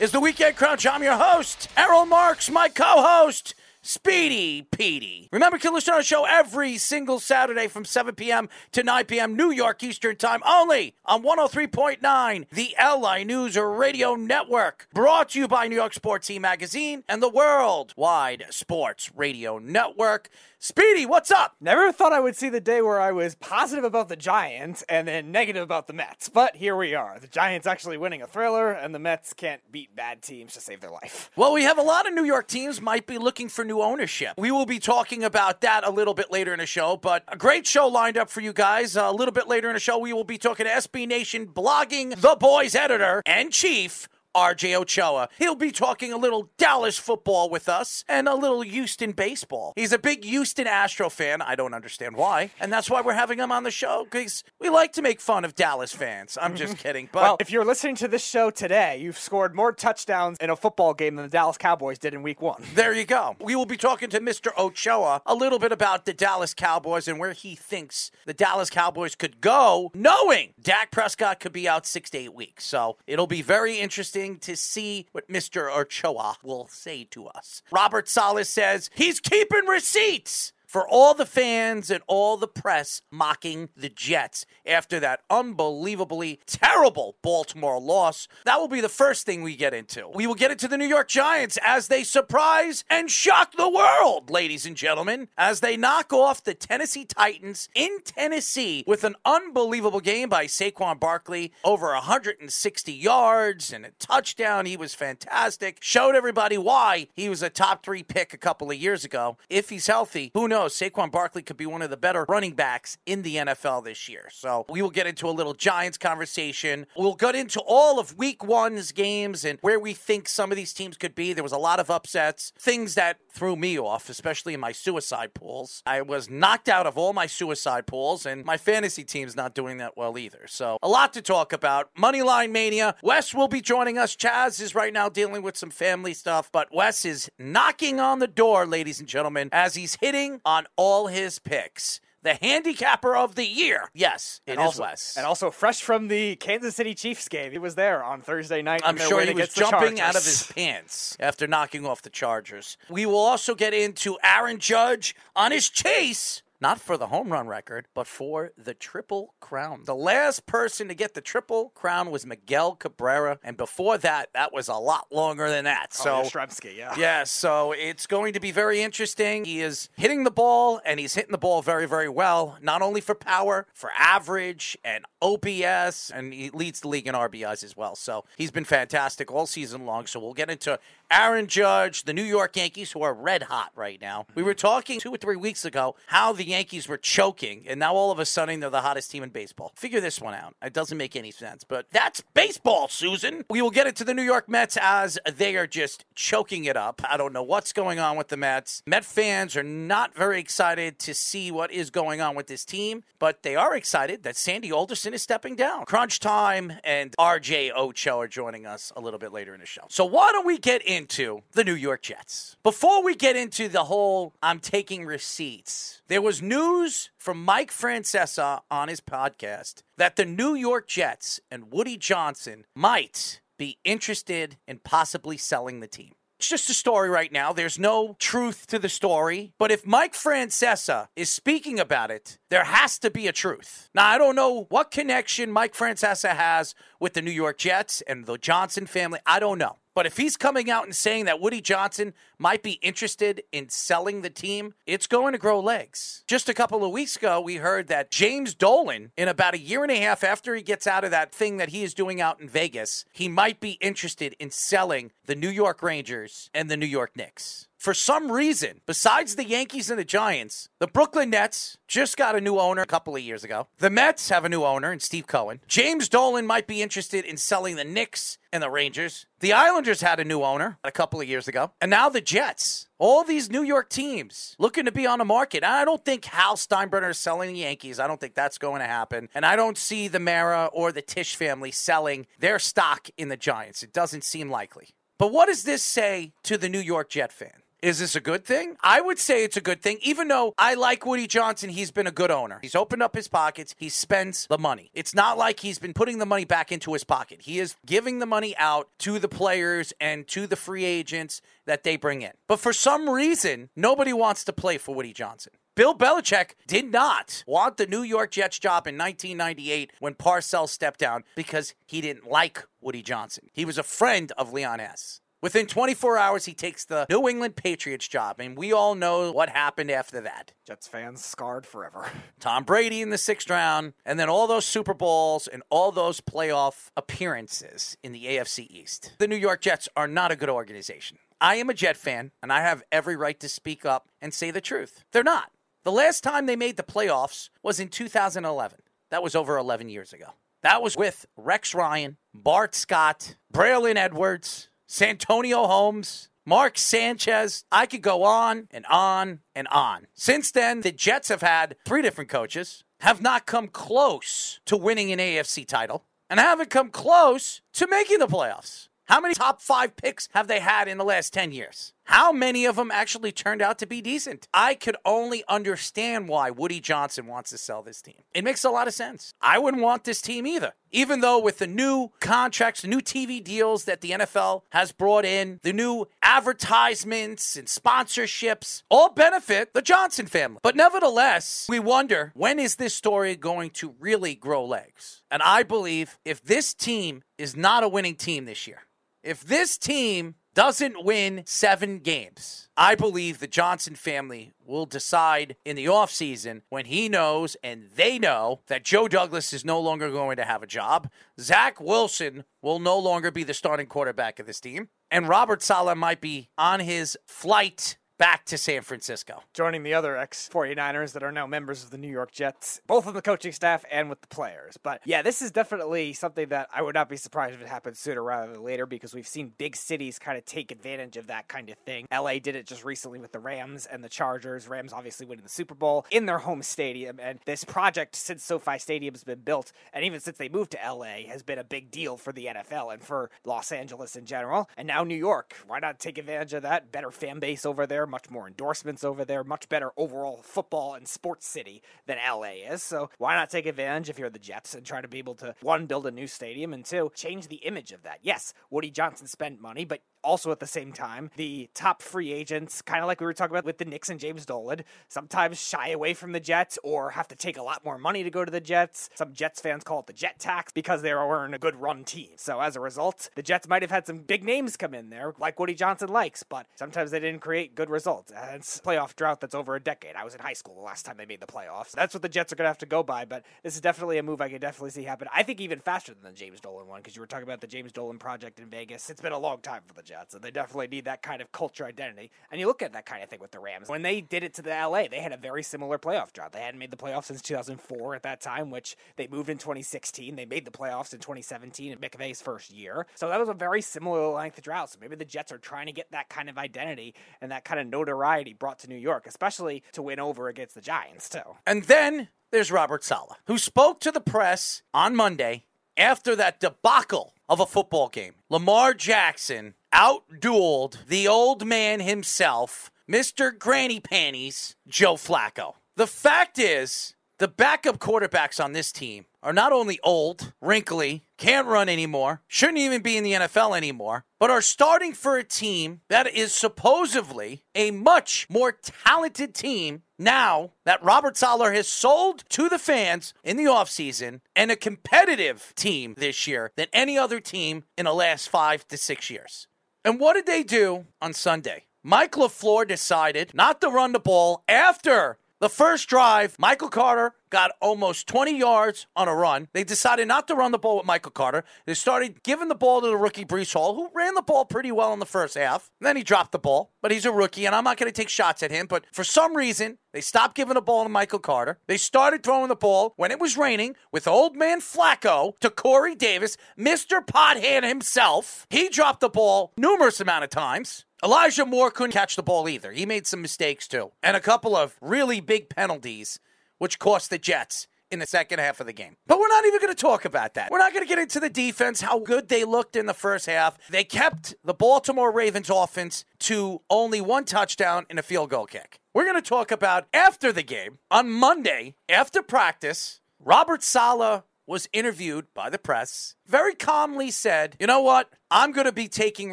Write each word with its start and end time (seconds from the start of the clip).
is 0.00 0.12
the 0.12 0.20
Weekend 0.20 0.56
Crunch. 0.56 0.86
I'm 0.86 1.02
your 1.02 1.16
host, 1.16 1.68
Errol 1.76 2.06
Marks, 2.06 2.50
my 2.50 2.70
co-host. 2.70 3.54
Speedy 3.82 4.66
Petey. 4.70 5.30
Remember, 5.32 5.56
you 5.56 5.60
can 5.60 5.72
listen 5.72 5.92
to 5.92 5.96
our 5.96 6.02
show 6.02 6.26
every 6.26 6.76
single 6.76 7.18
Saturday 7.18 7.66
from 7.66 7.86
7 7.86 8.14
p.m. 8.14 8.50
to 8.72 8.82
9 8.82 9.06
p.m. 9.06 9.34
New 9.34 9.50
York 9.50 9.82
Eastern 9.82 10.16
Time 10.16 10.42
only 10.46 10.94
on 11.06 11.22
103.9, 11.22 12.46
the 12.50 12.76
LI 12.78 13.24
News 13.24 13.56
Radio 13.56 14.16
Network. 14.16 14.86
Brought 14.92 15.30
to 15.30 15.38
you 15.38 15.48
by 15.48 15.66
New 15.66 15.76
York 15.76 15.94
Sports 15.94 16.28
E 16.28 16.38
Magazine 16.38 17.04
and 17.08 17.22
the 17.22 17.30
Worldwide 17.30 18.44
Sports 18.50 19.10
Radio 19.16 19.58
Network. 19.58 20.28
Speedy, 20.62 21.06
what's 21.06 21.30
up? 21.30 21.56
Never 21.58 21.90
thought 21.90 22.12
I 22.12 22.20
would 22.20 22.36
see 22.36 22.50
the 22.50 22.60
day 22.60 22.82
where 22.82 23.00
I 23.00 23.12
was 23.12 23.34
positive 23.34 23.82
about 23.82 24.10
the 24.10 24.14
Giants 24.14 24.84
and 24.90 25.08
then 25.08 25.32
negative 25.32 25.62
about 25.62 25.86
the 25.86 25.94
Mets. 25.94 26.28
But 26.28 26.56
here 26.56 26.76
we 26.76 26.94
are. 26.94 27.18
The 27.18 27.28
Giants 27.28 27.66
actually 27.66 27.96
winning 27.96 28.20
a 28.20 28.26
thriller, 28.26 28.70
and 28.70 28.94
the 28.94 28.98
Mets 28.98 29.32
can't 29.32 29.62
beat 29.72 29.96
bad 29.96 30.20
teams 30.20 30.52
to 30.52 30.60
save 30.60 30.82
their 30.82 30.90
life. 30.90 31.30
Well, 31.34 31.54
we 31.54 31.62
have 31.62 31.78
a 31.78 31.82
lot 31.82 32.06
of 32.06 32.12
New 32.12 32.24
York 32.24 32.46
teams 32.46 32.78
might 32.82 33.06
be 33.06 33.16
looking 33.16 33.48
for 33.48 33.64
new 33.64 33.80
ownership. 33.80 34.34
We 34.36 34.50
will 34.50 34.66
be 34.66 34.78
talking 34.78 35.24
about 35.24 35.62
that 35.62 35.82
a 35.82 35.90
little 35.90 36.12
bit 36.12 36.30
later 36.30 36.52
in 36.52 36.58
the 36.58 36.66
show, 36.66 36.98
but 36.98 37.24
a 37.26 37.38
great 37.38 37.66
show 37.66 37.88
lined 37.88 38.18
up 38.18 38.28
for 38.28 38.42
you 38.42 38.52
guys. 38.52 38.96
a 38.96 39.12
little 39.12 39.32
bit 39.32 39.48
later 39.48 39.68
in 39.68 39.72
the 39.72 39.80
show, 39.80 39.96
we 39.96 40.12
will 40.12 40.24
be 40.24 40.36
talking 40.36 40.66
to 40.66 40.72
SB 40.72 41.08
Nation 41.08 41.46
blogging 41.46 42.20
the 42.20 42.36
boys 42.38 42.74
editor 42.74 43.22
and 43.24 43.50
chief. 43.50 44.10
RJ 44.34 44.80
Ochoa. 44.80 45.28
He'll 45.38 45.54
be 45.54 45.72
talking 45.72 46.12
a 46.12 46.16
little 46.16 46.50
Dallas 46.56 46.98
football 46.98 47.50
with 47.50 47.68
us 47.68 48.04
and 48.08 48.28
a 48.28 48.34
little 48.34 48.60
Houston 48.62 49.12
baseball. 49.12 49.72
He's 49.74 49.92
a 49.92 49.98
big 49.98 50.24
Houston 50.24 50.66
Astro 50.66 51.10
fan. 51.10 51.42
I 51.42 51.56
don't 51.56 51.74
understand 51.74 52.16
why. 52.16 52.50
And 52.60 52.72
that's 52.72 52.88
why 52.88 53.00
we're 53.00 53.14
having 53.14 53.38
him 53.38 53.50
on 53.50 53.64
the 53.64 53.70
show 53.70 54.04
because 54.04 54.44
we 54.60 54.68
like 54.68 54.92
to 54.92 55.02
make 55.02 55.20
fun 55.20 55.44
of 55.44 55.54
Dallas 55.54 55.92
fans. 55.92 56.38
I'm 56.40 56.54
just 56.54 56.74
mm-hmm. 56.74 56.82
kidding. 56.82 57.08
But 57.10 57.22
Well, 57.22 57.36
if 57.40 57.50
you're 57.50 57.64
listening 57.64 57.96
to 57.96 58.08
this 58.08 58.24
show 58.24 58.50
today, 58.50 58.98
you've 58.98 59.18
scored 59.18 59.54
more 59.54 59.72
touchdowns 59.72 60.38
in 60.38 60.50
a 60.50 60.56
football 60.56 60.94
game 60.94 61.16
than 61.16 61.24
the 61.24 61.30
Dallas 61.30 61.58
Cowboys 61.58 61.98
did 61.98 62.14
in 62.14 62.22
week 62.22 62.40
one. 62.40 62.62
There 62.74 62.94
you 62.94 63.04
go. 63.04 63.36
We 63.40 63.56
will 63.56 63.66
be 63.66 63.76
talking 63.76 64.10
to 64.10 64.20
Mr. 64.20 64.56
Ochoa 64.56 65.22
a 65.26 65.34
little 65.34 65.58
bit 65.58 65.72
about 65.72 66.04
the 66.04 66.12
Dallas 66.12 66.54
Cowboys 66.54 67.08
and 67.08 67.18
where 67.18 67.32
he 67.32 67.56
thinks 67.56 68.10
the 68.26 68.34
Dallas 68.34 68.70
Cowboys 68.70 69.14
could 69.16 69.40
go, 69.40 69.90
knowing 69.94 70.54
Dak 70.62 70.90
Prescott 70.90 71.40
could 71.40 71.52
be 71.52 71.68
out 71.68 71.86
six 71.86 72.10
to 72.10 72.18
eight 72.18 72.34
weeks. 72.34 72.64
So 72.64 72.96
it'll 73.06 73.26
be 73.26 73.42
very 73.42 73.78
interesting 73.78 74.19
to 74.40 74.56
see 74.56 75.06
what 75.12 75.28
Mr. 75.28 75.74
Ochoa 75.74 76.36
will 76.42 76.68
say 76.68 77.04
to 77.10 77.26
us. 77.26 77.62
Robert 77.70 78.08
Salas 78.08 78.48
says 78.48 78.90
he's 78.94 79.20
keeping 79.20 79.66
receipts 79.66 80.52
for 80.70 80.88
all 80.88 81.14
the 81.14 81.26
fans 81.26 81.90
and 81.90 82.00
all 82.06 82.36
the 82.36 82.46
press 82.46 83.02
mocking 83.10 83.68
the 83.76 83.88
Jets 83.88 84.46
after 84.64 85.00
that 85.00 85.20
unbelievably 85.28 86.38
terrible 86.46 87.16
Baltimore 87.22 87.80
loss. 87.80 88.28
That 88.44 88.60
will 88.60 88.68
be 88.68 88.80
the 88.80 88.88
first 88.88 89.26
thing 89.26 89.42
we 89.42 89.56
get 89.56 89.74
into. 89.74 90.06
We 90.14 90.28
will 90.28 90.36
get 90.36 90.52
into 90.52 90.68
the 90.68 90.78
New 90.78 90.86
York 90.86 91.08
Giants 91.08 91.58
as 91.66 91.88
they 91.88 92.04
surprise 92.04 92.84
and 92.88 93.10
shock 93.10 93.56
the 93.56 93.68
world, 93.68 94.30
ladies 94.30 94.64
and 94.64 94.76
gentlemen, 94.76 95.26
as 95.36 95.58
they 95.58 95.76
knock 95.76 96.12
off 96.12 96.44
the 96.44 96.54
Tennessee 96.54 97.04
Titans 97.04 97.68
in 97.74 97.98
Tennessee 98.04 98.84
with 98.86 99.02
an 99.02 99.16
unbelievable 99.24 99.98
game 99.98 100.28
by 100.28 100.46
Saquon 100.46 101.00
Barkley, 101.00 101.52
over 101.64 101.88
160 101.94 102.92
yards 102.92 103.72
and 103.72 103.84
a 103.84 103.90
touchdown. 103.98 104.66
He 104.66 104.76
was 104.76 104.94
fantastic. 104.94 105.78
Showed 105.80 106.14
everybody 106.14 106.56
why 106.56 107.08
he 107.12 107.28
was 107.28 107.42
a 107.42 107.50
top 107.50 107.84
three 107.84 108.04
pick 108.04 108.32
a 108.32 108.38
couple 108.38 108.70
of 108.70 108.76
years 108.76 109.04
ago. 109.04 109.36
If 109.48 109.70
he's 109.70 109.88
healthy, 109.88 110.30
who 110.32 110.46
knows? 110.46 110.59
Saquon 110.66 111.10
Barkley 111.10 111.42
could 111.42 111.56
be 111.56 111.66
one 111.66 111.82
of 111.82 111.90
the 111.90 111.96
better 111.96 112.24
running 112.28 112.52
backs 112.52 112.98
in 113.06 113.22
the 113.22 113.36
NFL 113.36 113.84
this 113.84 114.08
year. 114.08 114.28
So 114.30 114.64
we 114.68 114.82
will 114.82 114.90
get 114.90 115.06
into 115.06 115.28
a 115.28 115.30
little 115.30 115.54
Giants 115.54 115.98
conversation. 115.98 116.86
We'll 116.96 117.14
get 117.14 117.34
into 117.34 117.60
all 117.60 117.98
of 117.98 118.16
week 118.16 118.44
one's 118.44 118.92
games 118.92 119.44
and 119.44 119.58
where 119.60 119.78
we 119.78 119.94
think 119.94 120.28
some 120.28 120.50
of 120.50 120.56
these 120.56 120.72
teams 120.72 120.96
could 120.96 121.14
be. 121.14 121.32
There 121.32 121.42
was 121.42 121.52
a 121.52 121.58
lot 121.58 121.80
of 121.80 121.90
upsets, 121.90 122.52
things 122.58 122.94
that 122.94 123.18
threw 123.32 123.56
me 123.56 123.78
off, 123.78 124.08
especially 124.08 124.54
in 124.54 124.60
my 124.60 124.72
suicide 124.72 125.34
pools. 125.34 125.82
I 125.86 126.02
was 126.02 126.28
knocked 126.28 126.68
out 126.68 126.86
of 126.86 126.98
all 126.98 127.12
my 127.12 127.26
suicide 127.26 127.86
pools, 127.86 128.26
and 128.26 128.44
my 128.44 128.56
fantasy 128.56 129.04
team's 129.04 129.36
not 129.36 129.54
doing 129.54 129.78
that 129.78 129.96
well 129.96 130.18
either. 130.18 130.46
So 130.46 130.78
a 130.82 130.88
lot 130.88 131.12
to 131.14 131.22
talk 131.22 131.52
about. 131.52 131.94
Moneyline 131.94 132.50
Mania. 132.50 132.96
Wes 133.02 133.34
will 133.34 133.48
be 133.48 133.60
joining 133.60 133.98
us. 133.98 134.16
Chaz 134.16 134.60
is 134.60 134.74
right 134.74 134.92
now 134.92 135.08
dealing 135.08 135.42
with 135.42 135.56
some 135.56 135.70
family 135.70 136.14
stuff, 136.14 136.50
but 136.52 136.68
Wes 136.74 137.04
is 137.04 137.30
knocking 137.38 138.00
on 138.00 138.18
the 138.18 138.26
door, 138.26 138.66
ladies 138.66 139.00
and 139.00 139.08
gentlemen, 139.08 139.48
as 139.52 139.74
he's 139.74 139.96
hitting 140.00 140.40
on 140.50 140.66
all 140.76 141.06
his 141.06 141.38
picks. 141.38 142.00
The 142.22 142.34
handicapper 142.34 143.16
of 143.16 143.34
the 143.34 143.46
year. 143.46 143.88
Yes, 143.94 144.42
it 144.46 144.50
is 144.50 144.56
and 144.56 144.60
also, 144.60 144.82
Wes. 144.82 145.14
And 145.16 145.24
also 145.24 145.50
fresh 145.50 145.80
from 145.80 146.08
the 146.08 146.36
Kansas 146.36 146.76
City 146.76 146.94
Chiefs 146.94 147.28
game. 147.28 147.50
He 147.50 147.56
was 147.56 147.76
there 147.76 148.04
on 148.04 148.20
Thursday 148.20 148.60
night. 148.60 148.82
I'm 148.84 148.98
sure 148.98 149.22
he 149.22 149.32
was 149.32 149.54
jumping 149.54 150.00
out 150.00 150.16
of 150.16 150.24
his 150.24 150.52
pants 150.54 151.16
after 151.18 151.46
knocking 151.46 151.86
off 151.86 152.02
the 152.02 152.10
Chargers. 152.10 152.76
We 152.90 153.06
will 153.06 153.16
also 153.16 153.54
get 153.54 153.72
into 153.72 154.18
Aaron 154.22 154.58
Judge 154.58 155.14
on 155.34 155.50
his 155.50 155.70
chase. 155.70 156.42
Not 156.60 156.78
for 156.78 156.98
the 156.98 157.06
home 157.06 157.30
run 157.32 157.46
record, 157.48 157.86
but 157.94 158.06
for 158.06 158.50
the 158.58 158.74
Triple 158.74 159.34
Crown. 159.40 159.82
The 159.86 159.94
last 159.94 160.44
person 160.44 160.88
to 160.88 160.94
get 160.94 161.14
the 161.14 161.22
Triple 161.22 161.70
Crown 161.70 162.10
was 162.10 162.26
Miguel 162.26 162.74
Cabrera. 162.74 163.38
And 163.42 163.56
before 163.56 163.96
that, 163.98 164.28
that 164.34 164.52
was 164.52 164.68
a 164.68 164.74
lot 164.74 165.06
longer 165.10 165.48
than 165.48 165.64
that. 165.64 165.96
Oh, 166.00 166.02
So, 166.02 166.22
Yastrzemski, 166.22 166.76
yeah. 166.76 166.94
yeah, 166.98 167.24
so 167.24 167.72
it's 167.72 168.06
going 168.06 168.34
to 168.34 168.40
be 168.40 168.50
very 168.50 168.82
interesting. 168.82 169.44
He 169.46 169.60
is 169.62 169.88
hitting 169.96 170.24
the 170.24 170.30
ball, 170.30 170.80
and 170.84 171.00
he's 171.00 171.14
hitting 171.14 171.32
the 171.32 171.38
ball 171.38 171.62
very, 171.62 171.86
very 171.86 172.08
well, 172.10 172.58
not 172.60 172.82
only 172.82 173.00
for 173.00 173.14
power, 173.14 173.66
for 173.72 173.90
average 173.98 174.76
and 174.84 175.04
OPS, 175.22 176.10
and 176.10 176.32
he 176.34 176.50
leads 176.50 176.80
the 176.80 176.88
league 176.88 177.06
in 177.06 177.14
RBIs 177.14 177.64
as 177.64 177.76
well. 177.76 177.96
So 177.96 178.24
he's 178.36 178.50
been 178.50 178.64
fantastic 178.64 179.30
all 179.32 179.46
season 179.46 179.86
long. 179.86 180.06
So 180.06 180.20
we'll 180.20 180.34
get 180.34 180.50
into 180.50 180.78
Aaron 181.10 181.48
Judge, 181.48 182.04
the 182.04 182.12
New 182.12 182.22
York 182.22 182.56
Yankees, 182.56 182.92
who 182.92 183.02
are 183.02 183.12
red 183.12 183.44
hot 183.44 183.72
right 183.74 184.00
now. 184.00 184.26
We 184.36 184.44
were 184.44 184.54
talking 184.54 185.00
two 185.00 185.12
or 185.12 185.16
three 185.16 185.34
weeks 185.34 185.64
ago 185.64 185.96
how 186.06 186.32
the 186.32 186.46
Yankees 186.46 186.86
were 186.86 186.96
choking, 186.96 187.64
and 187.66 187.80
now 187.80 187.94
all 187.94 188.12
of 188.12 188.20
a 188.20 188.24
sudden 188.24 188.60
they're 188.60 188.70
the 188.70 188.82
hottest 188.82 189.10
team 189.10 189.24
in 189.24 189.30
baseball. 189.30 189.72
Figure 189.74 190.00
this 190.00 190.20
one 190.20 190.34
out. 190.34 190.54
It 190.62 190.72
doesn't 190.72 190.96
make 190.96 191.16
any 191.16 191.32
sense, 191.32 191.64
but 191.64 191.86
that's 191.90 192.22
baseball, 192.32 192.86
Susan. 192.86 193.44
We 193.50 193.60
will 193.60 193.72
get 193.72 193.88
into 193.88 194.04
the 194.04 194.14
New 194.14 194.22
York 194.22 194.48
Mets 194.48 194.78
as 194.80 195.18
they 195.26 195.56
are 195.56 195.66
just 195.66 196.04
choking 196.14 196.64
it 196.64 196.76
up. 196.76 197.02
I 197.08 197.16
don't 197.16 197.32
know 197.32 197.42
what's 197.42 197.72
going 197.72 197.98
on 197.98 198.16
with 198.16 198.28
the 198.28 198.36
Mets. 198.36 198.82
Met 198.86 199.04
fans 199.04 199.56
are 199.56 199.64
not 199.64 200.14
very 200.14 200.38
excited 200.38 201.00
to 201.00 201.14
see 201.14 201.50
what 201.50 201.72
is 201.72 201.90
going 201.90 202.20
on 202.20 202.36
with 202.36 202.46
this 202.46 202.64
team, 202.64 203.02
but 203.18 203.42
they 203.42 203.56
are 203.56 203.74
excited 203.74 204.22
that 204.22 204.36
Sandy 204.36 204.70
Alderson 204.70 205.12
is 205.12 205.22
stepping 205.22 205.56
down. 205.56 205.86
Crunch 205.86 206.20
time 206.20 206.74
and 206.84 207.16
RJ 207.18 207.72
Ochoa 207.76 208.18
are 208.20 208.28
joining 208.28 208.64
us 208.64 208.92
a 208.94 209.00
little 209.00 209.18
bit 209.18 209.32
later 209.32 209.54
in 209.54 209.60
the 209.60 209.66
show. 209.66 209.82
So 209.88 210.04
why 210.04 210.30
don't 210.30 210.46
we 210.46 210.58
get 210.58 210.82
into 211.00 211.42
the 211.52 211.64
New 211.64 211.74
York 211.74 212.02
Jets? 212.02 212.56
Before 212.62 213.02
we 213.02 213.14
get 213.14 213.34
into 213.34 213.68
the 213.68 213.84
whole 213.84 214.34
I'm 214.42 214.60
taking 214.60 215.06
receipts, 215.06 216.02
there 216.08 216.20
was 216.20 216.42
news 216.42 217.10
from 217.16 217.42
Mike 217.42 217.70
Francesa 217.70 218.60
on 218.70 218.88
his 218.88 219.00
podcast 219.00 219.82
that 219.96 220.16
the 220.16 220.26
New 220.26 220.54
York 220.54 220.86
Jets 220.86 221.40
and 221.50 221.72
Woody 221.72 221.96
Johnson 221.96 222.66
might 222.74 223.40
be 223.56 223.78
interested 223.82 224.58
in 224.68 224.80
possibly 224.80 225.38
selling 225.38 225.80
the 225.80 225.86
team. 225.86 226.12
It's 226.38 226.48
just 226.48 226.70
a 226.70 226.74
story 226.74 227.10
right 227.10 227.30
now. 227.30 227.52
There's 227.52 227.78
no 227.78 228.16
truth 228.18 228.66
to 228.68 228.78
the 228.78 228.88
story. 228.88 229.52
But 229.58 229.70
if 229.70 229.86
Mike 229.86 230.14
Francesa 230.14 231.08
is 231.14 231.28
speaking 231.28 231.78
about 231.78 232.10
it, 232.10 232.38
there 232.48 232.64
has 232.64 232.98
to 233.00 233.10
be 233.10 233.26
a 233.26 233.32
truth. 233.32 233.90
Now, 233.94 234.06
I 234.06 234.16
don't 234.16 234.36
know 234.36 234.64
what 234.70 234.90
connection 234.90 235.50
Mike 235.50 235.74
Francesa 235.74 236.34
has 236.34 236.74
with 236.98 237.12
the 237.12 237.20
New 237.20 237.30
York 237.30 237.58
Jets 237.58 238.02
and 238.06 238.24
the 238.24 238.38
Johnson 238.38 238.86
family. 238.86 239.20
I 239.26 239.38
don't 239.38 239.58
know. 239.58 239.76
But 239.94 240.06
if 240.06 240.16
he's 240.16 240.36
coming 240.36 240.70
out 240.70 240.84
and 240.84 240.94
saying 240.94 241.24
that 241.24 241.40
Woody 241.40 241.60
Johnson 241.60 242.14
might 242.38 242.62
be 242.62 242.74
interested 242.74 243.42
in 243.52 243.68
selling 243.68 244.22
the 244.22 244.30
team, 244.30 244.74
it's 244.86 245.06
going 245.06 245.32
to 245.32 245.38
grow 245.38 245.60
legs. 245.60 246.22
Just 246.26 246.48
a 246.48 246.54
couple 246.54 246.84
of 246.84 246.92
weeks 246.92 247.16
ago, 247.16 247.40
we 247.40 247.56
heard 247.56 247.88
that 247.88 248.10
James 248.10 248.54
Dolan, 248.54 249.12
in 249.16 249.28
about 249.28 249.54
a 249.54 249.58
year 249.58 249.82
and 249.82 249.90
a 249.90 250.00
half 250.00 250.22
after 250.22 250.54
he 250.54 250.62
gets 250.62 250.86
out 250.86 251.04
of 251.04 251.10
that 251.10 251.32
thing 251.32 251.56
that 251.56 251.70
he 251.70 251.82
is 251.82 251.94
doing 251.94 252.20
out 252.20 252.40
in 252.40 252.48
Vegas, 252.48 253.04
he 253.12 253.28
might 253.28 253.60
be 253.60 253.72
interested 253.80 254.36
in 254.38 254.50
selling 254.50 255.10
the 255.26 255.34
New 255.34 255.50
York 255.50 255.82
Rangers 255.82 256.50
and 256.54 256.70
the 256.70 256.76
New 256.76 256.86
York 256.86 257.16
Knicks. 257.16 257.66
For 257.80 257.94
some 257.94 258.30
reason, 258.30 258.82
besides 258.84 259.36
the 259.36 259.48
Yankees 259.48 259.88
and 259.88 259.98
the 259.98 260.04
Giants, 260.04 260.68
the 260.80 260.86
Brooklyn 260.86 261.30
Nets 261.30 261.78
just 261.88 262.18
got 262.18 262.36
a 262.36 262.40
new 262.40 262.58
owner 262.58 262.82
a 262.82 262.86
couple 262.86 263.16
of 263.16 263.22
years 263.22 263.42
ago. 263.42 263.68
The 263.78 263.88
Mets 263.88 264.28
have 264.28 264.44
a 264.44 264.50
new 264.50 264.64
owner 264.64 264.92
in 264.92 265.00
Steve 265.00 265.26
Cohen. 265.26 265.60
James 265.66 266.06
Dolan 266.06 266.46
might 266.46 266.66
be 266.66 266.82
interested 266.82 267.24
in 267.24 267.38
selling 267.38 267.76
the 267.76 267.84
Knicks 267.84 268.36
and 268.52 268.62
the 268.62 268.68
Rangers. 268.68 269.24
The 269.38 269.54
Islanders 269.54 270.02
had 270.02 270.20
a 270.20 270.26
new 270.26 270.42
owner 270.42 270.78
a 270.84 270.92
couple 270.92 271.22
of 271.22 271.28
years 271.28 271.48
ago. 271.48 271.72
And 271.80 271.90
now 271.90 272.10
the 272.10 272.20
Jets. 272.20 272.86
All 272.98 273.24
these 273.24 273.50
New 273.50 273.62
York 273.62 273.88
teams 273.88 274.56
looking 274.58 274.84
to 274.84 274.92
be 274.92 275.06
on 275.06 275.18
the 275.18 275.24
market. 275.24 275.64
I 275.64 275.86
don't 275.86 276.04
think 276.04 276.26
Hal 276.26 276.56
Steinbrenner 276.56 277.08
is 277.08 277.18
selling 277.18 277.54
the 277.54 277.60
Yankees. 277.60 277.98
I 277.98 278.06
don't 278.06 278.20
think 278.20 278.34
that's 278.34 278.58
going 278.58 278.80
to 278.80 278.86
happen. 278.86 279.30
And 279.34 279.46
I 279.46 279.56
don't 279.56 279.78
see 279.78 280.06
the 280.06 280.20
Mara 280.20 280.66
or 280.66 280.92
the 280.92 281.00
Tisch 281.00 281.34
family 281.34 281.70
selling 281.70 282.26
their 282.40 282.58
stock 282.58 283.08
in 283.16 283.30
the 283.30 283.38
Giants. 283.38 283.82
It 283.82 283.94
doesn't 283.94 284.24
seem 284.24 284.50
likely. 284.50 284.90
But 285.16 285.32
what 285.32 285.46
does 285.46 285.62
this 285.62 285.82
say 285.82 286.34
to 286.42 286.58
the 286.58 286.68
New 286.68 286.78
York 286.78 287.08
Jet 287.08 287.32
fan? 287.32 287.62
Is 287.82 287.98
this 287.98 288.14
a 288.14 288.20
good 288.20 288.44
thing? 288.44 288.76
I 288.82 289.00
would 289.00 289.18
say 289.18 289.42
it's 289.42 289.56
a 289.56 289.60
good 289.62 289.80
thing, 289.80 289.98
even 290.02 290.28
though 290.28 290.52
I 290.58 290.74
like 290.74 291.06
Woody 291.06 291.26
Johnson. 291.26 291.70
He's 291.70 291.90
been 291.90 292.06
a 292.06 292.12
good 292.12 292.30
owner. 292.30 292.58
He's 292.60 292.74
opened 292.74 293.02
up 293.02 293.16
his 293.16 293.26
pockets, 293.26 293.74
he 293.78 293.88
spends 293.88 294.46
the 294.48 294.58
money. 294.58 294.90
It's 294.92 295.14
not 295.14 295.38
like 295.38 295.60
he's 295.60 295.78
been 295.78 295.94
putting 295.94 296.18
the 296.18 296.26
money 296.26 296.44
back 296.44 296.70
into 296.70 296.92
his 296.92 297.04
pocket. 297.04 297.42
He 297.42 297.58
is 297.58 297.76
giving 297.86 298.18
the 298.18 298.26
money 298.26 298.54
out 298.58 298.88
to 299.00 299.18
the 299.18 299.28
players 299.28 299.94
and 299.98 300.28
to 300.28 300.46
the 300.46 300.56
free 300.56 300.84
agents 300.84 301.40
that 301.64 301.82
they 301.82 301.96
bring 301.96 302.20
in. 302.20 302.32
But 302.46 302.60
for 302.60 302.74
some 302.74 303.08
reason, 303.08 303.70
nobody 303.74 304.12
wants 304.12 304.44
to 304.44 304.52
play 304.52 304.76
for 304.76 304.94
Woody 304.94 305.14
Johnson. 305.14 305.52
Bill 305.74 305.94
Belichick 305.94 306.50
did 306.66 306.92
not 306.92 307.44
want 307.46 307.78
the 307.78 307.86
New 307.86 308.02
York 308.02 308.32
Jets 308.32 308.58
job 308.58 308.86
in 308.86 308.98
1998 308.98 309.92
when 310.00 310.14
Parcells 310.14 310.68
stepped 310.68 311.00
down 311.00 311.24
because 311.34 311.74
he 311.86 312.02
didn't 312.02 312.28
like 312.28 312.64
Woody 312.82 313.00
Johnson. 313.00 313.48
He 313.54 313.64
was 313.64 313.78
a 313.78 313.82
friend 313.82 314.32
of 314.36 314.52
Leon 314.52 314.80
Hess. 314.80 315.22
Within 315.42 315.66
24 315.66 316.18
hours, 316.18 316.44
he 316.44 316.52
takes 316.52 316.84
the 316.84 317.06
New 317.08 317.26
England 317.26 317.56
Patriots 317.56 318.06
job, 318.06 318.40
and 318.40 318.58
we 318.58 318.74
all 318.74 318.94
know 318.94 319.32
what 319.32 319.48
happened 319.48 319.90
after 319.90 320.20
that. 320.20 320.52
Jets 320.66 320.86
fans 320.86 321.24
scarred 321.24 321.64
forever. 321.64 322.10
Tom 322.40 322.64
Brady 322.64 323.00
in 323.00 323.08
the 323.08 323.16
sixth 323.16 323.48
round, 323.48 323.94
and 324.04 324.20
then 324.20 324.28
all 324.28 324.46
those 324.46 324.66
Super 324.66 324.92
Bowls 324.92 325.48
and 325.48 325.62
all 325.70 325.92
those 325.92 326.20
playoff 326.20 326.90
appearances 326.94 327.96
in 328.02 328.12
the 328.12 328.26
AFC 328.26 328.66
East. 328.70 329.14
The 329.18 329.26
New 329.28 329.36
York 329.36 329.62
Jets 329.62 329.88
are 329.96 330.06
not 330.06 330.30
a 330.30 330.36
good 330.36 330.50
organization. 330.50 331.16
I 331.40 331.54
am 331.54 331.70
a 331.70 331.74
Jet 331.74 331.96
fan, 331.96 332.32
and 332.42 332.52
I 332.52 332.60
have 332.60 332.82
every 332.92 333.16
right 333.16 333.40
to 333.40 333.48
speak 333.48 333.86
up 333.86 334.10
and 334.20 334.34
say 334.34 334.50
the 334.50 334.60
truth. 334.60 335.04
They're 335.12 335.22
not. 335.22 335.52
The 335.84 335.92
last 335.92 336.22
time 336.22 336.44
they 336.44 336.56
made 336.56 336.76
the 336.76 336.82
playoffs 336.82 337.48
was 337.62 337.80
in 337.80 337.88
2011. 337.88 338.80
That 339.10 339.22
was 339.22 339.34
over 339.34 339.56
11 339.56 339.88
years 339.88 340.12
ago. 340.12 340.34
That 340.62 340.82
was 340.82 340.98
with 340.98 341.24
Rex 341.38 341.74
Ryan, 341.74 342.18
Bart 342.34 342.74
Scott, 342.74 343.36
Braylon 343.50 343.96
Edwards, 343.96 344.68
Santonio 344.92 345.68
Holmes, 345.68 346.30
Mark 346.44 346.76
Sanchez. 346.76 347.64
I 347.70 347.86
could 347.86 348.02
go 348.02 348.24
on 348.24 348.66
and 348.72 348.84
on 348.86 349.38
and 349.54 349.68
on. 349.68 350.08
Since 350.14 350.50
then, 350.50 350.80
the 350.80 350.90
Jets 350.90 351.28
have 351.28 351.42
had 351.42 351.76
three 351.84 352.02
different 352.02 352.28
coaches, 352.28 352.82
have 352.98 353.22
not 353.22 353.46
come 353.46 353.68
close 353.68 354.58
to 354.66 354.76
winning 354.76 355.12
an 355.12 355.20
AFC 355.20 355.64
title, 355.64 356.06
and 356.28 356.40
haven't 356.40 356.70
come 356.70 356.90
close 356.90 357.60
to 357.74 357.86
making 357.86 358.18
the 358.18 358.26
playoffs. 358.26 358.88
How 359.04 359.20
many 359.20 359.34
top 359.34 359.62
five 359.62 359.94
picks 359.94 360.28
have 360.34 360.48
they 360.48 360.58
had 360.58 360.88
in 360.88 360.98
the 360.98 361.04
last 361.04 361.32
10 361.32 361.52
years? 361.52 361.92
How 362.10 362.32
many 362.32 362.64
of 362.64 362.74
them 362.74 362.90
actually 362.90 363.30
turned 363.30 363.62
out 363.62 363.78
to 363.78 363.86
be 363.86 364.02
decent? 364.02 364.48
I 364.52 364.74
could 364.74 364.96
only 365.04 365.44
understand 365.48 366.28
why 366.28 366.50
Woody 366.50 366.80
Johnson 366.80 367.28
wants 367.28 367.50
to 367.50 367.56
sell 367.56 367.82
this 367.82 368.02
team. 368.02 368.16
It 368.34 368.42
makes 368.42 368.64
a 368.64 368.70
lot 368.70 368.88
of 368.88 368.94
sense. 368.94 369.32
I 369.40 369.60
wouldn't 369.60 369.80
want 369.80 370.02
this 370.02 370.20
team 370.20 370.44
either. 370.44 370.72
Even 370.90 371.20
though 371.20 371.38
with 371.38 371.58
the 371.58 371.68
new 371.68 372.10
contracts, 372.18 372.82
the 372.82 372.88
new 372.88 373.00
TV 373.00 373.42
deals 373.42 373.84
that 373.84 374.00
the 374.00 374.10
NFL 374.10 374.62
has 374.70 374.90
brought 374.90 375.24
in, 375.24 375.60
the 375.62 375.72
new 375.72 376.06
advertisements 376.20 377.54
and 377.54 377.68
sponsorships 377.68 378.82
all 378.90 379.12
benefit 379.12 379.72
the 379.72 379.80
Johnson 379.80 380.26
family. 380.26 380.58
But 380.64 380.74
nevertheless, 380.74 381.66
we 381.68 381.78
wonder 381.78 382.32
when 382.34 382.58
is 382.58 382.74
this 382.74 382.92
story 382.92 383.36
going 383.36 383.70
to 383.74 383.94
really 384.00 384.34
grow 384.34 384.64
legs? 384.64 385.22
And 385.30 385.42
I 385.42 385.62
believe 385.62 386.18
if 386.24 386.42
this 386.42 386.74
team 386.74 387.22
is 387.38 387.56
not 387.56 387.84
a 387.84 387.88
winning 387.88 388.16
team 388.16 388.46
this 388.46 388.66
year, 388.66 388.80
if 389.22 389.42
this 389.42 389.78
team 389.78 390.34
doesn't 390.60 391.02
win 391.02 391.42
seven 391.46 392.00
games, 392.00 392.68
I 392.76 392.94
believe 392.94 393.38
the 393.38 393.46
Johnson 393.46 393.94
family 393.94 394.52
will 394.62 394.84
decide 394.84 395.56
in 395.64 395.74
the 395.74 395.86
offseason 395.86 396.60
when 396.68 396.84
he 396.84 397.08
knows 397.08 397.56
and 397.64 397.88
they 397.96 398.18
know 398.18 398.60
that 398.66 398.84
Joe 398.84 399.08
Douglas 399.08 399.54
is 399.54 399.64
no 399.64 399.80
longer 399.80 400.10
going 400.10 400.36
to 400.36 400.44
have 400.44 400.62
a 400.62 400.66
job. 400.66 401.10
Zach 401.40 401.80
Wilson 401.80 402.44
will 402.60 402.78
no 402.78 402.98
longer 402.98 403.30
be 403.30 403.42
the 403.42 403.54
starting 403.54 403.86
quarterback 403.86 404.38
of 404.38 404.46
this 404.46 404.60
team. 404.60 404.90
And 405.10 405.30
Robert 405.30 405.62
Saleh 405.62 405.96
might 405.96 406.20
be 406.20 406.50
on 406.58 406.80
his 406.80 407.16
flight 407.26 407.96
back 408.20 408.44
to 408.44 408.58
San 408.58 408.82
Francisco. 408.82 409.42
Joining 409.54 409.82
the 409.82 409.94
other 409.94 410.14
ex 410.14 410.46
49ers 410.52 411.14
that 411.14 411.22
are 411.22 411.32
now 411.32 411.46
members 411.46 411.82
of 411.82 411.88
the 411.88 411.96
New 411.96 412.10
York 412.10 412.30
Jets, 412.30 412.82
both 412.86 413.06
on 413.06 413.14
the 413.14 413.22
coaching 413.22 413.50
staff 413.50 413.82
and 413.90 414.10
with 414.10 414.20
the 414.20 414.26
players. 414.26 414.76
But 414.76 415.00
yeah, 415.06 415.22
this 415.22 415.40
is 415.40 415.50
definitely 415.50 416.12
something 416.12 416.50
that 416.50 416.68
I 416.72 416.82
would 416.82 416.94
not 416.94 417.08
be 417.08 417.16
surprised 417.16 417.54
if 417.54 417.62
it 417.62 417.68
happens 417.68 417.98
sooner 417.98 418.22
rather 418.22 418.52
than 418.52 418.62
later 418.62 418.84
because 418.84 419.14
we've 419.14 419.26
seen 419.26 419.54
big 419.56 419.74
cities 419.74 420.18
kind 420.18 420.36
of 420.36 420.44
take 420.44 420.70
advantage 420.70 421.16
of 421.16 421.28
that 421.28 421.48
kind 421.48 421.70
of 421.70 421.78
thing. 421.78 422.06
LA 422.12 422.34
did 422.34 422.56
it 422.56 422.66
just 422.66 422.84
recently 422.84 423.18
with 423.18 423.32
the 423.32 423.38
Rams 423.38 423.86
and 423.86 424.04
the 424.04 424.08
Chargers. 424.10 424.68
Rams 424.68 424.92
obviously 424.92 425.24
winning 425.24 425.44
the 425.44 425.48
Super 425.48 425.74
Bowl 425.74 426.04
in 426.10 426.26
their 426.26 426.40
home 426.40 426.62
stadium. 426.62 427.18
And 427.22 427.38
this 427.46 427.64
project, 427.64 428.14
since 428.16 428.44
SoFi 428.44 428.78
Stadium 428.78 429.14
has 429.14 429.24
been 429.24 429.40
built, 429.40 429.72
and 429.94 430.04
even 430.04 430.20
since 430.20 430.36
they 430.36 430.50
moved 430.50 430.72
to 430.72 430.78
LA, 430.86 431.26
has 431.28 431.42
been 431.42 431.58
a 431.58 431.64
big 431.64 431.90
deal 431.90 432.18
for 432.18 432.34
the 432.34 432.50
NFL 432.54 432.92
and 432.92 433.02
for 433.02 433.30
Los 433.46 433.72
Angeles 433.72 434.14
in 434.14 434.26
general. 434.26 434.68
And 434.76 434.86
now 434.86 435.04
New 435.04 435.14
York. 435.14 435.54
Why 435.66 435.78
not 435.78 435.98
take 435.98 436.18
advantage 436.18 436.52
of 436.52 436.64
that? 436.64 436.92
Better 436.92 437.10
fan 437.10 437.38
base 437.38 437.64
over 437.64 437.86
there, 437.86 438.09
much 438.10 438.30
more 438.30 438.46
endorsements 438.46 439.04
over 439.04 439.24
there, 439.24 439.44
much 439.44 439.68
better 439.68 439.92
overall 439.96 440.42
football 440.42 440.94
and 440.94 441.06
sports 441.08 441.46
city 441.46 441.82
than 442.06 442.18
LA 442.18 442.70
is. 442.70 442.82
So 442.82 443.10
why 443.18 443.34
not 443.34 443.50
take 443.50 443.66
advantage 443.66 444.08
if 444.08 444.18
you're 444.18 444.30
the 444.30 444.38
Jets 444.38 444.74
and 444.74 444.84
try 444.84 445.00
to 445.00 445.08
be 445.08 445.18
able 445.18 445.34
to 445.36 445.54
one 445.62 445.86
build 445.86 446.06
a 446.06 446.10
new 446.10 446.26
stadium 446.26 446.74
and 446.74 446.84
two 446.84 447.10
change 447.14 447.48
the 447.48 447.56
image 447.56 447.92
of 447.92 448.02
that? 448.02 448.18
Yes, 448.22 448.52
Woody 448.70 448.90
Johnson 448.90 449.26
spent 449.26 449.60
money, 449.60 449.84
but 449.84 450.00
also 450.22 450.50
at 450.50 450.60
the 450.60 450.66
same 450.66 450.92
time, 450.92 451.30
the 451.36 451.68
top 451.74 452.02
free 452.02 452.32
agents, 452.32 452.82
kind 452.82 453.02
of 453.02 453.06
like 453.06 453.20
we 453.20 453.26
were 453.26 453.34
talking 453.34 453.52
about 453.52 453.64
with 453.64 453.78
the 453.78 453.84
Knicks 453.84 454.08
and 454.08 454.20
James 454.20 454.46
Dolan, 454.46 454.84
sometimes 455.08 455.60
shy 455.60 455.88
away 455.90 456.14
from 456.14 456.32
the 456.32 456.40
Jets 456.40 456.78
or 456.82 457.10
have 457.10 457.28
to 457.28 457.36
take 457.36 457.56
a 457.56 457.62
lot 457.62 457.84
more 457.84 457.98
money 457.98 458.22
to 458.22 458.30
go 458.30 458.44
to 458.44 458.50
the 458.50 458.60
Jets. 458.60 459.10
Some 459.14 459.32
Jets 459.32 459.60
fans 459.60 459.84
call 459.84 460.00
it 460.00 460.06
the 460.06 460.12
Jet 460.12 460.38
tax 460.38 460.72
because 460.72 461.02
they 461.02 461.14
were 461.14 461.44
in 461.44 461.54
a 461.54 461.58
good 461.58 461.76
run 461.76 462.04
team. 462.04 462.30
So 462.36 462.60
as 462.60 462.76
a 462.76 462.80
result, 462.80 463.30
the 463.34 463.42
Jets 463.42 463.68
might 463.68 463.82
have 463.82 463.90
had 463.90 464.06
some 464.06 464.18
big 464.18 464.44
names 464.44 464.76
come 464.76 464.94
in 464.94 465.10
there, 465.10 465.34
like 465.38 465.58
Woody 465.58 465.74
Johnson 465.74 466.08
likes, 466.08 466.42
but 466.42 466.66
sometimes 466.76 467.10
they 467.10 467.20
didn't 467.20 467.40
create 467.40 467.74
good 467.74 467.90
results. 467.90 468.32
And 468.32 468.56
it's 468.56 468.78
a 468.78 468.82
playoff 468.82 469.16
drought 469.16 469.40
that's 469.40 469.54
over 469.54 469.74
a 469.74 469.80
decade. 469.80 470.16
I 470.16 470.24
was 470.24 470.34
in 470.34 470.40
high 470.40 470.52
school 470.52 470.74
the 470.74 470.80
last 470.80 471.04
time 471.06 471.16
they 471.16 471.26
made 471.26 471.40
the 471.40 471.46
playoffs. 471.46 471.92
That's 471.92 472.14
what 472.14 472.22
the 472.22 472.28
Jets 472.28 472.52
are 472.52 472.56
going 472.56 472.64
to 472.64 472.70
have 472.70 472.78
to 472.78 472.86
go 472.86 473.02
by, 473.02 473.24
but 473.24 473.44
this 473.62 473.74
is 473.74 473.80
definitely 473.80 474.18
a 474.18 474.22
move 474.22 474.40
I 474.40 474.48
could 474.48 474.60
definitely 474.60 474.90
see 474.90 475.04
happen. 475.04 475.28
I 475.34 475.42
think 475.42 475.60
even 475.60 475.80
faster 475.80 476.12
than 476.14 476.22
the 476.22 476.36
James 476.36 476.60
Dolan 476.60 476.86
one 476.86 477.00
because 477.00 477.16
you 477.16 477.20
were 477.20 477.26
talking 477.26 477.44
about 477.44 477.60
the 477.60 477.66
James 477.66 477.92
Dolan 477.92 478.18
project 478.18 478.60
in 478.60 478.68
Vegas. 478.68 479.10
It's 479.10 479.20
been 479.20 479.32
a 479.32 479.38
long 479.38 479.58
time 479.60 479.82
for 479.86 479.94
the 479.94 480.02
Jets, 480.02 480.09
and 480.34 480.42
they 480.42 480.50
definitely 480.50 480.88
need 480.88 481.04
that 481.04 481.22
kind 481.22 481.40
of 481.40 481.52
culture 481.52 481.84
identity. 481.84 482.30
And 482.50 482.60
you 482.60 482.66
look 482.66 482.82
at 482.82 482.92
that 482.92 483.06
kind 483.06 483.22
of 483.22 483.28
thing 483.28 483.40
with 483.40 483.50
the 483.50 483.60
Rams. 483.60 483.88
When 483.88 484.02
they 484.02 484.20
did 484.20 484.42
it 484.42 484.54
to 484.54 484.62
the 484.62 484.70
LA, 484.70 485.08
they 485.08 485.20
had 485.20 485.32
a 485.32 485.36
very 485.36 485.62
similar 485.62 485.98
playoff 485.98 486.32
drought. 486.32 486.52
They 486.52 486.60
hadn't 486.60 486.78
made 486.78 486.90
the 486.90 486.96
playoffs 486.96 487.24
since 487.24 487.42
2004 487.42 488.14
at 488.14 488.22
that 488.22 488.40
time, 488.40 488.70
which 488.70 488.96
they 489.16 489.26
moved 489.28 489.48
in 489.48 489.58
2016. 489.58 490.36
They 490.36 490.44
made 490.44 490.64
the 490.64 490.70
playoffs 490.70 491.12
in 491.12 491.20
2017 491.20 491.92
in 491.92 491.98
McVay's 491.98 492.42
first 492.42 492.70
year. 492.70 493.06
So 493.14 493.28
that 493.28 493.40
was 493.40 493.48
a 493.48 493.54
very 493.54 493.82
similar 493.82 494.28
length 494.28 494.62
drought. 494.62 494.90
So 494.90 494.98
maybe 495.00 495.16
the 495.16 495.24
Jets 495.24 495.52
are 495.52 495.58
trying 495.58 495.86
to 495.86 495.92
get 495.92 496.10
that 496.12 496.28
kind 496.28 496.48
of 496.48 496.58
identity 496.58 497.14
and 497.40 497.50
that 497.52 497.64
kind 497.64 497.80
of 497.80 497.86
notoriety 497.86 498.54
brought 498.54 498.78
to 498.80 498.88
New 498.88 498.96
York, 498.96 499.26
especially 499.26 499.82
to 499.92 500.02
win 500.02 500.20
over 500.20 500.48
against 500.48 500.74
the 500.74 500.80
Giants, 500.80 501.28
too. 501.28 501.40
And 501.66 501.84
then 501.84 502.28
there's 502.50 502.72
Robert 502.72 503.04
Saleh, 503.04 503.36
who 503.46 503.58
spoke 503.58 504.00
to 504.00 504.10
the 504.10 504.20
press 504.20 504.82
on 504.92 505.14
Monday 505.14 505.64
after 505.96 506.34
that 506.36 506.60
debacle 506.60 507.34
of 507.48 507.60
a 507.60 507.66
football 507.66 508.08
game. 508.08 508.34
Lamar 508.48 508.94
Jackson 508.94 509.74
outdueled 509.94 511.06
the 511.06 511.26
old 511.28 511.66
man 511.66 512.00
himself, 512.00 512.90
Mr. 513.10 513.56
Granny 513.56 514.00
Panties, 514.00 514.76
Joe 514.86 515.14
Flacco. 515.14 515.74
The 515.96 516.06
fact 516.06 516.58
is, 516.58 517.14
the 517.38 517.48
backup 517.48 517.98
quarterbacks 517.98 518.62
on 518.62 518.72
this 518.72 518.92
team 518.92 519.24
are 519.42 519.52
not 519.52 519.72
only 519.72 519.98
old, 520.02 520.52
wrinkly, 520.60 521.24
can't 521.38 521.66
run 521.66 521.88
anymore, 521.88 522.42
shouldn't 522.46 522.78
even 522.78 523.00
be 523.00 523.16
in 523.16 523.24
the 523.24 523.32
NFL 523.32 523.76
anymore, 523.76 524.24
but 524.38 524.50
are 524.50 524.60
starting 524.60 525.14
for 525.14 525.38
a 525.38 525.44
team 525.44 526.02
that 526.10 526.26
is 526.28 526.52
supposedly 526.52 527.64
a 527.74 527.90
much 527.90 528.46
more 528.50 528.72
talented 528.72 529.54
team 529.54 530.02
now 530.18 530.72
that 530.84 531.02
Robert 531.02 531.36
Saleh 531.36 531.72
has 531.72 531.88
sold 531.88 532.44
to 532.50 532.68
the 532.68 532.78
fans 532.78 533.32
in 533.42 533.56
the 533.56 533.64
offseason 533.64 534.40
and 534.54 534.70
a 534.70 534.76
competitive 534.76 535.72
team 535.74 536.14
this 536.18 536.46
year 536.46 536.72
than 536.76 536.88
any 536.92 537.16
other 537.16 537.40
team 537.40 537.84
in 537.96 538.04
the 538.04 538.12
last 538.12 538.50
five 538.50 538.86
to 538.88 538.98
six 538.98 539.30
years. 539.30 539.66
And 540.04 540.18
what 540.18 540.34
did 540.34 540.46
they 540.46 540.62
do 540.62 541.06
on 541.20 541.34
Sunday? 541.34 541.84
Mike 542.02 542.32
LaFleur 542.32 542.88
decided 542.88 543.52
not 543.54 543.80
to 543.80 543.88
run 543.88 544.12
the 544.12 544.20
ball 544.20 544.64
after 544.66 545.38
the 545.58 545.68
first 545.68 546.08
drive, 546.08 546.58
Michael 546.58 546.88
Carter 546.88 547.34
got 547.50 547.72
almost 547.80 548.26
20 548.26 548.56
yards 548.56 549.06
on 549.14 549.28
a 549.28 549.34
run. 549.34 549.68
They 549.72 549.84
decided 549.84 550.28
not 550.28 550.48
to 550.48 550.54
run 550.54 550.72
the 550.72 550.78
ball 550.78 550.96
with 550.96 551.06
Michael 551.06 551.32
Carter. 551.32 551.64
They 551.86 551.94
started 551.94 552.42
giving 552.42 552.68
the 552.68 552.74
ball 552.74 553.00
to 553.00 553.08
the 553.08 553.16
rookie 553.16 553.44
Breece 553.44 553.74
Hall, 553.74 553.94
who 553.94 554.10
ran 554.14 554.34
the 554.34 554.42
ball 554.42 554.64
pretty 554.64 554.92
well 554.92 555.12
in 555.12 555.18
the 555.18 555.26
first 555.26 555.56
half. 555.56 555.90
And 556.00 556.06
then 556.06 556.16
he 556.16 556.22
dropped 556.22 556.52
the 556.52 556.58
ball, 556.58 556.92
but 557.02 557.10
he's 557.10 557.26
a 557.26 557.32
rookie, 557.32 557.66
and 557.66 557.74
I'm 557.74 557.84
not 557.84 557.98
going 557.98 558.10
to 558.10 558.16
take 558.16 558.28
shots 558.28 558.62
at 558.62 558.70
him. 558.70 558.86
But 558.86 559.04
for 559.12 559.24
some 559.24 559.56
reason, 559.56 559.98
they 560.12 560.20
stopped 560.20 560.56
giving 560.56 560.74
the 560.74 560.80
ball 560.80 561.04
to 561.04 561.08
Michael 561.08 561.38
Carter. 561.38 561.78
They 561.86 561.96
started 561.96 562.42
throwing 562.42 562.68
the 562.68 562.76
ball 562.76 563.12
when 563.16 563.30
it 563.30 563.40
was 563.40 563.56
raining 563.56 563.96
with 564.12 564.26
old 564.26 564.56
man 564.56 564.80
Flacco 564.80 565.58
to 565.60 565.70
Corey 565.70 566.14
Davis, 566.14 566.56
Mr. 566.78 567.24
Pothead 567.24 567.86
himself. 567.86 568.66
He 568.70 568.88
dropped 568.88 569.20
the 569.20 569.28
ball 569.28 569.72
numerous 569.76 570.20
amount 570.20 570.44
of 570.44 570.50
times. 570.50 571.04
Elijah 571.22 571.66
Moore 571.66 571.90
couldn't 571.90 572.12
catch 572.12 572.34
the 572.34 572.42
ball 572.42 572.66
either. 572.68 572.92
He 572.92 573.04
made 573.04 573.26
some 573.26 573.42
mistakes 573.42 573.86
too, 573.86 574.12
and 574.22 574.36
a 574.36 574.40
couple 574.40 574.74
of 574.74 574.96
really 575.02 575.40
big 575.40 575.68
penalties, 575.68 576.40
which 576.80 576.98
cost 576.98 577.30
the 577.30 577.38
Jets 577.38 577.86
in 578.10 578.18
the 578.18 578.26
second 578.26 578.58
half 578.58 578.80
of 578.80 578.86
the 578.86 578.92
game. 578.92 579.16
But 579.26 579.38
we're 579.38 579.48
not 579.48 579.64
even 579.66 579.80
going 579.80 579.94
to 579.94 580.00
talk 580.00 580.24
about 580.24 580.54
that. 580.54 580.70
We're 580.70 580.78
not 580.78 580.92
going 580.92 581.04
to 581.04 581.08
get 581.08 581.18
into 581.18 581.38
the 581.38 581.50
defense, 581.50 582.00
how 582.00 582.18
good 582.18 582.48
they 582.48 582.64
looked 582.64 582.96
in 582.96 583.06
the 583.06 583.14
first 583.14 583.46
half. 583.46 583.78
They 583.88 584.02
kept 584.02 584.54
the 584.64 584.74
Baltimore 584.74 585.30
Ravens 585.30 585.70
offense 585.70 586.24
to 586.40 586.80
only 586.90 587.20
one 587.20 587.44
touchdown 587.44 588.06
and 588.10 588.18
a 588.18 588.22
field 588.22 588.50
goal 588.50 588.66
kick. 588.66 588.98
We're 589.14 589.24
going 589.24 589.40
to 589.40 589.48
talk 589.48 589.70
about 589.70 590.06
after 590.12 590.52
the 590.52 590.62
game 590.62 590.98
on 591.10 591.30
Monday, 591.30 591.94
after 592.08 592.42
practice, 592.42 593.20
Robert 593.38 593.82
Saleh 593.82 594.42
was 594.66 594.88
interviewed 594.92 595.46
by 595.52 595.68
the 595.68 595.78
press, 595.78 596.36
very 596.46 596.74
calmly 596.74 597.30
said, 597.30 597.76
You 597.80 597.86
know 597.86 598.00
what? 598.00 598.30
I'm 598.50 598.72
going 598.72 598.86
to 598.86 598.92
be 598.92 599.08
taking 599.08 599.52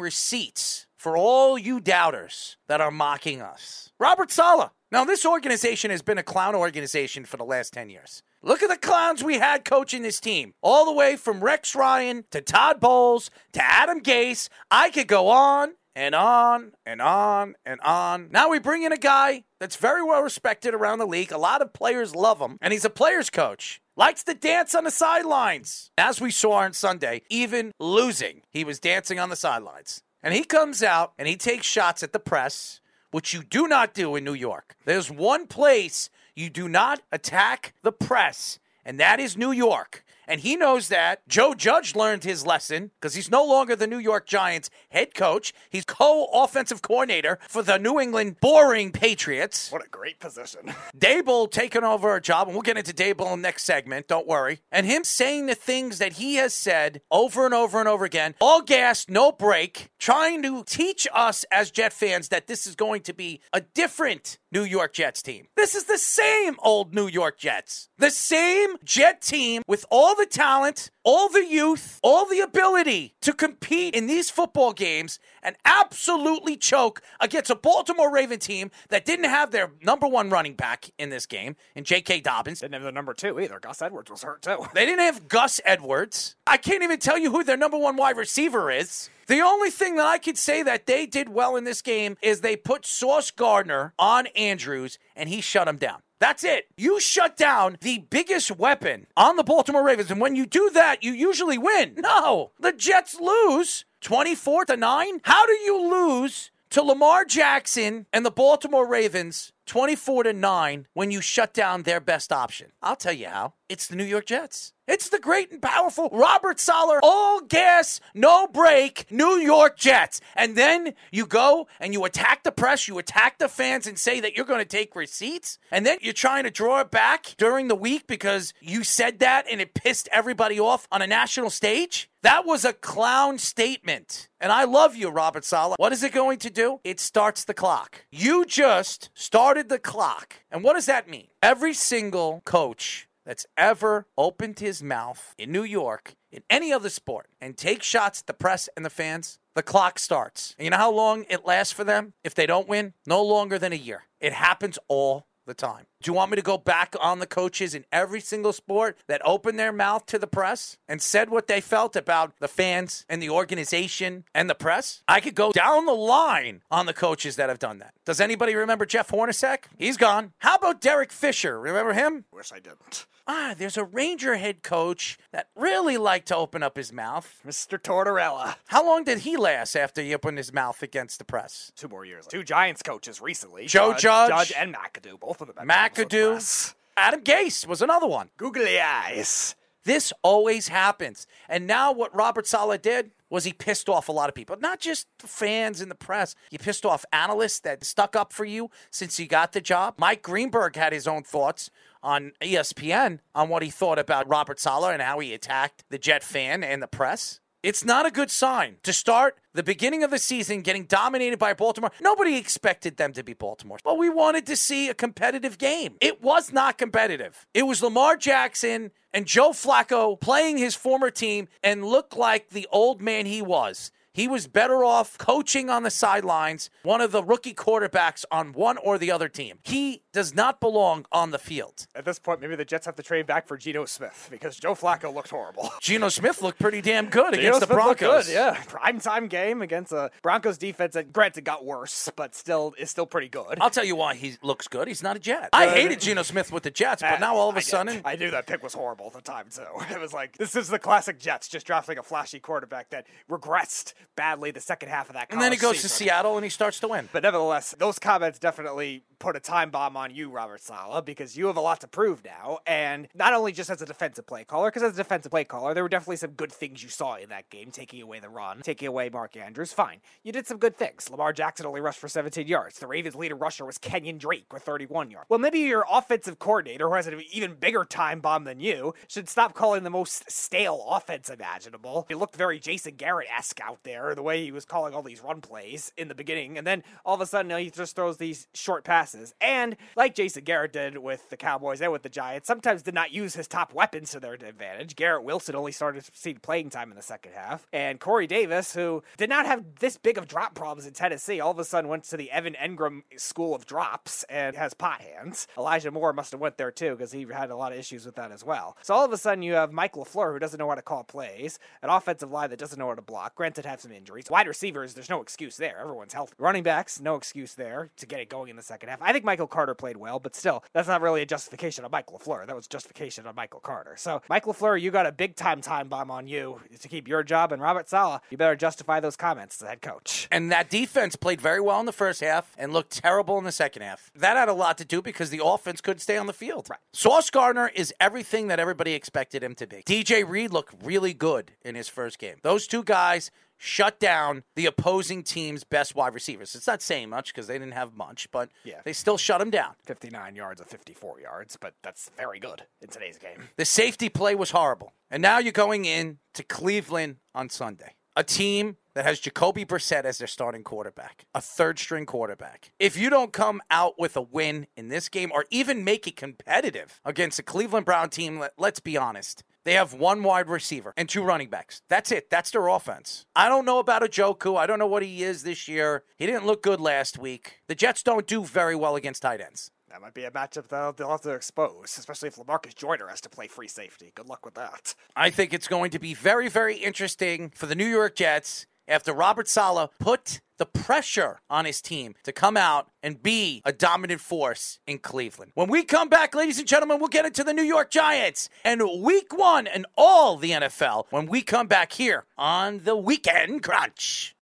receipts 0.00 0.86
for 0.96 1.16
all 1.16 1.58
you 1.58 1.80
doubters 1.80 2.56
that 2.68 2.80
are 2.80 2.90
mocking 2.90 3.40
us. 3.40 3.90
Robert 3.98 4.30
Saleh. 4.30 4.70
Now, 4.90 5.04
this 5.04 5.26
organization 5.26 5.90
has 5.90 6.00
been 6.00 6.16
a 6.16 6.22
clown 6.22 6.54
organization 6.54 7.26
for 7.26 7.36
the 7.36 7.44
last 7.44 7.74
10 7.74 7.90
years. 7.90 8.22
Look 8.42 8.62
at 8.62 8.70
the 8.70 8.76
clowns 8.76 9.22
we 9.22 9.38
had 9.38 9.66
coaching 9.66 10.00
this 10.00 10.18
team, 10.18 10.54
all 10.62 10.86
the 10.86 10.94
way 10.94 11.16
from 11.16 11.44
Rex 11.44 11.74
Ryan 11.74 12.24
to 12.30 12.40
Todd 12.40 12.80
Bowles 12.80 13.30
to 13.52 13.62
Adam 13.62 14.00
Gase. 14.00 14.48
I 14.70 14.88
could 14.88 15.06
go 15.06 15.28
on 15.28 15.74
and 15.94 16.14
on 16.14 16.72
and 16.86 17.02
on 17.02 17.54
and 17.66 17.80
on. 17.82 18.28
Now 18.30 18.48
we 18.48 18.60
bring 18.60 18.82
in 18.82 18.92
a 18.92 18.96
guy 18.96 19.44
that's 19.60 19.76
very 19.76 20.02
well 20.02 20.22
respected 20.22 20.72
around 20.72 21.00
the 21.00 21.06
league. 21.06 21.32
A 21.32 21.38
lot 21.38 21.60
of 21.60 21.74
players 21.74 22.14
love 22.14 22.38
him, 22.38 22.56
and 22.62 22.72
he's 22.72 22.86
a 22.86 22.90
player's 22.90 23.28
coach. 23.28 23.82
Likes 23.94 24.24
to 24.24 24.32
dance 24.32 24.74
on 24.74 24.84
the 24.84 24.90
sidelines. 24.90 25.90
As 25.98 26.18
we 26.18 26.30
saw 26.30 26.52
on 26.52 26.72
Sunday, 26.72 27.22
even 27.28 27.72
losing, 27.78 28.40
he 28.48 28.64
was 28.64 28.80
dancing 28.80 29.18
on 29.18 29.28
the 29.28 29.36
sidelines. 29.36 30.02
And 30.22 30.32
he 30.32 30.44
comes 30.44 30.82
out 30.82 31.12
and 31.18 31.28
he 31.28 31.36
takes 31.36 31.66
shots 31.66 32.02
at 32.02 32.12
the 32.12 32.18
press, 32.18 32.80
which 33.10 33.32
you 33.32 33.42
do 33.42 33.66
not 33.66 33.94
do 33.94 34.16
in 34.16 34.24
New 34.24 34.34
York. 34.34 34.76
There's 34.84 35.10
one 35.10 35.46
place 35.46 36.10
you 36.34 36.50
do 36.50 36.68
not 36.68 37.02
attack 37.10 37.74
the 37.82 37.92
press, 37.92 38.58
and 38.84 39.00
that 39.00 39.20
is 39.20 39.36
New 39.36 39.52
York. 39.52 40.04
And 40.28 40.42
he 40.42 40.56
knows 40.56 40.88
that. 40.88 41.26
Joe 41.26 41.54
Judge 41.54 41.96
learned 41.96 42.22
his 42.22 42.44
lesson 42.44 42.90
because 43.00 43.14
he's 43.14 43.30
no 43.30 43.44
longer 43.44 43.74
the 43.74 43.86
New 43.86 43.98
York 43.98 44.26
Giants 44.26 44.68
head 44.90 45.14
coach. 45.14 45.54
He's 45.70 45.86
co 45.86 46.26
offensive 46.26 46.82
coordinator 46.82 47.38
for 47.48 47.62
the 47.62 47.78
New 47.78 47.98
England 47.98 48.38
boring 48.40 48.92
Patriots. 48.92 49.72
What 49.72 49.84
a 49.84 49.88
great 49.88 50.20
position. 50.20 50.74
Daboll 50.96 51.50
taking 51.50 51.82
over 51.82 52.14
a 52.14 52.20
job, 52.20 52.46
and 52.46 52.54
we'll 52.54 52.62
get 52.62 52.76
into 52.76 52.92
Daboll 52.92 53.32
in 53.32 53.40
the 53.40 53.48
next 53.48 53.64
segment, 53.64 54.06
don't 54.06 54.26
worry. 54.26 54.60
And 54.70 54.84
him 54.84 55.02
saying 55.02 55.46
the 55.46 55.54
things 55.54 55.98
that 55.98 56.14
he 56.14 56.34
has 56.34 56.52
said 56.52 57.00
over 57.10 57.46
and 57.46 57.54
over 57.54 57.80
and 57.80 57.88
over 57.88 58.04
again, 58.04 58.34
all 58.38 58.60
gas, 58.60 59.06
no 59.08 59.32
brake, 59.32 59.88
trying 59.98 60.42
to 60.42 60.62
teach 60.64 61.08
us 61.14 61.46
as 61.50 61.70
Jet 61.70 61.94
fans 61.94 62.28
that 62.28 62.46
this 62.46 62.66
is 62.66 62.74
going 62.74 63.00
to 63.02 63.14
be 63.14 63.40
a 63.54 63.62
different 63.62 64.38
New 64.50 64.62
York 64.62 64.94
Jets 64.94 65.22
team. 65.22 65.46
This 65.56 65.74
is 65.74 65.84
the 65.84 65.98
same 65.98 66.56
old 66.60 66.94
New 66.94 67.06
York 67.06 67.38
Jets. 67.38 67.88
The 67.98 68.10
same 68.10 68.76
Jet 68.82 69.20
team 69.20 69.62
with 69.66 69.84
all 69.90 70.14
the 70.14 70.26
talent, 70.26 70.90
all 71.04 71.28
the 71.28 71.44
youth, 71.44 71.98
all 72.02 72.26
the 72.26 72.40
ability 72.40 73.14
to 73.20 73.32
compete 73.32 73.94
in 73.94 74.06
these 74.06 74.30
football 74.30 74.72
games 74.72 75.18
and 75.42 75.56
absolutely 75.64 76.56
choke 76.56 77.02
against 77.20 77.50
a 77.50 77.54
Baltimore 77.54 78.12
Raven 78.12 78.38
team 78.38 78.70
that 78.88 79.04
didn't 79.04 79.28
have 79.28 79.50
their 79.50 79.72
number 79.82 80.06
one 80.06 80.30
running 80.30 80.54
back 80.54 80.90
in 80.98 81.10
this 81.10 81.26
game, 81.26 81.56
and 81.76 81.84
J.K. 81.84 82.20
Dobbins. 82.20 82.60
Didn't 82.60 82.74
have 82.74 82.82
the 82.82 82.92
number 82.92 83.14
two 83.14 83.38
either. 83.38 83.60
Gus 83.60 83.82
Edwards 83.82 84.10
was 84.10 84.22
hurt 84.22 84.42
too. 84.42 84.64
They 84.74 84.86
didn't 84.86 85.00
have 85.00 85.28
Gus 85.28 85.60
Edwards. 85.64 86.36
I 86.46 86.56
can't 86.56 86.82
even 86.82 86.98
tell 86.98 87.18
you 87.18 87.30
who 87.30 87.44
their 87.44 87.56
number 87.56 87.78
one 87.78 87.96
wide 87.96 88.16
receiver 88.16 88.70
is. 88.70 89.10
The 89.28 89.42
only 89.42 89.68
thing 89.68 89.96
that 89.96 90.06
I 90.06 90.16
could 90.16 90.38
say 90.38 90.62
that 90.62 90.86
they 90.86 91.04
did 91.04 91.28
well 91.28 91.54
in 91.54 91.64
this 91.64 91.82
game 91.82 92.16
is 92.22 92.40
they 92.40 92.56
put 92.56 92.86
Sauce 92.86 93.30
Gardner 93.30 93.92
on 93.98 94.26
Andrews 94.28 94.98
and 95.14 95.28
he 95.28 95.42
shut 95.42 95.68
him 95.68 95.76
down. 95.76 96.00
That's 96.18 96.42
it. 96.42 96.68
You 96.78 96.98
shut 96.98 97.36
down 97.36 97.76
the 97.82 97.98
biggest 98.08 98.50
weapon 98.52 99.06
on 99.18 99.36
the 99.36 99.44
Baltimore 99.44 99.84
Ravens. 99.84 100.10
And 100.10 100.18
when 100.18 100.34
you 100.34 100.46
do 100.46 100.70
that, 100.70 101.04
you 101.04 101.12
usually 101.12 101.58
win. 101.58 101.94
No, 101.98 102.52
the 102.58 102.72
Jets 102.72 103.20
lose 103.20 103.84
24 104.00 104.64
to 104.64 104.76
9. 104.78 105.20
How 105.24 105.46
do 105.46 105.52
you 105.52 105.90
lose 105.90 106.50
to 106.70 106.82
Lamar 106.82 107.26
Jackson 107.26 108.06
and 108.12 108.24
the 108.24 108.30
Baltimore 108.30 108.88
Ravens 108.88 109.52
24 109.66 110.22
to 110.24 110.32
9 110.32 110.86
when 110.94 111.10
you 111.10 111.20
shut 111.20 111.52
down 111.52 111.82
their 111.82 112.00
best 112.00 112.32
option? 112.32 112.72
I'll 112.82 112.96
tell 112.96 113.12
you 113.12 113.28
how. 113.28 113.52
It's 113.68 113.86
the 113.86 113.96
New 113.96 114.04
York 114.04 114.24
Jets. 114.24 114.72
It's 114.88 115.10
the 115.10 115.18
great 115.18 115.52
and 115.52 115.60
powerful 115.60 116.08
Robert 116.10 116.58
Saleh, 116.58 117.00
all 117.02 117.42
gas, 117.42 118.00
no 118.14 118.46
brake, 118.46 119.04
New 119.10 119.36
York 119.36 119.76
Jets. 119.76 120.22
And 120.34 120.56
then 120.56 120.94
you 121.12 121.26
go 121.26 121.68
and 121.78 121.92
you 121.92 122.06
attack 122.06 122.42
the 122.42 122.52
press, 122.52 122.88
you 122.88 122.98
attack 122.98 123.38
the 123.38 123.48
fans 123.48 123.86
and 123.86 123.98
say 123.98 124.18
that 124.20 124.34
you're 124.34 124.46
going 124.46 124.60
to 124.60 124.64
take 124.64 124.96
receipts. 124.96 125.58
And 125.70 125.84
then 125.84 125.98
you're 126.00 126.14
trying 126.14 126.44
to 126.44 126.50
draw 126.50 126.80
it 126.80 126.90
back 126.90 127.34
during 127.36 127.68
the 127.68 127.74
week 127.74 128.06
because 128.06 128.54
you 128.62 128.82
said 128.82 129.18
that 129.18 129.44
and 129.50 129.60
it 129.60 129.74
pissed 129.74 130.08
everybody 130.10 130.58
off 130.58 130.88
on 130.90 131.02
a 131.02 131.06
national 131.06 131.50
stage. 131.50 132.08
That 132.22 132.46
was 132.46 132.64
a 132.64 132.72
clown 132.72 133.38
statement. 133.38 134.28
And 134.40 134.50
I 134.50 134.64
love 134.64 134.96
you, 134.96 135.08
Robert 135.10 135.44
Saleh. 135.44 135.78
What 135.78 135.92
is 135.92 136.02
it 136.02 136.12
going 136.12 136.38
to 136.38 136.50
do? 136.50 136.80
It 136.82 136.98
starts 136.98 137.44
the 137.44 137.54
clock. 137.54 138.06
You 138.10 138.44
just 138.44 139.10
started 139.14 139.68
the 139.68 139.78
clock. 139.78 140.36
And 140.50 140.64
what 140.64 140.74
does 140.74 140.86
that 140.86 141.08
mean? 141.08 141.28
Every 141.42 141.74
single 141.74 142.40
coach 142.44 143.07
that's 143.28 143.46
ever 143.58 144.06
opened 144.16 144.58
his 144.58 144.82
mouth 144.82 145.34
in 145.36 145.52
New 145.52 145.62
York 145.62 146.14
in 146.32 146.42
any 146.48 146.72
other 146.72 146.88
sport 146.88 147.26
and 147.42 147.58
take 147.58 147.82
shots 147.82 148.20
at 148.20 148.26
the 148.26 148.32
press 148.32 148.70
and 148.74 148.86
the 148.86 148.90
fans, 148.90 149.38
the 149.54 149.62
clock 149.62 149.98
starts. 149.98 150.54
And 150.58 150.64
you 150.64 150.70
know 150.70 150.78
how 150.78 150.90
long 150.90 151.26
it 151.28 151.44
lasts 151.44 151.74
for 151.74 151.84
them 151.84 152.14
if 152.24 152.34
they 152.34 152.46
don't 152.46 152.66
win? 152.66 152.94
No 153.06 153.22
longer 153.22 153.58
than 153.58 153.74
a 153.74 153.76
year. 153.76 154.04
It 154.18 154.32
happens 154.32 154.78
all 154.88 155.26
the 155.48 155.54
time. 155.54 155.86
Do 156.00 156.08
you 156.10 156.14
want 156.14 156.30
me 156.30 156.36
to 156.36 156.42
go 156.42 156.56
back 156.56 156.94
on 157.00 157.18
the 157.18 157.26
coaches 157.26 157.74
in 157.74 157.84
every 157.90 158.20
single 158.20 158.52
sport 158.52 158.98
that 159.08 159.20
opened 159.24 159.58
their 159.58 159.72
mouth 159.72 160.06
to 160.06 160.18
the 160.18 160.28
press 160.28 160.76
and 160.88 161.02
said 161.02 161.28
what 161.28 161.48
they 161.48 161.60
felt 161.60 161.96
about 161.96 162.34
the 162.38 162.46
fans 162.46 163.04
and 163.08 163.20
the 163.20 163.30
organization 163.30 164.24
and 164.32 164.48
the 164.48 164.54
press? 164.54 165.02
I 165.08 165.18
could 165.18 165.34
go 165.34 165.50
down 165.50 165.86
the 165.86 165.92
line 165.92 166.62
on 166.70 166.86
the 166.86 166.92
coaches 166.92 167.34
that 167.34 167.48
have 167.48 167.58
done 167.58 167.78
that. 167.78 167.94
Does 168.04 168.20
anybody 168.20 168.54
remember 168.54 168.86
Jeff 168.86 169.10
Hornacek? 169.10 169.64
He's 169.76 169.96
gone. 169.96 170.32
How 170.38 170.54
about 170.54 170.80
Derek 170.80 171.10
Fisher? 171.10 171.58
Remember 171.58 171.92
him? 171.92 172.26
Wish 172.32 172.52
I 172.52 172.60
didn't. 172.60 173.06
Ah, 173.30 173.54
there's 173.58 173.76
a 173.76 173.84
Ranger 173.84 174.36
head 174.36 174.62
coach 174.62 175.18
that 175.32 175.48
really 175.54 175.98
liked 175.98 176.28
to 176.28 176.36
open 176.36 176.62
up 176.62 176.78
his 176.78 176.94
mouth. 176.94 177.42
Mr. 177.46 177.78
Tortorella. 177.78 178.54
How 178.68 178.86
long 178.86 179.04
did 179.04 179.18
he 179.18 179.36
last 179.36 179.76
after 179.76 180.00
he 180.00 180.14
opened 180.14 180.38
his 180.38 180.50
mouth 180.50 180.82
against 180.82 181.18
the 181.18 181.26
press? 181.26 181.70
Two 181.76 181.88
more 181.88 182.06
years. 182.06 182.26
Two 182.26 182.42
Giants 182.42 182.82
coaches 182.82 183.20
recently. 183.20 183.66
Joe 183.66 183.92
Judge. 183.92 184.30
Judge 184.30 184.52
and 184.56 184.74
McAdoo. 184.74 185.20
Both 185.20 185.37
of 185.40 185.48
them. 185.48 185.68
had 185.68 185.94
problems 185.94 185.98
with 185.98 186.08
McAdoo. 186.10 186.74
Adam 186.96 187.20
Gase 187.20 187.66
was 187.66 187.80
another 187.80 188.06
one. 188.06 188.30
Googly 188.36 188.80
eyes. 188.80 189.54
This 189.84 190.12
always 190.22 190.68
happens. 190.68 191.26
And 191.48 191.66
now 191.66 191.92
what 191.92 192.14
Robert 192.14 192.46
Saleh 192.46 192.82
did 192.82 193.12
was 193.30 193.44
he 193.44 193.52
pissed 193.52 193.88
off 193.88 194.08
a 194.08 194.12
lot 194.12 194.28
of 194.28 194.34
people, 194.34 194.56
not 194.58 194.80
just 194.80 195.06
the 195.18 195.26
fans 195.26 195.80
and 195.80 195.90
the 195.90 195.94
press. 195.94 196.34
He 196.50 196.58
pissed 196.58 196.84
off 196.84 197.04
analysts 197.12 197.60
that 197.60 197.84
stuck 197.84 198.16
up 198.16 198.32
for 198.32 198.44
you 198.44 198.70
since 198.90 199.18
you 199.18 199.26
got 199.26 199.52
the 199.52 199.60
job. 199.60 199.94
Mike 199.96 200.22
Greenberg 200.22 200.76
had 200.76 200.92
his 200.92 201.06
own 201.06 201.22
thoughts 201.22 201.70
on 202.02 202.32
ESPN 202.40 203.20
on 203.34 203.48
what 203.48 203.62
he 203.62 203.70
thought 203.70 203.98
about 203.98 204.28
Robert 204.28 204.58
Saleh 204.58 204.92
and 204.92 205.02
how 205.02 205.18
he 205.20 205.32
attacked 205.32 205.84
the 205.88 205.98
Jet 205.98 206.22
fan 206.22 206.62
and 206.62 206.82
the 206.82 206.86
press. 206.86 207.40
It's 207.60 207.84
not 207.84 208.06
a 208.06 208.12
good 208.12 208.30
sign 208.30 208.76
to 208.84 208.92
start 208.92 209.36
the 209.52 209.64
beginning 209.64 210.04
of 210.04 210.12
the 210.12 210.18
season 210.20 210.62
getting 210.62 210.84
dominated 210.84 211.40
by 211.40 211.54
Baltimore. 211.54 211.90
Nobody 212.00 212.36
expected 212.36 212.98
them 212.98 213.12
to 213.14 213.24
be 213.24 213.32
Baltimore, 213.32 213.78
but 213.82 213.98
we 213.98 214.08
wanted 214.08 214.46
to 214.46 214.54
see 214.54 214.88
a 214.88 214.94
competitive 214.94 215.58
game. 215.58 215.96
It 216.00 216.22
was 216.22 216.52
not 216.52 216.78
competitive. 216.78 217.48
It 217.54 217.64
was 217.64 217.82
Lamar 217.82 218.16
Jackson 218.16 218.92
and 219.12 219.26
Joe 219.26 219.50
Flacco 219.50 220.20
playing 220.20 220.58
his 220.58 220.76
former 220.76 221.10
team 221.10 221.48
and 221.60 221.84
looked 221.84 222.16
like 222.16 222.50
the 222.50 222.68
old 222.70 223.02
man 223.02 223.26
he 223.26 223.42
was. 223.42 223.90
He 224.12 224.26
was 224.26 224.46
better 224.46 224.84
off 224.84 225.18
coaching 225.18 225.68
on 225.68 225.82
the 225.82 225.90
sidelines, 225.90 226.70
one 226.82 227.00
of 227.00 227.12
the 227.12 227.22
rookie 227.22 227.54
quarterbacks 227.54 228.24
on 228.32 228.52
one 228.52 228.76
or 228.76 228.98
the 228.98 229.10
other 229.10 229.28
team. 229.28 229.58
He 229.62 230.02
does 230.18 230.34
not 230.34 230.58
belong 230.58 231.06
on 231.12 231.30
the 231.30 231.38
field. 231.38 231.86
At 231.94 232.04
this 232.04 232.18
point, 232.18 232.40
maybe 232.40 232.56
the 232.56 232.64
Jets 232.64 232.86
have 232.86 232.96
to 232.96 233.04
trade 233.04 233.24
back 233.24 233.46
for 233.46 233.56
Geno 233.56 233.84
Smith 233.84 234.26
because 234.32 234.56
Joe 234.56 234.74
Flacco 234.74 235.14
looked 235.14 235.30
horrible. 235.30 235.70
Geno 235.80 236.08
Smith 236.08 236.42
looked 236.42 236.58
pretty 236.58 236.80
damn 236.80 237.08
good 237.08 237.34
Geno 237.34 237.38
against 237.38 237.60
the 237.60 237.66
Smith 237.66 237.84
looked 237.84 238.00
Broncos. 238.00 238.26
Good, 238.26 238.32
yeah, 238.34 238.60
prime 238.66 238.98
time 238.98 239.28
game 239.28 239.62
against 239.62 239.92
a 239.92 240.10
Broncos 240.22 240.58
defense 240.58 240.94
that, 240.94 241.12
granted, 241.12 241.44
got 241.44 241.64
worse, 241.64 242.10
but 242.16 242.34
still 242.34 242.74
is 242.78 242.90
still 242.90 243.06
pretty 243.06 243.28
good. 243.28 243.58
I'll 243.60 243.70
tell 243.70 243.84
you 243.84 243.94
why 243.94 244.16
he 244.16 244.34
looks 244.42 244.66
good. 244.66 244.88
He's 244.88 245.04
not 245.04 245.14
a 245.14 245.20
Jet. 245.20 245.50
I 245.52 245.68
hated 245.68 246.00
Geno 246.00 246.24
Smith 246.24 246.50
with 246.50 246.64
the 246.64 246.72
Jets, 246.72 247.00
but 247.00 247.12
eh, 247.12 247.18
now 247.18 247.36
all 247.36 247.48
of 247.48 247.54
a 247.54 247.60
a 247.60 247.62
sudden, 247.62 248.00
I 248.04 248.16
knew 248.16 248.32
that 248.32 248.48
pick 248.48 248.60
was 248.60 248.74
horrible 248.74 249.06
at 249.06 249.12
the 249.12 249.20
time 249.20 249.46
too. 249.54 249.62
It 249.98 250.00
was 250.00 250.12
like 250.12 250.36
this 250.36 250.56
is 250.56 250.66
the 250.66 250.80
classic 250.80 251.20
Jets 251.20 251.46
just 251.46 251.64
drafting 251.64 251.96
a 251.96 252.02
flashy 252.02 252.40
quarterback 252.40 252.90
that 252.90 253.06
regressed 253.30 253.94
badly 254.16 254.50
the 254.50 254.60
second 254.60 254.88
half 254.88 255.08
of 255.08 255.14
that. 255.14 255.28
and 255.30 255.40
then 255.40 255.52
he 255.52 255.58
goes 255.58 255.80
to. 255.82 255.88
Seattle 255.88 256.36
and 256.36 256.44
he 256.44 256.50
starts 256.50 256.80
to 256.80 256.88
win. 256.88 257.08
But 257.12 257.22
nevertheless, 257.22 257.74
those 257.78 257.98
comments 257.98 258.38
definitely 258.38 259.04
put 259.18 259.36
a 259.36 259.40
time 259.40 259.70
bomb 259.70 259.96
on 259.96 260.07
you, 260.10 260.30
Robert 260.30 260.60
Saleh, 260.60 261.04
because 261.04 261.36
you 261.36 261.46
have 261.46 261.56
a 261.56 261.60
lot 261.60 261.80
to 261.80 261.88
prove 261.88 262.24
now. 262.24 262.58
And 262.66 263.08
not 263.14 263.34
only 263.34 263.52
just 263.52 263.70
as 263.70 263.82
a 263.82 263.86
defensive 263.86 264.26
play 264.26 264.44
caller, 264.44 264.68
because 264.68 264.82
as 264.82 264.94
a 264.94 264.96
defensive 264.96 265.30
play 265.30 265.44
caller, 265.44 265.74
there 265.74 265.82
were 265.82 265.88
definitely 265.88 266.16
some 266.16 266.32
good 266.32 266.52
things 266.52 266.82
you 266.82 266.88
saw 266.88 267.16
in 267.16 267.28
that 267.28 267.50
game, 267.50 267.70
taking 267.70 268.02
away 268.02 268.20
the 268.20 268.28
run, 268.28 268.60
taking 268.62 268.88
away 268.88 269.08
Mark 269.08 269.36
Andrews. 269.36 269.72
Fine. 269.72 270.00
You 270.22 270.32
did 270.32 270.46
some 270.46 270.58
good 270.58 270.76
things. 270.76 271.10
Lamar 271.10 271.32
Jackson 271.32 271.66
only 271.66 271.80
rushed 271.80 271.98
for 271.98 272.08
17 272.08 272.46
yards. 272.46 272.78
The 272.78 272.86
Ravens' 272.86 273.14
leader 273.14 273.34
rusher 273.34 273.64
was 273.64 273.78
Kenyan 273.78 274.18
Drake 274.18 274.52
with 274.52 274.62
31 274.62 275.10
yards. 275.10 275.26
Well, 275.28 275.38
maybe 275.38 275.60
your 275.60 275.84
offensive 275.90 276.38
coordinator, 276.38 276.88
who 276.88 276.94
has 276.94 277.06
an 277.06 277.22
even 277.32 277.54
bigger 277.54 277.84
time 277.84 278.20
bomb 278.20 278.44
than 278.44 278.60
you, 278.60 278.94
should 279.08 279.28
stop 279.28 279.54
calling 279.54 279.82
the 279.82 279.90
most 279.90 280.30
stale 280.30 280.84
offense 280.88 281.30
imaginable. 281.30 282.06
It 282.08 282.16
looked 282.16 282.36
very 282.36 282.58
Jason 282.58 282.94
Garrett 282.96 283.28
esque 283.36 283.60
out 283.60 283.84
there, 283.84 284.14
the 284.14 284.22
way 284.22 284.44
he 284.44 284.52
was 284.52 284.64
calling 284.64 284.94
all 284.94 285.02
these 285.02 285.22
run 285.22 285.40
plays 285.40 285.92
in 285.96 286.08
the 286.08 286.14
beginning. 286.14 286.58
And 286.58 286.66
then 286.66 286.82
all 287.04 287.14
of 287.14 287.20
a 287.20 287.26
sudden, 287.26 287.56
he 287.58 287.70
just 287.70 287.96
throws 287.96 288.16
these 288.16 288.46
short 288.54 288.84
passes. 288.84 289.34
And 289.40 289.76
like 289.96 290.14
Jason 290.14 290.44
Garrett 290.44 290.72
did 290.72 290.98
with 290.98 291.30
the 291.30 291.36
Cowboys 291.36 291.80
and 291.80 291.92
with 291.92 292.02
the 292.02 292.08
Giants, 292.08 292.46
sometimes 292.46 292.82
did 292.82 292.94
not 292.94 293.12
use 293.12 293.34
his 293.34 293.48
top 293.48 293.74
weapons 293.74 294.10
to 294.10 294.20
their 294.20 294.34
advantage. 294.34 294.96
Garrett 294.96 295.24
Wilson 295.24 295.54
only 295.54 295.72
started 295.72 296.04
to 296.04 296.10
see 296.14 296.34
playing 296.34 296.70
time 296.70 296.90
in 296.90 296.96
the 296.96 297.02
second 297.02 297.32
half. 297.32 297.66
And 297.72 298.00
Corey 298.00 298.26
Davis, 298.26 298.74
who 298.74 299.02
did 299.16 299.28
not 299.28 299.46
have 299.46 299.64
this 299.80 299.96
big 299.96 300.18
of 300.18 300.26
drop 300.26 300.54
problems 300.54 300.86
in 300.86 300.94
Tennessee, 300.94 301.40
all 301.40 301.50
of 301.50 301.58
a 301.58 301.64
sudden 301.64 301.90
went 301.90 302.04
to 302.04 302.16
the 302.16 302.30
Evan 302.30 302.54
Engram 302.54 303.02
school 303.16 303.54
of 303.54 303.66
drops 303.66 304.24
and 304.24 304.56
has 304.56 304.74
pot 304.74 305.00
hands. 305.00 305.46
Elijah 305.56 305.90
Moore 305.90 306.12
must 306.12 306.32
have 306.32 306.40
went 306.40 306.58
there 306.58 306.70
too 306.70 306.92
because 306.92 307.12
he 307.12 307.26
had 307.32 307.50
a 307.50 307.56
lot 307.56 307.72
of 307.72 307.78
issues 307.78 308.06
with 308.06 308.16
that 308.16 308.32
as 308.32 308.44
well. 308.44 308.76
So 308.82 308.94
all 308.94 309.04
of 309.04 309.12
a 309.12 309.16
sudden 309.16 309.42
you 309.42 309.54
have 309.54 309.72
Mike 309.72 309.94
LaFleur 309.94 310.32
who 310.32 310.38
doesn't 310.38 310.58
know 310.58 310.68
how 310.68 310.74
to 310.74 310.82
call 310.82 311.04
plays, 311.04 311.58
an 311.82 311.90
offensive 311.90 312.30
line 312.30 312.50
that 312.50 312.58
doesn't 312.58 312.78
know 312.78 312.88
how 312.88 312.94
to 312.94 313.02
block. 313.02 313.34
Granted, 313.34 313.64
have 313.64 313.80
some 313.80 313.92
injuries. 313.92 314.30
Wide 314.30 314.46
receivers, 314.48 314.94
there's 314.94 315.10
no 315.10 315.20
excuse 315.20 315.56
there. 315.56 315.78
Everyone's 315.78 316.12
healthy. 316.12 316.34
Running 316.38 316.62
backs, 316.62 317.00
no 317.00 317.16
excuse 317.16 317.54
there 317.54 317.90
to 317.96 318.06
get 318.06 318.20
it 318.20 318.28
going 318.28 318.50
in 318.50 318.56
the 318.56 318.62
second 318.62 318.88
half. 318.88 319.00
I 319.02 319.12
think 319.12 319.24
Michael 319.24 319.46
Carter 319.46 319.74
played 319.78 319.96
well, 319.96 320.18
but 320.18 320.36
still, 320.36 320.62
that's 320.72 320.88
not 320.88 321.00
really 321.00 321.22
a 321.22 321.26
justification 321.26 321.84
of 321.84 321.92
Mike 321.92 322.08
LaFleur. 322.08 322.46
That 322.46 322.56
was 322.56 322.66
justification 322.66 323.26
on 323.26 323.34
Michael 323.34 323.60
Carter. 323.60 323.94
So, 323.96 324.20
Mike 324.28 324.44
LaFleur, 324.44 324.80
you 324.80 324.90
got 324.90 325.06
a 325.06 325.12
big 325.12 325.36
time 325.36 325.60
time 325.60 325.88
bomb 325.88 326.10
on 326.10 326.26
you 326.26 326.60
to 326.80 326.88
keep 326.88 327.08
your 327.08 327.22
job, 327.22 327.52
and 327.52 327.62
Robert 327.62 327.88
Saleh, 327.88 328.20
you 328.30 328.36
better 328.36 328.56
justify 328.56 329.00
those 329.00 329.16
comments 329.16 329.62
as 329.62 329.68
head 329.68 329.80
coach. 329.80 330.28
And 330.30 330.52
that 330.52 330.68
defense 330.68 331.16
played 331.16 331.40
very 331.40 331.60
well 331.60 331.80
in 331.80 331.86
the 331.86 331.92
first 331.92 332.20
half 332.20 332.54
and 332.58 332.72
looked 332.72 332.90
terrible 332.92 333.38
in 333.38 333.44
the 333.44 333.52
second 333.52 333.82
half. 333.82 334.10
That 334.14 334.36
had 334.36 334.48
a 334.48 334.52
lot 334.52 334.76
to 334.78 334.84
do 334.84 335.00
because 335.00 335.30
the 335.30 335.40
offense 335.42 335.80
couldn't 335.80 336.00
stay 336.00 336.16
on 336.16 336.26
the 336.26 336.32
field. 336.32 336.68
Right. 336.68 336.80
Sauce 336.92 337.30
Gardner 337.30 337.70
is 337.74 337.94
everything 338.00 338.48
that 338.48 338.58
everybody 338.58 338.92
expected 338.92 339.42
him 339.42 339.54
to 339.54 339.66
be. 339.66 339.82
DJ 339.86 340.28
Reed 340.28 340.52
looked 340.52 340.74
really 340.82 341.14
good 341.14 341.52
in 341.64 341.74
his 341.74 341.88
first 341.88 342.18
game. 342.18 342.36
Those 342.42 342.66
two 342.66 342.82
guys 342.82 343.30
shut 343.58 343.98
down 344.00 344.44
the 344.56 344.66
opposing 344.66 345.22
team's 345.22 345.64
best 345.64 345.94
wide 345.94 346.14
receivers. 346.14 346.54
It's 346.54 346.66
not 346.66 346.80
saying 346.80 347.10
much 347.10 347.32
because 347.34 347.46
they 347.48 347.58
didn't 347.58 347.74
have 347.74 347.94
much, 347.94 348.30
but 348.30 348.50
Yeah. 348.64 348.80
they 348.84 348.92
still 348.92 349.18
shut 349.18 349.40
them 349.40 349.50
down. 349.50 349.74
59 349.84 350.34
yards 350.36 350.60
of 350.60 350.68
54 350.68 351.20
yards, 351.20 351.56
but 351.60 351.74
that's 351.82 352.10
very 352.16 352.38
good 352.38 352.64
in 352.80 352.88
today's 352.88 353.18
game. 353.18 353.48
The 353.56 353.64
safety 353.64 354.08
play 354.08 354.34
was 354.34 354.52
horrible. 354.52 354.94
And 355.10 355.20
now 355.22 355.38
you're 355.38 355.52
going 355.52 355.84
in 355.84 356.18
to 356.34 356.42
Cleveland 356.42 357.16
on 357.34 357.48
Sunday. 357.48 357.94
A 358.16 358.24
team 358.24 358.76
that 358.94 359.04
has 359.04 359.20
Jacoby 359.20 359.64
Brissett 359.64 360.04
as 360.04 360.18
their 360.18 360.26
starting 360.26 360.64
quarterback, 360.64 361.26
a 361.34 361.40
third 361.40 361.78
string 361.78 362.04
quarterback. 362.04 362.72
If 362.80 362.96
you 362.96 363.10
don't 363.10 363.32
come 363.32 363.62
out 363.70 363.94
with 363.96 364.16
a 364.16 364.20
win 364.22 364.66
in 364.76 364.88
this 364.88 365.08
game 365.08 365.30
or 365.32 365.44
even 365.50 365.84
make 365.84 366.08
it 366.08 366.16
competitive 366.16 367.00
against 367.04 367.38
a 367.38 367.44
Cleveland 367.44 367.86
Brown 367.86 368.10
team, 368.10 368.44
let's 368.56 368.80
be 368.80 368.96
honest. 368.96 369.44
They 369.64 369.74
have 369.74 369.92
one 369.92 370.22
wide 370.22 370.48
receiver 370.48 370.94
and 370.96 371.08
two 371.08 371.22
running 371.22 371.50
backs. 371.50 371.82
That's 371.88 372.10
it. 372.12 372.30
That's 372.30 372.50
their 372.50 372.68
offense. 372.68 373.26
I 373.36 373.48
don't 373.48 373.64
know 373.64 373.78
about 373.78 374.02
Njoku. 374.02 374.56
I 374.56 374.66
don't 374.66 374.78
know 374.78 374.86
what 374.86 375.02
he 375.02 375.22
is 375.22 375.42
this 375.42 375.68
year. 375.68 376.04
He 376.16 376.26
didn't 376.26 376.46
look 376.46 376.62
good 376.62 376.80
last 376.80 377.18
week. 377.18 377.60
The 377.68 377.74
Jets 377.74 378.02
don't 378.02 378.26
do 378.26 378.44
very 378.44 378.74
well 378.74 378.96
against 378.96 379.22
tight 379.22 379.40
ends. 379.40 379.70
That 379.90 380.02
might 380.02 380.14
be 380.14 380.24
a 380.24 380.30
matchup 380.30 380.68
that 380.68 380.96
they'll 380.96 381.10
have 381.10 381.22
to 381.22 381.30
expose, 381.30 381.96
especially 381.98 382.28
if 382.28 382.36
Lamarcus 382.36 382.74
Joyner 382.74 383.08
has 383.08 383.22
to 383.22 383.30
play 383.30 383.48
free 383.48 383.68
safety. 383.68 384.12
Good 384.14 384.26
luck 384.26 384.44
with 384.44 384.54
that. 384.54 384.94
I 385.16 385.30
think 385.30 385.54
it's 385.54 385.66
going 385.66 385.90
to 385.92 385.98
be 385.98 386.12
very, 386.12 386.48
very 386.48 386.76
interesting 386.76 387.50
for 387.54 387.64
the 387.66 387.74
New 387.74 387.86
York 387.86 388.14
Jets 388.14 388.66
after 388.88 389.12
Robert 389.12 389.48
Saleh 389.48 389.90
put 390.00 390.40
the 390.56 390.66
pressure 390.66 391.40
on 391.48 391.64
his 391.64 391.80
team 391.80 392.14
to 392.24 392.32
come 392.32 392.56
out 392.56 392.90
and 393.02 393.22
be 393.22 393.62
a 393.64 393.72
dominant 393.72 394.20
force 394.20 394.80
in 394.86 394.98
Cleveland. 394.98 395.52
When 395.54 395.68
we 395.68 395.84
come 395.84 396.08
back, 396.08 396.34
ladies 396.34 396.58
and 396.58 396.66
gentlemen, 396.66 396.98
we'll 396.98 397.08
get 397.08 397.24
into 397.24 397.44
the 397.44 397.52
New 397.52 397.62
York 397.62 397.90
Giants 397.90 398.48
and 398.64 398.82
week 399.00 399.36
one 399.36 399.66
and 399.66 399.86
all 399.96 400.36
the 400.36 400.50
NFL 400.50 401.04
when 401.10 401.26
we 401.26 401.42
come 401.42 401.68
back 401.68 401.92
here 401.92 402.24
on 402.36 402.80
the 402.84 402.96
Weekend 402.96 403.62
Crunch. 403.62 404.34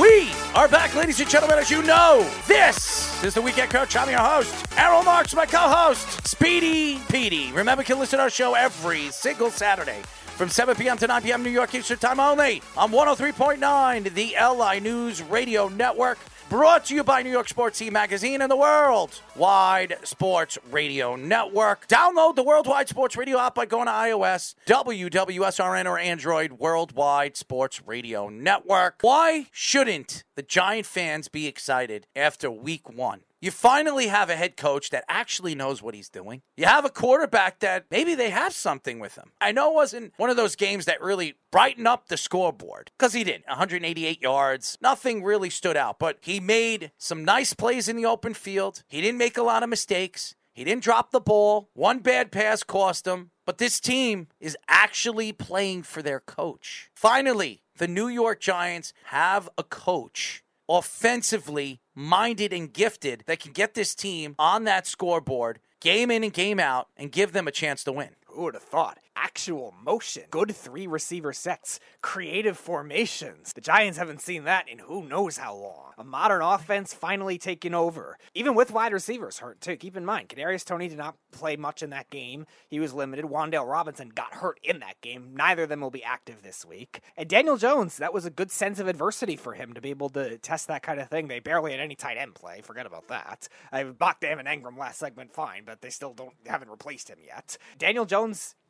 We 0.00 0.30
are 0.54 0.68
back, 0.68 0.94
ladies 0.94 1.20
and 1.20 1.30
gentlemen. 1.30 1.58
As 1.58 1.70
you 1.70 1.82
know, 1.82 2.28
this 2.48 3.22
is 3.22 3.34
the 3.34 3.42
Weekend 3.42 3.70
Coach. 3.70 3.94
I'm 3.94 4.10
your 4.10 4.18
host, 4.18 4.66
Errol 4.76 5.02
Marks, 5.02 5.34
my 5.34 5.46
co-host, 5.46 6.26
Speedy 6.26 6.98
Petey. 7.08 7.52
Remember, 7.52 7.82
you 7.82 7.86
can 7.86 7.98
listen 7.98 8.18
to 8.18 8.24
our 8.24 8.30
show 8.30 8.54
every 8.54 9.10
single 9.10 9.50
Saturday 9.50 10.02
from 10.36 10.48
7 10.50 10.76
p.m. 10.76 10.98
to 10.98 11.06
9 11.06 11.22
p.m. 11.22 11.42
New 11.42 11.50
York 11.50 11.74
Eastern 11.74 11.98
Time 11.98 12.20
only 12.20 12.62
on 12.76 12.92
103.9, 12.92 14.12
the 14.14 14.34
LI 14.40 14.80
News 14.80 15.22
Radio 15.22 15.68
Network. 15.68 16.18
Brought 16.48 16.84
to 16.86 16.94
you 16.94 17.02
by 17.02 17.22
New 17.22 17.30
York 17.30 17.48
Sports 17.48 17.78
Team 17.78 17.94
Magazine 17.94 18.40
and 18.40 18.48
the 18.48 18.56
World 18.56 19.20
Wide 19.34 19.96
Sports 20.04 20.58
Radio 20.70 21.16
Network. 21.16 21.88
Download 21.88 22.36
the 22.36 22.44
Worldwide 22.44 22.88
Sports 22.88 23.16
Radio 23.16 23.40
app 23.40 23.56
by 23.56 23.66
going 23.66 23.86
to 23.86 23.92
iOS, 23.92 24.54
WWSRN, 24.66 25.86
or 25.86 25.98
Android 25.98 26.52
Worldwide 26.52 27.36
Sports 27.36 27.82
Radio 27.84 28.28
Network. 28.28 28.98
Why 29.00 29.46
shouldn't 29.50 30.22
the 30.36 30.42
Giant 30.42 30.86
fans 30.86 31.26
be 31.26 31.48
excited 31.48 32.06
after 32.14 32.48
week 32.48 32.88
one? 32.88 33.22
You 33.40 33.50
finally 33.50 34.06
have 34.06 34.30
a 34.30 34.36
head 34.36 34.56
coach 34.56 34.90
that 34.90 35.04
actually 35.08 35.54
knows 35.54 35.82
what 35.82 35.94
he's 35.94 36.08
doing. 36.08 36.42
You 36.56 36.64
have 36.66 36.84
a 36.84 36.90
quarterback 36.90 37.58
that 37.60 37.84
maybe 37.90 38.14
they 38.14 38.30
have 38.30 38.54
something 38.54 38.98
with 38.98 39.14
him. 39.16 39.32
I 39.40 39.52
know 39.52 39.70
it 39.70 39.74
wasn't 39.74 40.14
one 40.16 40.30
of 40.30 40.36
those 40.36 40.56
games 40.56 40.86
that 40.86 41.02
really 41.02 41.34
brightened 41.52 41.86
up 41.86 42.08
the 42.08 42.16
scoreboard 42.16 42.90
because 42.96 43.12
he 43.12 43.24
didn't. 43.24 43.46
188 43.46 44.22
yards. 44.22 44.78
Nothing 44.80 45.22
really 45.22 45.50
stood 45.50 45.76
out, 45.76 45.98
but 45.98 46.18
he 46.22 46.40
made 46.40 46.92
some 46.96 47.24
nice 47.24 47.52
plays 47.52 47.88
in 47.88 47.96
the 47.96 48.06
open 48.06 48.32
field. 48.32 48.82
He 48.88 49.02
didn't 49.02 49.18
make 49.18 49.36
a 49.36 49.42
lot 49.42 49.62
of 49.62 49.68
mistakes. 49.68 50.34
He 50.54 50.64
didn't 50.64 50.84
drop 50.84 51.10
the 51.10 51.20
ball. 51.20 51.68
One 51.74 51.98
bad 51.98 52.32
pass 52.32 52.62
cost 52.62 53.06
him. 53.06 53.30
But 53.44 53.58
this 53.58 53.78
team 53.78 54.28
is 54.40 54.56
actually 54.66 55.32
playing 55.32 55.82
for 55.82 56.00
their 56.00 56.20
coach. 56.20 56.90
Finally, 56.94 57.62
the 57.76 57.86
New 57.86 58.08
York 58.08 58.40
Giants 58.40 58.94
have 59.04 59.50
a 59.58 59.62
coach 59.62 60.42
offensively 60.68 61.80
minded 61.94 62.52
and 62.52 62.72
gifted 62.72 63.24
that 63.26 63.40
can 63.40 63.52
get 63.52 63.74
this 63.74 63.94
team 63.94 64.34
on 64.38 64.64
that 64.64 64.86
scoreboard 64.86 65.58
game 65.80 66.10
in 66.10 66.24
and 66.24 66.32
game 66.32 66.58
out 66.58 66.88
and 66.96 67.12
give 67.12 67.32
them 67.32 67.46
a 67.46 67.52
chance 67.52 67.84
to 67.84 67.92
win. 67.92 68.10
Who 68.28 68.42
would 68.42 68.54
have 68.54 68.62
thought? 68.62 68.98
Actual 69.14 69.74
motion, 69.82 70.24
good 70.30 70.54
three 70.54 70.86
receiver 70.86 71.32
sets, 71.32 71.80
creative 72.02 72.58
formations. 72.58 73.52
The 73.54 73.60
Giants 73.62 73.96
haven't 73.98 74.20
seen 74.20 74.44
that 74.44 74.68
in 74.68 74.78
who 74.78 75.04
knows 75.04 75.38
how 75.38 75.54
long. 75.54 75.92
A 75.96 76.04
modern 76.04 76.42
offense 76.42 76.92
finally 76.92 77.38
taking 77.38 77.72
over, 77.72 78.18
even 78.34 78.54
with 78.54 78.70
wide 78.70 78.92
receivers 78.92 79.38
hurt 79.38 79.62
too. 79.62 79.76
Keep 79.76 79.96
in 79.96 80.04
mind, 80.04 80.28
Kadarius 80.28 80.64
Toney 80.66 80.88
did 80.88 80.98
not 80.98 81.16
play 81.32 81.56
much 81.56 81.82
in 81.82 81.90
that 81.90 82.10
game. 82.10 82.46
He 82.68 82.78
was 82.78 82.92
limited. 82.92 83.24
Wan'Dale 83.24 83.66
Robinson 83.66 84.10
got 84.10 84.34
hurt 84.34 84.60
in 84.62 84.80
that 84.80 85.00
game. 85.00 85.30
Neither 85.34 85.62
of 85.62 85.70
them 85.70 85.80
will 85.80 85.90
be 85.90 86.04
active 86.04 86.42
this 86.42 86.66
week. 86.66 87.00
And 87.16 87.28
Daniel 87.28 87.56
Jones, 87.56 87.96
that 87.96 88.12
was 88.12 88.26
a 88.26 88.30
good 88.30 88.50
sense 88.50 88.78
of 88.78 88.88
adversity 88.88 89.36
for 89.36 89.54
him 89.54 89.72
to 89.72 89.80
be 89.80 89.90
able 89.90 90.10
to 90.10 90.36
test 90.38 90.68
that 90.68 90.82
kind 90.82 91.00
of 91.00 91.08
thing. 91.08 91.28
They 91.28 91.40
barely 91.40 91.70
had 91.70 91.80
any 91.80 91.94
tight 91.94 92.18
end 92.18 92.34
play. 92.34 92.60
Forget 92.60 92.84
about 92.84 93.08
that. 93.08 93.48
I 93.72 93.78
have 93.78 93.98
mocked 93.98 94.24
Evan 94.24 94.44
Engram 94.46 94.76
last 94.78 94.98
segment, 94.98 95.32
fine, 95.32 95.62
but 95.64 95.80
they 95.80 95.90
still 95.90 96.12
don't 96.12 96.34
haven't 96.46 96.70
replaced 96.70 97.08
him 97.08 97.18
yet. 97.24 97.56
Daniel 97.78 98.04
Jones 98.04 98.25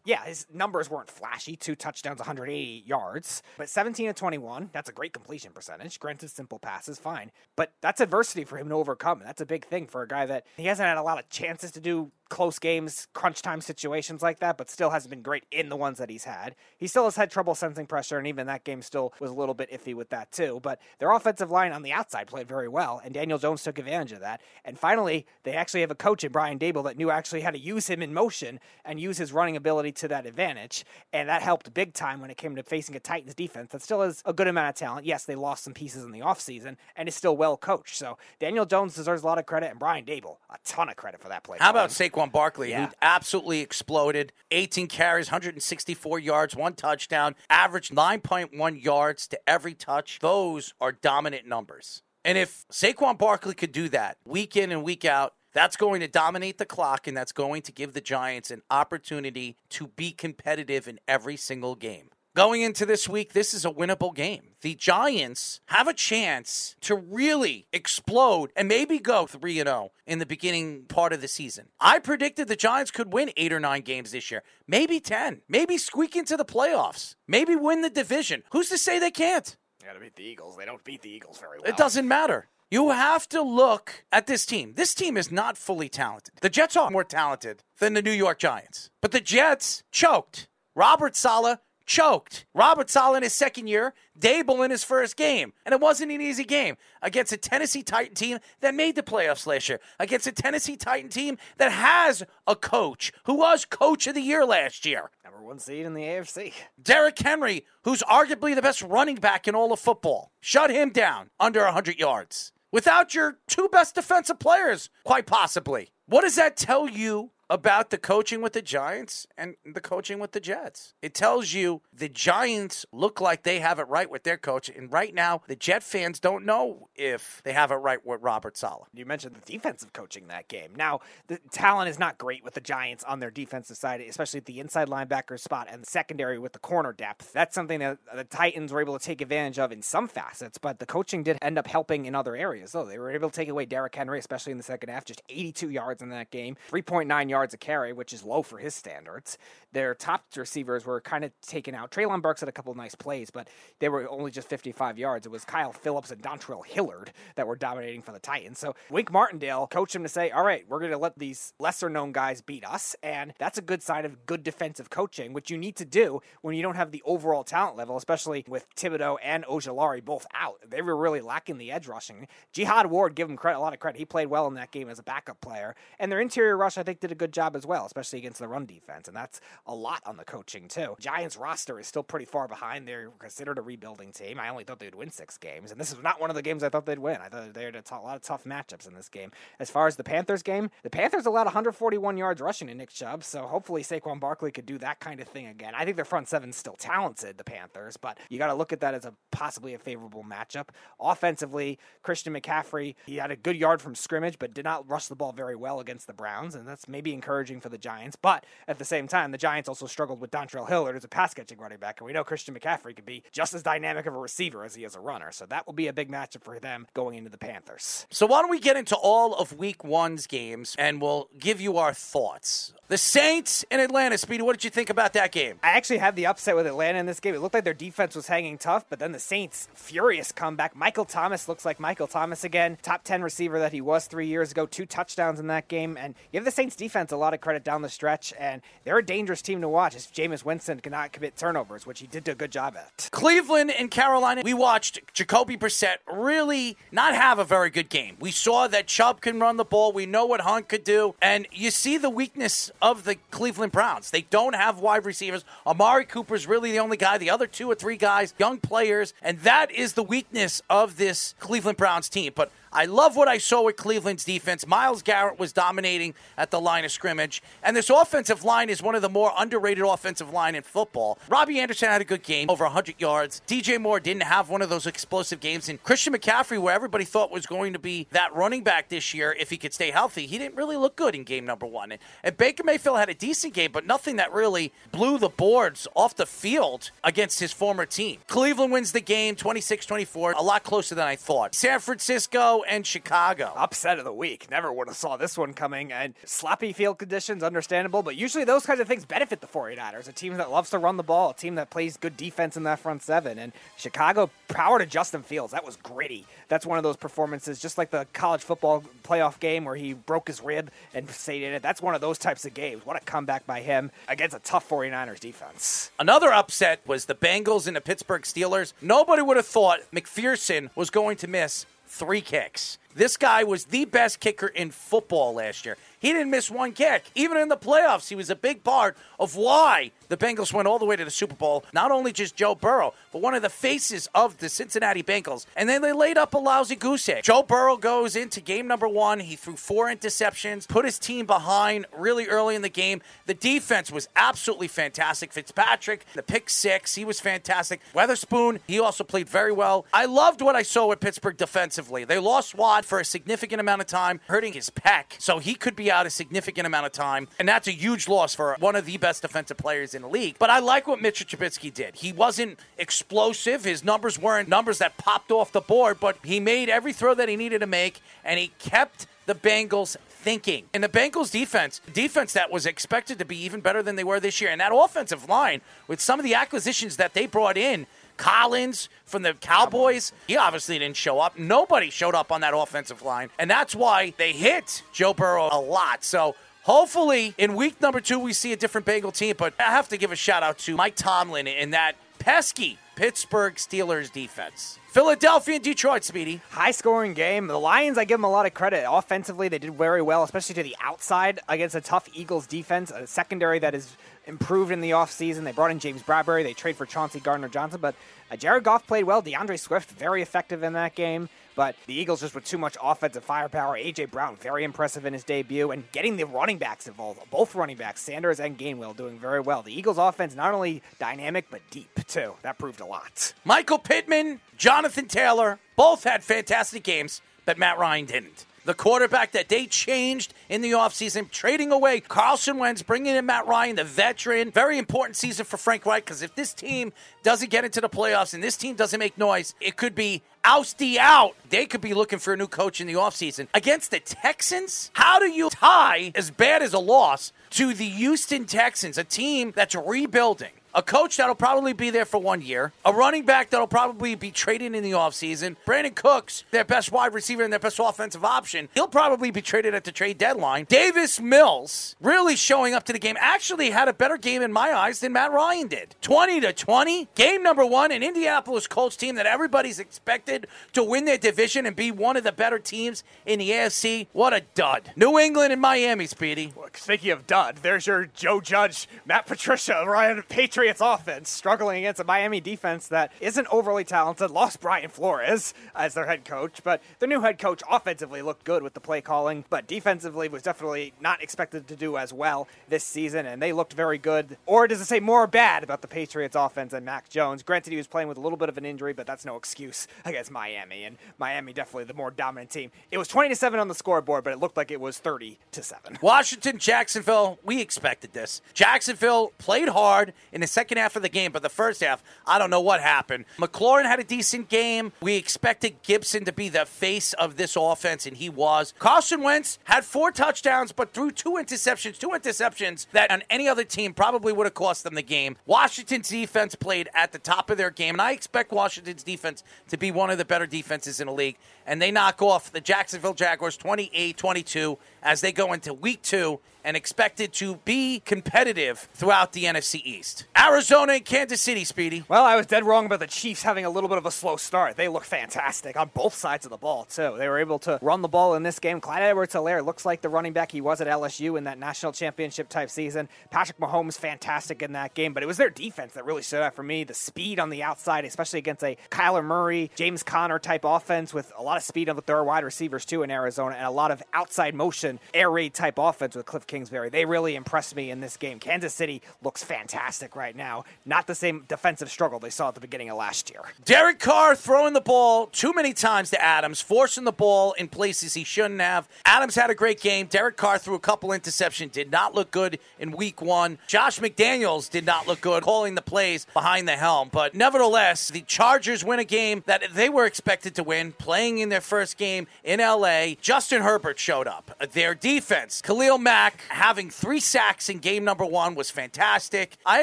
yeah, 0.07 0.25
his 0.25 0.47
numbers 0.53 0.89
weren't 0.89 1.11
flashy. 1.11 1.57
Two 1.57 1.75
touchdowns, 1.75 2.21
180 2.21 2.85
yards, 2.87 3.43
but 3.59 3.69
17 3.69 4.07
to 4.07 4.13
21. 4.13 4.71
That's 4.73 4.89
a 4.89 4.93
great 4.93 5.13
completion 5.13 5.53
percentage. 5.53 5.99
Granted, 5.99 6.31
simple 6.31 6.61
passes, 6.61 6.99
fine. 6.99 7.33
But 7.57 7.73
that's 7.81 8.01
adversity 8.01 8.45
for 8.45 8.57
him 8.57 8.69
to 8.69 8.77
overcome. 8.77 9.21
That's 9.25 9.41
a 9.41 9.47
big 9.47 9.67
thing 9.67 9.89
for 9.89 10.03
a 10.03 10.09
guy 10.09 10.25
that 10.27 10.47
he 10.57 10.67
hasn't 10.67 10.87
had 10.87 10.97
a 10.97 11.03
lot 11.03 11.19
of 11.19 11.29
chances 11.29 11.73
to 11.73 11.81
do 11.81 12.13
close 12.29 12.59
games, 12.59 13.09
crunch 13.15 13.43
time 13.43 13.61
situations 13.61 14.23
like 14.23 14.41
that, 14.41 14.57
but 14.57 14.69
still 14.69 14.91
hasn't 14.91 15.11
been 15.11 15.23
great 15.23 15.45
in 15.51 15.69
the 15.69 15.77
ones 15.77 15.99
that 15.99 16.11
he's 16.11 16.25
had. 16.25 16.55
He 16.77 16.87
still 16.87 17.05
has 17.05 17.17
had 17.17 17.31
trouble 17.31 17.55
sensing 17.55 17.87
pressure, 17.87 18.19
and 18.19 18.27
even 18.27 18.47
that 18.47 18.65
game 18.65 18.83
still 18.83 19.13
was 19.21 19.31
a 19.31 19.35
little 19.35 19.55
bit 19.55 19.71
iffy 19.71 19.95
with 19.95 20.11
that 20.11 20.33
too. 20.33 20.61
But 20.63 20.81
their 20.99 21.13
offensive 21.13 21.51
line 21.51 21.73
on 21.73 21.83
the 21.83 21.93
outside 21.93 22.27
played 22.27 22.49
very 22.49 22.69
well, 22.69 23.01
and 23.05 23.15
Daniel 23.15 23.39
Jones 23.39 23.63
took 23.63 23.79
advantage 23.79 24.13
of 24.13 24.21
that. 24.21 24.41
And 24.65 24.79
finally, 24.79 25.27
they 25.45 25.55
actually 25.55 25.81
have 25.81 25.91
a 25.91 25.97
coach 25.97 26.25
in 26.25 26.33
Brian 26.33 26.59
Daboll 26.59 26.85
that 26.85 26.97
knew 26.97 27.11
actually 27.11 27.43
how 27.43 27.51
to 27.51 27.59
use 27.59 27.89
him 27.89 28.03
in 28.03 28.13
motion 28.13 28.61
and 28.85 29.01
use 29.01 29.19
his 29.19 29.33
running 29.33 29.57
ability 29.57 29.93
to 29.93 30.09
that 30.09 30.27
advantage, 30.27 30.85
and 31.13 31.29
that 31.29 31.43
helped 31.43 31.73
big 31.75 31.95
time 31.95 32.21
when 32.21 32.31
it 32.31 32.37
came 32.37 32.57
to 32.57 32.63
facing 32.63 32.97
a 32.97 33.01
Titans 33.01 33.35
defense 33.35 33.71
that 33.73 33.83
still 33.83 34.03
has 34.03 34.23
a 34.25 34.33
good 34.33 34.49
amount 34.49 34.69
of 34.69 34.75
talent. 34.75 35.07
Yes, 35.07 35.25
they 35.25 35.35
lost 35.35 35.65
some 35.65 35.75
pieces 35.75 36.05
in 36.05 36.11
the 36.11 36.21
offseason 36.21 36.77
and 36.97 37.09
is 37.09 37.15
still 37.15 37.37
well 37.37 37.57
coached. 37.57 37.97
So 37.97 38.19
Daniel 38.41 38.67
Jones 38.67 38.95
deserves 38.95 39.23
a 39.23 39.27
lot 39.27 39.39
of 39.39 39.47
credit, 39.47 39.71
and 39.71 39.79
Brian 39.79 40.05
Daboll 40.05 40.37
a 40.51 40.59
ton 40.65 40.89
of 40.89 40.97
credit 40.97 41.21
for 41.21 41.29
that 41.29 41.43
play. 41.43 41.59
How 41.61 41.71
about 41.71 41.91
Saquon 41.91 42.16
Barkley, 42.33 42.71
Yeah. 42.71 42.87
who 42.87 42.93
absolutely 43.03 43.61
exploded? 43.61 44.33
18 44.51 44.87
carries, 44.89 45.29
164 45.29 46.19
yards, 46.19 46.57
one 46.57 46.75
touchdown, 46.75 47.37
averaged 47.51 47.93
9.1 47.95 48.77
yards 48.83 49.29
to 49.29 49.41
every 49.47 49.75
touch. 49.75 50.19
Those 50.21 50.73
are 50.81 50.93
dominant 50.93 51.47
numbers. 51.47 52.03
And 52.25 52.37
if 52.39 52.65
Saquon 52.73 53.19
Barkley 53.19 53.55
could 53.55 53.71
do 53.73 53.89
that 53.91 54.17
week 54.25 54.57
in 54.57 54.73
and 54.73 54.83
week 54.83 55.05
out, 55.05 55.35
that's 55.53 55.77
going 55.77 56.01
to 56.01 56.09
dominate 56.09 56.59
the 56.59 56.67
clock 56.67 57.07
and 57.07 57.17
that's 57.17 57.33
going 57.33 57.63
to 57.63 57.73
give 57.73 57.93
the 57.93 58.01
Giants 58.01 58.51
an 58.51 58.63
opportunity 58.71 59.57
to 59.71 59.89
be 59.89 60.11
competitive 60.13 60.89
in 60.89 60.99
every 61.07 61.37
single 61.37 61.75
game. 61.77 62.11
Going 62.37 62.61
into 62.61 62.85
this 62.85 63.09
week, 63.09 63.33
this 63.33 63.55
is 63.55 63.65
a 63.65 63.71
winnable 63.71 64.15
game. 64.15 64.49
The 64.61 64.75
Giants 64.75 65.63
have 65.69 65.89
a 65.89 65.95
chance 65.95 66.77
to 66.83 66.95
really 66.95 67.67
explode 67.73 68.53
and 68.55 68.69
maybe 68.69 68.99
go 68.99 69.27
3 69.27 69.55
0 69.55 69.93
in 70.07 70.19
the 70.19 70.27
beginning 70.27 70.85
part 70.85 71.15
of 71.15 71.23
the 71.23 71.29
season. 71.29 71.69
I 71.81 71.99
predicted 71.99 72.49
the 72.49 72.55
Giants 72.55 72.91
could 72.91 73.11
win 73.11 73.31
8 73.39 73.55
or 73.55 73.61
9 73.61 73.81
games 73.81 74.11
this 74.11 74.31
year, 74.31 74.43
maybe 74.69 75.01
10, 75.01 75.41
maybe 75.49 75.79
squeak 75.79 76.15
into 76.15 76.37
the 76.37 76.45
playoffs, 76.45 77.15
maybe 77.27 77.57
win 77.57 77.81
the 77.81 77.89
division. 77.89 78.43
Who's 78.53 78.69
to 78.69 78.77
say 78.77 78.99
they 78.99 79.11
can't? 79.11 79.57
You 79.81 79.87
gotta 79.87 80.01
beat 80.01 80.17
the 80.17 80.25
Eagles. 80.25 80.59
They 80.59 80.67
don't 80.67 80.85
beat 80.85 81.01
the 81.01 81.09
Eagles 81.09 81.39
very 81.39 81.59
well. 81.59 81.71
It 81.71 81.79
doesn't 81.79 82.07
matter. 82.07 82.49
You 82.71 82.91
have 82.91 83.27
to 83.31 83.41
look 83.41 84.05
at 84.13 84.27
this 84.27 84.45
team. 84.45 84.75
This 84.77 84.95
team 84.95 85.17
is 85.17 85.33
not 85.33 85.57
fully 85.57 85.89
talented. 85.89 86.35
The 86.43 86.51
Jets 86.51 86.77
are 86.77 86.91
more 86.91 87.03
talented 87.03 87.63
than 87.79 87.95
the 87.95 88.03
New 88.03 88.11
York 88.11 88.39
Giants, 88.39 88.91
but 89.01 89.13
the 89.13 89.23
Jets 89.23 89.85
choked. 89.91 90.49
Robert 90.75 91.17
Saleh 91.17 91.61
choked. 91.87 92.45
Robert 92.55 92.91
Saleh 92.91 93.19
in 93.19 93.23
his 93.23 93.33
second 93.33 93.69
year, 93.69 93.95
Daboll 94.19 94.65
in 94.65 94.71
his 94.71 94.85
first 94.85 95.17
game. 95.17 95.53
And 95.65 95.73
it 95.73 95.81
wasn't 95.81 96.13
an 96.13 96.21
easy 96.21 96.45
game 96.45 96.77
against 97.01 97.33
a 97.33 97.37
Tennessee 97.37 97.83
Titan 97.83 98.15
team 98.15 98.39
that 98.61 98.75
made 98.75 98.97
the 98.97 99.03
playoffs 99.03 99.47
last 99.47 99.69
year, 99.69 99.81
against 99.99 100.27
a 100.27 100.33
Tennessee 100.33 100.77
Titan 100.77 101.09
team 101.09 101.39
that 101.59 101.73
has 101.73 102.23
a 102.47 102.57
coach 102.57 103.13
who 103.25 103.35
was 103.35 103.65
coach 103.65 104.07
of 104.07 104.15
the 104.15 104.21
year 104.21 104.45
last 104.45 104.85
year. 104.85 105.11
Number 105.25 105.43
one 105.43 105.59
seed 105.59 105.87
in 105.87 105.95
the 105.95 106.03
AFC. 106.03 106.53
Derrick 106.83 107.19
Henry, 107.19 107.65
who's 107.85 108.03
arguably 108.03 108.55
the 108.55 108.63
best 108.63 108.83
running 108.83 109.17
back 109.17 109.47
in 109.49 109.55
all 109.55 109.73
of 109.73 109.81
football, 109.81 110.33
shut 110.41 110.71
him 110.71 110.91
down 110.91 111.31
under 111.39 111.63
100 111.63 111.99
yards 111.99 112.53
without 112.73 113.15
your 113.15 113.39
two 113.47 113.69
best 113.71 113.95
defensive 113.95 114.39
players, 114.39 114.91
quite 115.05 115.27
possibly. 115.27 115.91
What 116.07 116.23
does 116.23 116.37
that 116.37 116.57
tell 116.57 116.89
you 116.89 117.31
about 117.49 117.91
the 117.91 117.99
coaching 117.99 118.43
with 118.43 118.53
the 118.53 118.63
Giants 118.63 119.27
and 119.37 119.57
the 119.65 119.81
coaching 119.81 120.19
with 120.19 120.33
the 120.33 120.41
Jets? 120.41 120.95
It 121.03 121.15
tells 121.15 121.53
you 121.53 121.83
the 121.93 122.09
Giants 122.09 122.85
look 122.93 123.21
like 123.21 123.43
they 123.43 123.61
have 123.61 123.79
it 123.79 123.89
right 123.89 124.11
with 124.11 124.25
their 124.25 124.37
coach, 124.37 124.69
and 124.69 124.93
right 124.93 125.15
now 125.15 125.43
the 125.47 125.57
Jet 125.57 125.83
fans 125.83 126.19
don't 126.21 126.45
know 126.45 126.89
if 126.95 127.41
they 127.45 127.53
have 127.53 127.71
it 127.71 127.77
right 127.77 128.05
with 128.05 128.21
Robert 128.23 128.57
Saleh. 128.57 128.89
You 128.93 129.07
mentioned 129.07 129.37
the 129.37 129.53
defensive 129.53 129.93
coaching 129.93 130.29
that 130.29 130.49
game. 130.49 130.73
Now, 130.77 131.01
the 131.29 131.39
talent 131.53 131.89
is 131.89 131.99
not 131.99 132.19
great 132.19 132.45
with 132.45 132.55
the 132.55 132.61
Giants 132.61 133.05
on 133.05 133.21
their 133.21 133.31
defensive 133.31 133.77
side, 133.77 134.01
especially 134.01 134.39
at 134.39 134.47
the 134.47 134.61
inside 134.61 134.89
linebacker 134.89 135.39
spot 135.39 135.69
and 135.71 135.87
secondary 135.87 136.39
with 136.39 136.53
the 136.53 136.59
corner 136.59 136.93
depth. 136.93 137.33
That's 137.33 137.55
something 137.55 137.79
that 137.81 137.99
the 138.15 138.25
Titans 138.25 138.73
were 138.73 138.81
able 138.81 138.99
to 138.99 139.05
take 139.05 139.21
advantage 139.21 139.59
of 139.59 139.73
in 139.73 139.83
some 139.83 140.09
facets, 140.09 140.59
but 140.59 140.79
the 140.79 140.87
coaching 140.87 141.23
did 141.23 141.39
end 141.43 141.59
up 141.59 141.67
helping 141.67 142.07
in 142.07 142.15
other 142.15 142.35
areas. 142.35 142.73
So 142.73 142.85
they 142.85 142.99
were 142.99 143.11
able 143.11 143.31
to 143.31 143.37
take 143.37 143.49
away 143.49 143.67
Derrick 143.67 143.95
Henry, 143.95 144.19
especially 144.19 144.53
in 144.53 144.59
the 144.59 144.65
second 144.65 144.89
half, 144.89 145.05
just 145.05 145.23
82 145.29 145.71
yards 145.71 146.03
in 146.03 146.09
that 146.11 146.31
game, 146.31 146.57
3.9 146.71 147.31
yards 147.31 147.36
a 147.45 147.57
carry, 147.57 147.93
which 147.93 148.13
is 148.13 148.25
low 148.25 148.43
for 148.43 148.59
his 148.59 148.75
standards. 148.75 149.39
Their 149.73 149.95
top 149.95 150.25
receivers 150.37 150.87
were 150.87 151.01
kind 151.01 151.25
of 151.25 151.33
taken 151.43 151.75
out. 151.75 151.91
Treylon 151.91 152.23
Burks 152.23 152.41
had 152.41 152.49
a 152.49 152.53
couple 152.53 152.71
of 152.71 152.77
nice 152.77 152.95
plays, 152.95 153.31
but 153.31 153.49
they 153.79 153.89
were 153.89 154.09
only 154.09 154.31
just 154.31 154.49
55 154.49 154.99
yards. 154.99 155.27
It 155.27 155.33
was 155.33 155.45
Kyle 155.45 155.73
Phillips 155.73 156.11
and 156.11 156.23
Dontrell 156.23 156.65
Hilliard 156.65 157.13
that 157.35 157.47
were 157.47 157.57
dominating 157.57 158.03
for 158.03 158.13
the 158.13 158.19
Titans. 158.19 158.59
So 158.59 158.75
Wink 158.91 159.13
Martindale 159.13 159.67
coached 159.67 159.95
him 159.95 160.03
to 160.03 160.09
say, 160.09 160.31
all 160.31 160.45
right, 160.45 160.65
we're 160.69 160.79
going 160.79 160.93
to 160.93 160.99
let 160.99 161.19
these 161.19 161.53
lesser 161.59 161.89
known 161.89 162.13
guys 162.13 162.41
beat 162.41 162.65
us. 162.65 162.97
And 163.03 163.35
that's 163.39 163.59
a 163.59 163.63
good 163.63 163.83
sign 163.83 164.05
of 164.05 164.27
good 164.27 164.43
defensive 164.43 164.91
coaching, 164.91 165.33
which 165.33 165.51
you 165.51 165.59
need 165.59 165.77
to 165.77 165.85
do 165.85 166.21
when 166.43 166.55
you 166.55 166.63
don't 166.63 166.77
have 166.77 166.91
the 166.91 167.03
overall 167.05 167.45
talent 167.45 167.77
level, 167.77 167.97
especially 167.97 168.45
with 168.49 168.67
Thibodeaux 168.77 169.17
and 169.23 169.45
Ojulari 169.45 170.05
both 170.05 170.27
out. 170.35 170.57
They 170.67 170.83
were 170.83 170.97
really 170.97 171.21
lacking 171.21 171.59
the 171.59 171.73
edge 171.73 171.87
rushing. 171.87 172.29
Jihad 172.53 172.87
Ward, 172.87 173.15
give 173.15 173.29
him 173.29 173.37
credit, 173.37 173.59
a 173.59 173.61
lot 173.61 173.75
of 173.75 173.81
credit. 173.81 173.99
He 173.99 174.05
played 174.05 174.29
well 174.29 174.47
in 174.47 174.55
that 174.55 174.71
game 174.71 174.89
as 174.89 174.99
a 174.99 175.03
backup 175.03 175.41
player. 175.41 175.75
And 175.99 176.11
their 176.11 176.21
interior 176.21 176.57
rush, 176.57 176.79
I 176.79 176.83
think, 176.83 177.01
did 177.01 177.13
a 177.13 177.17
good 177.17 177.26
job 177.33 177.57
as 177.57 177.67
well, 177.67 177.87
especially 177.87 178.19
against 178.19 178.39
the 178.39 178.49
run 178.49 178.67
defense. 178.67 179.09
And 179.09 179.17
that's 179.17 179.41
a 179.67 179.75
lot 179.75 180.03
on 180.07 180.17
the 180.17 180.25
coaching, 180.25 180.69
too. 180.69 180.97
Giants 180.99 181.37
roster 181.37 181.79
is 181.79 181.87
still 181.87 182.03
pretty 182.03 182.27
far 182.27 182.49
behind. 182.49 182.87
They're 182.87 183.11
considered 183.19 183.59
a 183.59 183.63
rebuilding 183.63 184.13
team. 184.13 184.39
I 184.41 184.49
only 184.49 184.65
thought 184.65 184.79
they'd 184.79 184.95
win 184.95 185.11
six 185.11 185.39
games. 185.39 185.71
And 185.71 185.81
this 185.81 185.93
is 185.93 186.03
not 186.03 186.21
one 186.21 186.31
of 186.31 186.37
the 186.37 186.43
games 186.43 186.63
I 186.63 186.69
thought 186.69 186.87
they'd 186.87 186.99
win. 186.99 187.19
I 187.21 187.29
thought 187.29 187.55
they 187.55 187.65
had 187.65 187.77
a 187.77 187.83
t- 187.83 187.95
lot 187.95 188.17
of 188.17 188.23
tough 188.23 188.45
matchups 188.45 188.87
in 188.87 188.95
this 188.95 189.09
game. 189.09 189.31
As 189.59 189.71
far 189.71 189.87
as 189.87 189.97
the 189.97 190.05
Panthers 190.05 190.43
game, 190.43 190.71
the 190.83 190.91
Panthers 190.91 191.27
allowed 191.27 191.47
141 191.47 192.17
yards 192.17 192.41
rushing 192.41 192.69
to 192.69 192.75
Nick 192.75 192.91
Chubb. 192.91 193.25
So 193.25 193.43
hopefully 193.47 193.83
Saquon 193.83 194.21
Barkley 194.21 194.51
could 194.51 194.67
do 194.67 194.79
that 194.79 195.01
kind 195.01 195.21
of 195.21 195.29
thing 195.29 195.47
again. 195.47 195.75
I 195.77 195.85
think 195.85 195.97
their 195.97 196.05
front 196.05 196.29
seven's 196.29 196.57
still 196.57 196.77
talented, 196.77 197.39
the 197.39 197.45
Panthers, 197.45 197.97
but 197.97 198.19
you 198.29 198.39
got 198.39 198.49
to 198.49 198.55
look 198.55 198.73
at 198.73 198.81
that 198.81 198.95
as 198.95 199.05
a 199.05 199.15
possibly 199.31 199.75
a 199.75 199.79
favorable 199.79 200.25
matchup. 200.25 200.69
Offensively, 201.01 201.79
Christian 202.03 202.35
McCaffrey, 202.35 202.95
he 203.07 203.17
had 203.17 203.31
a 203.31 203.37
good 203.37 203.57
yard 203.57 203.83
from 203.83 203.95
scrimmage, 203.95 204.39
but 204.39 204.55
did 204.55 204.65
not 204.65 204.89
rush 204.89 205.07
the 205.07 205.17
ball 205.17 205.33
very 205.33 205.57
well 205.57 205.81
against 205.81 206.07
the 206.07 206.13
Browns, 206.13 206.55
and 206.55 206.67
that's 206.67 206.89
maybe 206.89 207.13
encouraging 207.17 207.61
for 207.61 207.69
the 207.69 207.79
Giants. 207.79 208.17
But 208.17 208.45
at 208.69 208.79
the 208.79 208.85
same 208.85 209.09
time, 209.09 209.33
the 209.33 209.39
Giants 209.39 209.69
also 209.69 209.87
struggled 209.87 210.21
with 210.21 210.31
Dontrell 210.31 210.69
Hilliard 210.69 210.97
as 210.97 211.05
a 211.05 211.09
pass 211.09 211.35
catching 211.35 211.59
running 211.59 211.79
back, 211.79 212.01
and 212.01 212.07
we 212.07 212.13
know 212.13 212.25
Christian 212.25 212.55
McCaffrey 212.55 212.95
could 212.95 213.07
be 213.07 213.23
just 213.33 213.55
as 213.55 213.63
dynamic 213.63 214.07
of 214.07 214.15
a 214.15 214.19
receiver 214.19 214.65
as 214.65 214.75
he 214.75 214.85
is 214.85 214.95
a 214.95 215.01
runner. 215.01 215.33
So 215.33 215.47
that 215.47 215.67
will 215.67 215.75
be 215.75 215.89
a 215.89 215.93
big 215.93 216.11
matchup 216.11 216.45
for 216.45 216.59
them 216.59 216.87
going 216.95 217.17
into 217.17 217.31
the 217.31 217.39
Panthers. 217.39 218.07
So 218.11 218.27
why 218.27 218.43
don't 218.43 218.51
we 218.51 218.61
get 218.61 218.77
into 218.77 218.97
all 218.97 219.35
of 219.35 219.57
week 219.57 219.83
one's 219.85 220.27
games 220.27 220.77
and 220.79 221.01
we'll 221.01 221.29
give 221.39 221.61
you 221.61 221.79
our 221.79 221.93
thoughts. 221.93 222.73
The 222.89 222.99
Saints 222.99 223.65
in 223.69 223.81
Atlanta. 223.81 224.17
Speedy, 224.17 224.45
what 224.45 224.53
did 224.53 224.63
you 224.63 224.71
think 224.71 224.91
about 224.91 225.13
that 225.15 225.33
game? 225.33 225.59
I 225.61 225.71
actually 225.71 225.99
had 225.99 226.15
the 226.15 226.27
upset 226.27 226.55
with 226.55 226.69
Atlanta 226.69 226.99
in 227.01 227.07
this 227.07 227.19
game. 227.19 227.35
It 227.35 227.41
looked 227.41 227.55
like 227.55 227.65
their 227.65 227.75
defense 227.75 228.15
was 228.15 228.29
hanging 228.29 228.59
tough, 228.59 228.85
but 228.89 229.01
then 229.01 229.11
the 229.11 229.19
Saints, 229.19 229.67
furious 229.75 230.31
comeback. 230.31 230.77
Michael 230.77 231.05
Thomas 231.05 231.49
looks 231.49 231.65
like 231.65 231.81
Michael 231.81 232.07
Thomas 232.07 232.45
again. 232.45 232.79
Top 232.83 233.03
10 233.03 233.23
receiver 233.23 233.59
that 233.59 233.73
he 233.73 233.81
was 233.81 234.07
three 234.07 234.29
years 234.29 234.53
ago. 234.53 234.67
Two 234.67 234.87
touchdowns 234.87 235.41
in 235.41 235.49
that 235.49 235.67
game. 235.67 235.97
And 235.99 236.15
give 236.31 236.45
the 236.45 236.53
Saints 236.53 236.77
defense 236.77 237.06
a 237.13 237.17
lot 237.17 237.35
of 237.35 237.41
credit 237.41 237.65
down 237.65 237.83
the 237.83 237.89
stretch. 237.89 238.33
And 238.39 238.63
they're 238.85 238.99
a 238.99 239.05
dangerous 239.05 239.43
team 239.43 239.61
to 239.61 239.69
watch 239.69 239.95
if 239.95 240.13
Jameis 240.13 240.45
Winston 240.45 240.81
cannot 240.81 241.13
commit 241.13 241.37
turnovers, 241.37 241.87
which 241.87 242.01
he 242.01 242.07
did 242.07 242.25
do 242.25 242.33
a 242.33 242.35
good 242.35 242.53
job 242.53 242.77
at. 242.77 243.09
Cleveland 243.11 243.71
and 243.71 243.91
Carolina, 243.91 244.43
we 244.45 244.55
watched 244.55 245.01
Jacoby 245.13 245.57
Brissett 245.57 245.97
really 246.11 246.77
not 246.93 247.15
have 247.15 247.39
a 247.39 247.45
very 247.45 247.71
good 247.71 247.89
game. 247.89 248.17
We 248.21 248.31
saw 248.31 248.67
that 248.69 248.87
Chubb 248.87 249.21
can 249.21 249.41
run 249.41 249.57
the 249.57 249.65
ball. 249.65 249.93
We 249.93 250.07
know 250.07 250.27
what 250.27 250.41
Hunt 250.41 250.69
could 250.69 250.85
do. 250.85 251.15
And 251.21 251.47
you 251.53 251.71
see 251.71 251.99
the 251.99 252.11
weakness 252.11 252.71
of 252.81 253.05
the 253.05 253.17
Cleveland 253.31 253.73
Browns. 253.73 254.11
They 254.11 254.23
don't 254.23 254.55
have 254.55 254.79
wide 254.79 255.05
receivers. 255.05 255.45
Amari 255.67 256.05
Cooper's 256.05 256.47
really 256.47 256.73
the 256.73 256.79
only 256.79 256.97
guy. 256.97 257.19
The 257.19 257.31
other 257.31 257.47
two 257.47 257.71
or 257.71 257.75
three 257.75 257.97
guys, 257.97 258.35
young 258.39 258.59
players. 258.59 259.15
And 259.23 259.41
that 259.41 259.71
is 259.71 259.95
the 259.95 260.03
weakness 260.03 260.63
of 260.69 260.97
this 260.97 261.35
Cleveland 261.39 261.79
Browns 261.79 262.09
team. 262.09 262.33
But 262.35 262.51
I 262.77 262.85
love 262.85 263.17
what 263.17 263.27
I 263.27 263.39
saw 263.39 263.63
with 263.63 263.77
Cleveland's 263.77 264.23
defense. 264.23 264.67
Myles 264.67 265.01
Garrett 265.01 265.39
was 265.39 265.51
dominating 265.51 266.13
at 266.37 266.51
the 266.51 266.61
line 266.61 266.85
of 266.85 266.91
scrimmage. 266.91 267.43
And 267.63 267.75
this 267.75 267.89
offensive 267.89 268.45
line 268.45 268.69
is 268.69 268.83
one 268.83 268.95
of 268.95 269.01
the 269.01 269.09
more 269.09 269.33
underrated 269.35 269.83
offensive 269.83 270.31
line 270.31 270.55
in 270.55 270.63
football. 270.63 271.19
Robbie 271.31 271.59
Anderson 271.59 271.89
had 271.89 272.03
a 272.03 272.05
good 272.05 272.23
game, 272.23 272.51
over 272.51 272.65
100 272.65 272.97
yards. 272.99 273.41
DJ 273.47 273.81
Moore 273.81 273.99
didn't 273.99 274.25
have 274.25 274.51
one 274.51 274.61
of 274.61 274.69
those 274.69 274.87
explosive 274.87 275.41
games. 275.41 275.71
And 275.71 275.83
Christian 275.83 276.13
McCaffrey, 276.13 276.61
where 276.61 276.75
everybody 276.75 277.07
thought 277.07 277.31
was 277.31 277.47
going 277.47 277.73
to 277.73 277.79
be 277.79 278.09
that 278.11 278.35
running 278.35 278.63
back 278.63 278.91
this 278.91 279.15
year 279.15 279.35
if 279.41 279.49
he 279.49 279.57
could 279.57 279.73
stay 279.73 279.91
healthy, 279.91 280.27
he 280.27 280.37
didn't 280.37 280.57
really 280.57 280.77
look 280.77 280.97
good 280.97 281.15
in 281.15 281.25
game 281.25 281.47
number 281.47 281.65
one. 281.65 281.93
And, 281.93 282.01
and 282.23 282.37
Baker 282.37 282.63
Mayfield 282.63 282.99
had 282.99 283.09
a 283.09 283.15
decent 283.15 283.55
game, 283.55 283.73
but 283.73 283.87
nothing 283.87 284.17
that 284.17 284.31
really 284.35 284.71
blew 284.93 285.17
the 285.17 285.31
boards 285.31 285.89
off 285.95 286.15
the 286.15 286.27
field 286.27 286.91
against 287.03 287.41
his 287.41 287.55
former 287.55 287.87
team. 287.87 288.19
Cleveland 288.29 288.71
wins 288.71 288.93
the 288.93 289.01
game 289.01 289.35
26 289.35 289.87
24, 289.87 290.33
a 290.33 290.43
lot 290.43 290.63
closer 290.63 290.95
than 290.95 291.09
I 291.09 291.17
thought. 291.17 291.55
San 291.55 291.81
Francisco 291.81 292.65
and 292.69 292.87
Chicago. 292.87 293.53
Upset 293.57 293.99
of 293.99 294.05
the 294.05 294.13
week. 294.13 294.51
Never 294.51 294.73
would 294.73 294.89
have 294.89 294.97
saw 294.97 295.17
this 295.17 295.37
one 295.39 295.55
coming. 295.55 295.93
And 295.93 296.15
sloppy 296.25 296.73
field 296.73 296.99
conditions, 296.99 297.43
understandable. 297.43 298.03
But 298.03 298.17
usually 298.17 298.45
those 298.45 298.67
kinds 298.67 298.81
of 298.81 298.89
things 298.89 299.05
benefit 299.05 299.41
the 299.41 299.47
49ers. 299.47 300.09
A 300.09 300.13
team 300.13 300.37
that 300.37 300.51
loves 300.51 300.71
to 300.71 300.79
run 300.79 300.97
the 300.97 301.03
ball, 301.03 301.31
a 301.31 301.35
team 301.35 301.57
that 301.57 301.71
plays 301.71 301.97
good 301.97 302.17
defense 302.17 302.57
in 302.57 302.65
that 302.65 302.79
front 302.79 303.03
seven. 303.03 303.39
And 303.39 303.53
Chicago 303.77 304.31
power 304.49 304.79
to 304.79 304.87
Justin 304.87 305.23
Fields. 305.23 305.53
That 305.53 305.65
was 305.65 305.77
gritty. 305.77 306.27
That's 306.49 306.67
one 306.67 306.79
of 306.79 306.85
those 306.85 306.97
performances, 306.97 307.59
just 307.59 307.79
like 307.79 307.91
the 307.91 308.07
college 308.13 308.43
football 308.43 308.85
playoff 309.03 309.41
game 309.41 309.65
where 309.65 309.77
he 309.77 309.95
broke 309.95 310.29
his 310.29 310.43
rib 310.43 310.71
and 310.95 311.09
stayed 311.11 311.43
in 311.43 311.53
it. 311.53 311.63
That's 311.63 311.83
one 311.83 311.95
of 311.95 312.01
those 312.01 312.19
types 312.19 312.45
of 312.45 312.55
games. 312.55 312.85
What 312.85 312.97
a 312.97 313.01
comeback 313.01 313.47
by 313.47 313.61
him 313.61 313.91
against 314.09 314.37
a 314.37 314.41
tough 314.41 314.69
49ers 314.69 315.21
defense. 315.21 315.91
Another 315.99 316.33
upset 316.33 316.81
was 316.87 317.07
the 317.07 317.15
Bengals 317.15 317.67
and 317.67 317.77
the 317.77 317.81
Pittsburgh 317.81 318.23
Steelers. 318.23 318.73
Nobody 318.81 319.23
would 319.23 319.37
have 319.37 319.47
thought 319.47 319.81
McPherson 319.93 320.71
was 320.75 320.91
going 320.91 321.17
to 321.19 321.29
miss 321.29 321.67
three 321.87 322.21
kicks. 322.21 322.79
This 322.97 323.19
guy 323.19 323.45
was 323.45 323.67
the 323.67 323.85
best 323.85 324.21
kicker 324.21 324.47
in 324.47 324.71
football 324.71 325.35
last 325.35 325.67
year. 325.67 325.77
He 325.99 326.13
didn't 326.13 326.31
miss 326.31 326.51
one 326.51 326.73
kick. 326.73 327.05
Even 327.15 327.37
in 327.37 327.49
the 327.49 327.57
playoffs, 327.57 328.09
he 328.09 328.15
was 328.15 328.31
a 328.31 328.37
big 328.37 328.65
part 328.65 328.97
of 329.19 329.37
why 329.37 329.91
the 330.09 330.17
Bengals 330.17 330.53
went 330.53 330.69
all 330.69 330.79
the 330.79 330.85
way 330.85 330.97
to 330.97 331.05
the 331.05 331.11
Super 331.11 331.35
Bowl. 331.35 331.65
Not 331.73 331.91
only 331.91 332.13
just 332.13 332.37
Joe 332.37 332.55
Burrow, 332.55 332.95
but 333.13 333.21
one 333.21 333.35
of 333.35 333.43
the 333.43 333.51
faces 333.51 334.09
of 334.15 334.39
the 334.39 334.49
Cincinnati 334.49 335.03
Bengals. 335.03 335.47
And 335.57 335.69
then 335.69 335.83
they 335.83 335.93
laid 335.93 336.17
up 336.17 336.33
a 336.35 336.39
lousy 336.39 336.77
goose 336.77 337.09
egg. 337.09 337.25
Joe 337.25 337.43
Burrow 337.43 337.77
goes 337.77 338.15
into 338.15 338.41
game 338.41 338.67
number 338.67 338.87
one. 338.89 339.21
He 339.21 339.37
threw 339.37 339.57
four 339.57 339.89
interceptions, 339.89 340.69
put 340.69 340.85
his 340.85 340.99
team 340.99 341.27
behind 341.27 341.87
really 341.97 342.27
early 342.29 342.55
in 342.55 342.63
the 342.63 342.69
game. 342.69 343.03
The 343.27 343.35
defense 343.35 343.91
was 343.91 344.09
absolutely 344.17 344.69
fantastic. 344.69 345.33
Fitzpatrick, 345.33 346.05
the 346.15 346.23
pick 346.23 346.49
six, 346.49 346.95
he 346.95 347.05
was 347.05 347.21
fantastic. 347.21 347.81
Weatherspoon, 347.95 348.61
he 348.67 348.79
also 348.79 349.03
played 349.03 349.29
very 349.29 349.53
well. 349.53 349.85
I 349.93 350.07
loved 350.07 350.41
what 350.41 350.57
I 350.57 350.63
saw 350.63 350.87
with 350.87 351.01
Pittsburgh 351.01 351.37
defensively. 351.37 352.05
They 352.05 352.19
lost 352.19 352.55
Watt 352.55 352.86
for 352.87 353.01
a 353.01 353.05
significant 353.05 353.61
amount 353.61 353.83
of 353.83 353.87
time, 353.87 354.21
hurting 354.29 354.53
his 354.53 354.71
pec, 354.71 355.05
so 355.19 355.39
he 355.39 355.55
could 355.55 355.77
be 355.77 355.91
out 355.91 356.07
a 356.07 356.11
significant 356.11 356.67
amount 356.67 356.87
of 356.87 356.93
time. 356.93 357.29
And 357.39 357.49
that's 357.49 357.69
a 357.69 357.73
huge 357.73 358.09
loss 358.09 358.35
for 358.35 358.57
one 358.61 358.77
of 358.77 358.87
the 358.87 358.97
best 358.97 359.23
defensive 359.23 359.57
players 359.57 359.95
in 359.95 360.03
the 360.03 360.09
league. 360.09 360.37
But 360.39 360.51
I 360.51 360.61
like 360.61 360.87
what 360.87 361.03
Mitchell 361.03 361.27
Trubisky 361.27 361.73
did. 361.73 361.97
He 361.97 362.13
wasn't 362.13 362.59
explosive. 362.79 363.65
His 363.65 363.85
numbers 363.85 364.19
weren't 364.19 364.49
numbers 364.49 364.79
that 364.79 364.97
popped 364.97 365.31
off 365.31 365.53
the 365.53 365.61
board, 365.61 365.99
but 366.01 366.17
he 366.25 366.41
made 366.41 366.69
every 366.69 366.93
throw 366.93 367.15
that 367.15 367.29
he 367.29 367.37
needed 367.37 367.61
to 367.61 367.67
make, 367.67 368.01
and 368.25 368.39
he 368.39 368.49
kept 368.59 369.07
the 369.27 369.35
Bengals 369.35 369.97
thinking. 370.09 370.65
And 370.73 370.83
the 370.83 370.89
Bengals 370.89 371.31
defense, 371.31 371.81
defense 371.93 372.33
that 372.33 372.51
was 372.51 372.67
expected 372.67 373.19
to 373.19 373.25
be 373.25 373.37
even 373.45 373.61
better 373.61 373.83
than 373.83 373.97
they 373.97 374.05
were 374.05 374.21
this 374.21 374.41
year, 374.41 374.51
and 374.51 374.61
that 374.61 374.73
offensive 374.75 375.29
line 375.29 375.61
with 375.87 376.01
some 376.01 376.19
of 376.19 376.25
the 376.25 376.35
acquisitions 376.35 376.97
that 376.97 377.15
they 377.15 377.27
brought 377.27 377.57
in. 377.57 377.87
Collins 378.17 378.89
from 379.05 379.23
the 379.23 379.35
Cowboys, 379.35 380.13
he 380.27 380.37
obviously 380.37 380.79
didn't 380.79 380.97
show 380.97 381.19
up. 381.21 381.39
Nobody 381.39 381.91
showed 381.91 382.15
up 382.15 382.33
on 382.33 382.41
that 382.41 382.55
offensive 382.55 383.03
line. 383.03 383.31
And 383.39 383.51
that's 383.51 383.75
why 383.75 384.13
they 384.17 384.33
hit 384.33 384.83
Joe 384.93 385.15
Burrow 385.15 385.49
a 385.51 385.61
lot. 385.61 386.05
So 386.05 386.35
hopefully 386.63 387.35
in 387.39 387.55
week 387.55 387.81
number 387.81 388.01
two, 388.01 388.19
we 388.19 388.33
see 388.33 388.53
a 388.53 388.57
different 388.57 388.87
Bengal 388.87 389.13
team. 389.13 389.37
But 389.39 389.55
I 389.59 389.65
have 389.65 389.89
to 389.91 389.97
give 389.97 390.13
a 390.13 390.17
shout 390.17 390.43
out 390.43 390.59
to 390.59 390.77
Mike 390.77 390.97
Tomlin 390.97 391.47
in 391.47 391.71
that 391.71 391.97
pesky 392.19 392.79
Pittsburgh 392.97 393.55
Steelers 393.57 394.11
defense. 394.11 394.79
Philadelphia 394.89 395.57
and 395.57 395.65
Detroit, 395.65 396.03
Speedy. 396.03 396.41
High 396.49 396.71
scoring 396.71 397.13
game. 397.13 397.47
The 397.47 397.61
Lions, 397.61 397.99
I 397.99 398.07
give 398.07 398.17
them 398.17 398.25
a 398.25 398.31
lot 398.31 398.47
of 398.47 398.55
credit. 398.55 398.87
Offensively, 398.89 399.49
they 399.49 399.59
did 399.59 399.75
very 399.75 400.01
well, 400.01 400.23
especially 400.23 400.55
to 400.55 400.63
the 400.63 400.75
outside 400.81 401.39
against 401.47 401.75
a 401.75 401.83
tough 401.83 402.09
Eagles 402.15 402.47
defense, 402.47 402.91
a 402.91 403.07
secondary 403.07 403.59
that 403.59 403.75
is 403.75 403.99
improved 404.25 404.73
in 404.73 404.81
the 404.81 404.93
offseason. 404.93 405.45
They 405.45 405.53
brought 405.53 405.71
in 405.71 405.79
James 405.79 406.03
Bradberry. 406.03 406.43
They 406.43 406.55
trade 406.55 406.77
for 406.77 406.87
Chauncey 406.87 407.21
Gardner 407.21 407.49
Johnson. 407.49 407.81
But 407.83 407.95
uh, 408.31 408.37
Jared 408.37 408.65
Goff 408.65 408.87
played 408.87 409.05
well. 409.05 409.23
DeAndre 409.23 409.61
Swift, 409.61 409.91
very 409.91 410.23
effective 410.23 410.63
in 410.63 410.73
that 410.73 410.95
game. 410.95 411.29
But 411.57 411.75
the 411.87 411.95
Eagles 411.95 412.21
just 412.21 412.35
with 412.35 412.45
too 412.45 412.59
much 412.59 412.77
offensive 412.81 413.25
firepower. 413.25 413.77
A.J. 413.77 414.05
Brown, 414.07 414.37
very 414.37 414.63
impressive 414.63 415.05
in 415.05 415.13
his 415.13 415.25
debut. 415.25 415.73
And 415.73 415.91
getting 415.91 416.17
the 416.17 416.27
running 416.27 416.59
backs 416.59 416.87
involved. 416.87 417.19
Both 417.31 417.55
running 417.55 417.77
backs, 417.77 418.03
Sanders 418.03 418.39
and 418.39 418.57
Gainwell, 418.59 418.97
doing 418.97 419.19
very 419.19 419.41
well. 419.41 419.63
The 419.63 419.77
Eagles' 419.77 419.99
offense 419.99 420.37
not 420.37 420.55
only 420.55 420.83
dynamic, 421.01 421.47
but 421.51 421.63
deep, 421.71 422.07
too. 422.07 422.35
That 422.43 422.59
proved 422.59 422.81
a 422.81 422.87
lot. 422.87 423.33
Michael 423.45 423.79
Pittman, 423.79 424.41
Jonathan 424.57 425.09
Taylor, 425.09 425.59
both 425.75 426.05
had 426.05 426.23
fantastic 426.23 426.85
games, 426.85 427.23
but 427.47 427.59
Matt 427.59 427.79
Ryan 427.79 428.05
didn't 428.05 428.45
the 428.67 428.75
quarterback 428.75 429.33
that 429.33 429.49
they 429.49 429.67
changed 429.67 430.35
in 430.49 430.61
the 430.61 430.73
offseason, 430.73 431.31
trading 431.31 431.73
away 431.73 432.01
Carson 432.01 432.59
Wentz, 432.59 432.83
bringing 432.83 433.15
in 433.15 433.25
Matt 433.25 433.47
Ryan, 433.47 433.77
the 433.77 433.85
veteran. 433.85 434.51
Very 434.51 434.77
important 434.77 435.17
season 435.17 435.47
for 435.47 435.57
Frank 435.57 435.87
Reich 435.87 436.05
because 436.05 436.21
if 436.21 436.35
this 436.35 436.53
team 436.53 436.93
doesn't 437.23 437.51
get 437.51 437.65
into 437.65 437.81
the 437.81 437.89
playoffs 437.89 438.35
and 438.35 438.43
this 438.43 438.57
team 438.57 438.75
doesn't 438.75 438.99
make 438.99 439.17
noise, 439.17 439.55
it 439.61 439.77
could 439.77 439.95
be 439.95 440.23
ousty 440.45 440.99
out. 440.99 441.35
They 441.49 441.67
could 441.67 441.81
be 441.81 441.95
looking 441.95 442.19
for 442.19 442.35
a 442.35 442.37
new 442.37 442.49
coach 442.49 442.81
in 442.81 442.87
the 442.87 442.95
offseason. 442.95 443.47
Against 443.55 443.93
the 443.93 444.01
Texans, 444.01 444.91
how 444.95 445.19
do 445.19 445.31
you 445.31 445.49
tie 445.49 446.13
as 446.15 446.31
bad 446.31 446.63
as 446.63 446.75
a 446.75 446.79
loss 446.79 447.33
to 447.51 447.73
the 447.73 447.89
Houston 447.89 448.45
Texans, 448.45 448.99
a 448.99 449.05
team 449.05 449.53
that's 449.55 449.75
rebuilding? 449.75 450.51
A 450.77 450.83
coach 450.83 451.17
that'll 451.17 451.35
probably 451.35 451.73
be 451.73 451.89
there 451.89 452.05
for 452.05 452.21
one 452.21 452.43
year, 452.43 452.71
a 452.85 452.93
running 452.93 453.25
back 453.25 453.49
that'll 453.49 453.67
probably 453.67 454.15
be 454.15 454.31
traded 454.31 454.75
in 454.75 454.85
the 454.85 454.91
offseason. 454.91 455.57
Brandin 455.67 455.95
Cooks, 455.95 456.45
their 456.51 456.67
best 456.67 456.93
wide 456.93 457.15
receiver 457.15 457.43
and 457.43 457.51
their 457.51 457.59
best 457.59 457.81
offensive 457.83 458.27
option, 458.27 458.69
he'll 458.75 458.87
probably 458.87 459.31
be 459.31 459.41
traded 459.41 459.75
at 459.75 459.85
the 459.85 459.91
trade 459.91 460.19
deadline. 460.19 460.67
Davis 460.69 461.19
Mills 461.19 461.97
really 461.99 462.37
showing 462.37 462.75
up 462.75 462.85
to 462.85 462.93
the 462.93 462.99
game, 462.99 463.17
actually 463.19 463.71
had 463.71 463.89
a 463.89 463.95
better 463.95 464.19
game 464.19 464.43
in 464.43 464.53
my 464.53 464.71
eyes 464.71 465.01
than 465.01 465.15
Matt 465.15 465.33
Ryan 465.33 465.67
did. 465.67 465.95
20 466.03 466.43
to 466.43 466.53
20, 466.53 467.09
game 467.15 467.43
number 467.43 467.65
one, 467.65 467.91
an 467.91 468.03
Indianapolis 468.03 468.67
Colts 468.67 468.97
team 468.97 469.15
that 469.15 469.25
everybody's 469.25 469.79
expected 469.79 470.47
to 470.75 470.85
win 470.85 471.07
their 471.07 471.17
division 471.17 471.65
and 471.65 471.75
be 471.75 471.91
one 471.91 472.19
of 472.19 472.25
the 472.25 472.33
better 472.33 472.59
teams 472.59 473.03
in 473.25 473.39
the 473.39 473.49
AFC. 473.49 474.09
What 474.13 474.35
a 474.35 474.43
dud. 474.55 474.91
New 474.95 475.19
England 475.19 475.55
and 475.55 475.63
Miami, 475.63 476.05
Speedy. 476.05 476.53
Well, 476.55 476.69
speaking 476.75 477.13
of 477.13 477.27
dud, 477.27 477.61
there's 477.63 477.87
your 477.87 478.05
Joe 478.15 478.43
Judge, 478.43 478.87
Matt 479.07 479.25
Patricia, 479.25 479.83
Ryan 479.87 480.23
Patriot 480.29 480.66
Patriots 480.67 480.83
offense 480.83 481.31
struggling 481.31 481.79
against 481.79 482.01
a 482.01 482.05
Miami 482.05 482.41
defense 482.41 482.89
that 482.89 483.13
isn't 483.21 483.47
overly 483.53 483.85
talented. 483.85 484.33
Lost 484.33 484.61
Brian 484.61 484.91
Flores 484.91 485.55
as 485.77 485.95
their 485.95 486.07
head 486.07 486.25
coach, 486.25 486.61
but 486.65 486.83
their 486.99 487.09
new 487.09 487.21
head 487.21 487.39
coach 487.39 487.63
offensively 487.71 488.21
looked 488.21 488.43
good 488.43 488.65
with 488.65 488.75
the 488.75 488.81
play 488.81 489.01
calling, 489.01 489.45
but 489.49 489.69
defensively 489.69 490.29
was 490.29 490.43
definitely 490.43 490.93
not 491.01 491.23
expected 491.23 491.69
to 491.69 491.77
do 491.77 491.97
as 491.97 492.13
well 492.13 492.49
this 492.69 492.83
season, 492.83 493.27
and 493.27 493.41
they 493.41 493.53
looked 493.53 493.75
very 493.75 493.97
good. 493.97 494.39
Or 494.45 494.67
does 494.67 494.81
it 494.81 494.87
say 494.87 494.99
more 494.99 495.29
bad 495.29 495.63
about 495.63 495.83
the 495.83 495.87
Patriots 495.87 496.35
offense 496.35 496.73
and 496.73 496.85
Mac 496.85 497.09
Jones? 497.09 497.45
Granted, 497.45 497.71
he 497.71 497.77
was 497.77 497.87
playing 497.87 498.09
with 498.09 498.19
a 498.19 498.21
little 498.21 498.37
bit 498.37 498.49
of 498.49 498.59
an 498.59 498.65
injury, 498.65 498.93
but 498.93 499.07
that's 499.07 499.25
no 499.25 499.37
excuse 499.37 499.87
against 500.05 500.33
Miami, 500.33 500.83
and 500.83 500.97
Miami 501.17 501.53
definitely 501.53 501.85
the 501.85 501.95
more 501.95 502.11
dominant 502.11 502.51
team. 502.51 502.73
It 502.91 502.99
was 502.99 503.07
20 503.07 503.29
to 503.29 503.37
7 503.37 503.61
on 503.61 503.69
the 503.69 503.75
scoreboard, 503.77 504.25
but 504.25 504.33
it 504.33 504.41
looked 504.41 504.57
like 504.57 504.73
it 504.73 504.81
was 504.81 504.99
30 504.99 505.39
to 505.53 505.63
7. 505.63 505.99
Washington, 506.01 506.59
Jacksonville, 506.59 507.39
we 507.45 507.61
expected 507.61 508.15
this. 508.15 508.43
Jacksonville 508.53 509.31
played 509.39 509.69
hard 509.69 510.13
in 510.33 510.41
the 510.41 510.56
second 510.57 510.79
half 510.79 510.97
of 510.97 511.03
the 511.03 511.11
game, 511.11 511.33
but 511.33 511.43
the 511.43 511.51
first 511.51 511.83
half, 511.83 512.03
I 512.27 512.39
don't 512.39 512.49
know 512.49 512.63
what 512.63 512.81
happened. 512.81 513.27
McLaurin 513.37 513.85
had 513.85 514.01
a 514.01 514.05
decent 514.05 514.49
game. 514.49 514.91
We 515.03 515.17
expected 515.17 515.83
Gibson 515.83 516.25
to 516.25 516.33
be 516.33 516.49
the 516.49 516.65
face 516.65 517.13
of 517.13 517.37
this 517.37 517.57
offense, 517.57 518.07
and 518.07 518.17
he 518.17 518.31
was. 518.31 518.73
Carson 518.79 519.23
Wentz 519.23 519.59
had 519.65 519.85
four 519.85 520.11
touchdowns, 520.11 520.73
but 520.73 520.95
threw 520.95 521.11
two 521.11 521.33
interceptions, 521.33 521.99
two 521.99 522.09
interceptions 522.09 522.87
that 522.93 523.11
on 523.11 523.23
any 523.29 523.47
other 523.47 523.65
team 523.65 523.93
probably 523.93 524.33
would 524.33 524.47
have 524.47 524.55
cost 524.55 524.83
them 524.83 524.95
the 524.95 525.03
game. 525.03 525.37
Washington's 525.45 526.09
defense 526.09 526.55
played 526.55 526.89
at 526.95 527.13
the 527.13 527.19
top 527.19 527.51
of 527.51 527.59
their 527.59 527.71
game, 527.71 527.97
and 527.97 528.01
I 528.01 528.13
expect 528.13 528.51
Washington's 528.51 529.03
defense 529.03 529.45
to 529.69 529.77
be 529.77 529.91
one 529.91 530.09
of 530.09 530.17
the 530.17 530.25
better 530.25 530.47
defenses 530.47 531.01
in 531.01 531.07
the 531.07 531.13
league. 531.13 531.37
And 531.67 531.83
they 531.83 531.91
knock 531.91 532.23
off 532.23 532.51
the 532.51 532.63
Jacksonville 532.63 533.13
Jaguars 533.13 533.59
28 533.59 534.17
22 534.17 534.79
as 535.03 535.21
they 535.21 535.33
go 535.33 535.53
into 535.53 535.75
week 535.75 536.01
two 536.01 536.41
and 536.67 536.77
expected 536.77 537.33
to 537.33 537.57
be 537.65 538.01
competitive 538.01 538.89
throughout 538.93 539.33
the 539.33 539.45
NFC 539.45 539.81
East. 539.85 540.27
Arizona 540.37 540.95
and 540.95 541.05
Kansas 541.05 541.41
City, 541.41 541.65
Speedy. 541.65 542.03
Well, 542.09 542.25
I 542.25 542.35
was 542.35 542.45
dead 542.47 542.65
wrong 542.65 542.87
about 542.87 542.99
the 542.99 543.07
Chiefs 543.07 543.45
having 543.45 543.65
a 543.65 543.71
little 543.71 543.89
bit 543.89 543.99
of 543.99 544.05
a 544.05 544.11
slow 544.11 544.37
start. 544.37 544.77
They 544.77 544.89
look 544.89 545.05
fantastic 545.05 545.77
on 545.77 545.93
both 545.95 546.13
sides 546.13 546.45
of 546.45 546.51
the 546.51 546.57
ball, 546.57 546.85
too. 546.85 547.15
They 547.17 547.29
were 547.29 547.39
able 547.39 547.61
to 547.61 547.79
run 547.81 548.03
the 548.03 548.09
ball 548.09 548.35
in 548.35 548.43
this 548.43 548.59
game. 548.59 548.81
Clyde 548.81 549.03
Edwards 549.03 549.33
Helaire 549.33 549.65
looks 549.65 549.87
like 549.87 550.01
the 550.01 550.09
running 550.09 550.33
back 550.33 550.51
he 550.51 550.61
was 550.61 550.81
at 550.81 550.89
LSU 550.89 551.39
in 551.39 551.45
that 551.45 551.57
national 551.57 551.93
championship 551.93 552.49
type 552.49 552.69
season. 552.69 553.09
Patrick 553.31 553.59
Mahomes, 553.61 553.97
fantastic 553.97 554.61
in 554.61 554.73
that 554.73 554.93
game, 554.95 555.15
but 555.15 555.23
it 555.23 555.27
was 555.27 555.37
their 555.37 555.51
defense 555.51 555.93
that 555.93 556.05
really 556.05 556.23
stood 556.23 556.43
out 556.43 556.55
for 556.57 556.65
me. 556.65 556.83
The 556.83 556.95
speed 556.95 557.39
on 557.39 557.51
the 557.51 557.63
outside, 557.63 558.05
especially 558.05 558.41
against 558.41 558.65
a 558.65 558.77
Kyler 558.91 559.25
Murray, 559.25 559.71
James 559.77 560.03
Conner 560.03 560.41
type 560.41 560.65
offense 560.65 561.15
with 561.15 561.33
a 561.39 561.43
lot 561.45 561.57
of 561.59 561.63
speed 561.63 561.95
with 561.95 562.07
their 562.07 562.25
wide 562.25 562.43
receivers, 562.43 562.85
too, 562.85 563.05
in 563.05 563.13
Arizona, 563.13 563.55
and 563.55 563.67
a 563.67 563.71
lot 563.71 563.93
of 563.93 564.03
outside 564.13 564.53
motion, 564.53 564.99
air 565.15 565.31
raid 565.31 565.55
type 565.55 565.79
offense 565.79 566.17
with 566.17 566.27
Cliff 566.27 566.45
Kingsbury. 566.57 566.89
They 566.89 567.05
really 567.05 567.37
impressed 567.37 567.77
me 567.77 567.91
in 567.91 568.01
this 568.01 568.17
game. 568.17 568.39
Kansas 568.39 568.73
City 568.73 569.03
looks 569.23 569.45
fantastic 569.45 570.17
right 570.17 570.35
now. 570.35 570.65
Not 570.87 571.07
the 571.07 571.15
same 571.15 571.45
defensive 571.49 571.91
struggle 571.91 572.19
they 572.19 572.31
saw 572.31 572.49
at 572.49 572.55
the 572.55 572.63
beginning 572.63 572.89
of 572.89 572.97
last 572.97 573.29
year. 573.29 573.43
Derek 573.67 573.99
Carr 573.99 574.35
throwing 574.35 574.73
the 574.73 574.81
ball 574.81 575.27
too 575.27 575.53
many 575.53 575.75
times 575.75 576.09
to 576.11 576.25
Adams, 576.25 576.63
forcing 576.63 577.05
the 577.05 577.13
ball 577.13 577.53
in 577.53 577.69
places 577.69 578.15
he 578.15 578.25
shouldn't 578.25 578.63
have. 578.63 578.89
Adams 579.05 579.35
had 579.35 579.51
a 579.51 579.55
great 579.55 579.83
game. 579.83 580.07
Derek 580.07 580.39
Carr 580.39 580.57
threw 580.57 580.75
a 580.75 580.81
couple 580.81 581.11
interceptions, 581.11 581.73
did 581.73 581.91
not 581.91 582.15
look 582.15 582.31
good 582.31 582.59
in 582.79 582.91
week 582.91 583.21
one. 583.21 583.59
Josh 583.67 584.01
McDaniels 584.01 584.71
did 584.71 584.87
not 584.87 585.07
look 585.07 585.21
good 585.21 585.43
calling 585.43 585.75
the 585.75 585.83
plays 585.83 586.27
behind 586.33 586.67
the 586.67 586.77
helm. 586.77 587.11
But 587.13 587.35
nevertheless, 587.35 588.09
the 588.09 588.23
Chargers 588.23 588.83
win 588.83 588.99
a 588.99 589.05
game 589.05 589.43
that 589.45 589.63
they 589.75 589.91
were 589.91 590.07
expected 590.07 590.55
to 590.55 590.63
win, 590.63 590.93
playing 590.93 591.37
in 591.37 591.51
their 591.51 591.61
first 591.61 591.99
game 591.99 592.27
in 592.43 592.61
LA. 592.61 593.09
Justin 593.21 593.61
Herbert 593.61 593.99
showed 593.99 594.27
up. 594.27 594.57
Their 594.73 594.95
defense, 594.95 595.61
Khalil 595.61 595.99
Mack 595.99 596.36
having 596.49 596.91
three 596.91 597.21
sacks 597.21 597.69
in 597.69 597.79
game 597.79 598.05
number 598.05 598.25
one 598.25 598.55
was 598.55 598.71
fantastic. 598.71 599.57
I 599.65 599.83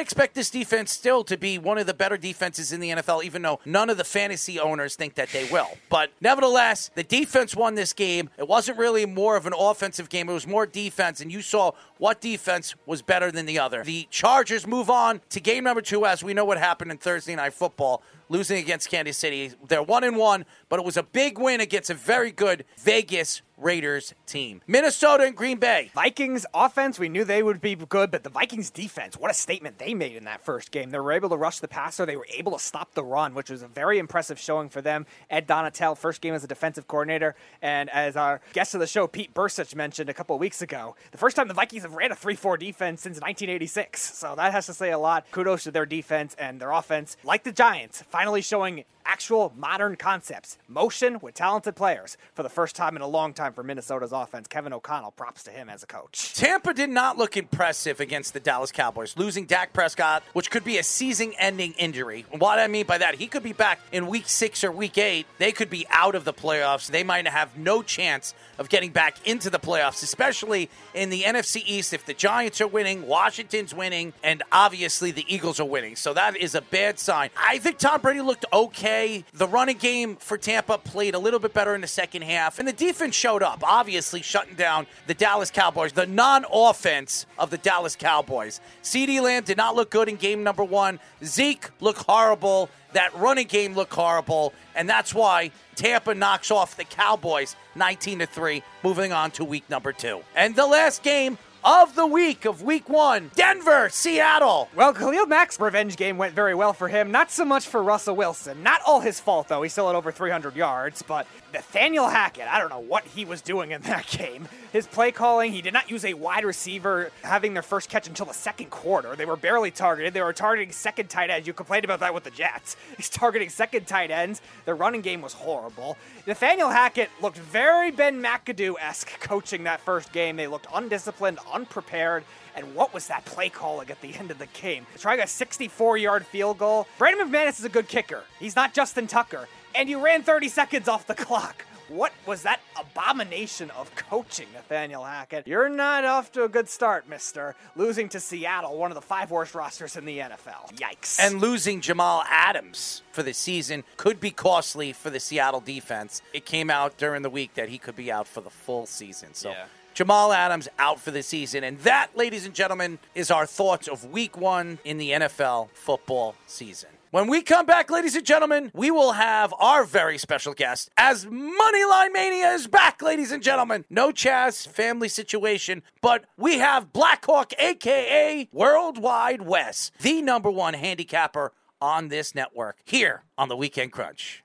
expect 0.00 0.34
this 0.34 0.50
defense 0.50 0.92
still 0.92 1.24
to 1.24 1.36
be 1.36 1.58
one 1.58 1.78
of 1.78 1.86
the 1.86 1.94
better 1.94 2.16
defenses 2.16 2.72
in 2.72 2.80
the 2.80 2.90
NFL, 2.90 3.24
even 3.24 3.42
though 3.42 3.60
none 3.64 3.90
of 3.90 3.96
the 3.96 4.04
fantasy 4.04 4.58
owners 4.58 4.96
think 4.96 5.14
that 5.14 5.30
they 5.30 5.44
will. 5.50 5.68
But 5.88 6.10
nevertheless, 6.20 6.90
the 6.94 7.02
defense 7.02 7.54
won 7.54 7.74
this 7.74 7.92
game. 7.92 8.30
It 8.38 8.48
wasn't 8.48 8.78
really 8.78 9.06
more 9.06 9.36
of 9.36 9.46
an 9.46 9.54
offensive 9.56 10.08
game, 10.08 10.28
it 10.28 10.32
was 10.32 10.46
more 10.46 10.66
defense, 10.66 11.20
and 11.20 11.30
you 11.30 11.42
saw 11.42 11.72
what 11.98 12.20
defense 12.20 12.74
was 12.86 13.02
better 13.02 13.30
than 13.30 13.46
the 13.46 13.58
other. 13.58 13.84
The 13.84 14.08
Chargers 14.10 14.66
move 14.66 14.90
on 14.90 15.20
to 15.30 15.40
game 15.40 15.64
number 15.64 15.82
two 15.82 16.06
as 16.06 16.22
we 16.22 16.34
know 16.34 16.44
what 16.44 16.58
happened 16.58 16.90
in 16.90 16.98
Thursday 16.98 17.34
Night 17.34 17.54
Football 17.54 18.02
losing 18.28 18.58
against 18.58 18.90
Kansas 18.90 19.16
City. 19.16 19.52
They're 19.68 19.82
one 19.82 20.04
and 20.04 20.16
one, 20.16 20.44
but 20.68 20.78
it 20.78 20.84
was 20.84 20.96
a 20.96 21.02
big 21.02 21.38
win 21.38 21.60
against 21.60 21.90
a 21.90 21.94
very 21.94 22.30
good 22.30 22.64
Vegas 22.78 23.42
Raiders 23.56 24.14
team. 24.26 24.60
Minnesota 24.66 25.24
and 25.24 25.36
Green 25.36 25.58
Bay. 25.58 25.90
Vikings 25.94 26.44
offense, 26.52 26.98
we 26.98 27.08
knew 27.08 27.24
they 27.24 27.42
would 27.42 27.60
be 27.60 27.76
good, 27.76 28.10
but 28.10 28.24
the 28.24 28.30
Vikings 28.30 28.70
defense, 28.70 29.16
what 29.16 29.30
a 29.30 29.34
statement 29.34 29.78
they 29.78 29.94
made 29.94 30.16
in 30.16 30.24
that 30.24 30.44
first 30.44 30.70
game. 30.70 30.90
They 30.90 30.98
were 30.98 31.12
able 31.12 31.28
to 31.28 31.36
rush 31.36 31.60
the 31.60 31.68
passer, 31.68 32.04
they 32.04 32.16
were 32.16 32.26
able 32.34 32.52
to 32.52 32.58
stop 32.58 32.94
the 32.94 33.04
run, 33.04 33.34
which 33.34 33.50
was 33.50 33.62
a 33.62 33.68
very 33.68 33.98
impressive 33.98 34.38
showing 34.38 34.68
for 34.68 34.80
them. 34.80 35.06
Ed 35.30 35.46
Donatell, 35.46 35.96
first 35.96 36.20
game 36.20 36.34
as 36.34 36.42
a 36.42 36.48
defensive 36.48 36.88
coordinator, 36.88 37.36
and 37.62 37.88
as 37.90 38.16
our 38.16 38.40
guest 38.52 38.74
of 38.74 38.80
the 38.80 38.86
show, 38.86 39.06
Pete 39.06 39.32
Bercich, 39.34 39.74
mentioned 39.74 40.10
a 40.10 40.14
couple 40.14 40.36
weeks 40.38 40.60
ago, 40.60 40.96
the 41.12 41.18
first 41.18 41.36
time 41.36 41.48
the 41.48 41.54
Vikings 41.54 41.82
have 41.82 41.94
ran 41.94 42.10
a 42.10 42.16
3 42.16 42.34
4 42.34 42.56
defense 42.56 43.02
since 43.02 43.16
1986. 43.20 44.14
So 44.14 44.34
that 44.36 44.52
has 44.52 44.66
to 44.66 44.74
say 44.74 44.90
a 44.90 44.98
lot. 44.98 45.26
Kudos 45.30 45.64
to 45.64 45.70
their 45.70 45.86
defense 45.86 46.34
and 46.38 46.60
their 46.60 46.72
offense. 46.72 47.16
Like 47.22 47.44
the 47.44 47.52
Giants, 47.52 48.02
finally 48.14 48.42
showing 48.42 48.84
actual 49.04 49.52
modern 49.56 49.96
concepts, 49.96 50.58
motion 50.68 51.18
with 51.20 51.34
talented 51.34 51.76
players 51.76 52.16
for 52.34 52.42
the 52.42 52.48
first 52.48 52.76
time 52.76 52.96
in 52.96 53.02
a 53.02 53.06
long 53.06 53.32
time 53.32 53.52
for 53.52 53.62
Minnesota's 53.62 54.12
offense. 54.12 54.46
Kevin 54.48 54.72
O'Connell, 54.72 55.12
props 55.12 55.42
to 55.44 55.50
him 55.50 55.68
as 55.68 55.82
a 55.82 55.86
coach. 55.86 56.34
Tampa 56.34 56.72
did 56.74 56.90
not 56.90 57.18
look 57.18 57.36
impressive 57.36 58.00
against 58.00 58.32
the 58.32 58.40
Dallas 58.40 58.72
Cowboys, 58.72 59.16
losing 59.16 59.46
Dak 59.46 59.72
Prescott, 59.72 60.22
which 60.32 60.50
could 60.50 60.64
be 60.64 60.78
a 60.78 60.82
season 60.82 61.32
ending 61.38 61.72
injury. 61.78 62.24
What 62.30 62.58
I 62.58 62.66
mean 62.66 62.86
by 62.86 62.98
that, 62.98 63.16
he 63.16 63.26
could 63.26 63.42
be 63.42 63.52
back 63.52 63.80
in 63.92 64.06
week 64.06 64.28
six 64.28 64.64
or 64.64 64.72
week 64.72 64.98
eight. 64.98 65.26
They 65.38 65.52
could 65.52 65.70
be 65.70 65.86
out 65.90 66.14
of 66.14 66.24
the 66.24 66.32
playoffs. 66.32 66.90
They 66.90 67.04
might 67.04 67.26
have 67.26 67.56
no 67.56 67.82
chance 67.82 68.34
of 68.58 68.68
getting 68.68 68.90
back 68.90 69.26
into 69.26 69.50
the 69.50 69.58
playoffs, 69.58 70.02
especially 70.02 70.70
in 70.94 71.10
the 71.10 71.22
NFC 71.22 71.62
East 71.66 71.92
if 71.92 72.06
the 72.06 72.14
Giants 72.14 72.60
are 72.60 72.66
winning, 72.66 73.06
Washington's 73.06 73.74
winning, 73.74 74.12
and 74.22 74.42
obviously 74.52 75.10
the 75.10 75.24
Eagles 75.32 75.58
are 75.60 75.64
winning. 75.64 75.96
So 75.96 76.14
that 76.14 76.36
is 76.36 76.54
a 76.54 76.62
bad 76.62 76.98
sign. 76.98 77.30
I 77.36 77.58
think 77.58 77.78
Tom 77.78 78.00
Brady 78.00 78.20
looked 78.20 78.44
okay. 78.52 78.93
The 79.32 79.48
running 79.48 79.76
game 79.78 80.16
for 80.16 80.38
Tampa 80.38 80.78
played 80.78 81.14
a 81.14 81.18
little 81.18 81.40
bit 81.40 81.52
better 81.52 81.74
in 81.74 81.80
the 81.80 81.86
second 81.86 82.22
half, 82.22 82.58
and 82.58 82.68
the 82.68 82.72
defense 82.72 83.14
showed 83.14 83.42
up, 83.42 83.62
obviously 83.62 84.22
shutting 84.22 84.54
down 84.54 84.86
the 85.06 85.14
Dallas 85.14 85.50
Cowboys, 85.50 85.92
the 85.92 86.06
non 86.06 86.44
offense 86.52 87.26
of 87.38 87.50
the 87.50 87.58
Dallas 87.58 87.96
Cowboys. 87.96 88.60
CeeDee 88.82 89.20
Lamb 89.20 89.44
did 89.44 89.56
not 89.56 89.74
look 89.74 89.90
good 89.90 90.08
in 90.08 90.16
game 90.16 90.42
number 90.42 90.64
one. 90.64 91.00
Zeke 91.24 91.70
looked 91.80 92.02
horrible. 92.02 92.68
That 92.92 93.14
running 93.16 93.48
game 93.48 93.74
looked 93.74 93.92
horrible, 93.92 94.52
and 94.76 94.88
that's 94.88 95.12
why 95.12 95.50
Tampa 95.74 96.14
knocks 96.14 96.50
off 96.52 96.76
the 96.76 96.84
Cowboys 96.84 97.56
19 97.74 98.20
to 98.20 98.26
3, 98.26 98.62
moving 98.84 99.12
on 99.12 99.32
to 99.32 99.44
week 99.44 99.68
number 99.68 99.92
two. 99.92 100.20
And 100.36 100.54
the 100.54 100.66
last 100.66 101.02
game 101.02 101.36
of 101.64 101.94
the 101.94 102.06
week 102.06 102.44
of 102.44 102.62
week 102.62 102.88
one 102.88 103.30
Denver, 103.34 103.88
Seattle. 103.88 104.68
Well, 104.74 104.92
Khalil 104.92 105.26
Mack's 105.26 105.58
revenge 105.58 105.96
game 105.96 106.18
went 106.18 106.34
very 106.34 106.54
well 106.54 106.72
for 106.72 106.88
him. 106.88 107.10
Not 107.10 107.30
so 107.30 107.44
much 107.44 107.66
for 107.66 107.82
Russell 107.82 108.16
Wilson. 108.16 108.62
Not 108.62 108.80
all 108.86 109.00
his 109.00 109.18
fault, 109.20 109.48
though. 109.48 109.62
He 109.62 109.68
still 109.68 109.86
had 109.86 109.96
over 109.96 110.12
300 110.12 110.54
yards. 110.56 111.02
But 111.02 111.26
Nathaniel 111.54 112.08
Hackett, 112.08 112.48
I 112.48 112.58
don't 112.58 112.68
know 112.68 112.80
what 112.80 113.04
he 113.04 113.24
was 113.24 113.40
doing 113.40 113.70
in 113.70 113.80
that 113.82 114.06
game. 114.18 114.48
His 114.72 114.88
play 114.88 115.12
calling, 115.12 115.52
he 115.52 115.62
did 115.62 115.72
not 115.72 115.88
use 115.88 116.04
a 116.04 116.14
wide 116.14 116.44
receiver 116.44 117.12
having 117.22 117.54
their 117.54 117.62
first 117.62 117.88
catch 117.88 118.08
until 118.08 118.26
the 118.26 118.34
second 118.34 118.70
quarter. 118.70 119.14
They 119.14 119.24
were 119.24 119.36
barely 119.36 119.70
targeted. 119.70 120.14
They 120.14 120.20
were 120.20 120.32
targeting 120.32 120.72
second 120.72 121.10
tight 121.10 121.30
ends. 121.30 121.46
You 121.46 121.52
complained 121.52 121.84
about 121.84 122.00
that 122.00 122.12
with 122.12 122.24
the 122.24 122.32
Jets. 122.32 122.76
He's 122.96 123.08
targeting 123.08 123.48
second 123.50 123.86
tight 123.86 124.10
ends. 124.10 124.42
Their 124.64 124.74
running 124.74 125.00
game 125.00 125.22
was 125.22 125.32
horrible. 125.32 125.96
Nathaniel 126.26 126.70
Hackett 126.70 127.08
looked 127.22 127.38
very 127.38 127.92
Ben 127.92 128.20
McAdoo 128.20 128.74
esque 128.80 129.08
coaching 129.20 129.62
that 129.62 129.80
first 129.80 130.12
game. 130.12 130.34
They 130.34 130.48
looked 130.48 130.66
undisciplined, 130.74 131.38
unprepared. 131.52 132.24
And 132.56 132.74
what 132.74 132.92
was 132.92 133.06
that 133.06 133.24
play 133.24 133.48
calling 133.48 133.90
at 133.90 134.00
the 134.00 134.12
end 134.14 134.32
of 134.32 134.38
the 134.38 134.46
game? 134.46 134.86
Trying 134.98 135.20
a 135.20 135.26
64 135.28 135.98
yard 135.98 136.26
field 136.26 136.58
goal. 136.58 136.88
Brandon 136.98 137.28
McManus 137.28 137.60
is 137.60 137.64
a 137.64 137.68
good 137.68 137.86
kicker. 137.86 138.24
He's 138.40 138.56
not 138.56 138.74
Justin 138.74 139.06
Tucker. 139.06 139.46
And 139.74 139.88
you 139.88 140.02
ran 140.04 140.22
30 140.22 140.48
seconds 140.48 140.88
off 140.88 141.06
the 141.06 141.14
clock. 141.14 141.64
What 141.88 142.12
was 142.26 142.44
that 142.44 142.60
abomination 142.80 143.70
of 143.72 143.94
coaching, 143.94 144.46
Nathaniel 144.54 145.04
Hackett? 145.04 145.46
You're 145.46 145.68
not 145.68 146.04
off 146.04 146.32
to 146.32 146.44
a 146.44 146.48
good 146.48 146.68
start, 146.68 147.08
mister. 147.08 147.54
Losing 147.76 148.08
to 148.10 148.20
Seattle, 148.20 148.78
one 148.78 148.90
of 148.90 148.94
the 148.94 149.02
five 149.02 149.30
worst 149.30 149.54
rosters 149.54 149.96
in 149.96 150.06
the 150.06 150.18
NFL. 150.18 150.76
Yikes. 150.76 151.18
And 151.20 151.40
losing 151.40 151.82
Jamal 151.82 152.24
Adams 152.26 153.02
for 153.12 153.22
the 153.22 153.34
season 153.34 153.84
could 153.98 154.18
be 154.18 154.30
costly 154.30 154.94
for 154.94 155.10
the 155.10 155.20
Seattle 155.20 155.60
defense. 155.60 156.22
It 156.32 156.46
came 156.46 156.70
out 156.70 156.96
during 156.96 157.20
the 157.20 157.30
week 157.30 157.52
that 157.54 157.68
he 157.68 157.76
could 157.76 157.96
be 157.96 158.10
out 158.10 158.26
for 158.26 158.40
the 158.40 158.50
full 158.50 158.86
season. 158.86 159.34
So. 159.34 159.50
Yeah. 159.50 159.66
Jamal 159.92 160.32
Adams 160.32 160.68
out 160.78 160.98
for 160.98 161.12
the 161.12 161.22
season. 161.22 161.62
And 161.62 161.78
that, 161.80 162.16
ladies 162.16 162.46
and 162.46 162.54
gentlemen, 162.54 162.98
is 163.14 163.30
our 163.30 163.46
thoughts 163.46 163.86
of 163.86 164.10
week 164.10 164.36
one 164.36 164.78
in 164.84 164.98
the 164.98 165.10
NFL 165.10 165.68
football 165.72 166.34
season. 166.48 166.90
When 167.14 167.28
we 167.28 167.42
come 167.42 167.64
back, 167.64 167.92
ladies 167.92 168.16
and 168.16 168.26
gentlemen, 168.26 168.72
we 168.74 168.90
will 168.90 169.12
have 169.12 169.54
our 169.60 169.84
very 169.84 170.18
special 170.18 170.52
guest 170.52 170.90
as 170.96 171.26
Moneyline 171.26 172.12
Mania 172.12 172.50
is 172.50 172.66
back, 172.66 173.00
ladies 173.02 173.30
and 173.30 173.40
gentlemen. 173.40 173.84
No 173.88 174.10
Chaz 174.10 174.66
family 174.66 175.08
situation, 175.08 175.84
but 176.02 176.24
we 176.36 176.58
have 176.58 176.92
Blackhawk, 176.92 177.52
aka 177.56 178.48
Worldwide 178.50 179.42
Wes, 179.42 179.92
the 180.00 180.22
number 180.22 180.50
one 180.50 180.74
handicapper 180.74 181.52
on 181.80 182.08
this 182.08 182.34
network, 182.34 182.78
here 182.84 183.22
on 183.38 183.48
the 183.48 183.56
Weekend 183.56 183.92
Crunch. 183.92 184.42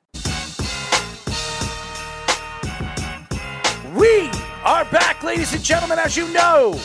We 3.95 4.29
are 4.63 4.85
back, 4.91 5.23
ladies 5.23 5.53
and 5.55 5.63
gentlemen, 5.63 5.97
as 5.97 6.15
you 6.15 6.31
know. 6.31 6.79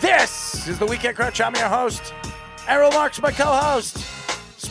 This 0.00 0.66
is 0.66 0.80
the 0.80 0.86
Weekend 0.86 1.14
Crunch. 1.14 1.40
I'm 1.40 1.54
your 1.54 1.68
host. 1.68 2.12
Errol 2.66 2.90
Marks, 2.90 3.22
my 3.22 3.30
co 3.30 3.44
host. 3.44 4.04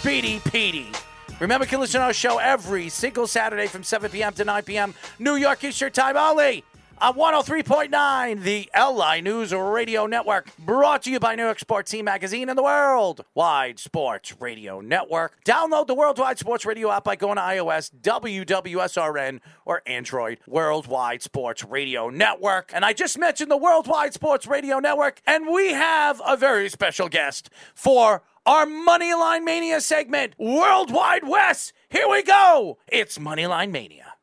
Speedy 0.04 0.42
Petey. 0.52 0.92
Remember, 1.40 1.64
you 1.64 1.70
can 1.70 1.80
listen 1.80 2.02
to 2.02 2.08
our 2.08 2.12
show 2.12 2.38
every 2.38 2.90
single 2.90 3.26
Saturday 3.26 3.68
from 3.68 3.84
7 3.84 4.12
p.m. 4.12 4.34
to 4.34 4.44
9 4.44 4.64
p.m. 4.64 4.94
New 5.18 5.36
York 5.36 5.64
Eastern 5.64 5.94
Time 5.94 6.18
only 6.18 6.66
on 6.98 7.14
103.9, 7.14 8.42
the 8.42 8.70
LI 8.78 9.22
News 9.22 9.54
Radio 9.54 10.06
Network. 10.06 10.50
Brought 10.58 11.04
to 11.04 11.10
you 11.10 11.22
by 11.22 11.36
New 11.36 11.44
York 11.44 11.58
Sports 11.58 11.90
Team 11.90 12.04
Magazine 12.04 12.50
and 12.50 12.58
the 12.58 12.64
Worldwide 12.64 13.80
Sports 13.80 14.36
Radio 14.42 14.82
Network. 14.82 15.42
Download 15.46 15.88
the 15.88 15.96
Worldwide 15.96 16.38
Sports 16.38 16.66
Radio 16.66 16.92
app 16.92 17.06
by 17.06 17.16
going 17.16 17.38
to 17.38 17.42
iOS, 17.42 17.90
WWSRN, 18.02 19.40
or 19.64 19.84
Android. 19.86 20.40
Worldwide 20.46 21.22
Sports 21.22 21.64
Radio 21.64 22.10
Network. 22.10 22.72
And 22.76 22.84
I 22.84 22.92
just 22.92 23.18
mentioned 23.18 23.50
the 23.50 23.56
Worldwide 23.56 24.14
Sports 24.14 24.48
Radio 24.48 24.80
Network, 24.80 25.22
and 25.26 25.48
we 25.48 25.72
have 25.72 26.22
a 26.28 26.36
very 26.36 26.68
special 26.68 27.08
guest 27.08 27.50
for 27.74 28.22
our 28.46 28.66
Moneyline 28.66 29.44
Mania 29.44 29.82
segment, 29.82 30.34
Worldwide 30.38 31.28
Wes. 31.28 31.74
Here 31.90 32.10
we 32.10 32.24
go. 32.24 32.78
It's 32.88 33.18
Moneyline 33.18 33.72
Mania. 33.72 34.14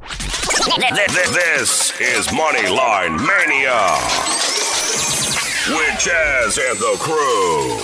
This 0.00 1.98
is 2.00 2.26
Moneyline 2.28 3.16
Mania 3.18 3.98
with 5.76 5.98
Jazz 6.00 6.58
and 6.58 6.78
the 6.78 6.96
crew. 6.98 7.78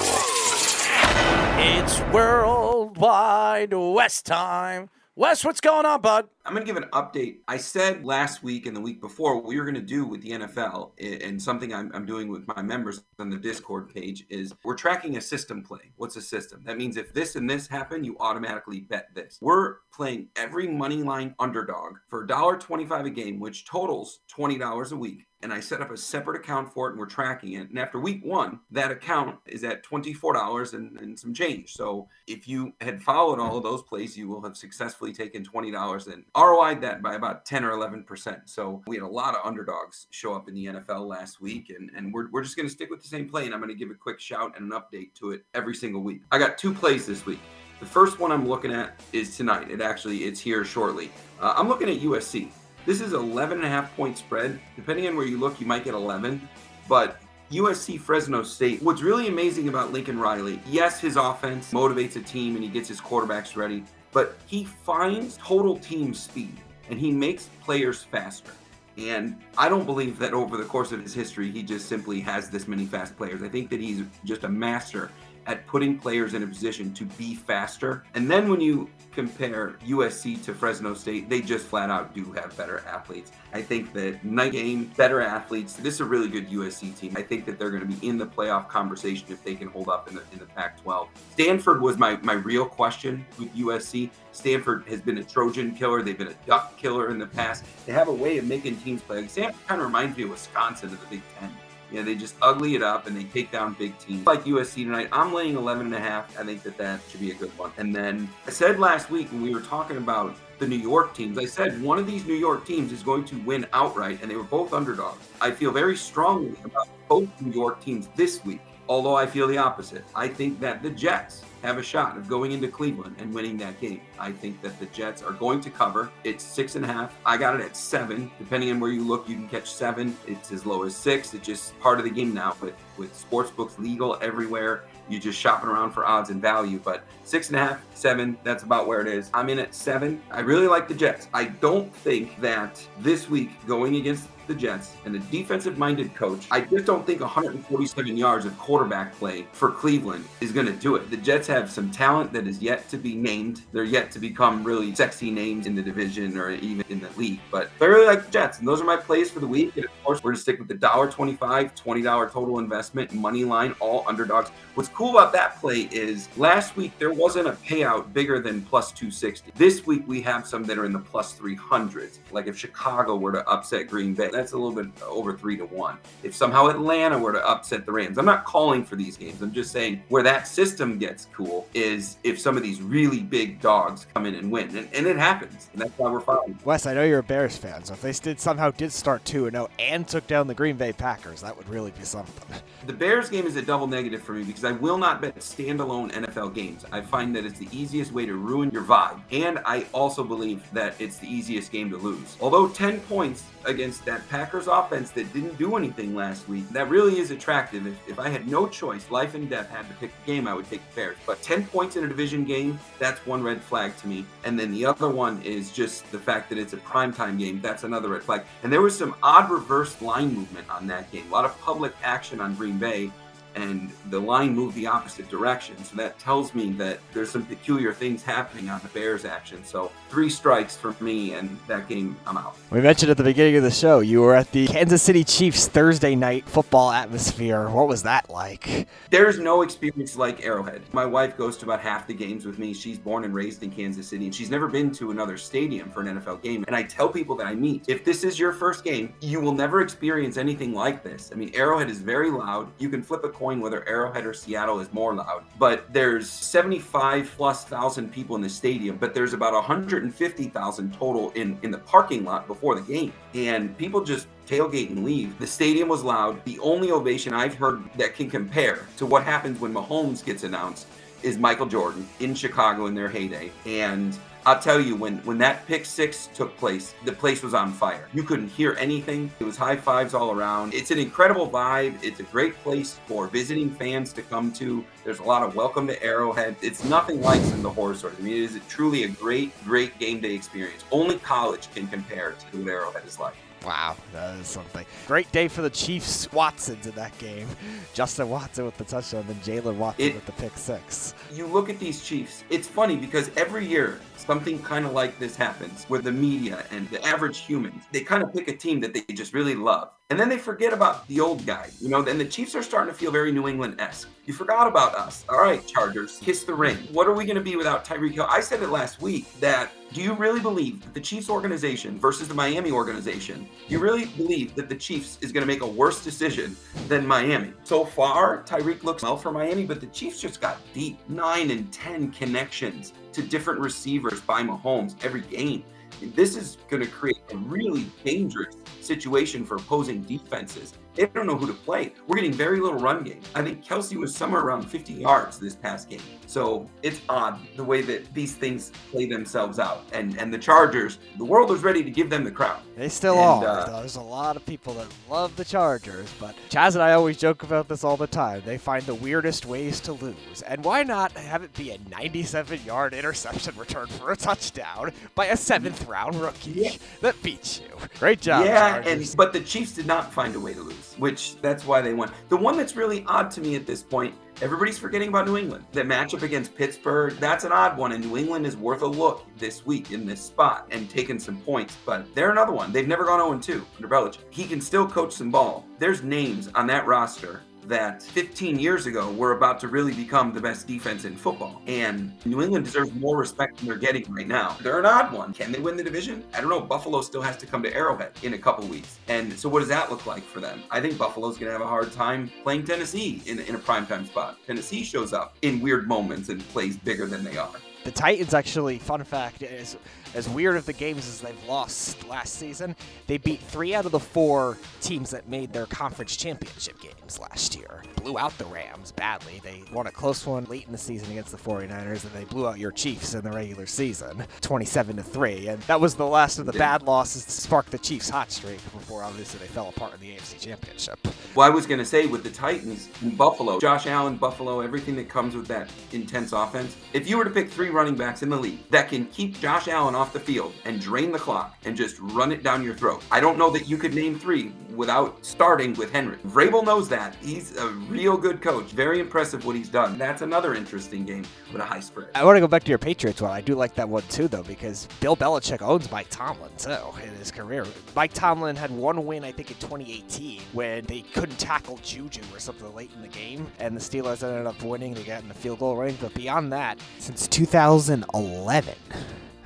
It's 1.60 2.00
Worldwide 2.12 3.72
Wes 3.72 4.22
time. 4.22 4.90
Wes, 5.18 5.44
what's 5.44 5.60
going 5.60 5.84
on, 5.84 6.00
bud? 6.00 6.28
I'm 6.46 6.54
going 6.54 6.64
to 6.64 6.72
give 6.72 6.80
an 6.80 6.88
update. 6.92 7.38
I 7.48 7.56
said 7.56 8.04
last 8.04 8.44
week 8.44 8.66
and 8.66 8.76
the 8.76 8.80
week 8.80 9.00
before 9.00 9.34
what 9.34 9.46
we 9.46 9.58
were 9.58 9.64
going 9.64 9.74
to 9.74 9.80
do 9.80 10.06
with 10.06 10.22
the 10.22 10.30
NFL, 10.30 10.92
and 11.00 11.42
something 11.42 11.74
I'm, 11.74 11.90
I'm 11.92 12.06
doing 12.06 12.28
with 12.28 12.46
my 12.46 12.62
members 12.62 13.02
on 13.18 13.28
the 13.28 13.36
Discord 13.36 13.92
page 13.92 14.26
is 14.30 14.54
we're 14.62 14.76
tracking 14.76 15.16
a 15.16 15.20
system 15.20 15.60
play. 15.60 15.90
What's 15.96 16.14
a 16.14 16.22
system? 16.22 16.62
That 16.64 16.76
means 16.76 16.96
if 16.96 17.12
this 17.12 17.34
and 17.34 17.50
this 17.50 17.66
happen, 17.66 18.04
you 18.04 18.16
automatically 18.20 18.78
bet 18.78 19.08
this. 19.12 19.38
We're 19.40 19.78
playing 19.92 20.28
every 20.36 20.68
money 20.68 21.02
line 21.02 21.34
underdog 21.40 21.96
for 22.08 22.24
$1.25 22.24 23.06
a 23.06 23.10
game, 23.10 23.40
which 23.40 23.66
totals 23.66 24.20
$20 24.32 24.92
a 24.92 24.96
week. 24.96 25.26
And 25.42 25.52
I 25.52 25.60
set 25.60 25.80
up 25.80 25.90
a 25.90 25.96
separate 25.96 26.40
account 26.40 26.72
for 26.72 26.88
it 26.88 26.90
and 26.92 26.98
we're 26.98 27.06
tracking 27.06 27.52
it. 27.52 27.70
And 27.70 27.78
after 27.78 27.98
week 27.98 28.24
one, 28.24 28.60
that 28.70 28.90
account 28.90 29.36
is 29.46 29.64
at 29.64 29.84
$24 29.84 30.74
and, 30.74 30.98
and 30.98 31.18
some 31.18 31.32
change. 31.32 31.74
So 31.74 32.08
if 32.26 32.48
you 32.48 32.72
had 32.80 33.02
followed 33.02 33.38
all 33.38 33.56
of 33.56 33.62
those 33.62 33.82
plays, 33.82 34.16
you 34.16 34.28
will 34.28 34.42
have 34.42 34.56
successfully 34.56 35.12
taken 35.12 35.44
$20 35.44 36.12
and 36.12 36.24
ROI'd 36.36 36.80
that 36.80 37.02
by 37.02 37.14
about 37.14 37.44
10 37.44 37.64
or 37.64 37.70
11%. 37.70 38.40
So 38.46 38.82
we 38.86 38.96
had 38.96 39.04
a 39.04 39.08
lot 39.08 39.34
of 39.34 39.44
underdogs 39.44 40.06
show 40.10 40.34
up 40.34 40.48
in 40.48 40.54
the 40.54 40.66
NFL 40.66 41.06
last 41.06 41.40
week, 41.40 41.70
and, 41.70 41.90
and 41.96 42.12
we're, 42.12 42.30
we're 42.30 42.42
just 42.42 42.56
going 42.56 42.66
to 42.66 42.74
stick 42.74 42.90
with 42.90 43.02
the 43.02 43.08
same 43.08 43.28
play. 43.28 43.46
And 43.46 43.54
I'm 43.54 43.60
going 43.60 43.72
to 43.72 43.78
give 43.78 43.90
a 43.90 43.94
quick 43.94 44.20
shout 44.20 44.54
and 44.56 44.72
an 44.72 44.80
update 44.80 45.14
to 45.14 45.30
it 45.30 45.44
every 45.54 45.74
single 45.74 46.02
week. 46.02 46.22
I 46.32 46.38
got 46.38 46.58
two 46.58 46.74
plays 46.74 47.06
this 47.06 47.26
week. 47.26 47.40
The 47.80 47.86
first 47.86 48.18
one 48.18 48.32
I'm 48.32 48.48
looking 48.48 48.72
at 48.72 48.98
is 49.12 49.36
tonight. 49.36 49.70
It 49.70 49.80
actually 49.80 50.24
it's 50.24 50.40
here 50.40 50.64
shortly. 50.64 51.10
Uh, 51.40 51.54
I'm 51.56 51.68
looking 51.68 51.88
at 51.88 52.00
USC. 52.00 52.50
This 52.88 53.02
is 53.02 53.12
11 53.12 53.58
and 53.58 53.66
a 53.66 53.68
half 53.68 53.94
point 53.96 54.16
spread. 54.16 54.58
Depending 54.74 55.06
on 55.08 55.14
where 55.14 55.26
you 55.26 55.38
look, 55.38 55.60
you 55.60 55.66
might 55.66 55.84
get 55.84 55.92
11. 55.92 56.48
But 56.88 57.20
USC 57.52 58.00
Fresno 58.00 58.42
State. 58.42 58.82
What's 58.82 59.02
really 59.02 59.28
amazing 59.28 59.68
about 59.68 59.92
Lincoln 59.92 60.18
Riley, 60.18 60.58
yes, 60.66 60.98
his 60.98 61.16
offense 61.16 61.70
motivates 61.70 62.16
a 62.16 62.22
team 62.22 62.54
and 62.54 62.64
he 62.64 62.70
gets 62.70 62.88
his 62.88 62.98
quarterbacks 62.98 63.56
ready, 63.56 63.84
but 64.10 64.38
he 64.46 64.64
finds 64.64 65.36
total 65.36 65.78
team 65.78 66.14
speed 66.14 66.56
and 66.88 66.98
he 66.98 67.12
makes 67.12 67.50
players 67.62 68.04
faster. 68.04 68.52
And 68.96 69.36
I 69.58 69.68
don't 69.68 69.84
believe 69.84 70.18
that 70.20 70.32
over 70.32 70.56
the 70.56 70.64
course 70.64 70.90
of 70.90 71.02
his 71.02 71.12
history, 71.12 71.50
he 71.50 71.62
just 71.62 71.90
simply 71.90 72.20
has 72.20 72.48
this 72.48 72.66
many 72.66 72.86
fast 72.86 73.18
players. 73.18 73.42
I 73.42 73.50
think 73.50 73.68
that 73.68 73.80
he's 73.80 74.02
just 74.24 74.44
a 74.44 74.48
master 74.48 75.10
at 75.48 75.66
putting 75.66 75.98
players 75.98 76.34
in 76.34 76.42
a 76.42 76.46
position 76.46 76.92
to 76.94 77.04
be 77.04 77.34
faster. 77.34 78.04
And 78.14 78.30
then 78.30 78.48
when 78.50 78.60
you 78.60 78.88
compare 79.12 79.76
USC 79.86 80.44
to 80.44 80.54
Fresno 80.54 80.94
State, 80.94 81.28
they 81.28 81.40
just 81.40 81.66
flat 81.66 81.90
out 81.90 82.14
do 82.14 82.30
have 82.32 82.56
better 82.56 82.84
athletes. 82.86 83.32
I 83.52 83.62
think 83.62 83.92
that 83.94 84.22
night 84.22 84.52
game, 84.52 84.92
better 84.96 85.22
athletes. 85.22 85.72
This 85.72 85.94
is 85.94 86.00
a 86.00 86.04
really 86.04 86.28
good 86.28 86.48
USC 86.50 86.96
team. 86.96 87.14
I 87.16 87.22
think 87.22 87.46
that 87.46 87.58
they're 87.58 87.70
going 87.70 87.88
to 87.88 87.96
be 87.96 88.06
in 88.06 88.18
the 88.18 88.26
playoff 88.26 88.68
conversation 88.68 89.26
if 89.30 89.42
they 89.42 89.54
can 89.54 89.68
hold 89.68 89.88
up 89.88 90.08
in 90.08 90.14
the 90.14 90.22
in 90.32 90.38
the 90.38 90.46
Pac-12. 90.46 91.08
Stanford 91.32 91.80
was 91.80 91.96
my 91.96 92.18
my 92.18 92.34
real 92.34 92.66
question 92.66 93.24
with 93.38 93.52
USC. 93.56 94.10
Stanford 94.32 94.84
has 94.86 95.00
been 95.00 95.18
a 95.18 95.24
Trojan 95.24 95.74
killer. 95.74 96.02
They've 96.02 96.16
been 96.16 96.28
a 96.28 96.46
duck 96.46 96.76
killer 96.76 97.10
in 97.10 97.18
the 97.18 97.26
past. 97.26 97.64
They 97.86 97.92
have 97.92 98.08
a 98.08 98.12
way 98.12 98.36
of 98.38 98.44
making 98.44 98.76
teams 98.76 99.02
play. 99.02 99.26
Stanford 99.26 99.66
kind 99.66 99.80
of 99.80 99.86
reminds 99.86 100.16
me 100.16 100.24
of 100.24 100.30
Wisconsin 100.30 100.90
of 100.90 101.00
the 101.00 101.06
Big 101.06 101.22
Ten. 101.40 101.50
You 101.90 101.98
know, 101.98 102.04
they 102.04 102.14
just 102.14 102.34
ugly 102.42 102.74
it 102.74 102.82
up 102.82 103.06
and 103.06 103.16
they 103.16 103.24
take 103.24 103.50
down 103.50 103.74
big 103.74 103.98
teams. 103.98 104.26
Like 104.26 104.44
USC 104.44 104.84
tonight, 104.84 105.08
I'm 105.12 105.32
laying 105.32 105.56
11 105.56 105.86
and 105.86 105.94
a 105.94 106.00
half. 106.00 106.38
I 106.38 106.44
think 106.44 106.62
that 106.62 106.76
that 106.78 107.00
should 107.08 107.20
be 107.20 107.30
a 107.30 107.34
good 107.34 107.56
one. 107.58 107.72
And 107.78 107.94
then 107.94 108.28
I 108.46 108.50
said 108.50 108.78
last 108.78 109.10
week 109.10 109.30
when 109.32 109.42
we 109.42 109.54
were 109.54 109.60
talking 109.60 109.96
about 109.96 110.36
the 110.58 110.66
New 110.66 110.76
York 110.76 111.14
teams, 111.14 111.38
I 111.38 111.46
said 111.46 111.80
one 111.80 111.98
of 111.98 112.06
these 112.06 112.26
New 112.26 112.34
York 112.34 112.66
teams 112.66 112.92
is 112.92 113.02
going 113.02 113.24
to 113.26 113.36
win 113.42 113.66
outright, 113.72 114.18
and 114.22 114.30
they 114.30 114.36
were 114.36 114.42
both 114.42 114.72
underdogs. 114.72 115.28
I 115.40 115.50
feel 115.50 115.70
very 115.70 115.96
strongly 115.96 116.56
about 116.64 116.88
both 117.08 117.28
New 117.40 117.52
York 117.52 117.80
teams 117.80 118.08
this 118.16 118.44
week, 118.44 118.60
although 118.88 119.14
I 119.14 119.24
feel 119.24 119.46
the 119.46 119.58
opposite. 119.58 120.04
I 120.14 120.28
think 120.28 120.60
that 120.60 120.82
the 120.82 120.90
Jets 120.90 121.44
have 121.62 121.78
a 121.78 121.82
shot 121.82 122.16
of 122.16 122.28
going 122.28 122.52
into 122.52 122.68
Cleveland 122.68 123.16
and 123.18 123.34
winning 123.34 123.56
that 123.58 123.80
game. 123.80 124.00
I 124.18 124.32
think 124.32 124.60
that 124.62 124.78
the 124.78 124.86
Jets 124.86 125.22
are 125.22 125.32
going 125.32 125.60
to 125.62 125.70
cover. 125.70 126.10
It's 126.24 126.44
six 126.44 126.76
and 126.76 126.84
a 126.84 126.88
half. 126.88 127.16
I 127.26 127.36
got 127.36 127.58
it 127.58 127.62
at 127.62 127.76
seven. 127.76 128.30
Depending 128.38 128.70
on 128.70 128.80
where 128.80 128.90
you 128.90 129.06
look, 129.06 129.28
you 129.28 129.34
can 129.34 129.48
catch 129.48 129.70
seven. 129.70 130.16
It's 130.26 130.52
as 130.52 130.64
low 130.64 130.84
as 130.84 130.94
six. 130.94 131.34
It's 131.34 131.46
just 131.46 131.78
part 131.80 131.98
of 131.98 132.04
the 132.04 132.10
game 132.10 132.34
now 132.34 132.56
with 132.60 132.74
with 132.96 133.14
sports 133.14 133.50
books 133.50 133.78
legal 133.78 134.18
everywhere. 134.20 134.84
You're 135.08 135.20
just 135.20 135.38
shopping 135.38 135.70
around 135.70 135.92
for 135.92 136.04
odds 136.06 136.30
and 136.30 136.40
value. 136.40 136.78
But 136.78 137.02
six 137.24 137.48
and 137.48 137.56
a 137.56 137.60
half, 137.60 137.84
seven, 137.94 138.36
that's 138.44 138.62
about 138.62 138.86
where 138.86 139.00
it 139.00 139.06
is. 139.06 139.30
I'm 139.32 139.48
in 139.48 139.58
at 139.58 139.74
seven. 139.74 140.22
I 140.30 140.40
really 140.40 140.68
like 140.68 140.88
the 140.88 140.94
Jets. 140.94 141.28
I 141.32 141.44
don't 141.44 141.94
think 141.94 142.38
that 142.40 142.84
this 143.00 143.28
week 143.30 143.50
going 143.66 143.96
against 143.96 144.28
the 144.48 144.54
Jets 144.54 144.96
and 145.04 145.14
a 145.14 145.18
defensive 145.18 145.78
minded 145.78 146.14
coach, 146.14 146.46
I 146.50 146.62
just 146.62 146.86
don't 146.86 147.06
think 147.06 147.20
147 147.20 148.16
yards 148.16 148.46
of 148.46 148.58
quarterback 148.58 149.14
play 149.14 149.46
for 149.52 149.70
Cleveland 149.70 150.24
is 150.40 150.50
going 150.50 150.66
to 150.66 150.72
do 150.72 150.96
it. 150.96 151.10
The 151.10 151.16
Jets 151.18 151.46
have 151.46 151.70
some 151.70 151.90
talent 151.90 152.32
that 152.32 152.46
is 152.46 152.60
yet 152.60 152.88
to 152.88 152.96
be 152.96 153.14
named. 153.14 153.62
They're 153.72 153.84
yet 153.84 154.10
to 154.12 154.18
become 154.18 154.64
really 154.64 154.94
sexy 154.94 155.30
names 155.30 155.66
in 155.66 155.74
the 155.74 155.82
division 155.82 156.36
or 156.36 156.50
even 156.50 156.84
in 156.88 157.00
the 157.00 157.10
league. 157.16 157.40
But 157.50 157.70
I 157.80 157.84
really 157.84 158.06
like 158.06 158.24
the 158.24 158.30
Jets. 158.30 158.58
And 158.58 158.66
those 158.66 158.80
are 158.80 158.84
my 158.84 158.96
plays 158.96 159.30
for 159.30 159.40
the 159.40 159.46
week. 159.46 159.76
And 159.76 159.84
of 159.84 159.90
course, 160.02 160.18
we're 160.18 160.30
going 160.30 160.36
to 160.36 160.42
stick 160.42 160.58
with 160.58 160.68
the 160.68 160.74
$1.25, 160.74 161.38
$20 161.38 162.32
total 162.32 162.58
investment, 162.58 163.12
money 163.12 163.44
line, 163.44 163.74
all 163.80 164.04
underdogs. 164.08 164.50
What's 164.74 164.88
cool 164.88 165.10
about 165.10 165.32
that 165.32 165.60
play 165.60 165.88
is 165.92 166.28
last 166.36 166.76
week 166.76 166.92
there 166.98 167.12
wasn't 167.12 167.48
a 167.48 167.52
payout 167.52 168.12
bigger 168.12 168.40
than 168.40 168.62
plus 168.62 168.92
260. 168.92 169.52
This 169.56 169.86
week 169.86 170.04
we 170.06 170.22
have 170.22 170.46
some 170.46 170.64
that 170.64 170.78
are 170.78 170.84
in 170.84 170.92
the 170.92 170.98
plus 170.98 171.34
300s. 171.38 172.18
Like 172.32 172.46
if 172.46 172.56
Chicago 172.56 173.16
were 173.16 173.32
to 173.32 173.46
upset 173.48 173.88
Green 173.88 174.14
Bay, 174.14 174.30
that's 174.38 174.52
a 174.52 174.56
little 174.56 174.82
bit 174.82 174.90
over 175.02 175.36
three 175.36 175.56
to 175.56 175.64
one. 175.66 175.98
If 176.22 176.34
somehow 176.34 176.68
Atlanta 176.68 177.18
were 177.18 177.32
to 177.32 177.46
upset 177.46 177.84
the 177.84 177.92
Rams, 177.92 178.18
I'm 178.18 178.24
not 178.24 178.44
calling 178.44 178.84
for 178.84 178.94
these 178.94 179.16
games. 179.16 179.42
I'm 179.42 179.52
just 179.52 179.72
saying 179.72 180.02
where 180.08 180.22
that 180.22 180.46
system 180.46 180.98
gets 180.98 181.26
cool 181.34 181.66
is 181.74 182.18
if 182.22 182.38
some 182.38 182.56
of 182.56 182.62
these 182.62 182.80
really 182.80 183.20
big 183.20 183.60
dogs 183.60 184.06
come 184.14 184.26
in 184.26 184.34
and 184.34 184.50
win, 184.50 184.76
and, 184.76 184.88
and 184.94 185.06
it 185.06 185.16
happens, 185.16 185.68
and 185.72 185.82
that's 185.82 185.98
why 185.98 186.10
we're 186.10 186.20
following. 186.20 186.56
Wes, 186.64 186.86
I 186.86 186.94
know 186.94 187.04
you're 187.04 187.18
a 187.18 187.22
Bears 187.22 187.56
fan, 187.56 187.84
so 187.84 187.94
if 187.94 188.00
they 188.00 188.12
did 188.12 188.38
somehow 188.38 188.70
did 188.70 188.92
start 188.92 189.24
two 189.24 189.46
and 189.46 189.56
zero 189.56 189.68
and 189.78 190.06
took 190.06 190.26
down 190.26 190.46
the 190.46 190.54
Green 190.54 190.76
Bay 190.76 190.92
Packers, 190.92 191.40
that 191.40 191.56
would 191.56 191.68
really 191.68 191.90
be 191.90 192.04
something. 192.04 192.44
The 192.86 192.94
Bears 192.94 193.28
game 193.28 193.46
is 193.46 193.56
a 193.56 193.60
double 193.60 193.86
negative 193.86 194.22
for 194.22 194.32
me 194.32 194.44
because 194.44 194.64
I 194.64 194.72
will 194.72 194.96
not 194.96 195.20
bet 195.20 195.36
standalone 195.40 196.10
NFL 196.12 196.54
games. 196.54 196.86
I 196.90 197.02
find 197.02 197.36
that 197.36 197.44
it's 197.44 197.58
the 197.58 197.68
easiest 197.70 198.12
way 198.12 198.24
to 198.24 198.34
ruin 198.34 198.70
your 198.70 198.82
vibe, 198.82 199.20
and 199.30 199.58
I 199.66 199.84
also 199.92 200.24
believe 200.24 200.62
that 200.72 200.94
it's 200.98 201.18
the 201.18 201.26
easiest 201.28 201.70
game 201.70 201.90
to 201.90 201.98
lose. 201.98 202.38
Although 202.40 202.68
10 202.68 203.00
points 203.00 203.44
against 203.64 204.04
that 204.06 204.27
Packers 204.28 204.66
offense 204.66 205.10
that 205.12 205.32
didn't 205.32 205.56
do 205.58 205.76
anything 205.76 206.14
last 206.14 206.48
week, 206.48 206.68
that 206.70 206.88
really 206.88 207.18
is 207.18 207.30
attractive. 207.30 207.86
If, 207.86 208.08
if 208.08 208.18
I 208.18 208.28
had 208.28 208.48
no 208.48 208.66
choice, 208.66 209.10
life 209.10 209.34
and 209.34 209.48
death 209.48 209.70
had 209.70 209.88
to 209.88 209.94
pick 209.94 210.10
a 210.10 210.26
game, 210.26 210.46
I 210.46 210.54
would 210.54 210.68
take 210.68 210.86
the 210.90 210.96
Bears. 210.96 211.16
But 211.26 211.42
10 211.42 211.66
points 211.66 211.96
in 211.96 212.04
a 212.04 212.08
division 212.08 212.44
game, 212.44 212.78
that's 212.98 213.24
one 213.26 213.42
red 213.42 213.62
flag 213.62 213.96
to 213.98 214.08
me. 214.08 214.24
And 214.44 214.58
then 214.58 214.70
the 214.70 214.84
other 214.84 215.08
one 215.08 215.40
is 215.42 215.72
just 215.72 216.10
the 216.12 216.18
fact 216.18 216.48
that 216.50 216.58
it's 216.58 216.72
a 216.72 216.78
primetime 216.78 217.38
game. 217.38 217.60
That's 217.60 217.84
another 217.84 218.10
red 218.10 218.22
flag. 218.22 218.42
And 218.62 218.72
there 218.72 218.82
was 218.82 218.96
some 218.96 219.14
odd 219.22 219.50
reverse 219.50 220.00
line 220.02 220.34
movement 220.34 220.68
on 220.70 220.86
that 220.88 221.10
game. 221.10 221.26
A 221.28 221.32
lot 221.32 221.44
of 221.44 221.58
public 221.60 221.94
action 222.02 222.40
on 222.40 222.54
Green 222.54 222.78
Bay 222.78 223.10
and 223.54 223.90
the 224.10 224.18
line 224.18 224.54
moved 224.54 224.74
the 224.76 224.86
opposite 224.86 225.28
direction. 225.28 225.76
So 225.82 225.96
that 225.96 226.18
tells 226.18 226.54
me 226.54 226.70
that 226.72 227.00
there's 227.12 227.30
some 227.30 227.44
peculiar 227.44 227.92
things 227.92 228.22
happening 228.22 228.68
on 228.68 228.80
the 228.82 228.88
Bears 228.88 229.24
action. 229.24 229.64
So 229.64 229.90
three 230.08 230.30
strikes 230.30 230.76
for 230.76 230.94
me, 231.00 231.34
and 231.34 231.58
that 231.66 231.88
game, 231.88 232.16
I'm 232.26 232.36
out. 232.36 232.56
We 232.70 232.80
mentioned 232.80 233.10
at 233.10 233.16
the 233.16 233.24
beginning 233.24 233.56
of 233.56 233.62
the 233.62 233.70
show 233.70 234.00
you 234.00 234.20
were 234.22 234.34
at 234.34 234.50
the 234.52 234.66
Kansas 234.66 235.02
City 235.02 235.24
Chiefs 235.24 235.68
Thursday 235.68 236.14
night 236.14 236.48
football 236.48 236.90
atmosphere. 236.90 237.68
What 237.68 237.88
was 237.88 238.02
that 238.04 238.30
like? 238.30 238.88
There's 239.10 239.38
no 239.38 239.62
experience 239.62 240.16
like 240.16 240.44
Arrowhead. 240.44 240.82
My 240.92 241.04
wife 241.04 241.36
goes 241.36 241.56
to 241.58 241.64
about 241.64 241.80
half 241.80 242.06
the 242.06 242.14
games 242.14 242.46
with 242.46 242.58
me. 242.58 242.74
She's 242.74 242.98
born 242.98 243.24
and 243.24 243.34
raised 243.34 243.62
in 243.62 243.70
Kansas 243.70 244.08
City, 244.08 244.24
and 244.26 244.34
she's 244.34 244.50
never 244.50 244.68
been 244.68 244.90
to 244.92 245.10
another 245.10 245.36
stadium 245.36 245.90
for 245.90 246.00
an 246.00 246.18
NFL 246.18 246.42
game. 246.42 246.64
And 246.66 246.76
I 246.76 246.82
tell 246.82 247.08
people 247.08 247.36
that 247.36 247.46
I 247.46 247.54
meet, 247.54 247.84
if 247.88 248.04
this 248.04 248.24
is 248.24 248.38
your 248.38 248.52
first 248.52 248.84
game, 248.84 249.12
you 249.20 249.40
will 249.40 249.52
never 249.52 249.80
experience 249.80 250.36
anything 250.36 250.74
like 250.74 251.02
this. 251.02 251.30
I 251.32 251.36
mean, 251.36 251.50
Arrowhead 251.54 251.90
is 251.90 252.00
very 252.00 252.30
loud. 252.30 252.68
You 252.78 252.88
can 252.88 253.02
flip 253.02 253.24
a 253.24 253.28
coin 253.28 253.60
whether 253.60 253.88
Arrowhead 253.88 254.26
or 254.26 254.34
Seattle 254.34 254.80
is 254.80 254.92
more 254.92 255.14
loud. 255.14 255.44
But 255.58 255.92
there's 255.92 256.28
75 256.30 257.32
plus 257.36 257.64
thousand 257.64 258.12
people 258.12 258.36
in 258.36 258.42
the 258.42 258.48
stadium, 258.48 258.96
but 258.96 259.14
there's 259.14 259.32
about 259.32 259.54
150,000 259.98 260.94
total 260.94 261.30
in 261.30 261.58
in 261.62 261.70
the 261.70 261.78
parking 261.78 262.24
lot 262.24 262.46
before 262.46 262.74
the 262.74 262.80
game. 262.80 263.12
And 263.34 263.76
people 263.76 264.02
just 264.02 264.26
tailgate 264.46 264.90
and 264.90 265.04
leave. 265.04 265.38
The 265.38 265.46
stadium 265.46 265.88
was 265.88 266.02
loud. 266.02 266.42
The 266.44 266.58
only 266.60 266.90
ovation 266.90 267.34
I've 267.34 267.54
heard 267.54 267.82
that 267.96 268.14
can 268.14 268.30
compare 268.30 268.86
to 268.96 269.06
what 269.06 269.22
happens 269.24 269.60
when 269.60 269.74
Mahomes 269.74 270.24
gets 270.24 270.44
announced 270.44 270.86
is 271.22 271.36
Michael 271.36 271.66
Jordan 271.66 272.08
in 272.20 272.34
Chicago 272.34 272.86
in 272.86 272.94
their 272.94 273.08
heyday. 273.08 273.50
And 273.66 274.16
I'll 274.48 274.58
tell 274.58 274.80
you, 274.80 274.96
when 274.96 275.18
when 275.26 275.36
that 275.38 275.66
pick 275.66 275.84
six 275.84 276.30
took 276.32 276.56
place, 276.56 276.94
the 277.04 277.12
place 277.12 277.42
was 277.42 277.52
on 277.52 277.70
fire. 277.70 278.08
You 278.14 278.22
couldn't 278.22 278.48
hear 278.48 278.76
anything. 278.80 279.30
It 279.40 279.44
was 279.44 279.58
high 279.58 279.76
fives 279.76 280.14
all 280.14 280.30
around. 280.30 280.72
It's 280.72 280.90
an 280.90 280.98
incredible 280.98 281.50
vibe. 281.50 282.02
It's 282.02 282.18
a 282.20 282.22
great 282.22 282.54
place 282.62 282.98
for 283.06 283.26
visiting 283.26 283.68
fans 283.68 284.10
to 284.14 284.22
come 284.22 284.50
to. 284.54 284.82
There's 285.04 285.18
a 285.18 285.22
lot 285.24 285.42
of 285.42 285.54
welcome 285.54 285.86
to 285.88 286.02
Arrowhead. 286.02 286.56
It's 286.62 286.82
nothing 286.84 287.20
like 287.20 287.42
in 287.42 287.62
the 287.62 287.68
horror 287.68 287.94
stories. 287.94 288.16
I 288.18 288.22
mean, 288.22 288.32
it 288.42 288.44
is 288.44 288.58
truly 288.70 289.02
a 289.04 289.08
great, 289.08 289.52
great 289.66 289.98
game 289.98 290.18
day 290.22 290.32
experience. 290.32 290.82
Only 290.90 291.18
college 291.18 291.68
can 291.74 291.86
compare 291.88 292.34
to 292.52 292.56
what 292.58 292.68
Arrowhead 292.70 293.04
is 293.06 293.20
like. 293.20 293.34
Wow, 293.66 293.96
that 294.12 294.38
is 294.38 294.46
something. 294.46 294.86
Great 295.08 295.30
day 295.32 295.48
for 295.48 295.62
the 295.62 295.68
Chiefs 295.70 296.30
Watsons 296.32 296.86
in 296.86 296.92
that 296.94 297.18
game. 297.18 297.48
Justin 297.92 298.28
Watson 298.30 298.64
with 298.64 298.78
the 298.78 298.84
touchdown, 298.84 299.24
and 299.28 299.42
Jaylen 299.42 299.74
Watson 299.74 300.06
It- 300.06 300.14
with 300.14 300.24
the 300.26 300.32
pick 300.32 300.56
six. 300.56 301.12
you 301.32 301.44
look 301.44 301.68
at 301.68 301.80
these 301.80 302.00
Chiefs, 302.02 302.44
it's 302.50 302.68
funny 302.68 302.96
because 302.96 303.32
every 303.36 303.66
year 303.66 303.98
something 304.18 304.60
kind 304.62 304.84
of 304.84 304.92
like 304.92 305.18
this 305.18 305.36
happens 305.36 305.84
where 305.84 306.00
the 306.00 306.12
media 306.12 306.64
and 306.70 306.88
the 306.90 307.04
average 307.04 307.38
humans, 307.38 307.84
they 307.92 308.00
kind 308.00 308.22
of 308.22 308.32
pick 308.32 308.48
a 308.48 308.56
team 308.56 308.80
that 308.80 308.92
they 308.92 309.02
just 309.14 309.32
really 309.32 309.54
love. 309.54 309.90
And 310.10 310.18
then 310.18 310.30
they 310.30 310.38
forget 310.38 310.72
about 310.72 311.06
the 311.08 311.20
old 311.20 311.44
guy, 311.44 311.68
you 311.80 311.90
know, 311.90 312.02
and 312.02 312.18
the 312.18 312.24
Chiefs 312.24 312.54
are 312.54 312.62
starting 312.62 312.92
to 312.92 312.98
feel 312.98 313.10
very 313.10 313.30
New 313.30 313.46
England 313.46 313.78
esque. 313.78 314.08
You 314.24 314.32
forgot 314.32 314.66
about 314.66 314.94
us. 314.94 315.24
All 315.28 315.38
right, 315.38 315.66
Chargers, 315.66 316.18
kiss 316.22 316.44
the 316.44 316.54
ring. 316.54 316.76
What 316.92 317.06
are 317.06 317.12
we 317.12 317.26
going 317.26 317.36
to 317.36 317.42
be 317.42 317.56
without 317.56 317.84
Tyreek 317.84 318.12
Hill? 318.12 318.26
I 318.28 318.40
said 318.40 318.62
it 318.62 318.70
last 318.70 319.02
week 319.02 319.26
that 319.40 319.70
do 319.92 320.02
you 320.02 320.14
really 320.14 320.40
believe 320.40 320.82
that 320.82 320.94
the 320.94 321.00
Chiefs 321.00 321.30
organization 321.30 321.98
versus 321.98 322.28
the 322.28 322.34
Miami 322.34 322.70
organization, 322.70 323.48
you 323.68 323.78
really 323.78 324.06
believe 324.06 324.54
that 324.54 324.68
the 324.68 324.74
Chiefs 324.74 325.18
is 325.22 325.32
going 325.32 325.42
to 325.42 325.46
make 325.46 325.62
a 325.62 325.66
worse 325.66 326.02
decision 326.02 326.56
than 326.88 327.06
Miami? 327.06 327.52
So 327.64 327.84
far, 327.84 328.42
Tyreek 328.44 328.84
looks 328.84 329.02
well 329.02 329.16
for 329.16 329.30
Miami, 329.30 329.64
but 329.64 329.80
the 329.80 329.86
Chiefs 329.88 330.20
just 330.20 330.40
got 330.40 330.58
deep. 330.74 330.98
Nine 331.08 331.50
and 331.50 331.70
10 331.72 332.12
connections 332.12 332.92
to 333.12 333.22
different 333.22 333.60
receivers 333.60 334.20
by 334.20 334.42
Mahomes 334.42 334.94
every 335.04 335.22
game. 335.22 335.64
This 336.00 336.36
is 336.36 336.58
going 336.68 336.82
to 336.82 336.88
create 336.88 337.18
a 337.32 337.36
really 337.36 337.86
dangerous 338.04 338.56
situation 338.80 339.44
for 339.44 339.56
opposing 339.56 340.02
defenses. 340.02 340.74
They 340.94 341.06
don't 341.06 341.26
know 341.28 341.36
who 341.36 341.46
to 341.46 341.52
play. 341.52 341.92
We're 342.08 342.16
getting 342.16 342.32
very 342.32 342.58
little 342.58 342.78
run 342.78 343.04
game. 343.04 343.20
I 343.36 343.42
think 343.42 343.64
Kelce 343.64 343.94
was 343.96 344.12
somewhere 344.14 344.40
around 344.40 344.62
50 344.62 344.94
yards 344.94 345.38
this 345.38 345.54
past 345.54 345.88
game. 345.88 346.00
So 346.26 346.68
it's 346.82 347.00
odd 347.08 347.38
the 347.56 347.62
way 347.62 347.82
that 347.82 348.12
these 348.14 348.34
things 348.34 348.72
play 348.90 349.06
themselves 349.06 349.60
out. 349.60 349.84
And 349.92 350.18
and 350.18 350.34
the 350.34 350.38
Chargers, 350.38 350.98
the 351.16 351.24
world 351.24 351.50
was 351.50 351.62
ready 351.62 351.84
to 351.84 351.90
give 351.90 352.10
them 352.10 352.24
the 352.24 352.32
crown. 352.32 352.60
They 352.76 352.88
still 352.88 353.14
And, 353.14 353.44
are. 353.44 353.58
uh, 353.70 353.78
There's 353.80 353.94
a 353.96 354.00
lot 354.02 354.34
of 354.36 354.44
people 354.44 354.74
that 354.74 354.88
love 355.08 355.36
the 355.36 355.44
Chargers, 355.44 356.12
but 356.18 356.34
Chaz 356.50 356.74
and 356.74 356.82
I 356.82 356.92
always 356.94 357.16
joke 357.16 357.44
about 357.44 357.68
this 357.68 357.84
all 357.84 357.96
the 357.96 358.06
time. 358.08 358.42
They 358.44 358.58
find 358.58 358.84
the 358.84 358.94
weirdest 358.94 359.46
ways 359.46 359.80
to 359.82 359.92
lose. 359.92 360.42
And 360.46 360.64
why 360.64 360.82
not 360.82 361.12
have 361.12 361.42
it 361.44 361.54
be 361.54 361.70
a 361.70 361.78
97 361.90 362.60
yard 362.64 362.92
interception 362.92 363.56
return 363.56 363.86
for 363.86 364.10
a 364.10 364.16
touchdown 364.16 364.92
by 365.14 365.26
a 365.26 365.36
seventh 365.36 365.86
round 365.86 366.16
rookie 366.16 366.50
Yeah. 366.52 366.70
that 367.02 367.22
beats 367.22 367.60
you? 367.60 367.76
Great 368.00 368.20
job, 368.20 368.44
yeah, 368.44 368.72
Chargers. 368.82 369.10
and 369.10 369.16
but 369.16 369.32
the 369.32 369.40
Chiefs 369.40 369.72
did 369.72 369.86
not 369.86 370.12
find 370.12 370.34
a 370.34 370.40
way 370.40 370.54
to 370.54 370.60
lose, 370.60 370.87
which 370.94 371.40
that's 371.40 371.66
why 371.66 371.80
they 371.80 371.94
won. 371.94 372.10
The 372.28 372.36
one 372.36 372.56
that's 372.56 372.76
really 372.76 373.04
odd 373.06 373.30
to 373.32 373.40
me 373.40 373.56
at 373.56 373.66
this 373.66 373.82
point, 373.82 374.14
everybody's 374.40 374.78
forgetting 374.78 375.08
about 375.08 375.26
New 375.26 375.36
England. 375.36 375.64
That 375.72 375.86
matchup 375.86 376.22
against 376.22 376.54
Pittsburgh, 376.54 377.14
that's 377.18 377.44
an 377.44 377.52
odd 377.52 377.76
one, 377.76 377.92
and 377.92 378.04
New 378.04 378.16
England 378.16 378.46
is 378.46 378.56
worth 378.56 378.82
a 378.82 378.86
look 378.86 379.26
this 379.36 379.66
week 379.66 379.90
in 379.90 380.06
this 380.06 380.20
spot 380.20 380.66
and 380.70 380.88
taking 380.88 381.18
some 381.18 381.38
points. 381.42 381.76
But 381.84 382.14
they're 382.14 382.30
another 382.30 382.52
one. 382.52 382.72
They've 382.72 382.88
never 382.88 383.04
gone 383.04 383.20
0-2 383.20 383.64
under 383.76 383.88
Belichick. 383.88 384.24
He 384.30 384.44
can 384.44 384.60
still 384.60 384.88
coach 384.88 385.12
some 385.12 385.30
ball. 385.30 385.66
There's 385.78 386.02
names 386.02 386.48
on 386.54 386.66
that 386.68 386.86
roster 386.86 387.42
that 387.68 388.02
15 388.02 388.58
years 388.58 388.86
ago 388.86 389.12
were 389.12 389.32
about 389.32 389.60
to 389.60 389.68
really 389.68 389.92
become 389.92 390.32
the 390.32 390.40
best 390.40 390.66
defense 390.66 391.04
in 391.04 391.16
football. 391.16 391.62
And 391.66 392.12
New 392.24 392.42
England 392.42 392.64
deserves 392.64 392.92
more 392.94 393.16
respect 393.16 393.58
than 393.58 393.68
they're 393.68 393.76
getting 393.76 394.10
right 394.12 394.26
now. 394.26 394.56
They're 394.62 394.78
an 394.78 394.86
odd 394.86 395.12
one. 395.12 395.34
Can 395.34 395.52
they 395.52 395.58
win 395.58 395.76
the 395.76 395.84
division? 395.84 396.24
I 396.34 396.40
don't 396.40 396.50
know. 396.50 396.60
Buffalo 396.60 397.02
still 397.02 397.22
has 397.22 397.36
to 397.38 397.46
come 397.46 397.62
to 397.62 397.74
Arrowhead 397.74 398.12
in 398.22 398.34
a 398.34 398.38
couple 398.38 398.66
weeks. 398.66 398.98
And 399.08 399.32
so 399.38 399.48
what 399.48 399.60
does 399.60 399.68
that 399.68 399.90
look 399.90 400.06
like 400.06 400.24
for 400.24 400.40
them? 400.40 400.62
I 400.70 400.80
think 400.80 400.98
Buffalo's 400.98 401.36
going 401.36 401.46
to 401.46 401.52
have 401.52 401.60
a 401.60 401.66
hard 401.66 401.92
time 401.92 402.30
playing 402.42 402.64
Tennessee 402.64 403.22
in, 403.26 403.38
in 403.40 403.54
a 403.54 403.58
primetime 403.58 404.06
spot. 404.06 404.38
Tennessee 404.46 404.82
shows 404.82 405.12
up 405.12 405.36
in 405.42 405.60
weird 405.60 405.86
moments 405.86 406.30
and 406.30 406.46
plays 406.48 406.76
bigger 406.76 407.06
than 407.06 407.22
they 407.22 407.36
are. 407.36 407.54
The 407.84 407.92
Titans 407.92 408.34
actually, 408.34 408.78
fun 408.78 409.02
fact, 409.04 409.42
is 409.42 409.76
as 410.14 410.28
weird 410.28 410.56
of 410.56 410.66
the 410.66 410.72
games 410.72 411.08
as 411.08 411.20
they've 411.20 411.44
lost 411.44 412.06
last 412.06 412.34
season, 412.34 412.76
they 413.06 413.18
beat 413.18 413.40
three 413.40 413.74
out 413.74 413.86
of 413.86 413.92
the 413.92 414.00
four 414.00 414.58
teams 414.80 415.10
that 415.10 415.28
made 415.28 415.52
their 415.52 415.66
conference 415.66 416.16
championship 416.16 416.78
games 417.08 417.18
last 417.18 417.56
year. 417.56 417.82
Blew 417.96 418.18
out 418.18 418.36
the 418.38 418.44
Rams 418.46 418.92
badly. 418.92 419.40
They 419.42 419.62
won 419.72 419.86
a 419.86 419.90
close 419.90 420.26
one 420.26 420.44
late 420.44 420.66
in 420.66 420.72
the 420.72 420.78
season 420.78 421.10
against 421.10 421.32
the 421.32 421.38
49ers, 421.38 422.04
and 422.04 422.12
they 422.12 422.24
blew 422.24 422.46
out 422.46 422.58
your 422.58 422.72
Chiefs 422.72 423.14
in 423.14 423.22
the 423.22 423.30
regular 423.30 423.66
season, 423.66 424.24
27 424.40 424.96
to 424.96 425.02
3. 425.02 425.48
And 425.48 425.62
that 425.62 425.80
was 425.80 425.94
the 425.94 426.06
last 426.06 426.38
of 426.38 426.46
the 426.46 426.52
bad 426.52 426.82
losses 426.82 427.24
to 427.24 427.30
spark 427.30 427.66
the 427.66 427.78
Chiefs' 427.78 428.08
hot 428.08 428.30
streak 428.30 428.62
before 428.72 429.02
obviously 429.02 429.38
they 429.40 429.46
fell 429.46 429.68
apart 429.68 429.94
in 429.94 430.00
the 430.00 430.16
AFC 430.16 430.40
Championship. 430.40 430.98
Well, 431.34 431.46
I 431.46 431.50
was 431.50 431.66
going 431.66 431.78
to 431.78 431.84
say 431.84 432.06
with 432.06 432.22
the 432.22 432.30
Titans 432.30 432.88
in 433.02 433.14
Buffalo, 433.14 433.58
Josh 433.58 433.86
Allen, 433.86 434.16
Buffalo, 434.16 434.60
everything 434.60 434.96
that 434.96 435.08
comes 435.08 435.34
with 435.34 435.46
that 435.48 435.70
intense 435.92 436.32
offense. 436.32 436.76
If 436.92 437.08
you 437.08 437.16
were 437.16 437.24
to 437.24 437.30
pick 437.30 437.50
three 437.50 437.70
running 437.70 437.94
backs 437.94 438.22
in 438.22 438.28
the 438.28 438.36
league 438.36 438.68
that 438.70 438.88
can 438.88 439.06
keep 439.06 439.38
Josh 439.40 439.68
Allen 439.68 439.94
off 439.94 440.12
the 440.12 440.20
field 440.20 440.52
and 440.64 440.80
drain 440.80 441.12
the 441.12 441.18
clock 441.18 441.56
and 441.64 441.76
just 441.76 441.98
run 442.00 442.32
it 442.32 442.42
down 442.42 442.62
your 442.62 442.74
throat, 442.74 443.02
I 443.10 443.20
don't 443.20 443.38
know 443.38 443.50
that 443.50 443.68
you 443.68 443.76
could 443.76 443.94
name 443.94 444.18
three 444.18 444.52
without 444.74 445.24
starting 445.24 445.74
with 445.74 445.92
Henry. 445.92 446.16
Vrabel 446.18 446.64
knows 446.64 446.88
that. 446.88 446.97
He's 447.20 447.56
a 447.56 447.68
real 447.68 448.16
good 448.16 448.40
coach. 448.40 448.66
Very 448.70 449.00
impressive 449.00 449.44
what 449.44 449.56
he's 449.56 449.68
done. 449.68 449.98
That's 449.98 450.22
another 450.22 450.54
interesting 450.54 451.04
game 451.04 451.24
with 451.52 451.60
a 451.60 451.64
high 451.64 451.80
spread. 451.80 452.08
I 452.14 452.24
want 452.24 452.36
to 452.36 452.40
go 452.40 452.46
back 452.48 452.64
to 452.64 452.68
your 452.68 452.78
Patriots 452.78 453.20
one. 453.20 453.30
I 453.30 453.40
do 453.40 453.54
like 453.54 453.74
that 453.74 453.88
one 453.88 454.02
too, 454.08 454.28
though, 454.28 454.42
because 454.42 454.88
Bill 455.00 455.16
Belichick 455.16 455.62
owns 455.62 455.90
Mike 455.90 456.08
Tomlin 456.10 456.50
too 456.58 456.76
in 457.02 457.10
his 457.16 457.30
career. 457.30 457.66
Mike 457.94 458.12
Tomlin 458.12 458.56
had 458.56 458.70
one 458.70 459.06
win, 459.06 459.24
I 459.24 459.32
think, 459.32 459.50
in 459.50 459.56
2018 459.56 460.42
when 460.52 460.84
they 460.86 461.02
couldn't 461.02 461.38
tackle 461.38 461.78
Juju 461.82 462.22
or 462.32 462.38
something 462.38 462.74
late 462.74 462.90
in 462.94 463.02
the 463.02 463.08
game, 463.08 463.46
and 463.58 463.76
the 463.76 463.80
Steelers 463.80 464.22
ended 464.22 464.46
up 464.46 464.62
winning. 464.62 464.94
They 464.94 465.04
got 465.04 465.22
in 465.22 465.28
the 465.28 465.34
field 465.34 465.60
goal 465.60 465.76
range, 465.76 465.98
but 466.00 466.14
beyond 466.14 466.52
that, 466.52 466.78
since 466.98 467.26
2011. 467.28 468.74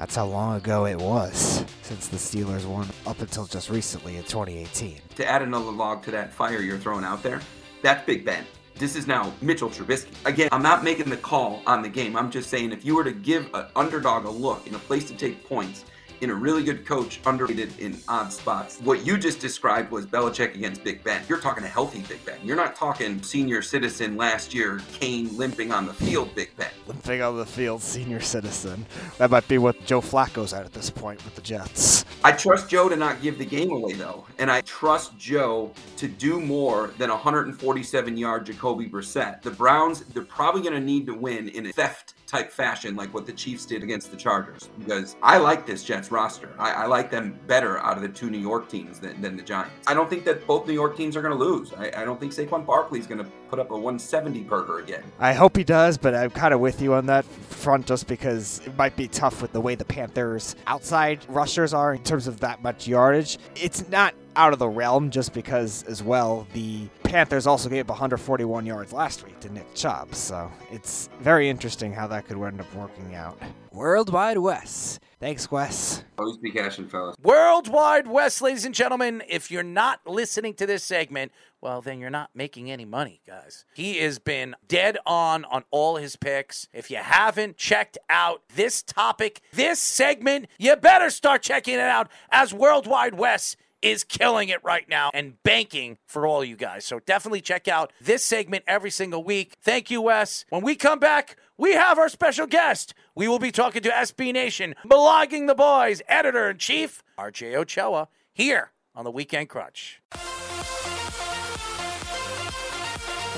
That's 0.03 0.17
how 0.17 0.27
long 0.27 0.57
ago 0.57 0.87
it 0.87 0.99
was 0.99 1.65
since 1.83 2.09
the 2.09 2.17
Steelers 2.17 2.65
won 2.65 2.89
up 3.07 3.21
until 3.21 3.47
just 3.47 3.71
recently 3.71 4.17
in 4.17 4.25
2018. 4.25 5.01
to 5.15 5.25
add 5.25 5.43
another 5.43 5.71
log 5.71 6.03
to 6.03 6.11
that 6.11 6.33
fire 6.33 6.61
you're 6.61 6.77
throwing 6.77 7.05
out 7.05 7.23
there, 7.23 7.41
that's 7.83 8.05
Big 8.05 8.25
Ben. 8.25 8.45
This 8.75 8.97
is 8.97 9.07
now 9.07 9.33
Mitchell 9.41 9.71
Trubisky. 9.71 10.11
Again, 10.25 10.49
I'm 10.51 10.61
not 10.61 10.83
making 10.83 11.09
the 11.09 11.17
call 11.17 11.63
on 11.69 11.83
the 11.83 11.89
game. 11.89 12.17
I'm 12.17 12.33
just 12.33 12.51
saying 12.51 12.73
if 12.73 12.85
you 12.85 12.97
were 12.97 13.05
to 13.05 13.13
give 13.13 13.49
an 13.55 13.67
underdog 13.77 14.25
a 14.25 14.29
look 14.29 14.67
in 14.67 14.75
a 14.75 14.79
place 14.81 15.07
to 15.07 15.15
take 15.15 15.49
points, 15.49 15.85
in 16.23 16.31
a 16.31 16.35
really 16.35 16.63
good 16.63 16.87
coach, 16.87 17.21
underrated 17.27 17.77
in 17.81 17.99
odd 18.07 18.33
spots. 18.33 18.79
What 18.79 19.05
you 19.05 19.19
just 19.19 19.41
described 19.41 19.91
was 19.91 20.07
Belichick 20.07 20.55
against 20.55 20.85
Big 20.85 21.03
Ben. 21.03 21.21
You're 21.29 21.41
talking 21.41 21.65
a 21.65 21.69
healthy 21.69 22.01
Big 22.09 22.25
Ben. 22.25 22.39
You're 22.45 22.57
not 22.57 22.77
talking 22.77 23.21
senior 23.23 23.61
citizen 23.61 24.17
last 24.17 24.55
year, 24.55 24.81
Kane 24.93 25.37
limping 25.37 25.73
on 25.73 25.85
the 25.85 25.93
field, 25.93 26.33
Big 26.37 26.57
Ben. 26.57 26.71
Limping 26.87 27.23
on 27.23 27.37
the 27.37 27.45
field, 27.45 27.83
senior 27.83 28.21
citizen. 28.21 28.87
That 29.19 29.33
might 29.33 29.49
be 29.49 29.59
what 29.59 29.85
Joe 29.85 30.01
Flacco's 30.01 30.53
at 30.53 30.65
at 30.65 30.73
this 30.73 30.91
point 30.91 31.23
with 31.25 31.35
the 31.35 31.43
Jets. 31.43 32.05
I 32.23 32.31
trust 32.31 32.71
Joe 32.71 32.89
to 32.89 32.95
not 32.95 33.21
give 33.21 33.37
the 33.37 33.45
game 33.45 33.73
away 33.73 33.95
though, 33.95 34.25
and 34.39 34.49
I 34.49 34.61
trust 34.61 35.19
Joe 35.19 35.73
to 35.97 36.07
do 36.07 36.41
more 36.41 36.95
than 36.99 37.11
147 37.11 38.17
yard 38.17 38.47
Jacoby 38.47 38.89
Brissett. 38.89 39.43
The 39.43 39.51
Browns, 39.51 40.05
they're 40.05 40.23
probably 40.23 40.63
going 40.63 40.75
to 40.75 40.81
need 40.81 41.05
to 41.07 41.15
win 41.15 41.49
in 41.49 41.67
a 41.67 41.73
theft 41.73 42.15
type 42.33 42.51
fashion, 42.51 42.97
like 42.97 43.13
what 43.13 43.27
the 43.27 43.33
Chiefs 43.33 43.67
did 43.67 43.83
against 43.83 44.11
the 44.11 44.17
Chargers, 44.17 44.71
because 44.79 45.17
I 45.23 45.37
like 45.37 45.67
this 45.67 45.85
Jets 45.85 46.11
roster. 46.11 46.49
I, 46.59 46.73
I 46.73 46.87
like 46.87 47.11
them 47.11 47.39
better 47.47 47.79
out 47.81 47.99
of 47.99 48.03
the 48.03 48.09
two 48.09 48.31
New 48.31 48.39
York 48.39 48.71
teams 48.71 48.99
than, 48.99 49.21
than 49.21 49.37
the 49.37 49.43
Giants. 49.43 49.75
I 49.87 49.93
don't 49.93 50.09
think 50.09 50.25
that 50.25 50.47
both 50.47 50.67
New 50.67 50.73
York 50.73 50.97
teams 50.97 51.15
are 51.15 51.21
going 51.21 51.37
to 51.37 51.39
lose. 51.39 51.75
I, 51.75 51.93
I 51.95 52.05
don't 52.07 52.19
think 52.19 52.33
Saquon 52.33 52.65
Barkley 52.65 52.99
is 52.99 53.07
going 53.07 53.23
to 53.23 53.31
put 53.51 53.59
up 53.59 53.71
a 53.71 53.75
170 53.75 54.45
burger 54.45 54.79
again. 54.79 55.03
I 55.19 55.35
hope 55.35 55.59
he 55.59 55.63
does, 55.63 55.99
but 55.99 56.15
I'm 56.15 56.31
kind 56.31 56.55
of 56.55 56.61
with 56.61 56.81
you 56.81 56.95
on 56.95 57.05
that 57.07 57.27
front 57.27 57.87
just 57.87 58.07
because 58.07 58.63
it 58.65 58.75
might 58.79 58.97
be 58.97 59.09
tough 59.09 59.43
with 59.43 59.53
the 59.53 59.61
way 59.61 59.75
the 59.75 59.85
Panthers' 59.85 60.57
outside 60.67 61.21
rushers 61.29 61.75
are 61.75 61.93
in 61.93 62.03
terms 62.03 62.27
of 62.27 62.41
that 62.41 62.63
much 62.63 62.89
yardage. 62.89 63.37
It's 63.57 63.87
not 63.91 64.15
out 64.37 64.55
of 64.55 64.59
the 64.59 64.69
realm 64.69 65.11
just 65.11 65.35
because, 65.35 65.83
as 65.83 66.03
well, 66.03 66.47
the 66.55 66.89
Panthers 67.13 67.47
also 67.47 67.69
gave 67.69 67.81
up 67.85 67.91
141 67.91 68.65
yards 68.65 68.91
last 68.91 69.23
week 69.23 69.39
to 69.41 69.53
Nick 69.53 69.75
Chubb. 69.75 70.15
So 70.15 70.51
it's 70.71 71.11
very 71.21 71.51
interesting 71.51 71.93
how 71.93 72.07
that 72.07 72.25
could 72.25 72.43
end 72.43 72.59
up 72.59 72.75
working 72.75 73.15
out. 73.15 73.39
Worldwide 73.71 74.39
Wes. 74.39 74.99
Thanks, 75.21 75.51
Wes. 75.51 76.05
Always 76.19 76.39
be 76.39 76.51
cashing, 76.51 76.89
fellas. 76.89 77.15
Worldwide 77.23 78.07
Wes, 78.07 78.41
ladies 78.41 78.65
and 78.65 78.75
gentlemen. 78.75 79.23
If 79.29 79.51
you're 79.51 79.63
not 79.63 80.01
listening 80.07 80.55
to 80.55 80.65
this 80.65 80.85
segment, 80.85 81.33
well, 81.61 81.83
then 81.83 81.99
you're 81.99 82.09
not 82.09 82.31
making 82.35 82.71
any 82.71 82.87
money, 82.87 83.21
guys. 83.27 83.67
He 83.75 83.99
has 83.99 84.19
been 84.19 84.57
dead 84.67 84.97
on 85.05 85.45
on 85.45 85.65
all 85.71 85.97
his 85.97 86.17
picks. 86.17 86.67
If 86.73 86.91
you 86.91 86.97
haven't 86.97 87.59
checked 87.59 87.99
out 88.09 88.41
this 88.57 88.83
topic, 88.83 89.43
this 89.53 89.79
segment, 89.79 90.47
you 90.59 90.75
better 90.77 91.11
start 91.11 91.43
checking 91.43 91.75
it 91.75 91.81
out 91.81 92.11
as 92.31 92.55
Worldwide 92.55 93.17
Wes 93.17 93.55
is 93.83 94.05
killing 94.05 94.49
it 94.49 94.63
right 94.65 94.89
now 94.89 95.11
and 95.13 95.43
banking 95.43 95.99
for 96.07 96.27
all 96.27 96.45
you 96.45 96.57
guys. 96.57 96.85
So 96.85 97.01
definitely 97.01 97.41
check 97.41 97.69
out 97.69 97.93
this 98.01 98.25
segment 98.25 98.65
every 98.67 98.91
single 98.91 99.23
week. 99.23 99.57
Thank 99.63 99.91
you, 99.91 100.01
Wes. 100.03 100.45
When 100.49 100.63
we 100.63 100.77
come 100.77 100.99
back, 100.99 101.37
we 101.59 101.73
have 101.73 101.99
our 101.99 102.09
special 102.09 102.47
guest. 102.47 102.95
We 103.15 103.29
will 103.29 103.39
be 103.39 103.53
talking 103.53 103.83
to 103.83 103.91
SB 103.91 104.33
Nation, 104.33 104.75
blogging 104.87 105.47
the 105.47 105.55
boys, 105.55 106.01
editor 106.09 106.51
in 106.51 106.59
chief, 106.59 107.03
RJ 107.19 107.55
Ochoa, 107.55 108.09
here 108.33 108.73
on 108.95 109.05
the 109.05 109.11
Weekend 109.11 109.49
Crunch. 109.49 110.01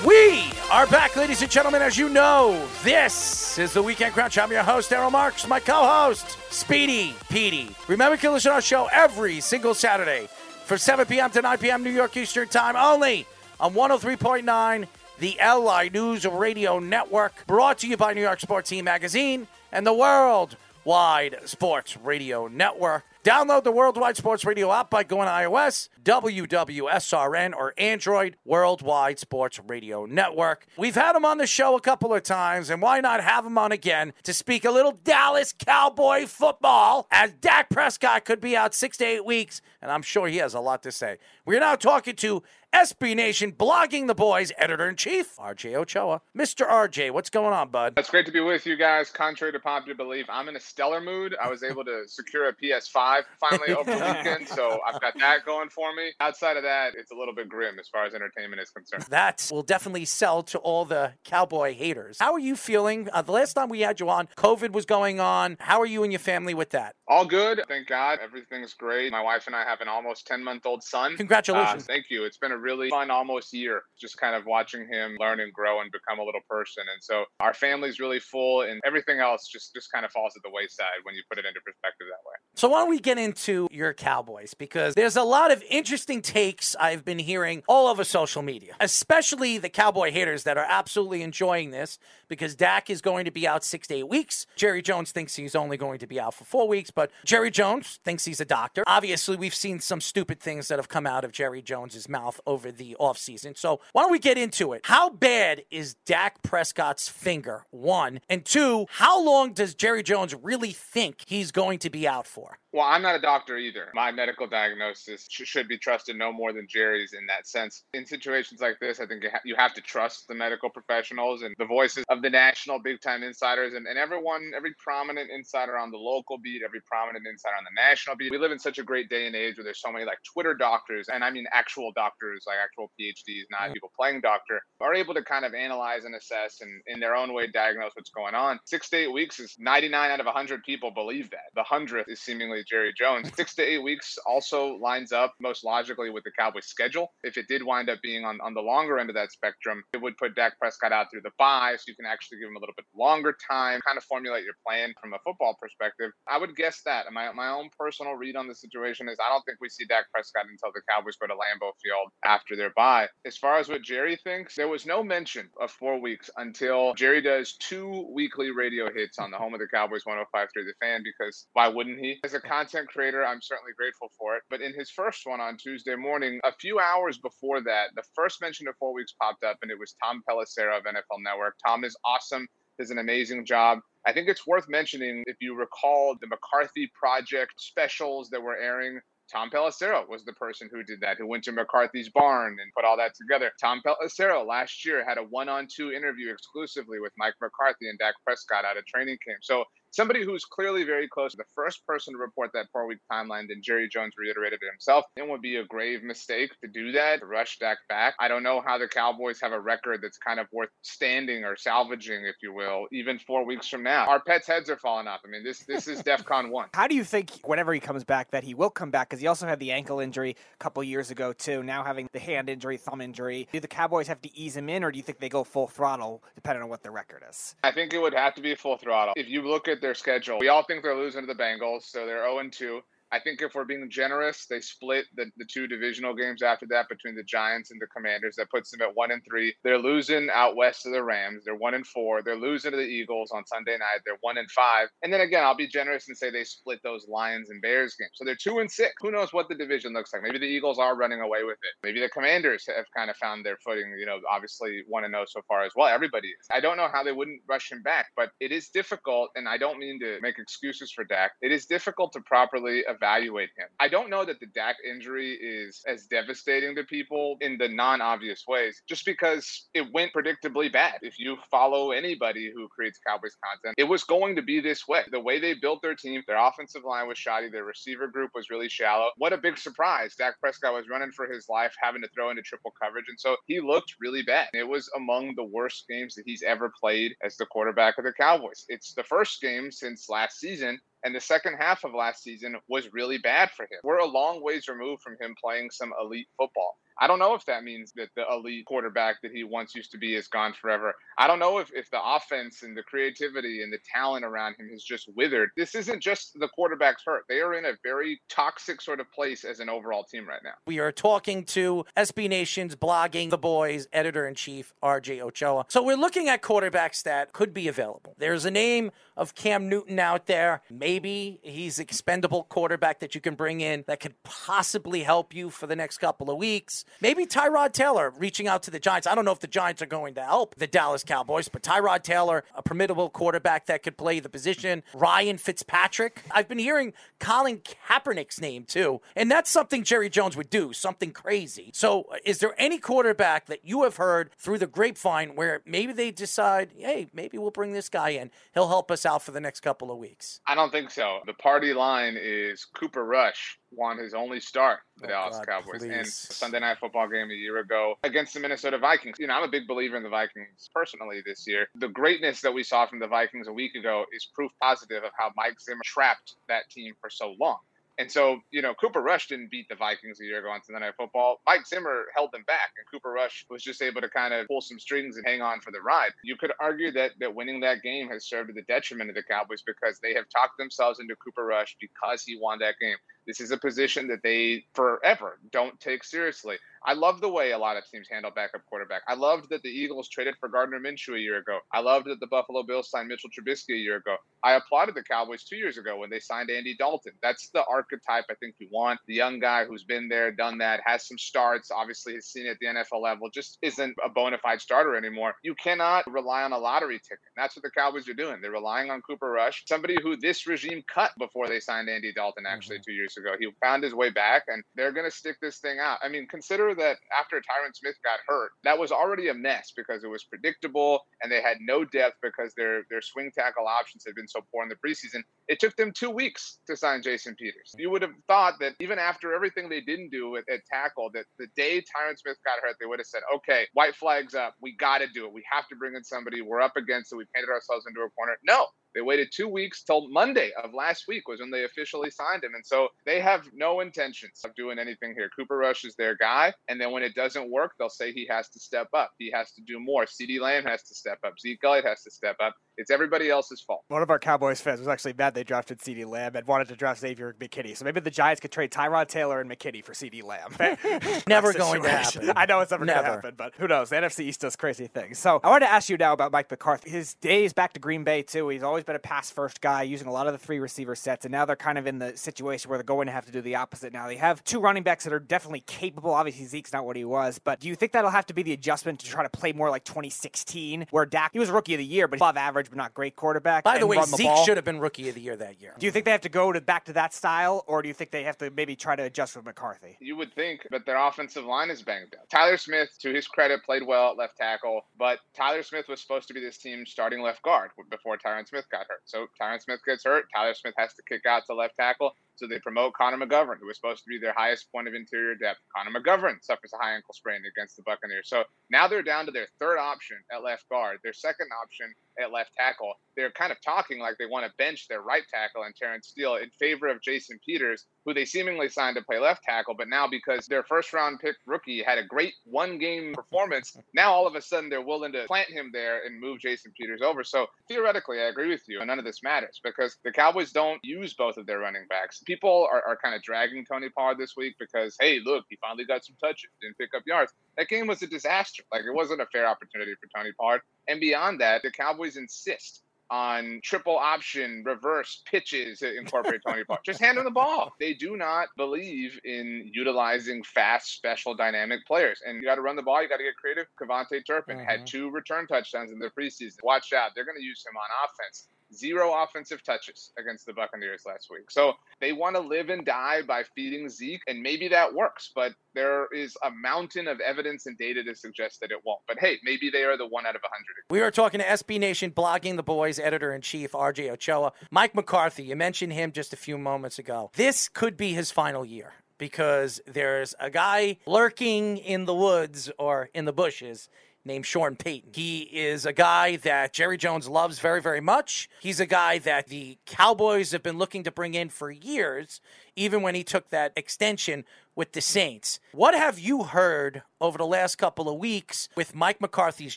We 0.05 0.51
are 0.71 0.87
back, 0.87 1.17
ladies 1.17 1.41
and 1.41 1.51
gentlemen. 1.51 1.81
As 1.81 1.97
you 1.97 2.11
know, 2.11 2.69
this 2.83 3.59
is 3.59 3.73
the 3.73 3.83
Weekend 3.83 4.13
Crunch. 4.13 4.37
I'm 4.37 4.53
your 4.53 4.63
host, 4.63 4.91
Daryl 4.91 5.11
Marks, 5.11 5.49
my 5.49 5.61
co 5.61 5.87
host, 5.87 6.37
Speedy 6.53 7.15
Petey. 7.31 7.75
Remember, 7.89 8.15
you 8.15 8.21
can 8.21 8.33
listen 8.35 8.51
to 8.51 8.57
our 8.57 8.61
show 8.61 8.87
every 8.93 9.41
single 9.41 9.73
Saturday 9.73 10.29
from 10.67 10.77
7 10.77 11.07
p.m. 11.07 11.31
to 11.31 11.41
9 11.41 11.57
p.m. 11.57 11.83
New 11.83 11.91
York 11.91 12.17
Eastern 12.19 12.49
Time 12.49 12.77
only 12.77 13.27
on 13.59 13.73
103.9, 13.73 14.87
the 15.21 15.39
LI 15.43 15.89
News 15.89 16.27
Radio 16.27 16.79
Network, 16.79 17.47
brought 17.47 17.79
to 17.79 17.89
you 17.89 17.97
by 17.97 18.13
New 18.13 18.21
York 18.21 18.41
Sports 18.41 18.69
Team 18.69 18.85
Magazine 18.85 19.47
and 19.73 19.87
the 19.87 19.95
World 19.95 20.57
Wide 20.85 21.37
Sports 21.47 21.97
Radio 21.97 22.47
Network. 22.47 23.05
Download 23.25 23.65
the 23.65 23.73
Worldwide 23.73 24.19
Sports 24.19 24.45
Radio 24.45 24.71
app 24.71 24.91
by 24.91 25.03
going 25.03 25.27
to 25.29 25.33
iOS, 25.33 25.89
WWSRN, 26.05 27.55
or 27.55 27.75
Android 27.79 28.37
Worldwide 28.45 29.19
Sports 29.19 29.59
Radio 29.67 30.07
Network. 30.07 30.67
We've 30.77 30.95
had 30.95 31.17
him 31.17 31.25
on 31.25 31.39
the 31.39 31.47
show 31.47 31.77
a 31.77 31.81
couple 31.81 32.15
of 32.15 32.23
times, 32.23 32.71
and 32.71 32.83
why 32.83 33.01
not 33.01 33.23
have 33.23 33.47
him 33.47 33.59
on 33.59 33.73
again 33.73 34.13
to 34.25 34.33
speak 34.33 34.65
a 34.65 34.71
little 34.71 34.93
Dallas 34.93 35.53
Cowboy 35.53 36.27
football 36.27 37.07
as 37.11 37.33
Dak 37.33 37.71
Prescott 37.71 38.25
could 38.25 38.41
be 38.41 38.57
out 38.57 38.75
six 38.75 38.97
to 38.99 39.05
eight 39.05 39.25
weeks, 39.25 39.61
and 39.81 39.91
I'm 39.91 40.03
sure 40.03 40.29
he 40.29 40.37
has 40.39 40.55
a 40.55 40.61
lot 40.61 40.83
to 40.83 40.93
say. 40.93 41.19
We're 41.47 41.61
now 41.61 41.77
talking 41.77 42.17
to 42.17 42.43
SB 42.75 43.15
Nation 43.15 43.53
blogging 43.53 44.09
the 44.09 44.17
boys 44.17 44.51
editor 44.59 44.89
in 44.89 44.97
chief, 44.97 45.37
RJ 45.37 45.75
Ochoa. 45.77 46.21
Mr. 46.37 46.69
RJ, 46.69 47.13
what's 47.13 47.31
going 47.31 47.53
on, 47.53 47.69
bud? 47.69 47.95
It's 47.97 48.11
great 48.11 48.27
to 48.27 48.33
be 48.33 48.41
with 48.41 48.67
you 48.67 48.77
guys. 48.77 49.11
Contrary 49.11 49.53
to 49.53 49.61
popular 49.61 49.95
belief, 49.95 50.27
I'm 50.29 50.49
in 50.49 50.57
a 50.57 50.61
stellar 50.61 51.01
mood. 51.01 51.37
I 51.41 51.49
was 51.49 51.63
able 51.63 51.85
to 51.85 52.03
secure 52.09 52.49
a 52.49 52.53
PS5 52.53 53.23
finally 53.39 53.73
over 53.77 53.93
the 53.93 54.15
weekend, 54.17 54.49
so 54.49 54.81
I've 54.85 55.01
got 55.01 55.17
that 55.21 55.45
going 55.47 55.69
for 55.69 55.94
me. 55.94 55.94
Outside 56.21 56.57
of 56.57 56.63
that, 56.63 56.95
it's 56.97 57.11
a 57.11 57.15
little 57.15 57.35
bit 57.35 57.49
grim 57.49 57.79
as 57.79 57.89
far 57.89 58.05
as 58.05 58.15
entertainment 58.15 58.61
is 58.61 58.71
concerned. 58.71 59.05
That 59.11 59.49
will 59.53 59.63
definitely 59.63 60.05
sell 60.05 60.43
to 60.45 60.59
all 60.59 60.85
the 60.85 61.15
cowboy 61.25 61.75
haters. 61.75 62.19
How 62.21 62.33
are 62.33 62.39
you 62.39 62.57
feeling? 62.57 63.09
Uh, 63.13 63.23
the 63.23 63.33
last 63.33 63.55
time 63.55 63.69
we 63.69 63.81
had 63.81 64.01
you 64.01 64.09
on, 64.09 64.29
COVID 64.37 64.73
was 64.73 64.85
going 64.85 65.21
on. 65.21 65.57
How 65.61 65.81
are 65.81 65.87
you 65.87 66.03
and 66.03 66.13
your 66.13 66.21
family 66.21 66.55
with 66.55 66.71
that? 66.71 66.97
All 67.07 67.25
good. 67.25 67.63
Thank 67.69 67.89
God. 67.89 68.19
Everything's 68.23 68.75
great. 68.75 69.13
My 69.13 69.23
wife 69.23 69.47
and 69.47 69.55
I 69.55 69.65
have 69.65 69.81
an 69.81 69.89
almost 69.89 70.27
10 70.27 70.43
month 70.43 70.67
old 70.67 70.83
son. 70.83 71.17
Congratulations. 71.17 71.85
Uh, 71.85 71.87
thank 71.87 72.07
you. 72.11 72.25
It's 72.25 72.39
been 72.39 72.53
a 72.53 72.59
really 72.59 72.91
fun 72.91 73.11
almost 73.11 73.53
year, 73.53 73.83
just 74.01 74.17
kind 74.17 74.35
of 74.35 74.47
watching 74.47 74.89
him 74.91 75.17
learn 75.21 75.41
and 75.41 75.53
grow 75.53 75.81
and 75.81 75.91
become 75.93 76.19
a 76.19 76.25
little 76.25 76.41
person. 76.49 76.83
And 76.93 77.03
so 77.03 77.25
our 77.41 77.55
family's 77.55 78.01
really 78.01 78.21
full, 78.21 78.63
and 78.63 78.81
everything 78.85 79.21
else 79.21 79.47
just 79.47 79.73
just 79.75 79.93
kind 79.93 80.05
of 80.05 80.11
falls 80.13 80.33
at 80.37 80.43
the 80.43 80.51
wayside 80.51 81.05
when 81.05 81.15
you 81.15 81.23
put 81.29 81.39
it 81.39 81.45
into 81.45 81.61
perspective 81.61 82.07
that 82.11 82.29
way. 82.29 82.35
So 82.55 82.69
why 82.69 82.81
don't 82.81 82.91
we 82.91 82.99
get 82.99 83.19
into 83.19 83.69
your 83.71 83.93
Cowboys? 83.93 84.55
Because 84.55 84.95
there's 84.95 85.17
a 85.17 85.23
lot 85.23 85.53
of 85.53 85.63
interesting 85.71 85.84
takes 85.85 86.75
I've 86.81 87.05
been 87.05 87.19
hearing 87.19 87.63
all 87.69 87.87
over 87.87 88.05
social 88.05 88.43
media, 88.43 88.75
especially 88.81 89.59
the 89.59 89.69
Cowboy 89.69 90.11
haters 90.11 90.45
that 90.45 90.57
are 90.57 90.67
absolutely 90.69 91.23
enjoying 91.23 91.71
this 91.71 91.99
because 92.29 92.55
Dak 92.55 92.89
is 92.89 93.01
going 93.01 93.25
to 93.27 93.31
be 93.31 93.47
out 93.47 93.65
six 93.65 93.87
to 93.89 93.95
eight 93.95 94.09
weeks. 94.09 94.47
Jerry 94.57 94.83
Jones 94.83 95.13
thinks 95.13 95.37
he's 95.37 95.55
only 95.55 95.77
going 95.77 95.99
to 95.99 96.07
be 96.07 96.19
out 96.19 96.35
for 96.35 96.45
four 96.45 96.67
weeks, 96.67 96.91
but 96.91 97.11
Jerry 97.25 97.51
Jones 97.51 98.01
thinks 98.03 98.25
he's 98.25 98.41
a 98.41 98.45
doctor. 98.45 98.83
Obviously, 98.87 99.37
we've 99.37 99.55
seen 99.55 99.79
some 99.81 100.01
stupid 100.01 100.41
things 100.41 100.69
that 100.69 100.79
have 100.79 100.89
come 100.89 101.07
out 101.07 101.25
of 101.25 101.33
Jerry 101.33 101.63
Jones's 101.63 102.09
mouth 102.09 102.41
over 102.47 102.73
the 102.73 102.97
offseason. 102.99 103.57
So 103.57 103.81
why 103.93 104.03
don't 104.03 104.13
we 104.13 104.19
get 104.19 104.39
into 104.39 104.73
it? 104.73 104.83
How 104.85 105.11
bad 105.11 105.63
is 105.71 105.95
Dak 106.07 106.43
Prescott's 106.43 107.09
finger? 107.09 107.67
One. 107.71 108.21
And 108.29 108.45
two, 108.45 108.87
how 108.91 109.23
long 109.23 109.53
does 109.53 109.75
Jerry 109.75 110.03
Jones 110.03 110.35
really 110.35 110.73
think 110.73 111.25
he's 111.27 111.53
going 111.53 111.79
to 111.81 111.91
be 111.91 112.09
out 112.09 112.27
for? 112.27 112.59
Well, 112.73 112.85
I'm 112.85 113.03
not 113.03 113.15
a 113.15 113.21
doctor 113.21 113.57
either. 113.57 113.91
My 113.95 114.11
medical 114.11 114.49
diagnosis 114.49 115.29
sh- 115.31 115.45
should 115.45 115.69
be 115.69 115.74
trusted 115.79 116.17
no 116.17 116.33
more 116.33 116.53
than 116.53 116.67
Jerry's 116.69 117.13
in 117.13 117.27
that 117.27 117.47
sense. 117.47 117.85
In 117.95 118.07
situations 118.07 118.61
like 118.61 118.79
this, 118.81 119.01
I 119.01 119.07
think 119.07 119.25
you, 119.45 119.55
have 119.57 119.75
to 119.75 119.81
trust 119.81 120.27
the 120.29 120.35
medical 120.35 120.69
professionals 120.69 121.43
and 121.43 121.55
the 121.59 121.65
voices 121.65 122.05
of 122.09 122.23
the 122.23 122.31
national 122.31 122.81
big 122.81 123.01
time 123.01 123.23
insiders 123.23 123.75
and, 123.75 123.87
and 123.87 123.99
everyone, 123.99 124.53
every 124.57 124.75
prominent 124.83 125.31
insider 125.31 125.79
on 125.79 125.91
the 125.91 125.97
local 125.97 126.39
beat, 126.39 126.63
every 126.65 126.81
prominent 126.83 127.27
insider 127.27 127.57
on 127.57 127.65
the 127.65 127.81
national 127.81 128.17
beat. 128.17 128.31
We 128.31 128.39
live 128.39 128.53
in 128.53 128.59
such 128.59 128.79
a 128.79 128.83
great 128.83 129.09
day 129.09 129.27
and 129.27 129.37
age 129.37 129.57
where 129.57 129.65
there's 129.65 129.81
so 129.81 129.93
many 129.93 130.05
like 130.05 130.19
Twitter 130.33 130.55
doctors, 130.55 131.09
and 131.13 131.23
I 131.23 131.31
mean 131.31 131.47
actual 131.53 131.93
doctors, 131.95 132.45
like 132.47 132.57
actual 132.63 132.91
PhDs, 133.01 133.45
not 133.51 133.73
people 133.73 133.91
playing 133.99 134.21
doctor, 134.21 134.61
are 134.81 134.95
able 134.95 135.15
to 135.15 135.23
kind 135.23 135.45
of 135.45 135.55
analyze 135.55 136.05
and 136.05 136.15
assess 136.15 136.61
and 136.61 136.83
in 136.87 137.01
their 137.01 137.15
own 137.15 137.33
way 137.33 137.47
diagnose 137.47 137.93
what's 137.95 138.11
going 138.11 138.35
on. 138.35 138.59
Six 138.67 138.89
to 138.91 138.97
eight 138.97 139.13
weeks 139.13 139.41
is 139.41 139.55
99 139.59 140.11
out 140.11 140.21
of 140.21 140.27
100 140.27 140.63
people 140.65 140.91
believe 140.91 141.31
that. 141.31 141.51
The 141.55 141.63
100th 141.63 142.09
is 142.09 142.21
seemingly 142.21 142.65
Jerry 142.69 142.93
Jones. 142.97 143.31
Six 143.35 143.55
to 143.57 143.63
eight 143.63 143.83
weeks 143.83 144.19
also 144.27 144.77
lines 144.77 145.13
up 145.13 145.35
most 145.41 145.64
logically 145.65 146.11
with 146.11 146.25
the 146.25 146.33
Cowboys' 146.39 146.67
schedule. 146.67 147.13
If 147.23 147.37
it 147.37 147.49
did 147.49 147.63
wind 147.63 147.89
up 147.89 148.01
being 148.03 148.25
on, 148.25 148.39
on 148.43 148.55
the 148.55 148.61
longer 148.61 148.99
end 148.99 149.11
of 149.11 149.17
that 149.17 149.33
spectrum, 149.33 149.83
it 149.93 150.01
would 150.03 150.17
put 150.17 150.35
Dak 150.35 150.59
Prescott 150.59 150.93
out 150.93 151.07
through 151.11 151.23
the 151.23 151.31
bye, 151.39 151.75
so 151.77 151.85
you 151.89 151.97
can 151.97 152.07
actually 152.07 152.39
give 152.39 152.49
him 152.49 152.57
a 152.57 152.61
little 152.61 152.75
bit 152.77 152.87
longer 152.95 153.37
time, 153.51 153.81
kind 153.87 153.99
of 153.99 154.05
formulate 154.05 154.45
your 154.45 154.55
plan 154.67 154.93
from 155.01 155.15
a 155.15 155.19
football 155.25 155.57
perspective. 155.61 156.11
I 156.29 156.39
would 156.39 156.57
guess 156.57 156.83
that. 156.85 157.07
My, 157.13 157.33
my 157.33 157.49
own 157.49 157.71
personal 157.79 158.15
read 158.15 158.37
on 158.37 158.49
the 158.49 158.55
situation 158.55 159.09
is 159.09 159.19
I 159.25 159.31
don't 159.31 159.43
think 159.45 159.59
we 159.61 159.69
see 159.69 159.85
Dak 159.85 160.05
Prescott 160.13 160.47
until 160.51 160.73
the 160.75 160.83
Cowboys 160.89 161.17
go 161.17 161.27
to 161.27 161.35
Lambeau 161.35 161.73
Field 161.83 162.11
after 162.25 162.57
their 162.57 162.73
bye. 162.77 163.09
As 163.25 163.37
far 163.37 163.59
as 163.59 163.69
what 163.69 163.83
Jerry 163.83 164.17
thinks, 164.17 164.55
there 164.55 164.69
was 164.69 164.87
no 164.87 165.03
mention 165.03 165.49
of 165.61 165.71
four 165.71 166.01
weeks 166.01 166.31
until 166.37 166.95
Jerry 166.95 167.21
does 167.21 167.57
two 167.59 168.09
weekly 168.13 168.51
radio 168.51 168.93
hits 168.93 169.19
on 169.19 169.31
the 169.31 169.39
home 169.39 169.55
of 169.55 169.61
the 169.61 169.69
Cowboys 169.73 170.05
105.3 170.05 170.49
The 170.55 170.75
Fan 170.81 171.03
because 171.03 171.47
why 171.53 171.69
wouldn't 171.69 171.99
he? 171.99 172.19
As 172.25 172.35
a 172.35 172.41
content 172.41 172.89
creator, 172.89 173.25
I'm 173.25 173.43
certainly 173.43 173.73
grateful 173.77 174.11
for 174.19 174.37
it. 174.37 174.43
But 174.51 174.61
in 174.61 174.73
his 174.75 174.91
first 174.91 175.23
one 175.25 175.41
on 175.45 175.59
Tuesday 175.59 175.95
morning, 175.95 176.41
a 176.45 176.53
few 176.53 176.79
hours 176.79 177.19
before 177.19 177.61
that, 177.63 177.91
the 177.95 178.03
first 178.15 178.41
mention 178.41 178.67
of 178.67 178.75
four 178.79 178.95
weeks 178.95 179.13
popped 179.21 179.45
up, 179.45 179.59
and 179.61 179.71
it 179.71 179.79
was 179.79 179.95
Tom 180.03 180.23
Pelissero 180.29 180.79
of 180.79 180.85
NFL 180.85 181.23
Network. 181.23 181.55
Tom 181.65 181.85
is 181.85 181.95
awesome, 182.05 182.49
does 182.79 182.91
an 182.91 182.99
amazing 182.99 183.45
job. 183.45 183.81
I 184.07 184.13
think 184.13 184.29
it's 184.29 184.47
worth 184.47 184.69
mentioning 184.69 185.23
if 185.27 185.37
you 185.41 185.55
recall 185.55 186.17
the 186.21 186.29
McCarthy 186.29 186.91
Project 186.99 187.53
specials 187.59 188.31
that 188.31 188.43
were 188.43 188.57
airing 188.57 189.01
Tom 189.33 189.51
Pelissero 189.51 190.07
was 190.09 190.25
the 190.25 190.35
person 190.35 190.69
who 190.71 190.83
did 190.83 191.01
that, 191.01 191.17
who 191.17 191.27
went 191.27 191.45
to 191.45 191.53
McCarthy's 191.53 192.11
barn 192.11 192.57
and 192.61 192.73
put 192.77 192.85
all 192.85 192.97
that 192.99 193.15
together. 193.15 193.51
Tom 193.61 193.81
Pelissero 193.85 194.47
last 194.47 194.85
year 194.85 195.05
had 195.07 195.17
a 195.17 195.23
one 195.23 195.49
on 195.49 195.67
two 195.75 195.93
interview 195.93 196.31
exclusively 196.31 197.01
with 197.01 197.13
Mike 197.17 197.35
McCarthy 197.41 197.89
and 197.89 197.99
Dak 197.99 198.15
Prescott 198.25 198.65
at 198.65 198.77
a 198.77 198.83
training 198.83 199.17
camp. 199.27 199.39
So 199.43 199.65
somebody 199.95 200.25
who's 200.25 200.45
clearly 200.45 200.83
very 200.83 201.09
close, 201.09 201.35
the 201.35 201.45
first 201.55 201.87
person 201.87 202.15
to 202.15 202.19
report 202.19 202.51
that 202.53 202.67
four 202.73 202.87
week 202.87 202.99
timeline, 203.11 203.47
then 203.49 203.61
Jerry 203.63 203.89
Jones 203.89 204.15
reiterated 204.19 204.59
it 204.61 204.71
himself. 204.71 205.05
It 205.17 205.29
would 205.29 205.41
be 205.41 205.57
a 205.57 205.65
grave 205.65 206.03
mistake 206.03 206.51
to 206.63 206.69
do 206.69 206.93
that, 206.93 207.21
to 207.21 207.27
rush 207.27 207.59
Dak 207.59 207.79
back. 207.89 208.15
I 208.19 208.29
don't 208.29 208.43
know 208.43 208.61
how 208.65 208.77
the 208.77 208.89
Cowboys 208.89 209.41
have 209.41 209.53
a 209.53 209.61
record 209.61 210.01
that's 210.03 210.19
kind 210.19 210.41
of 210.41 210.47
worth 210.53 210.71
standing 210.83 211.45
or 211.45 211.57
salvaging, 211.57 212.25
if 212.25 212.37
you 212.43 212.53
will, 212.53 212.87
even 212.93 213.19
four 213.21 213.47
weeks 213.47 213.69
from 213.69 213.85
now. 213.85 214.07
Our 214.07 214.21
pets' 214.21 214.47
heads 214.47 214.69
are 214.69 214.77
falling 214.77 215.07
off. 215.07 215.21
I 215.25 215.29
mean, 215.29 215.45
this 215.45 215.61
this 215.61 215.87
is 215.87 216.03
DEFCON 216.03 216.51
one. 216.51 216.69
How 216.75 216.89
do 216.89 216.97
you 216.97 217.05
think 217.05 217.31
whenever 217.45 217.73
he 217.73 217.81
comes 217.81 218.05
back 218.05 218.33
that 218.33 218.43
he 218.43 218.55
will 218.55 218.71
come 218.71 218.91
back? 218.91 219.09
Because 219.09 219.21
he 219.21 219.29
also 219.29 219.47
had 219.47 219.61
the 219.61 219.71
ankle 219.71 220.01
injury 220.01 220.37
a 220.55 220.57
couple 220.59 220.83
years 220.83 221.11
ago 221.11 221.33
too. 221.33 221.63
Now 221.63 221.85
having 221.85 222.09
the 222.13 222.19
hand 222.19 222.49
injury, 222.49 222.77
thumb 222.77 223.01
injury. 223.01 223.49
Do 223.53 223.61
the 223.61 223.69
Cowboys 223.69 224.09
have 224.09 224.21
to 224.23 224.37
ease 224.37 224.57
him 224.57 224.69
in, 224.69 224.83
or 224.83 224.91
do 224.91 224.97
you 224.97 225.05
think 225.05 225.21
they 225.21 225.29
go 225.29 225.45
full 225.45 225.69
throttle 225.69 226.23
depending 226.35 226.63
on 226.63 226.69
what 226.69 226.83
their 226.83 226.93
record 226.93 227.23
is? 227.29 227.55
I 227.63 227.71
think 227.71 227.95
it 227.95 228.01
would 228.01 228.15
have 228.15 228.35
to 228.35 228.43
be 228.43 228.55
full 228.55 228.77
throttle. 228.77 229.15
If 229.17 229.29
you 229.29 229.43
look 229.43 229.69
at 229.69 229.84
their 229.85 229.95
schedule, 229.95 230.39
we 230.39 230.49
all 230.49 230.65
think 230.65 230.83
they're 230.83 230.97
losing 230.97 231.21
to 231.21 231.27
the 231.27 231.35
Bengals, 231.35 231.83
so 231.83 232.07
they're 232.07 232.25
0 232.25 232.49
2. 232.51 232.81
I 233.15 233.21
think 233.21 233.41
if 233.43 233.55
we're 233.55 233.65
being 233.65 233.89
generous, 233.89 234.47
they 234.51 234.61
split 234.61 235.05
the, 235.15 235.27
the 235.37 235.45
two 235.45 235.69
divisional 235.69 236.17
games 236.17 236.43
after 236.43 236.67
that 236.71 236.89
between 236.89 237.15
the 237.15 237.23
Giants 237.23 237.71
and 237.71 237.81
the 237.81 237.87
Commanders. 237.87 238.35
That 238.35 238.51
puts 238.51 238.73
them 238.73 238.83
at 238.83 238.97
one 238.97 239.13
and 239.13 239.23
three. 239.25 239.55
They're 239.63 239.79
losing 239.79 240.31
out 240.35 240.57
west 240.57 240.85
of 240.85 240.91
the 240.91 241.05
Rams. 241.05 241.45
They're 241.45 241.55
one 241.55 241.75
and 241.75 241.87
four. 241.87 242.23
They're 242.25 242.35
losing 242.35 242.73
to 242.73 242.77
the 242.77 242.83
Eagles 242.83 243.31
on 243.33 243.47
Sunday 243.47 243.79
night. 243.79 244.01
They're 244.05 244.19
one 244.23 244.37
and 244.37 244.51
five. 244.51 244.89
And 245.05 245.13
then 245.13 245.21
again, 245.21 245.45
I'll 245.45 245.55
be 245.55 245.69
generous 245.69 246.09
and 246.09 246.17
say 246.17 246.31
they 246.31 246.43
split 246.43 246.81
those 246.83 247.07
Lions 247.09 247.51
and 247.51 247.63
Bears 247.63 247.95
games. 247.95 248.11
So 248.15 248.25
they're 248.25 248.35
two 248.35 248.59
and 248.59 248.69
six. 248.69 248.95
Who 248.99 249.13
knows 249.13 249.33
what 249.33 249.49
the 249.49 249.55
division 249.55 249.93
looks 249.93 250.13
like? 250.13 250.25
Maybe 250.25 250.39
the 250.39 250.47
Eagles 250.47 250.81
are 250.81 250.97
running 250.97 251.21
away 251.21 251.45
with 251.45 251.59
it. 251.63 251.75
Maybe 251.85 252.01
the 252.01 252.09
Commanders 252.09 252.65
have 252.67 252.87
kind 252.97 253.11
of 253.11 253.17
found 253.19 253.47
their 253.47 253.59
footing. 253.65 253.95
You 253.97 254.07
know, 254.07 254.19
obviously 254.29 254.83
one 254.89 255.05
and 255.05 255.15
zero 255.15 255.25
so 255.29 255.41
far 255.47 255.63
as 255.63 255.71
well. 255.77 255.87
Everybody 255.87 256.27
is. 256.27 256.49
I 256.51 256.59
don't 256.59 256.77
know 256.77 256.89
how 256.93 257.05
they 257.05 257.13
wouldn't 257.13 257.43
rush 257.49 257.71
him 257.71 257.81
back, 257.83 258.07
but 258.17 258.31
it 258.41 258.51
is 258.51 258.71
difficult. 258.71 259.31
And 259.37 259.49
I 259.49 259.57
don't 259.57 259.79
mean 259.79 260.01
to 260.01 260.19
make 260.21 260.41
excuses 260.41 260.91
for 260.91 261.05
Dak. 261.05 261.31
It 261.43 261.53
is 261.53 261.67
difficult 261.67 262.13
to 262.15 262.21
properly 262.23 262.81
evaluate 262.89 263.04
him. 263.05 263.69
I 263.81 263.89
don't 263.89 264.11
know 264.11 264.25
that 264.25 264.41
the 264.41 264.47
Dak 264.47 264.77
injury 264.89 265.33
is 265.33 265.83
as 265.87 266.07
devastating 266.07 266.75
to 266.77 266.85
people 266.85 267.37
in 267.41 267.59
the 267.59 267.69
non 267.69 268.01
obvious 268.01 268.45
ways, 268.47 268.83
just 268.89 269.05
because 269.05 269.69
it 269.75 269.93
went 269.93 270.13
predictably 270.13 270.73
bad. 270.73 270.99
If 271.03 271.19
you 271.19 271.37
follow 271.51 271.91
anybody 271.91 272.53
who 272.55 272.69
creates 272.69 272.99
Cowboys 273.07 273.37
content, 273.45 273.75
it 273.79 273.85
was 273.85 274.05
going 274.05 274.37
to 274.37 274.43
be 274.43 274.61
this 274.61 274.87
way. 274.89 275.03
The 275.11 275.21
way 275.21 275.39
they 275.39 275.55
built 275.55 275.83
their 275.83 275.95
team, 275.95 276.23
their 276.27 276.39
offensive 276.39 276.85
line 276.85 277.09
was 277.09 277.19
shoddy, 277.19 277.49
their 277.49 277.65
receiver 277.65 278.09
group 278.09 278.31
was 278.35 278.51
really 278.51 278.69
shallow. 278.69 279.11
What 279.17 279.33
a 279.33 279.39
big 279.39 279.59
surprise. 279.59 280.15
Dak 280.17 280.41
Prescott 280.41 280.75
was 280.75 280.89
running 280.89 281.13
for 281.13 281.27
his 281.27 281.49
life, 281.49 281.75
having 281.81 282.03
to 282.03 282.09
throw 282.15 282.31
into 282.31 282.43
triple 282.43 282.73
coverage. 282.81 283.07
And 283.09 283.19
so 283.19 283.37
he 283.47 283.61
looked 283.61 283.95
really 284.01 284.23
bad. 284.23 284.49
It 284.53 284.69
was 284.69 284.91
among 284.97 285.35
the 285.37 285.45
worst 285.45 285.85
games 285.89 286.15
that 286.15 286.25
he's 286.27 286.43
ever 286.43 286.73
played 286.81 287.15
as 287.23 287.37
the 287.37 287.47
quarterback 287.47 287.99
of 287.99 288.05
the 288.05 288.13
Cowboys. 288.13 288.65
It's 288.69 288.95
the 288.95 289.05
first 289.05 289.41
game 289.41 289.71
since 289.71 290.09
last 290.09 290.39
season 290.39 290.79
and 291.05 291.15
the 291.15 291.21
second 291.21 291.57
half 291.59 291.85
of 291.85 291.95
last 291.95 292.23
season 292.23 292.57
was 292.69 292.93
really 292.93 293.19
bad 293.19 293.51
for 293.51 293.65
him. 293.65 293.79
We're 293.85 293.99
a 293.99 294.07
long 294.07 294.43
ways 294.43 294.69
removed 294.69 295.03
from 295.03 295.17
him 295.21 295.35
playing 295.43 295.71
some 295.71 295.93
elite 296.01 296.29
football. 296.39 296.77
I 297.01 297.07
don't 297.07 297.19
know 297.19 297.35
if 297.35 297.45
that 297.47 297.65
means 297.65 297.93
that 297.97 298.09
the 298.15 298.25
elite 298.31 298.67
quarterback 298.67 299.17
that 299.23 299.33
he 299.33 299.45
once 299.45 299.75
used 299.75 299.91
to 299.93 299.99
be 299.99 300.15
is 300.15 300.29
gone 300.29 300.55
forever. 300.61 300.95
I 301.19 301.27
don't 301.27 301.39
know 301.39 301.59
if, 301.59 301.71
if 301.75 301.91
the 301.91 302.01
offense 302.03 302.63
and 302.63 302.77
the 302.77 302.83
creativity 302.83 303.63
and 303.63 303.73
the 303.73 303.79
talent 303.93 304.25
around 304.25 304.57
him 304.57 304.69
has 304.71 304.83
just 304.83 305.09
withered. 305.17 305.51
This 305.57 305.75
isn't 305.75 306.01
just 306.01 306.39
the 306.39 306.49
quarterback's 306.49 307.03
hurt. 307.05 307.25
They 307.29 307.41
are 307.41 307.55
in 307.55 307.65
a 307.65 307.73
very 307.83 308.21
toxic 308.29 308.81
sort 308.81 309.01
of 309.01 309.11
place 309.13 309.45
as 309.45 309.61
an 309.61 309.69
overall 309.69 310.05
team 310.05 310.29
right 310.29 310.41
now. 310.45 310.55
We 310.67 310.79
are 310.79 310.93
talking 310.93 311.45
to 311.47 311.85
SB 311.97 312.29
Nation's 312.29 312.77
blogging 312.77 313.31
the 313.31 313.39
boys 313.39 313.89
editor 313.93 314.27
in 314.27 314.35
chief, 314.35 314.73
RJ 314.83 315.21
Ochoa. 315.21 315.67
So 315.69 315.83
we're 315.83 315.97
looking 315.97 316.29
at 316.29 316.43
quarterbacks 316.43 317.03
that 317.03 317.33
could 317.33 317.53
be 317.53 317.69
available. 317.69 318.15
There's 318.19 318.45
a 318.45 318.51
name 318.51 318.91
of 319.17 319.35
Cam 319.35 319.69
Newton 319.69 319.99
out 319.99 320.27
there. 320.27 320.63
Maybe 320.71 321.41
he's 321.43 321.79
expendable 321.79 322.45
quarterback 322.45 323.01
that 323.01 323.15
you 323.15 323.21
can 323.21 323.35
bring 323.35 323.61
in 323.61 323.85
that 323.87 324.01
could 324.01 324.21
possibly 324.23 325.03
help 325.03 325.35
you 325.35 325.51
for 325.51 325.67
the 325.67 325.77
next 325.77 325.99
couple 325.99 326.31
of 326.31 326.37
weeks. 326.37 326.84
Maybe 327.01 327.27
Tyrod 327.27 327.73
Taylor 327.73 328.13
reaching 328.17 328.49
out 328.49 328.63
to 328.65 328.71
the 328.71 328.79
Giants. 328.79 329.07
I 329.07 329.15
don't 329.15 329.25
know 329.25 329.33
if 329.33 329.41
the 329.41 329.47
Giants 329.47 329.83
are 329.83 329.87
going 329.87 330.15
to 330.15 330.23
help 330.23 330.55
the 330.55 330.67
Dallas 330.67 331.05
Cowboys, 331.05 331.49
but 331.49 331.63
Tyrod 331.63 332.03
Taylor, 332.03 332.45
a 332.55 332.63
formidable 332.63 333.11
quarterback 333.11 333.67
that 333.67 333.83
could 333.83 333.97
play 333.97 334.21
the 334.21 334.29
position. 334.29 334.83
Ryan 334.95 335.39
Fitzpatrick. 335.39 336.23
I've 336.31 336.49
been 336.49 336.59
hearing 336.59 336.93
Colin 337.19 337.59
Kaepernick's 337.59 338.41
name 338.41 338.65
too, 338.65 339.01
and 339.17 339.31
that's 339.31 339.51
something 339.51 339.85
Jerry 339.85 340.09
Jones 340.09 340.37
would 340.37 340.51
do, 340.51 340.73
something 340.73 341.13
crazy. 341.13 341.71
So, 341.75 342.03
uh, 342.13 342.17
is 342.25 342.39
there 342.39 342.55
any 342.59 342.79
quarterback 342.79 343.47
that 343.47 343.65
you 343.65 343.83
have 343.83 343.97
heard 343.97 344.31
through 344.39 344.59
the 344.59 344.67
grapevine 344.67 345.35
where 345.35 345.63
maybe 345.67 345.93
they 345.93 346.11
decide, 346.11 346.71
hey, 346.77 347.09
maybe 347.13 347.39
we'll 347.39 347.51
bring 347.51 347.73
this 347.73 347.89
guy 347.89 348.11
in. 348.11 348.31
He'll 348.55 348.69
help 348.69 348.91
us 348.91 349.05
out 349.05 349.23
for 349.23 349.33
the 349.33 349.41
next 349.41 349.61
couple 349.61 349.91
of 349.91 349.99
weeks. 349.99 350.41
I 350.47 350.55
don't 350.55 350.71
think 350.71 350.91
so. 350.91 351.21
The 351.27 351.35
party 351.35 351.75
line 351.75 352.17
is 352.19 352.65
Cooper 352.65 353.05
Rush 353.05 353.59
won 353.77 353.99
his 353.99 354.15
only 354.15 354.41
start 354.41 354.81
for 354.99 355.07
the 355.07 355.13
Oh, 355.13 355.17
Dallas 355.17 355.37
God, 355.39 355.47
Cowboys 355.47 355.83
in 355.83 355.91
please. 355.91 356.15
Sunday 356.15 356.61
night 356.61 356.79
football 356.79 357.09
game 357.09 357.31
a 357.31 357.35
year 357.35 357.59
ago 357.59 357.95
against 358.03 358.35
the 358.35 358.41
Minnesota 358.41 358.79
Vikings. 358.79 359.17
You 359.19 359.27
know, 359.27 359.35
I'm 359.35 359.45
a 359.45 359.49
big 359.49 359.67
believer 359.67 359.97
in 359.97 360.03
the 360.03 360.09
Vikings 360.09 360.69
personally 360.75 361.23
this 361.25 361.47
year. 361.47 361.67
The 361.75 361.89
greatness 361.89 362.41
that 362.43 362.53
we 362.53 362.63
saw 362.63 362.87
from 362.87 362.99
the 363.01 363.07
Vikings 363.09 363.49
a 363.49 363.53
week 363.53 363.75
ago 363.75 364.05
is 364.15 364.29
proof 364.35 364.53
positive 364.61 365.05
of 365.05 365.11
how 365.19 365.31
Mike 365.37 365.61
Zimmer 365.61 365.83
trapped 365.85 366.37
that 366.49 366.69
team 366.71 366.95
for 367.01 367.11
so 367.11 367.35
long. 367.41 367.59
And 367.99 368.11
so, 368.11 368.41
you 368.51 368.61
know, 368.61 368.75
Cooper 368.75 369.01
Rush 369.01 369.29
didn't 369.29 369.51
beat 369.51 369.69
the 369.69 369.77
Vikings 369.77 370.21
a 370.21 370.25
year 370.25 370.41
ago 370.41 370.49
on 370.51 370.63
Sunday 370.65 370.81
Night 370.81 370.95
Football. 370.97 371.41
Mike 371.47 371.67
Zimmer 371.67 372.07
held 372.15 372.33
them 372.33 372.43
back, 372.47 372.71
and 372.77 372.87
Cooper 372.91 373.11
Rush 373.11 373.47
was 373.49 373.63
just 373.63 373.83
able 373.83 374.01
to 374.01 374.09
kind 374.09 374.35
of 374.35 374.49
pull 374.49 374.61
some 374.61 374.81
strings 374.81 375.17
and 375.17 375.25
hang 375.25 375.43
on 375.43 375.61
for 375.61 375.71
the 375.71 375.81
ride. 375.81 376.11
You 376.25 376.37
could 376.37 376.53
argue 376.61 376.91
that 376.93 377.13
that 377.21 377.35
winning 377.35 377.61
that 377.61 377.83
game 377.83 378.09
has 378.09 378.27
served 378.27 378.49
to 378.49 378.53
the 378.53 378.63
detriment 378.63 379.11
of 379.11 379.17
the 379.17 379.23
Cowboys 379.23 379.63
because 379.65 380.01
they 380.01 380.15
have 380.15 380.25
talked 380.29 380.59
themselves 380.59 380.99
into 380.99 381.15
Cooper 381.17 381.45
Rush 381.45 381.77
because 381.81 382.25
he 382.25 382.37
won 382.41 382.59
that 382.59 382.75
game. 382.81 382.97
This 383.27 383.41
is 383.41 383.53
a 383.53 383.57
position 383.57 384.09
that 384.09 384.23
they 384.23 384.65
forever 384.75 385.39
don't 385.51 385.79
take 385.81 386.05
seriously. 386.05 386.57
I 386.87 386.93
love 386.93 387.21
the 387.21 387.29
way 387.29 387.53
a 387.53 387.59
lot 387.59 387.77
of 387.77 387.85
teams 387.91 388.09
handle 388.11 388.31
backup 388.31 388.61
quarterback. 388.67 389.03
I 389.09 389.15
loved 389.15 389.49
that 389.51 389.63
the 389.63 389.71
Eagles 389.71 390.09
traded 390.09 390.35
for 390.39 390.49
Gardner 390.49 390.79
Minshew 390.79 391.17
a 391.17 391.21
year 391.21 391.39
ago. 391.39 391.59
I 391.73 391.81
loved 391.81 392.07
that 392.07 392.21
the 392.21 392.27
Buffalo 392.27 392.63
Bills 392.63 392.91
signed 392.91 393.09
Mitchell 393.09 393.31
Trubisky 393.31 393.75
a 393.75 393.79
year 393.79 393.97
ago. 393.97 394.17
I 394.43 394.53
applauded 394.55 394.95
the 394.95 395.03
Cowboys 395.03 395.45
two 395.45 395.57
years 395.57 395.79
ago 395.79 395.97
when 395.97 396.11
they 396.11 396.21
signed 396.21 396.51
Andy 396.51 396.77
Dalton. 396.79 397.13
That's 397.23 397.49
the 397.55 397.65
archetype 397.65 398.27
I 398.31 398.35
think 398.35 398.57
you 398.59 398.69
want. 398.71 399.01
The 399.07 399.15
young 399.15 399.39
guy 399.39 399.65
who's 399.65 399.85
been 399.85 400.09
there, 400.09 400.31
done 400.31 400.59
that, 400.59 400.81
has 400.85 401.09
some 401.09 401.17
starts, 401.17 401.71
obviously 401.71 402.15
has 402.15 402.27
seen 402.27 402.47
it 402.47 402.51
at 402.51 402.59
the 402.61 402.67
NFL 402.67 403.03
level, 403.03 403.31
just 403.31 403.57
isn't 403.63 403.97
a 404.05 404.11
bona 404.11 404.37
fide 404.39 404.61
starter 404.61 404.95
anymore. 404.95 405.35
You 405.43 405.55
cannot 405.55 406.05
rely 406.13 406.43
on 406.43 406.53
a 406.53 406.59
lottery 406.59 406.99
ticket. 406.99 407.19
That's 407.37 407.57
what 407.57 407.63
the 407.63 407.71
Cowboys 407.71 408.09
are 408.09 408.15
doing. 408.15 408.41
They're 408.43 408.51
relying 408.51 408.91
on 408.91 409.01
Cooper 409.01 409.31
Rush, 409.31 409.65
somebody 409.67 409.97
who 410.03 410.17
this 410.17 410.47
regime 410.47 410.83
cut 410.93 411.13
before 411.19 411.49
they 411.49 411.61
signed 411.61 411.89
Andy 411.89 412.13
Dalton 412.13 412.45
actually 412.47 412.77
mm-hmm. 412.77 412.91
two 412.91 412.95
years 412.95 413.17
ago. 413.17 413.33
He 413.39 413.49
found 413.63 413.83
his 413.83 413.95
way 413.95 414.11
back, 414.11 414.45
and 414.49 414.63
they're 414.75 414.93
going 414.93 415.11
to 415.11 415.17
stick 415.17 415.37
this 415.41 415.59
thing 415.59 415.79
out. 415.81 415.99
I 416.03 416.09
mean, 416.09 416.27
consider 416.29 416.74
that 416.77 416.99
after 417.19 417.37
Tyron 417.39 417.75
Smith 417.75 417.97
got 418.05 418.21
hurt, 418.29 418.51
that 418.65 418.79
was 418.79 418.93
already 418.93 419.29
a 419.29 419.35
mess 419.35 419.73
because 419.77 420.05
it 420.05 420.09
was 420.09 420.25
predictable 420.25 421.01
and 421.23 421.33
they 421.33 421.43
had 421.43 421.59
no 421.61 421.85
depth 421.85 422.17
because 422.23 422.53
their 422.57 422.83
their 422.91 423.03
swing 423.03 423.31
tackle 423.37 423.67
options 423.67 424.05
had 424.07 424.15
been 424.15 424.29
so 424.29 424.41
poor 424.53 424.63
in 424.63 424.69
the 424.71 424.77
preseason. 424.77 425.23
It 425.49 425.61
took 425.61 425.77
them 425.77 425.93
two 425.93 426.11
weeks 426.11 426.59
to 426.69 426.77
sign 426.77 427.03
Jason 427.03 427.35
Peters. 427.37 427.73
You 427.79 427.91
would 427.91 428.03
have 428.03 428.13
thought 428.29 428.55
that 428.61 428.75
even 428.81 428.99
after 428.99 429.35
everything 429.35 429.69
they 429.69 429.81
didn't 429.81 430.11
do 430.11 430.37
at, 430.37 430.45
at 430.53 430.61
tackle, 430.73 431.11
that 431.15 431.27
the 431.39 431.49
day 431.57 431.81
Tyron 431.81 432.19
Smith 432.19 432.39
got 432.45 432.61
hurt, 432.63 432.77
they 432.81 432.87
would 432.87 433.01
have 433.01 433.07
said, 433.07 433.23
"Okay, 433.37 433.67
white 433.75 433.97
flags 433.97 434.35
up. 434.35 434.55
We 434.63 434.77
got 434.77 434.99
to 434.99 435.09
do 435.15 435.27
it. 435.27 435.33
We 435.33 435.45
have 435.51 435.69
to 435.69 435.77
bring 435.77 435.95
in 435.97 436.05
somebody. 436.05 436.43
We're 436.43 436.63
up 436.63 436.77
against 436.77 437.13
it. 437.13 437.17
We 437.17 437.25
painted 437.35 437.51
ourselves 437.51 437.87
into 437.89 438.01
a 438.01 438.11
corner." 438.11 438.37
No, 438.47 438.67
they 438.95 439.01
waited 439.01 439.29
two 439.33 439.49
weeks 439.49 439.83
till 439.83 440.09
Monday 440.09 440.51
of 440.63 440.73
last 440.73 441.05
week 441.09 441.27
was 441.29 441.41
when 441.41 441.51
they 441.51 441.65
officially 441.65 442.11
signed 442.11 442.45
him. 442.45 442.55
And 442.55 442.65
so 442.65 442.89
they 443.07 443.21
have 443.21 443.43
no 443.53 443.81
intentions 443.81 444.41
of 444.45 444.55
doing 444.55 444.79
anything 444.79 445.15
here. 445.17 445.29
Cooper 445.37 445.57
Rush 445.57 445.85
is 445.85 445.95
their 445.97 446.17
guy. 446.17 446.53
And 446.69 446.81
then 446.81 446.93
when 446.93 447.03
it 447.03 447.15
doesn't 447.15 447.51
work, 447.51 447.73
they'll 447.79 447.89
say 447.89 448.13
he 448.13 448.27
has 448.31 448.49
to 448.51 448.61
step 448.61 448.89
up. 448.95 449.11
He 449.19 449.31
has 449.33 449.53
to 449.53 449.63
do 449.63 449.81
more. 449.81 450.05
CeeDee 450.05 450.41
Lamb 450.41 450.65
has 450.65 450.83
to 450.85 450.95
step 450.95 451.19
up. 451.27 451.35
Zeke 451.41 451.59
Elliott 451.65 451.85
has 451.87 452.03
to 452.03 452.11
step 452.11 452.37
up. 452.43 452.55
It's 452.77 452.91
everybody 452.91 453.31
else's 453.31 453.61
fault. 453.61 453.83
One 453.89 454.03
of 454.03 454.11
our 454.11 454.19
Cowboys 454.19 454.61
fans 454.61 454.81
was 454.81 454.89
actually 454.89 455.15
mad 455.17 455.35
they 455.35 455.45
drafted 455.45 455.79
CeeDee 455.79 456.07
Lamb 456.07 456.35
and 456.35 456.47
wanted 456.47 456.69
to 456.69 456.77
draft 456.77 457.01
Xavier 457.01 457.35
McKinney. 457.39 457.77
So 457.77 457.85
maybe 457.85 458.01
the 458.01 458.11
Giants 458.11 458.41
could 458.41 458.51
trade 458.51 458.73
Tyrod 458.73 459.07
Taylor 459.07 459.41
and 459.41 459.49
McKinney 459.51 459.85
for 459.85 459.93
CeeDee 459.93 460.25
Lamb. 460.25 460.57
Never 461.29 461.53
going 461.53 461.83
to 461.83 461.89
happen. 461.89 462.33
I 462.37 462.47
know 462.47 462.61
it's 462.61 462.73
never, 462.73 462.85
going 462.85 462.99
to 462.99 463.05
happen, 463.05 463.35
but 463.37 463.55
who 463.59 463.69
knows? 463.69 463.91
The 463.91 463.97
NFC 463.97 464.21
East 464.21 464.41
does 464.41 464.57
crazy 464.57 464.89
things. 464.89 465.19
So 465.19 465.41
I 465.45 465.51
wanted 465.51 465.67
to 465.67 465.73
ask 465.73 465.89
you 465.89 465.97
now 465.97 466.13
about 466.13 466.33
Mike 466.33 466.51
McCarthy. 466.51 466.91
His 466.91 467.15
days 467.15 467.53
back 467.53 467.75
to 467.75 467.81
Green 467.81 468.03
Bay, 468.03 468.23
too. 468.23 468.49
He's 468.49 468.63
always 468.63 468.84
been 468.85 468.97
a 468.97 469.01
pass 469.01 469.31
first 469.31 469.61
guy, 469.61 469.83
using 469.83 470.07
a 470.07 470.13
lot 470.13 470.27
of 470.27 470.33
the 470.33 470.39
three 470.39 470.59
receiver 470.59 470.95
sets, 470.95 471.25
and 471.25 471.33
now 471.33 471.45
they're 471.45 471.57
kind 471.57 471.79
of 471.79 471.87
in 471.87 471.99
the 471.99 472.17
situation 472.17 472.69
where 472.69 472.79
they're 472.79 472.85
going 472.85 473.07
to 473.07 473.13
have 473.13 473.27
to 473.27 473.33
do 473.33 473.41
the 473.41 473.57
opposite 473.57 473.93
now. 473.93 474.07
They 474.07 474.17
have 474.17 474.43
two 474.45 474.61
running 474.61 474.83
backs 474.83 475.05
that 475.05 475.13
are 475.13 475.21
definitely 475.21 475.61
capable. 475.61 476.13
Obviously, 476.13 476.47
Zeke's 476.47 476.73
not 476.73 476.85
what 476.85 476.97
he 476.97 477.05
was, 477.05 477.39
but 477.39 477.61
do 477.61 477.69
you 477.69 477.75
think 477.75 477.93
that'll 477.93 478.11
have 478.11 478.27
to 478.27 478.35
be 478.35 478.43
the 478.43 478.53
adjustment 478.53 479.01
to 479.01 479.07
try 479.07 479.23
to 479.23 479.29
play 479.29 479.53
more 479.53 479.71
like 479.71 479.85
2016, 479.85 480.87
where 480.91 481.07
Dak, 481.07 481.33
he 481.33 481.39
was 481.39 481.51
rookie 481.51 481.75
of 481.75 481.79
the 481.79 481.85
year, 481.85 482.09
but 482.09 482.17
above 482.17 482.37
average, 482.37 482.69
but 482.69 482.77
not 482.77 482.95
great 482.95 483.17
quarterback? 483.17 483.65
By 483.65 483.79
the 483.79 483.87
way, 483.87 483.97
run 483.97 484.11
the 484.11 484.17
Zeke 484.17 484.27
ball? 484.27 484.45
should 484.45 484.57
have 484.57 484.65
been 484.65 484.81
rookie 484.81 485.09
of 485.09 485.15
the 485.15 485.21
year 485.21 485.37
that 485.37 485.61
year. 485.61 485.75
Do 485.79 485.87
you 485.87 485.93
think 485.93 486.05
they 486.05 486.11
have 486.11 486.23
to 486.23 486.29
go 486.29 486.53
to 486.53 486.61
back 486.61 486.85
to 486.87 486.93
that 486.95 487.13
style, 487.15 487.65
or 487.67 487.83
do 487.83 487.89
you 487.89 487.95
think 487.95 488.11
they 488.11 488.25
have 488.25 488.39
to 488.39 488.51
maybe 488.51 488.77
try 488.77 488.97
to 488.97 489.03
adjust 489.03 489.37
with 489.37 489.45
McCarthy? 489.45 489.97
You 490.01 490.17
would 490.17 490.35
think, 490.35 490.67
but 490.71 490.87
their 490.87 490.97
offensive 490.97 491.45
line 491.45 491.71
is 491.71 491.83
banged 491.83 492.15
up. 492.15 492.29
Tyler 492.29 492.57
Smith, 492.57 492.91
to 493.01 493.13
his 493.13 493.27
credit, 493.27 493.63
played 493.65 493.87
well 493.87 494.11
at 494.11 494.17
left 494.17 494.37
tackle, 494.37 494.83
but 494.99 495.19
Tyler 495.35 495.63
Smith 495.63 495.87
was 495.89 496.01
supposed 496.01 496.29
to 496.29 496.35
be 496.35 496.41
this 496.41 496.59
team's 496.59 496.91
starting 496.91 497.23
left 497.23 497.43
guard 497.43 497.71
before 497.91 498.17
Tyron 498.17 498.49
Smith 498.49 498.67
got 498.75 498.87
hurt. 498.89 499.03
So 499.05 499.27
Tyron 499.41 499.63
Smith 499.63 499.81
gets 499.87 500.05
hurt. 500.05 500.27
Tyler 500.35 500.55
Smith 500.55 500.75
has 500.77 500.95
to 500.95 501.03
kick 501.09 501.23
out 501.27 501.47
to 501.47 501.55
left 501.55 501.77
tackle. 501.77 502.13
So 502.37 502.47
they 502.47 502.59
promote 502.59 502.95
Connor 502.95 503.25
McGovern, 503.25 503.59
who 503.61 503.67
was 503.67 503.77
supposed 503.77 504.03
to 504.05 504.09
be 504.09 504.19
their 504.19 504.35
highest 504.37 504.71
point 504.73 504.89
of 504.89 504.95
interior 504.95 505.35
depth. 505.35 505.61
Connor 505.75 505.99
McGovern 505.99 506.43
suffers 506.43 506.73
a 506.75 506.83
high 506.83 506.95
ankle 506.95 507.15
sprain 507.15 507.43
against 507.47 507.77
the 507.77 507.83
Buccaneers. 507.83 508.29
So 508.29 508.45
now 508.71 508.89
they're 508.89 509.03
down 509.03 509.27
to 509.27 509.33
their 509.33 509.49
third 509.61 509.79
option 509.79 510.17
at 510.33 510.43
left 510.43 510.69
guard, 510.69 510.99
their 511.03 511.13
second 511.13 511.49
option 511.63 511.93
at 512.21 512.33
left 512.33 512.53
tackle. 512.55 512.95
They're 513.17 513.31
kind 513.31 513.53
of 513.53 513.59
talking 513.61 514.01
like 514.01 514.19
they 514.19 514.27
want 514.27 514.47
to 514.47 514.53
bench 514.59 514.89
their 514.89 515.03
right 515.03 515.23
tackle 515.33 515.63
and 515.63 515.75
Terrence 515.75 516.09
Steele 516.09 516.37
in 516.37 516.51
favor 516.51 516.89
of 516.89 517.01
Jason 517.03 517.39
Peters, 517.45 517.87
who 518.05 518.15
they 518.15 518.25
seemingly 518.25 518.69
signed 518.69 518.97
to 518.97 519.03
play 519.03 519.19
left 519.19 519.43
tackle. 519.45 519.75
But 519.75 519.89
now, 519.89 520.09
because 520.09 520.47
their 520.47 520.65
first 520.65 520.93
round 520.93 521.21
pick 521.21 521.37
rookie 521.47 521.83
had 521.83 521.99
a 521.99 522.05
great 522.05 522.35
one 522.45 522.79
game 522.79 523.15
performance, 523.15 523.77
now 523.95 524.13
all 524.13 524.27
of 524.27 524.35
a 524.35 524.41
sudden 524.43 524.69
they're 524.69 524.81
willing 524.83 525.13
to 525.13 525.25
plant 525.27 525.49
him 525.49 525.71
there 525.73 526.05
and 526.05 526.21
move 526.21 526.41
Jason 526.41 526.73
Peters 526.77 527.03
over. 527.03 527.23
So 527.23 527.47
theoretically, 527.69 528.21
I 528.21 528.25
agree 528.25 528.49
with 528.49 528.63
you. 528.69 528.85
None 528.85 528.99
of 528.99 529.05
this 529.05 529.23
matters 529.23 529.61
because 529.63 529.97
the 530.05 530.13
Cowboys 530.13 530.53
don't 530.53 530.81
use 530.85 531.15
both 531.15 531.37
of 531.37 531.47
their 531.47 531.61
running 531.61 531.87
backs. 531.89 532.23
People 532.25 532.69
are, 532.71 532.83
are 532.87 532.97
kind 532.97 533.15
of 533.15 533.23
dragging 533.23 533.65
Tony 533.65 533.89
Pollard 533.89 534.19
this 534.19 534.35
week 534.37 534.57
because, 534.59 534.97
hey, 535.01 535.21
look, 535.25 535.45
he 535.49 535.57
finally 535.61 535.85
got 535.85 536.05
some 536.05 536.17
touches, 536.23 536.51
didn't 536.61 536.79
pick 536.79 536.91
up 536.97 537.03
yards. 537.07 537.33
That 537.57 537.69
game 537.69 537.87
was 537.87 538.03
a 538.03 538.07
disaster. 538.07 538.63
Like, 538.73 538.85
it 538.85 538.95
wasn't 538.95 539.21
a 539.21 539.27
fair 539.27 539.47
opportunity 539.47 539.93
for 539.95 540.09
Tony 540.17 540.33
Pollard. 540.39 540.63
And 540.89 541.01
beyond 541.01 541.41
that, 541.41 541.63
the 541.63 541.71
Cowboys 541.71 542.17
insist 542.17 542.83
on 543.11 543.61
triple 543.63 543.97
option 543.97 544.63
reverse 544.65 545.23
pitches 545.31 545.79
that 545.81 545.97
incorporate 545.97 546.41
Tony 546.47 546.65
Pollard. 546.69 546.81
Just 546.85 547.01
hand 547.01 547.19
him 547.19 547.25
the 547.25 547.31
ball. 547.31 547.73
They 547.79 547.95
do 547.95 548.17
not 548.17 548.49
believe 548.57 549.21
in 549.25 549.71
utilizing 549.73 550.43
fast, 550.43 550.95
special, 550.95 551.35
dynamic 551.35 551.87
players. 551.87 552.21
And 552.27 552.37
you 552.37 552.45
got 552.45 552.57
to 552.57 552.63
run 552.63 552.77
the 552.77 552.83
ball. 552.83 553.03
You 553.03 553.09
got 553.09 553.19
to 553.19 553.25
get 553.25 553.37
creative. 553.37 553.67
KaVontae 553.81 554.27
Turpin 554.27 554.59
had 554.59 554.81
mm-hmm. 554.81 554.85
two 554.87 555.11
return 555.11 555.47
touchdowns 555.47 555.93
in 555.93 555.99
the 555.99 556.11
preseason. 556.11 556.57
Watch 556.63 556.93
out. 556.93 557.11
They're 557.15 557.27
going 557.27 557.39
to 557.39 557.45
use 557.45 557.65
him 557.65 557.77
on 557.77 557.87
offense. 558.05 558.49
Zero 558.77 559.13
offensive 559.23 559.63
touches 559.63 560.13
against 560.19 560.47
the 560.47 560.53
Buccaneers 560.53 561.03
last 561.07 561.29
week. 561.31 561.51
So 561.51 561.75
they 562.01 562.13
want 562.13 562.37
to 562.37 562.41
live 562.41 562.69
and 562.69 562.85
die 562.85 563.23
by 563.23 563.45
feeding 563.55 563.89
Zeke, 563.89 564.23
and 564.27 564.43
maybe 564.43 564.69
that 564.69 564.93
works, 564.93 565.31
but 565.35 565.53
there 565.75 566.07
is 566.13 566.37
a 566.45 566.51
mountain 566.51 567.09
of 567.09 567.21
evidence 567.21 567.67
and 567.67 567.77
data 567.77 568.03
to 568.05 568.15
suggest 568.15 568.61
that 568.61 568.71
it 568.71 568.79
won't. 568.85 569.01
But 569.09 569.19
hey, 569.19 569.39
maybe 569.43 569.71
they 569.71 569.83
are 569.83 569.97
the 569.97 570.07
one 570.07 570.27
out 570.27 570.37
of 570.37 570.43
a 570.45 570.49
hundred. 570.49 570.75
We 570.91 571.01
are 571.01 571.11
talking 571.11 571.41
to 571.41 571.47
SB 571.47 571.79
Nation, 571.81 572.11
blogging 572.11 572.57
the 572.57 572.63
boys, 572.63 572.99
editor 572.99 573.33
in 573.33 573.41
chief, 573.41 573.73
RJ 573.73 574.11
Ochoa. 574.11 574.53
Mike 574.71 574.95
McCarthy, 574.95 575.45
you 575.45 575.57
mentioned 575.57 575.93
him 575.93 576.13
just 576.13 576.33
a 576.33 576.37
few 576.37 576.59
moments 576.59 576.99
ago. 576.99 577.31
This 577.35 577.69
could 577.69 577.97
be 577.97 578.13
his 578.13 578.31
final 578.31 578.65
year 578.65 578.93
because 579.19 579.81
there's 579.87 580.35
a 580.41 580.51
guy 580.51 580.99
lurking 581.07 581.79
in 581.79 582.05
the 582.05 582.15
woods 582.15 582.71
or 582.79 583.11
in 583.15 583.25
the 583.25 583.33
bushes 583.33 583.89
named 584.25 584.47
Sean 584.47 584.77
Payton. 584.77 585.11
He 585.15 585.43
is 585.43 585.85
a 585.85 585.93
guy 585.93 586.37
that 586.37 586.73
Jerry 586.73 586.97
Jones 586.97 587.29
loves 587.29 587.59
very, 587.59 587.81
very 587.81 588.01
much. 588.01 588.49
He's 588.61 588.81
a 588.81 588.87
guy 588.87 589.19
that 589.19 589.49
the 589.49 589.79
Cowboys 589.87 590.53
have 590.53 590.63
been 590.63 590.79
looking 590.79 591.05
to 591.05 591.11
bring 591.11 591.35
in 591.35 591.49
for 591.51 591.71
years, 591.71 592.41
even 592.77 593.03
when 593.03 593.15
he 593.15 593.25
took 593.25 593.51
that 593.51 593.73
extension 593.77 594.45
with 594.75 594.93
the 594.93 595.01
Saints. 595.01 595.61
What 595.73 595.95
have 595.95 596.19
you 596.19 596.45
heard 596.45 597.03
over 597.21 597.39
the 597.39 597.47
last 597.47 597.77
couple 597.77 598.09
of 598.09 598.19
weeks 598.19 598.69
with 598.77 598.95
Mike 598.95 599.21
McCarthy's 599.21 599.77